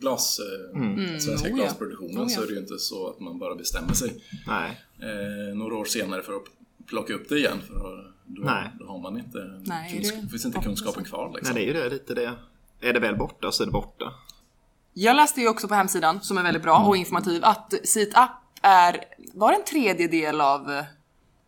glas, 0.00 0.40
eh, 0.40 0.80
svenska 1.18 1.48
Oh 1.48 1.50
ja. 1.50 1.56
glasproduktionen, 1.64 2.18
Oh 2.18 2.22
ja. 2.22 2.28
så 2.28 2.42
är 2.42 2.46
det 2.46 2.52
ju 2.52 2.58
inte 2.58 2.78
så 2.78 3.08
att 3.10 3.20
man 3.20 3.38
bara 3.38 3.54
bestämmer 3.54 3.92
sig 3.94 4.22
Nej. 4.46 4.80
eh, 5.00 5.56
några 5.56 5.76
år 5.76 5.84
senare 5.84 6.22
för 6.22 6.32
att 6.36 6.42
plocka 6.86 7.14
upp 7.14 7.28
det 7.28 7.38
igen. 7.38 7.58
För 7.66 8.12
då, 8.26 8.42
Nej. 8.42 8.70
då 8.78 8.86
har 8.86 8.98
man 8.98 9.18
inte, 9.18 9.60
Nej, 9.64 9.92
kunsk- 9.94 10.22
det- 10.22 10.28
finns 10.28 10.44
inte 10.46 10.58
kunskapen 10.60 11.04
kvar. 11.04 11.24
Nej, 11.26 11.34
Liksom. 11.36 11.54
det 11.54 11.62
är 11.62 11.66
ju 11.66 11.72
det 11.72 11.88
lite 11.90 12.14
det. 12.14 12.32
Är 12.80 12.92
det 12.92 13.00
väl 13.00 13.16
borta 13.16 13.52
så 13.52 13.62
är 13.62 13.66
det 13.66 13.72
borta. 13.72 14.12
Jag 14.92 15.16
läste 15.16 15.40
ju 15.40 15.48
också 15.48 15.68
på 15.68 15.74
hemsidan, 15.74 16.20
som 16.22 16.38
är 16.38 16.42
väldigt 16.42 16.62
bra 16.62 16.78
och 16.78 16.96
informativ, 16.96 17.44
att 17.44 17.74
SeatUp 17.84 18.30
är, 18.62 19.04
var 19.34 19.52
en 19.52 19.64
tredjedel 19.64 20.40
av 20.40 20.70
eh, 20.70 20.84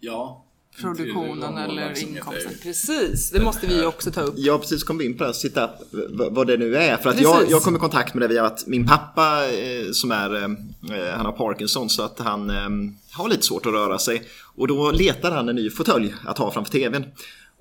Ja. 0.01 0.42
Produktionen 0.81 1.59
eller 1.59 2.03
inkomsten. 2.03 2.53
Precis, 2.63 3.31
det 3.31 3.41
måste 3.43 3.67
vi 3.67 3.85
också 3.85 4.11
ta 4.11 4.21
upp. 4.21 4.35
Jag 4.37 4.53
har 4.53 4.59
precis 4.59 4.85
kommit 4.85 5.05
in 5.05 5.19
på 5.19 5.25
det 5.25 5.71
v- 5.91 6.29
vad 6.31 6.47
det 6.47 6.57
nu 6.57 6.77
är. 6.77 6.97
För 6.97 7.11
att 7.11 7.17
Precis. 7.17 7.23
jag, 7.41 7.51
jag 7.51 7.63
kom 7.63 7.77
i 7.77 7.79
kontakt 7.79 8.15
med 8.15 8.23
det 8.23 8.29
via 8.29 8.45
att 8.47 8.67
min 8.67 8.87
pappa 8.87 9.47
eh, 9.53 9.91
som 9.93 10.11
är, 10.11 10.35
eh, 10.43 10.49
han 11.17 11.27
har 11.27 11.33
Parkinson 11.33 11.89
så 11.91 12.03
att 12.03 12.19
han 12.19 12.51
eh, 12.51 12.69
har 13.13 13.29
lite 13.29 13.43
svårt 13.43 13.67
att 13.67 13.73
röra 13.73 13.99
sig. 13.99 14.23
Och 14.57 14.69
då 14.69 14.91
letade 14.91 15.35
han 15.35 15.49
en 15.49 15.57
ny 15.57 15.71
fåtölj 15.71 16.15
att 16.25 16.39
ha 16.39 16.51
framför 16.51 16.73
tvn. 16.73 17.05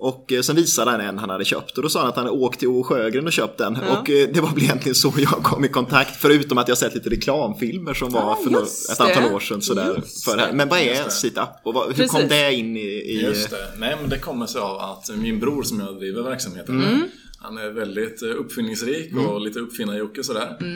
Och 0.02 0.32
eh, 0.32 0.40
sen 0.40 0.56
visade 0.56 0.90
han 0.90 1.00
en 1.00 1.18
han 1.18 1.30
hade 1.30 1.44
köpt 1.44 1.76
och 1.76 1.82
då 1.82 1.88
sa 1.88 2.00
han 2.00 2.08
att 2.08 2.16
han 2.16 2.24
hade 2.24 2.38
åkt 2.38 2.58
till 2.58 2.68
O. 2.68 2.82
Sjögren 2.82 3.26
och 3.26 3.32
köpt 3.32 3.58
den. 3.58 3.76
Och 3.76 4.10
eh, 4.10 4.28
det 4.34 4.40
var 4.40 4.54
väl 4.54 4.62
egentligen 4.62 4.94
så 4.94 5.12
jag 5.16 5.28
kom 5.28 5.64
i 5.64 5.68
kontakt. 5.68 6.16
Förutom 6.20 6.58
att 6.58 6.68
jag 6.68 6.78
sett 6.78 6.94
lite 6.94 7.10
reklamfilmer 7.10 7.94
som 7.94 8.10
var 8.10 8.20
Ja, 8.20 8.38
för 8.44 8.50
just 8.50 8.90
ett 8.90 9.00
antal 9.00 9.34
år 9.34 9.40
sedan. 9.40 9.62
Sådär, 9.62 10.02
för 10.24 10.36
det 10.36 10.42
här. 10.42 10.52
Men 10.52 10.68
vad 10.68 10.78
är 10.78 11.04
det. 11.04 11.10
Situp? 11.10 11.48
Och 11.64 11.74
vad, 11.74 11.86
hur 11.86 11.94
Precis. 11.94 12.10
kom 12.10 12.28
det 12.28 12.54
in 12.54 12.76
i... 12.76 12.80
i 12.80 13.22
Just 13.22 13.50
det. 13.50 13.56
Nej, 13.76 13.96
men 14.00 14.10
det 14.10 14.18
kommer 14.18 14.46
sig 14.46 14.60
av 14.60 14.78
att 14.78 15.10
min 15.16 15.40
bror 15.40 15.62
som 15.62 15.80
jag 15.80 15.96
driver 15.96 16.22
verksamheten 16.22 16.76
med, 16.78 17.00
han 17.38 17.58
är 17.58 17.70
väldigt 17.70 18.22
eh, 18.22 18.28
uppfinningsrik 18.28 19.16
och 19.16 19.40
lite 19.40 19.58
uppfinnar-Jocke 19.58 20.22
sådär. 20.22 20.56
Eh, 20.60 20.66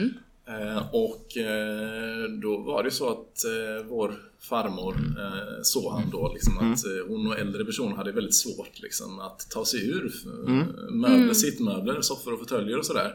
och 0.91 1.37
eh, 1.37 2.29
då 2.41 2.57
var 2.57 2.83
det 2.83 2.91
så 2.91 3.09
att 3.09 3.43
eh, 3.45 3.85
vår 3.89 4.15
farmor 4.39 4.95
eh, 5.19 5.61
såg 5.63 5.91
han 5.91 6.09
då 6.11 6.31
liksom 6.33 6.57
att 6.57 6.85
eh, 6.85 7.07
hon 7.07 7.27
och 7.27 7.39
äldre 7.39 7.65
personer 7.65 7.95
hade 7.95 8.11
väldigt 8.11 8.35
svårt 8.35 8.79
liksom 8.81 9.19
att 9.19 9.47
ta 9.51 9.65
sig 9.65 9.89
ur 9.89 10.11
eh, 10.47 10.53
möbler, 10.91 11.33
sittmöbler, 11.33 12.01
soffor 12.01 12.33
och 12.33 12.39
fåtöljer 12.39 12.77
och 12.77 12.85
sådär. 12.85 13.13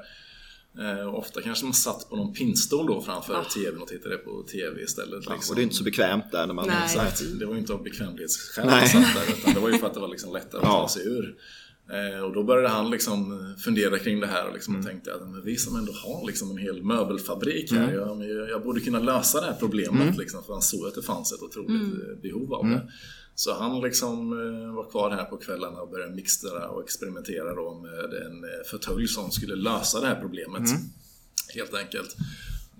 Eh, 0.78 1.06
och 1.08 1.18
ofta 1.18 1.40
kanske 1.42 1.64
man 1.64 1.74
satt 1.74 2.10
på 2.10 2.16
någon 2.16 2.32
pinnstol 2.34 2.86
då 2.86 3.00
framför 3.02 3.44
TVn 3.54 3.82
och 3.82 3.88
tittade 3.88 4.16
på 4.16 4.42
TV 4.42 4.82
istället. 4.82 5.18
Liksom. 5.30 5.50
och 5.50 5.54
det 5.56 5.60
är 5.60 5.64
inte 5.64 5.74
så 5.74 5.84
bekvämt 5.84 6.24
där 6.32 6.46
när 6.46 6.54
man... 6.54 6.66
Nej. 6.66 6.76
Exakt. 6.84 7.22
Det 7.38 7.46
var 7.46 7.54
ju 7.54 7.60
inte 7.60 7.72
av 7.72 7.82
bekvämlighetsskäl 7.82 8.68
han 8.68 8.88
satt 8.88 9.14
där, 9.14 9.34
utan 9.38 9.54
det 9.54 9.60
var 9.60 9.68
ju 9.70 9.78
för 9.78 9.86
att 9.86 9.94
det 9.94 10.00
var 10.00 10.08
liksom 10.08 10.32
lättare 10.32 10.60
att 10.60 10.66
Ja. 10.68 10.80
ta 10.82 10.88
sig 10.88 11.06
ur. 11.06 11.34
Eh, 11.92 12.24
och 12.24 12.32
då 12.34 12.42
började 12.42 12.68
han 12.68 12.90
liksom 12.90 13.54
fundera 13.64 13.98
kring 13.98 14.20
det 14.20 14.26
här 14.26 14.46
och, 14.48 14.54
liksom 14.54 14.74
Mm. 14.74 14.86
tänkte 14.86 15.14
att 15.14 15.20
men 15.20 15.42
vi 15.44 15.56
som 15.56 15.76
ändå 15.76 15.92
har 15.92 16.26
liksom 16.26 16.50
en 16.50 16.56
hel 16.58 16.82
möbelfabrik 16.82 17.72
här, 17.72 17.92
jag, 17.92 18.18
men 18.18 18.28
jag, 18.28 18.50
jag 18.50 18.62
borde 18.62 18.80
kunna 18.80 18.98
lösa 18.98 19.40
det 19.40 19.46
här 19.46 19.56
problemet. 19.58 20.02
Mm. 20.02 20.18
Liksom, 20.18 20.44
för 20.44 20.52
han 20.52 20.62
såg 20.62 20.86
att 20.86 20.94
det 20.94 21.02
fanns 21.02 21.32
ett 21.32 21.42
otroligt 21.42 21.82
eh, 21.82 22.16
behov 22.22 22.54
av 22.54 22.64
det. 22.68 22.92
Så 23.34 23.54
han 23.54 23.80
liksom 23.80 24.32
eh, 24.32 24.74
var 24.74 24.90
kvar 24.90 25.10
här 25.10 25.24
på 25.24 25.36
kvällarna 25.36 25.80
och 25.80 25.90
började 25.90 26.14
mixtra 26.14 26.68
och 26.68 26.82
experimentera 26.84 27.54
då 27.54 27.74
med 27.74 28.22
en 28.26 28.44
eh, 28.44 28.50
fåtölj 28.70 29.08
som 29.08 29.30
skulle 29.30 29.56
lösa 29.56 30.00
det 30.00 30.06
här 30.06 30.20
problemet. 30.20 30.68
Mm. 30.68 30.82
Helt 31.54 31.74
enkelt. 31.74 32.16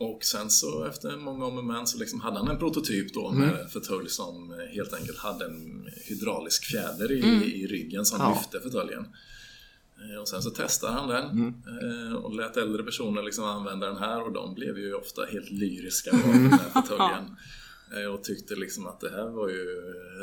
Och 0.02 0.24
sen 0.24 0.50
så 0.50 0.84
efter 0.84 1.16
många 1.16 1.44
om 1.46 1.58
och 1.58 1.64
men 1.64 1.86
så 1.86 1.98
liksom 1.98 2.20
hade 2.20 2.38
han 2.38 2.48
en 2.48 2.58
prototyp 2.58 3.14
då 3.14 3.28
Mm. 3.28 3.40
med 3.48 3.60
en 3.60 3.68
fåtölj 3.68 4.08
som 4.08 4.54
helt 4.74 4.92
enkelt 4.94 5.18
hade 5.18 5.44
en 5.44 5.88
hydraulisk 6.04 6.64
fjäder 6.64 7.12
i, 7.12 7.18
i 7.62 7.66
ryggen 7.66 8.04
som 8.04 8.20
Ja. 8.20 8.34
lyfte 8.38 8.60
fåtöljen. 8.60 9.06
Eh, 9.98 10.20
Och 10.20 10.28
sen 10.28 10.42
så 10.42 10.50
testade 10.50 10.92
han 10.92 11.08
den 11.08 11.30
Mm. 11.30 11.54
eh, 12.08 12.14
och 12.14 12.34
lät 12.36 12.56
äldre 12.56 12.82
personer 12.82 13.22
liksom 13.22 13.44
använda 13.44 13.86
den 13.86 13.96
här 13.96 14.22
och 14.22 14.32
de 14.32 14.54
blev 14.54 14.78
ju 14.78 14.94
ofta 14.94 15.24
helt 15.24 15.50
lyriska 15.50 16.10
av 16.24 16.32
den 16.32 16.52
här 16.52 16.70
fåtöljen. 16.82 17.36
Eh, 17.96 18.14
Och 18.14 18.24
tyckte 18.24 18.54
liksom 18.54 18.86
att 18.86 19.00
det 19.00 19.10
här 19.10 19.28
var 19.30 19.48
ju 19.48 19.64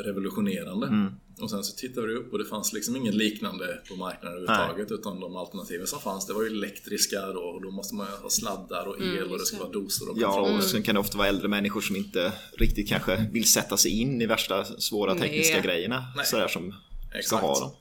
revolutionerande. 0.06 0.88
Mm. 0.88 1.14
Och 1.42 1.50
sen 1.50 1.64
så 1.64 1.76
tittade 1.76 2.08
vi 2.08 2.14
upp 2.14 2.34
och 2.34 2.40
det 2.40 2.46
fanns 2.46 2.74
liksom 2.74 2.96
ingen 2.96 3.18
liknande 3.18 3.80
på 3.90 3.96
marknaden 3.96 4.38
överhuvudtaget. 4.38 4.92
Utan 4.92 5.20
de 5.20 5.36
alternativen 5.36 5.88
som 5.88 6.00
fanns 6.00 6.28
det 6.28 6.34
var 6.34 6.42
ju 6.44 6.48
elektriska 6.48 7.22
då 7.28 7.40
och 7.40 7.62
då 7.62 7.72
måste 7.72 7.96
man 7.96 8.08
ju 8.08 8.24
ha 8.24 8.30
sladdar 8.30 8.86
och 8.88 9.02
el 9.02 9.32
och 9.32 9.40
det 9.40 9.46
ska 9.46 9.58
vara 9.58 9.70
doser 9.70 10.10
och 10.10 10.18
Ja, 10.20 10.56
och 10.58 10.64
sen 10.64 10.84
kan 10.84 10.96
det 10.96 11.02
ofta 11.02 11.18
vara 11.18 11.28
äldre 11.28 11.48
människor 11.48 11.82
som 11.82 11.96
inte 11.96 12.34
riktigt 12.58 12.90
kanske 12.90 13.30
vill 13.32 13.52
sätta 13.52 13.78
sig 13.78 13.92
in 14.02 14.22
i 14.22 14.26
värsta 14.26 14.66
svåra 14.66 15.14
Nej. 15.14 15.22
tekniska 15.22 15.60
grejerna. 15.62 16.04
Nej. 16.16 16.26
Sådär 16.26 16.48
som 16.48 16.74
ska 17.10 17.18
Exakt. 17.20 17.42
ha 17.42 17.60
dem. 17.60 17.72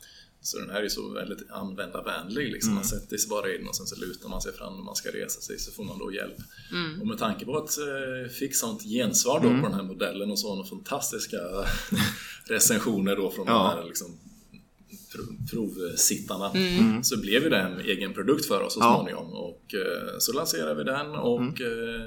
Så 0.41 0.59
den 0.59 0.71
här 0.71 0.83
är 0.83 0.89
så 0.89 1.09
väldigt 1.13 1.51
användarvänlig. 1.51 2.53
Liksom. 2.53 2.75
Man 2.75 2.85
sätter 2.85 3.17
sig 3.17 3.29
bara 3.29 3.55
in 3.55 3.69
och 3.69 3.77
sen 3.77 3.87
så 3.87 3.97
lutar 4.01 4.29
man 4.29 4.43
sig 4.43 4.53
fram 4.53 4.77
när 4.77 4.83
man 4.85 4.95
ska 4.97 5.09
resa 5.11 5.41
sig 5.41 5.59
så 5.59 5.73
får 5.73 5.85
man 5.85 5.99
då 5.99 6.13
hjälp. 6.13 6.37
Och 7.01 7.07
med 7.07 7.19
tanke 7.19 7.45
på 7.45 7.57
att 7.57 7.79
eh, 7.79 8.31
fick 8.39 8.57
sånt 8.57 8.83
gensvar 8.83 9.41
då 9.41 9.49
på 9.49 9.69
den 9.69 9.75
här 9.75 9.83
modellen 9.83 10.31
och 10.31 10.39
sådana 10.39 10.65
fantastiska 10.65 11.37
recensioner 12.45 13.17
då 13.17 13.31
från 13.31 13.47
Ja. 13.47 13.53
de 13.53 13.79
här 13.81 13.85
liksom, 13.89 14.19
prov- 15.13 15.51
provsittarna 15.51 16.53
så 17.03 17.21
blev 17.21 17.43
ju 17.43 17.49
det 17.51 17.57
en 17.59 17.81
egen 17.81 18.15
produkt 18.15 18.47
för 18.47 18.63
oss 18.63 18.75
så 18.75 18.81
Ja. 18.81 18.95
småningom. 18.97 19.33
Och 19.33 19.75
eh, 19.75 20.19
så 20.19 20.33
lanserade 20.33 20.75
vi 20.75 20.85
den 20.85 21.11
och 21.11 21.61
eh, 21.61 22.03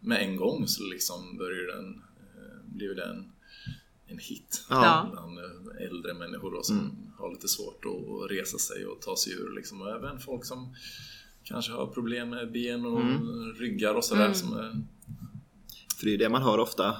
med 0.00 0.22
en 0.22 0.36
gång 0.36 0.68
så 0.68 0.82
liksom 0.84 1.36
började 1.38 1.72
den, 1.76 1.88
eh, 2.36 2.74
blev 2.76 2.96
den 2.96 3.32
en 4.08 4.18
hit 4.18 4.64
Ja. 4.70 5.08
bland 5.12 5.38
eh, 5.38 5.86
äldre 5.86 6.14
människor 6.14 6.50
då, 6.50 6.62
som 6.62 7.05
har 7.18 7.30
lite 7.32 7.48
svårt 7.48 7.84
att 7.84 8.30
resa 8.30 8.58
sig 8.58 8.86
och 8.86 9.00
ta 9.00 9.16
sig 9.16 9.32
ur. 9.32 9.54
Liksom. 9.56 9.80
Och 9.82 9.90
även 9.90 10.18
folk 10.20 10.44
som 10.44 10.74
kanske 11.44 11.72
har 11.72 11.86
problem 11.86 12.30
med 12.30 12.52
ben 12.52 12.86
och 12.86 13.02
ryggar 13.60 13.94
och 13.94 14.04
sådär. 14.04 14.32
Som 14.32 14.52
är, 14.56 14.82
För 15.98 16.06
det 16.06 16.14
är 16.14 16.18
det 16.18 16.28
man 16.28 16.42
hör 16.42 16.58
ofta. 16.58 16.96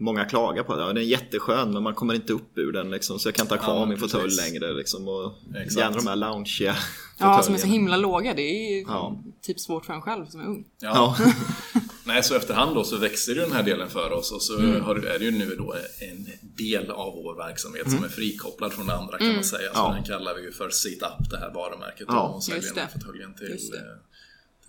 Många 0.00 0.24
klagar 0.24 0.62
på. 0.62 0.72
Ja, 0.78 0.86
den 0.86 0.96
är 0.96 1.00
jätteskön 1.00 1.72
men 1.72 1.82
man 1.82 1.94
kommer 1.94 2.14
inte 2.14 2.32
upp 2.32 2.58
ur 2.58 2.72
den 2.72 2.90
liksom, 2.90 3.18
så 3.18 3.28
jag 3.28 3.34
kan 3.34 3.44
inte 3.44 3.54
ha 3.54 3.62
kvar 3.62 3.74
Ja, 3.76 3.86
min 3.86 3.98
fåtölj 3.98 4.34
längre. 4.36 4.72
Liksom, 4.72 5.08
och 5.08 5.32
Exakt. 5.56 5.76
gärna 5.78 5.96
de 5.96 6.06
här 6.06 6.16
loungeiga 6.16 6.76
Ja, 7.18 7.42
som 7.42 7.54
är 7.54 7.58
så 7.58 7.66
himla 7.66 7.96
låga. 7.96 8.34
Det 8.34 8.42
är 8.42 8.76
ju 8.76 8.82
Ja. 8.82 9.22
typ 9.42 9.60
svårt 9.60 9.86
för 9.86 9.92
en 9.92 10.02
själv 10.02 10.26
som 10.26 10.40
är 10.40 10.44
ung. 10.46 10.64
ja. 10.80 11.16
Nej, 12.08 12.22
så 12.22 12.34
efterhand 12.34 12.74
då 12.74 12.84
så 12.84 12.96
växer 12.96 13.34
ju 13.34 13.40
den 13.40 13.52
här 13.52 13.62
delen 13.62 13.88
för 13.90 14.12
oss 14.12 14.32
och 14.32 14.42
så 14.42 14.60
har, 14.60 14.96
är 14.96 15.18
det 15.18 15.24
ju 15.24 15.30
nu 15.30 15.54
då 15.58 15.74
en 16.00 16.26
del 16.40 16.90
av 16.90 17.14
vår 17.14 17.34
verksamhet 17.36 17.90
som 17.90 18.04
är 18.04 18.08
frikopplad 18.08 18.72
från 18.72 18.86
det 18.86 18.94
andra 18.94 19.18
kan 19.18 19.34
man 19.34 19.44
säga. 19.44 19.72
Så 19.74 19.78
Ja. 19.80 19.92
den 19.94 20.04
kallar 20.04 20.34
vi 20.34 20.42
ju 20.42 20.52
för 20.52 20.68
Sit-Up, 20.70 21.30
det 21.30 21.38
här 21.38 21.50
varumärket. 21.54 22.06
Ja. 22.08 22.28
och 22.28 22.44
säljer 22.44 22.62
Just 22.62 22.74
den 22.74 22.84
här 22.84 22.92
fåtöljen 22.92 23.34
till, 23.34 23.52
eh, 23.52 23.80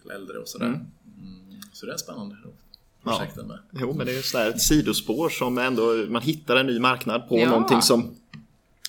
till 0.02 0.12
äldre 0.12 0.38
och 0.38 0.48
sådär. 0.48 0.66
Mm. 0.66 0.80
Så 1.74 1.86
det 1.86 1.94
är 1.94 1.98
spännande. 1.98 2.36
Då. 2.44 2.50
Ja. 3.06 3.28
Med. 3.36 3.60
Jo 3.74 3.94
men 3.94 4.06
det 4.06 4.12
är 4.12 4.16
ju 4.16 4.22
sådär 4.24 4.50
ett 4.50 4.62
sidospår 4.62 5.30
som 5.30 5.58
ändå 5.58 6.06
man 6.10 6.22
hittar 6.22 6.56
en 6.56 6.66
ny 6.66 6.80
marknad 6.80 7.30
på 7.30 7.40
Ja. 7.40 7.50
någonting 7.50 7.82
som 7.82 8.16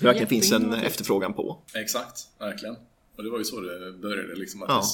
det 0.01 0.07
verkligen 0.07 0.29
finns 0.29 0.53
en 0.53 0.75
efterfrågan 0.75 1.33
på. 1.35 1.59
Exakt, 1.75 2.21
verkligen. 2.39 2.77
Och 3.17 3.23
det 3.25 3.31
var 3.31 3.39
ju 3.39 3.45
så 3.45 3.61
det 3.61 3.93
började. 3.93 4.35
Liksom, 4.35 4.63
att 4.63 4.69
Ja. 4.69 4.85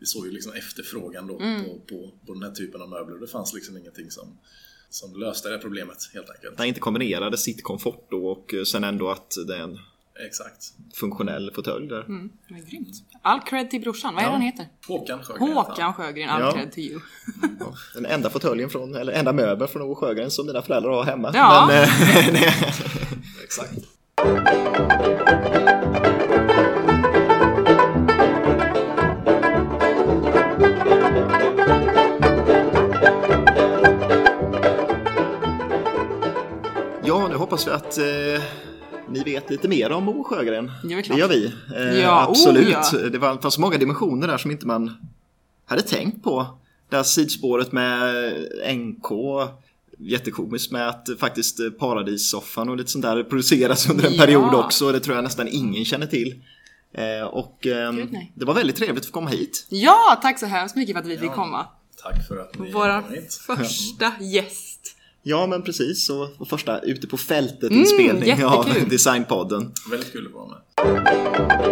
Vi, 0.00 0.04
eh, 0.04 0.06
såg 0.06 0.26
ju 0.26 0.32
liksom 0.32 0.52
efterfrågan 0.52 1.26
då 1.26 1.40
Mm. 1.40 1.64
på, 1.64 1.70
på, 1.88 2.10
på 2.26 2.32
den 2.34 2.42
här 2.42 2.50
typen 2.50 2.82
av 2.82 2.88
möbler. 2.88 3.18
Det 3.18 3.26
fanns 3.26 3.54
liksom 3.54 3.76
ingenting 3.76 4.10
som, 4.10 4.38
som 4.90 5.20
löste 5.20 5.48
det 5.48 5.54
här 5.54 5.62
problemet 5.62 5.96
helt 6.14 6.30
enkelt. 6.30 6.58
Man 6.58 6.66
inte 6.66 6.80
kombinerade 6.80 7.38
sitt 7.38 7.62
komfort 7.62 8.06
då 8.10 8.26
och 8.26 8.54
sen 8.66 8.84
ändå 8.84 9.10
att 9.10 9.34
det 9.48 9.56
är 9.56 9.60
en 9.62 9.78
Exakt. 10.26 10.72
funktionell 10.94 11.50
fåtölj 11.54 11.88
där. 11.88 12.00
Mm, 12.00 12.30
grymt. 12.70 12.88
All 13.22 13.40
cred 13.40 13.70
till 13.70 13.80
brorsan. 13.80 14.14
Vad 14.14 14.22
är 14.22 14.26
det 14.26 14.32
han 14.32 14.40
heter? 14.42 14.66
Håkan 14.88 15.24
Sjögren. 15.24 15.52
Håkan 15.52 15.94
Sjögren. 15.94 16.28
All 16.30 16.40
Ja. 16.42 16.52
cred 16.52 16.72
till 16.72 16.84
you. 16.90 17.00
Ja, 17.60 17.74
den 17.94 18.06
enda 18.06 18.30
fåtöljen 18.30 18.70
från, 18.70 18.94
eller 18.94 19.12
enda 19.12 19.32
möbeln 19.32 19.68
från 19.68 19.82
Ove 19.82 19.94
Sjögren 19.94 20.30
som 20.30 20.46
mina 20.46 20.62
föräldrar 20.62 20.90
har 20.90 21.04
hemma. 21.04 21.30
Ja. 21.34 21.64
Men, 21.68 22.34
eh, 22.34 22.74
Exakt. 23.44 23.72
Hoppas 37.50 37.66
vi 37.66 37.70
att 37.70 37.98
eh, 37.98 38.42
ni 39.08 39.22
vet 39.24 39.50
lite 39.50 39.68
mer 39.68 39.92
om 39.92 40.08
Ove 40.08 40.24
Sjögren. 40.24 40.72
Ja, 40.84 41.02
det 41.08 41.14
gör 41.18 41.28
vi. 41.28 41.52
Eh, 41.76 42.00
Ja, 42.00 42.24
oh, 42.26 42.30
absolut. 42.30 42.68
ja. 42.92 42.98
Det 43.12 43.18
var, 43.18 43.36
fanns 43.38 43.58
många 43.58 43.78
dimensioner 43.78 44.28
där 44.28 44.38
som 44.38 44.50
inte 44.50 44.66
man 44.66 44.96
hade 45.66 45.82
tänkt 45.82 46.22
på. 46.24 46.58
Det 46.88 46.96
här 46.96 47.02
sidspåret 47.02 47.72
med 47.72 48.34
NK. 48.76 49.06
Jättekomiskt 49.98 50.72
med 50.72 50.88
att 50.88 51.08
faktiskt 51.18 51.60
eh, 51.60 51.70
Paradissoffan 51.70 52.68
och 52.68 52.76
lite 52.76 52.90
sånt 52.90 53.04
där 53.04 53.22
produceras 53.22 53.90
under 53.90 54.06
en 54.06 54.14
Ja. 54.14 54.24
period 54.24 54.54
också. 54.54 54.92
Det 54.92 55.00
tror 55.00 55.16
jag 55.16 55.22
nästan 55.24 55.48
ingen 55.48 55.84
känner 55.84 56.06
till. 56.06 56.42
Eh, 56.92 57.26
och 57.26 57.66
ehm, 57.66 57.96
Gud, 57.96 58.16
det 58.34 58.44
var 58.44 58.54
väldigt 58.54 58.76
trevligt 58.76 58.98
att 59.00 59.06
få 59.06 59.12
komma 59.12 59.30
hit. 59.30 59.66
Ja, 59.68 60.18
tack 60.22 60.38
så 60.38 60.46
hemskt 60.46 60.76
mycket 60.76 60.94
för 60.96 61.00
att 61.02 61.08
vi 61.08 61.18
fick 61.18 61.32
komma. 61.32 61.66
Tack 62.02 62.28
för 62.28 62.36
att 62.38 62.58
ni 62.58 62.72
Våra 62.72 63.02
kom 63.02 63.12
hit. 63.14 63.34
första 63.34 64.12
gäst. 64.20 64.69
Ja 65.22 65.46
men 65.46 65.62
precis, 65.62 66.10
och, 66.10 66.28
och 66.38 66.48
första 66.48 66.78
ute 66.78 67.06
på 67.06 67.16
fältet 67.16 67.70
inspelning 67.70 68.44
av. 68.44 68.66
Designpodden. 68.88 69.72
Väldigt 69.90 70.12
kul 70.12 70.26
att 70.26 70.32
vara 70.32 70.46
med. 70.46 71.70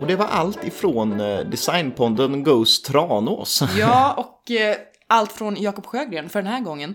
Och 0.00 0.06
det 0.06 0.16
var 0.16 0.26
allt 0.26 0.64
ifrån 0.64 1.20
eh, 1.20 1.40
Designpodden 1.40 2.44
Goes 2.44 2.82
Tranås. 2.82 3.62
Ja, 3.78 4.14
och 4.14 4.50
eh, 4.50 4.76
allt 5.08 5.32
från 5.32 5.56
Jakob 5.62 5.86
Sjögren 5.86 6.28
för 6.28 6.42
den 6.42 6.52
här 6.52 6.60
gången. 6.60 6.94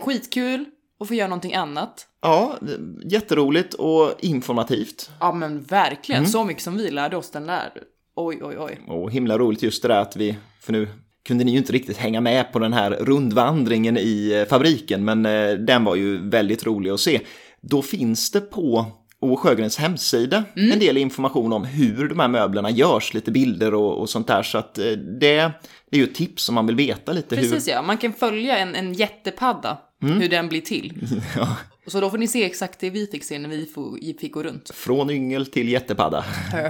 Skitkul 0.00 0.64
att 1.00 1.08
få 1.08 1.14
göra 1.14 1.28
någonting 1.28 1.54
annat. 1.54 2.06
Ja, 2.22 2.58
jätteroligt 3.04 3.74
och 3.74 4.14
informativt. 4.20 5.10
Ja 5.20 5.32
men 5.32 5.62
verkligen, 5.62 6.26
så 6.26 6.44
mycket 6.44 6.62
som 6.62 6.76
vi 6.76 6.90
lärde 6.90 7.16
oss 7.16 7.30
den 7.30 7.46
där. 7.46 7.70
Oj, 8.16 8.38
oj, 8.42 8.56
oj. 8.58 8.80
Och 8.88 9.12
himla 9.12 9.38
roligt 9.38 9.62
just 9.62 9.82
det 9.82 9.88
där 9.88 10.00
att 10.00 10.16
vi, 10.16 10.36
för 10.60 10.72
nu 10.72 10.88
kunde 11.26 11.44
ni 11.44 11.52
ju 11.52 11.58
inte 11.58 11.72
riktigt 11.72 11.96
hänga 11.96 12.20
med 12.20 12.52
på 12.52 12.58
den 12.58 12.72
här 12.72 12.90
rundvandringen 12.90 13.98
i 13.98 14.32
eh, 14.32 14.48
fabriken, 14.48 15.04
men 15.04 15.26
eh, 15.26 15.50
den 15.50 15.84
var 15.84 15.96
ju 15.96 16.28
väldigt 16.28 16.66
rolig 16.66 16.90
att 16.90 17.00
se. 17.00 17.20
Då 17.60 17.82
finns 17.82 18.30
det 18.30 18.40
på 18.40 18.86
O. 19.20 19.36
Sjögrens 19.36 19.78
hemsida 19.78 20.44
en 20.54 20.78
del 20.78 20.96
information 20.96 21.52
om 21.52 21.64
hur 21.64 22.08
de 22.08 22.18
här 22.18 22.28
möblerna 22.28 22.70
görs, 22.70 23.14
lite 23.14 23.30
bilder 23.30 23.74
och, 23.74 24.00
och 24.00 24.10
sånt 24.10 24.26
där. 24.26 24.42
Så 24.42 24.58
att 24.58 24.78
eh, 24.78 24.84
det, 24.84 25.50
det 25.90 25.96
är 25.96 25.98
ju 25.98 26.04
ett 26.04 26.14
tips 26.14 26.48
om 26.48 26.54
man 26.54 26.66
vill 26.66 26.76
veta 26.76 27.12
lite 27.12 27.36
Precis 27.36 27.68
hur... 27.68 27.72
ja, 27.72 27.82
man 27.82 27.98
kan 27.98 28.12
följa 28.12 28.58
en, 28.58 28.74
en 28.74 28.92
jättepadda, 28.92 29.78
hur 30.00 30.28
den 30.28 30.48
blir 30.48 30.60
till. 30.60 31.08
Ja, 31.36 31.56
Så 31.86 32.00
då 32.00 32.10
får 32.10 32.18
ni 32.18 32.28
se 32.28 32.44
exakt 32.44 32.78
det 32.80 32.90
vi 32.90 33.06
fick 33.06 33.24
se 33.24 33.38
när 33.38 33.48
vi 33.48 34.14
fick 34.20 34.32
gå 34.32 34.42
runt. 34.42 34.70
från 34.74 35.10
yngel 35.10 35.46
till 35.46 35.68
jättepadda. 35.68 36.24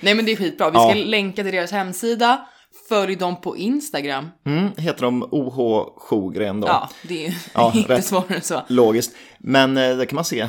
Nej 0.00 0.14
men 0.14 0.24
det 0.24 0.32
är 0.32 0.36
skitbra, 0.36 0.70
vi 0.70 0.76
ska 0.78 0.94
länka 1.10 1.42
till 1.42 1.52
deras 1.52 1.70
hemsida. 1.72 2.46
Följ 2.88 3.16
dem 3.16 3.40
på 3.40 3.56
Instagram. 3.56 4.28
Mm, 4.46 4.68
heter 4.76 5.02
de 5.02 5.22
OH 5.30 5.84
Sjogren 5.96 6.60
då. 6.60 6.68
Ja, 6.68 6.90
det 7.08 7.26
är 7.26 7.34
Ja, 7.54 7.72
inte 7.74 7.94
rätt. 7.94 8.04
svårare 8.04 8.34
än 8.34 8.42
så. 8.42 8.62
Logiskt. 8.68 9.16
Men 9.38 9.76
eh, 9.76 9.96
där 9.96 10.04
kan 10.04 10.14
man 10.14 10.24
se 10.24 10.48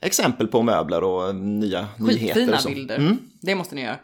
exempel 0.00 0.46
på 0.46 0.62
möbler 0.62 1.04
och 1.04 1.34
nya 1.34 1.88
nyheter. 1.98 2.34
Skitfina 2.34 2.56
och 2.56 2.62
så. 2.62 2.68
bilder. 2.68 3.16
Det 3.40 3.54
måste 3.54 3.74
ni 3.74 3.82
göra. 3.82 3.96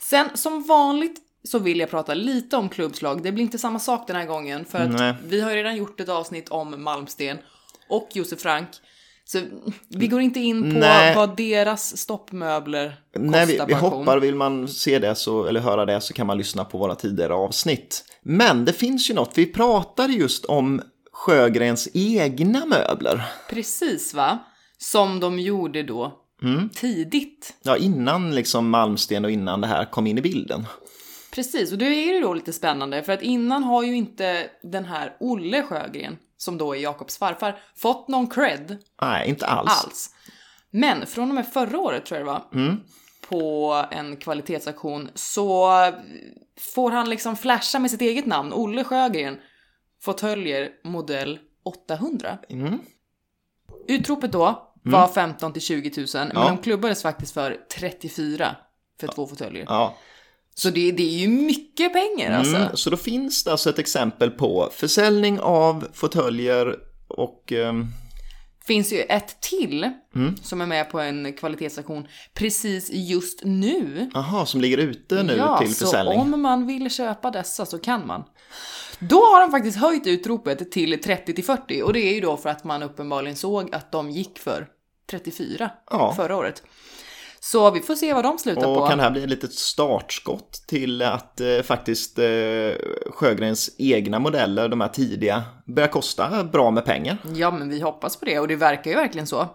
Sen 0.00 0.28
som 0.34 0.62
vanligt 0.62 1.16
så 1.44 1.58
vill 1.58 1.80
jag 1.80 1.90
prata 1.90 2.14
lite 2.14 2.56
om 2.56 2.68
klubbslag. 2.68 3.22
Det 3.22 3.32
blir 3.32 3.44
inte 3.44 3.58
samma 3.58 3.78
sak 3.78 4.06
den 4.06 4.16
här 4.16 4.26
gången 4.26 4.64
för 4.64 4.78
att 4.78 4.90
Nej. 4.90 5.14
vi 5.24 5.40
har 5.40 5.50
redan 5.50 5.76
gjort 5.76 6.00
ett 6.00 6.08
avsnitt 6.08 6.48
om 6.48 6.82
Malmsten 6.82 7.38
och 7.88 8.08
Josef 8.12 8.40
Frank. 8.40 8.68
Så 9.24 9.40
vi 9.88 10.06
går 10.06 10.20
inte 10.20 10.40
in 10.40 10.62
på 10.72 10.78
Nej. 10.78 11.16
vad 11.16 11.36
deras 11.36 11.96
stoppmöbler 11.96 13.00
kostar 13.12 13.30
Nej, 13.30 13.46
vi, 13.46 13.60
vi 13.66 13.74
hoppar. 13.74 14.18
Vill 14.18 14.34
man 14.34 14.68
se 14.68 14.98
det 14.98 15.14
så, 15.14 15.44
eller 15.46 15.60
höra 15.60 15.86
det 15.86 16.00
så 16.00 16.14
kan 16.14 16.26
man 16.26 16.38
lyssna 16.38 16.64
på 16.64 16.78
våra 16.78 16.94
tidigare 16.94 17.34
avsnitt. 17.34 18.04
Men 18.22 18.64
det 18.64 18.72
finns 18.72 19.10
ju 19.10 19.14
något. 19.14 19.38
Vi 19.38 19.46
pratade 19.46 20.12
just 20.12 20.44
om 20.44 20.82
Sjögrens 21.12 21.88
egna 21.94 22.66
möbler. 22.66 23.22
Precis 23.50 24.14
va? 24.14 24.38
Som 24.78 25.20
de 25.20 25.38
gjorde 25.38 25.82
då 25.82 26.24
Mm. 26.42 26.68
tidigt. 26.68 27.54
Ja, 27.62 27.76
innan 27.76 28.34
liksom 28.34 28.70
Malmsten 28.70 29.24
och 29.24 29.30
innan 29.30 29.60
det 29.60 29.66
här 29.66 29.84
kom 29.84 30.06
in 30.06 30.18
i 30.18 30.20
bilden. 30.22 30.66
Precis, 31.32 31.72
och 31.72 31.78
det 31.78 31.84
är 31.86 32.14
ju 32.14 32.20
då 32.20 32.34
lite 32.34 32.52
spännande 32.52 33.02
för 33.02 33.12
att 33.12 33.22
innan 33.22 33.64
har 33.64 33.82
ju 33.82 33.96
inte 33.96 34.46
den 34.62 34.84
här 34.84 35.16
Olle 35.20 35.62
Sjögren, 35.62 36.16
som 36.38 36.58
då 36.58 36.76
är 36.76 36.80
Jakobs 36.80 37.18
farfar, 37.18 37.58
fått 37.76 38.08
någon 38.08 38.26
cred 38.26 38.78
Nej, 39.02 39.28
inte 39.28 39.46
alls. 39.46 39.84
alls. 39.84 40.14
Men 40.70 41.06
från 41.06 41.28
och 41.28 41.34
med 41.34 41.52
förra 41.52 41.78
året 41.78 42.06
tror 42.06 42.18
jag 42.20 42.26
det 42.26 42.32
var, 42.32 42.44
Mm. 42.54 42.76
på 43.28 43.74
en 43.90 44.16
kvalitetsaktion 44.16 45.10
så 45.14 45.68
får 46.74 46.90
han 46.90 47.10
liksom 47.10 47.36
flasha 47.36 47.78
med 47.78 47.90
sitt 47.90 48.00
eget 48.00 48.26
namn, 48.26 48.52
Olle 48.52 48.84
Sjögren, 48.84 49.38
fåtöljer 50.02 50.70
modell 50.84 51.38
800. 51.64 52.38
Mm. 52.48 52.78
Utropet 53.88 54.32
då 54.32 54.72
var 54.82 55.08
15 55.08 55.52
till 55.52 55.62
20 55.62 55.92
000, 56.00 56.06
men 56.14 56.30
Ja. 56.34 56.48
de 56.48 56.58
klubbades 56.58 57.02
faktiskt 57.02 57.34
för 57.34 57.56
34 57.78 58.56
för 59.00 59.06
två 59.08 59.26
fåtöljer. 59.26 59.64
Ja, 59.68 59.94
Så 60.58 60.70
det, 60.70 60.92
det 60.92 61.02
är 61.02 61.18
ju 61.18 61.28
mycket 61.28 61.92
pengar 61.92 62.38
alltså. 62.38 62.56
Mm, 62.56 62.68
så 62.76 62.90
då 62.90 62.96
finns 62.96 63.44
det 63.44 63.50
alltså 63.50 63.70
ett 63.70 63.78
exempel 63.78 64.30
på 64.30 64.68
försäljning 64.72 65.40
av 65.40 65.88
fåtöljer 65.92 66.76
och 67.08 67.52
ehm, 67.52 67.86
finns 68.66 68.92
ju 68.92 69.00
ett 69.00 69.40
till 69.40 69.90
Mm. 70.14 70.36
som 70.42 70.60
är 70.60 70.66
med 70.66 70.90
på 70.90 71.00
en 71.00 71.32
kvalitetsaktion 71.32 72.06
precis 72.34 72.90
just 72.92 73.40
nu. 73.44 74.10
aha, 74.14 74.46
som 74.46 74.60
ligger 74.60 74.78
ute 74.78 75.22
nu 75.22 75.36
ja, 75.36 75.58
till 75.58 75.74
försäljning. 75.74 76.18
så 76.18 76.34
om 76.34 76.42
man 76.42 76.66
vill 76.66 76.90
köpa 76.90 77.30
dessa 77.30 77.66
så 77.66 77.78
kan 77.78 78.06
man. 78.06 78.24
Då 78.98 79.16
har 79.16 79.40
de 79.40 79.50
faktiskt 79.50 79.78
höjt 79.78 80.06
utropet 80.06 80.72
till 80.72 81.02
30 81.02 81.34
till 81.34 81.44
40 81.44 81.82
och 81.82 81.92
det 81.92 82.00
är 82.00 82.14
ju 82.14 82.20
då 82.20 82.36
för 82.36 82.48
att 82.50 82.64
man 82.64 82.82
uppenbarligen 82.82 83.36
såg 83.36 83.74
att 83.74 83.92
de 83.92 84.10
gick 84.10 84.38
för 84.38 84.66
34 85.10 85.70
Ja. 85.90 86.14
förra 86.16 86.36
året. 86.36 86.62
Så 87.50 87.70
vi 87.70 87.80
får 87.80 87.94
se 87.94 88.14
vad 88.14 88.24
de 88.24 88.38
slutar 88.38 88.66
Och 88.66 88.76
på. 88.76 88.86
kan 88.86 88.98
det 88.98 89.04
här 89.04 89.10
bli 89.10 89.22
ett 89.22 89.30
litet 89.30 89.52
startskott 89.52 90.52
till 90.66 91.02
att 91.02 91.40
eh, 91.40 91.62
faktiskt 91.62 92.18
eh, 92.18 92.24
Sjögrens 93.10 93.70
egna 93.78 94.18
modeller, 94.18 94.68
de 94.68 94.80
här 94.80 94.88
tidiga, 94.88 95.42
börjar 95.64 95.88
kosta 95.88 96.44
bra 96.44 96.70
med 96.70 96.84
pengar. 96.84 97.18
Ja, 97.34 97.50
men 97.50 97.68
vi 97.68 97.80
hoppas 97.80 98.16
på 98.16 98.24
det 98.24 98.38
och 98.38 98.48
det 98.48 98.56
verkar 98.56 98.90
ju 98.90 98.96
verkligen 98.96 99.26
så. 99.26 99.46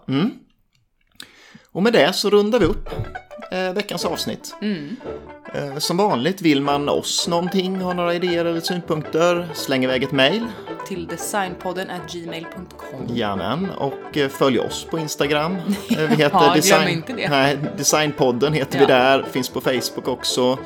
Och 1.74 1.82
med 1.82 1.92
det 1.92 2.12
så 2.12 2.30
rundar 2.30 2.58
vi 2.58 2.66
upp 2.66 2.88
eh, 3.50 3.72
veckans 3.72 4.04
avsnitt. 4.04 4.54
Mm. 4.62 4.96
Eh, 5.54 5.78
som 5.78 5.96
vanligt, 5.96 6.42
vill 6.42 6.60
man 6.62 6.88
oss 6.88 7.28
någonting, 7.28 7.80
har 7.80 7.94
några 7.94 8.14
idéer 8.14 8.44
eller 8.44 8.60
synpunkter, 8.60 9.48
släng 9.54 9.84
iväg 9.84 10.02
ett 10.02 10.12
mejl. 10.12 10.46
Till 10.88 11.06
designpodden 11.06 11.90
at 11.90 12.12
gmail.com. 12.12 13.06
Jajamän, 13.08 13.70
och 13.78 14.16
eh, 14.16 14.28
följ 14.28 14.58
oss 14.58 14.86
på 14.90 14.98
Instagram. 14.98 15.56
Eh, 15.90 15.96
Vi 15.96 16.02
Ja, 16.02 16.06
heter 16.06 16.38
glöm 16.38 16.54
Design... 16.54 16.88
inte 16.88 17.12
det. 17.12 17.28
Nej, 17.28 17.58
Designpodden 17.76 18.52
heter 18.52 18.78
vi 18.78 18.84
Ja. 18.84 18.88
där, 18.88 19.22
finns 19.22 19.48
på 19.48 19.60
Facebook 19.60 20.08
också. 20.08 20.58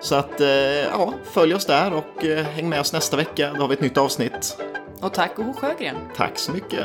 Så 0.00 0.14
att, 0.14 0.40
eh, 0.40 0.48
ja, 0.48 1.12
följ 1.32 1.54
oss 1.54 1.66
där 1.66 1.92
och 1.92 2.24
häng 2.54 2.68
med 2.68 2.80
oss 2.80 2.92
nästa 2.92 3.16
vecka. 3.16 3.52
Då 3.54 3.60
har 3.60 3.68
vi 3.68 3.74
ett 3.74 3.80
nytt 3.80 3.98
avsnitt. 3.98 4.58
Och 5.00 5.14
tack 5.14 5.38
och 5.38 5.58
Sjögren. 5.58 5.96
Tack 6.16 6.38
så 6.38 6.52
mycket. 6.52 6.84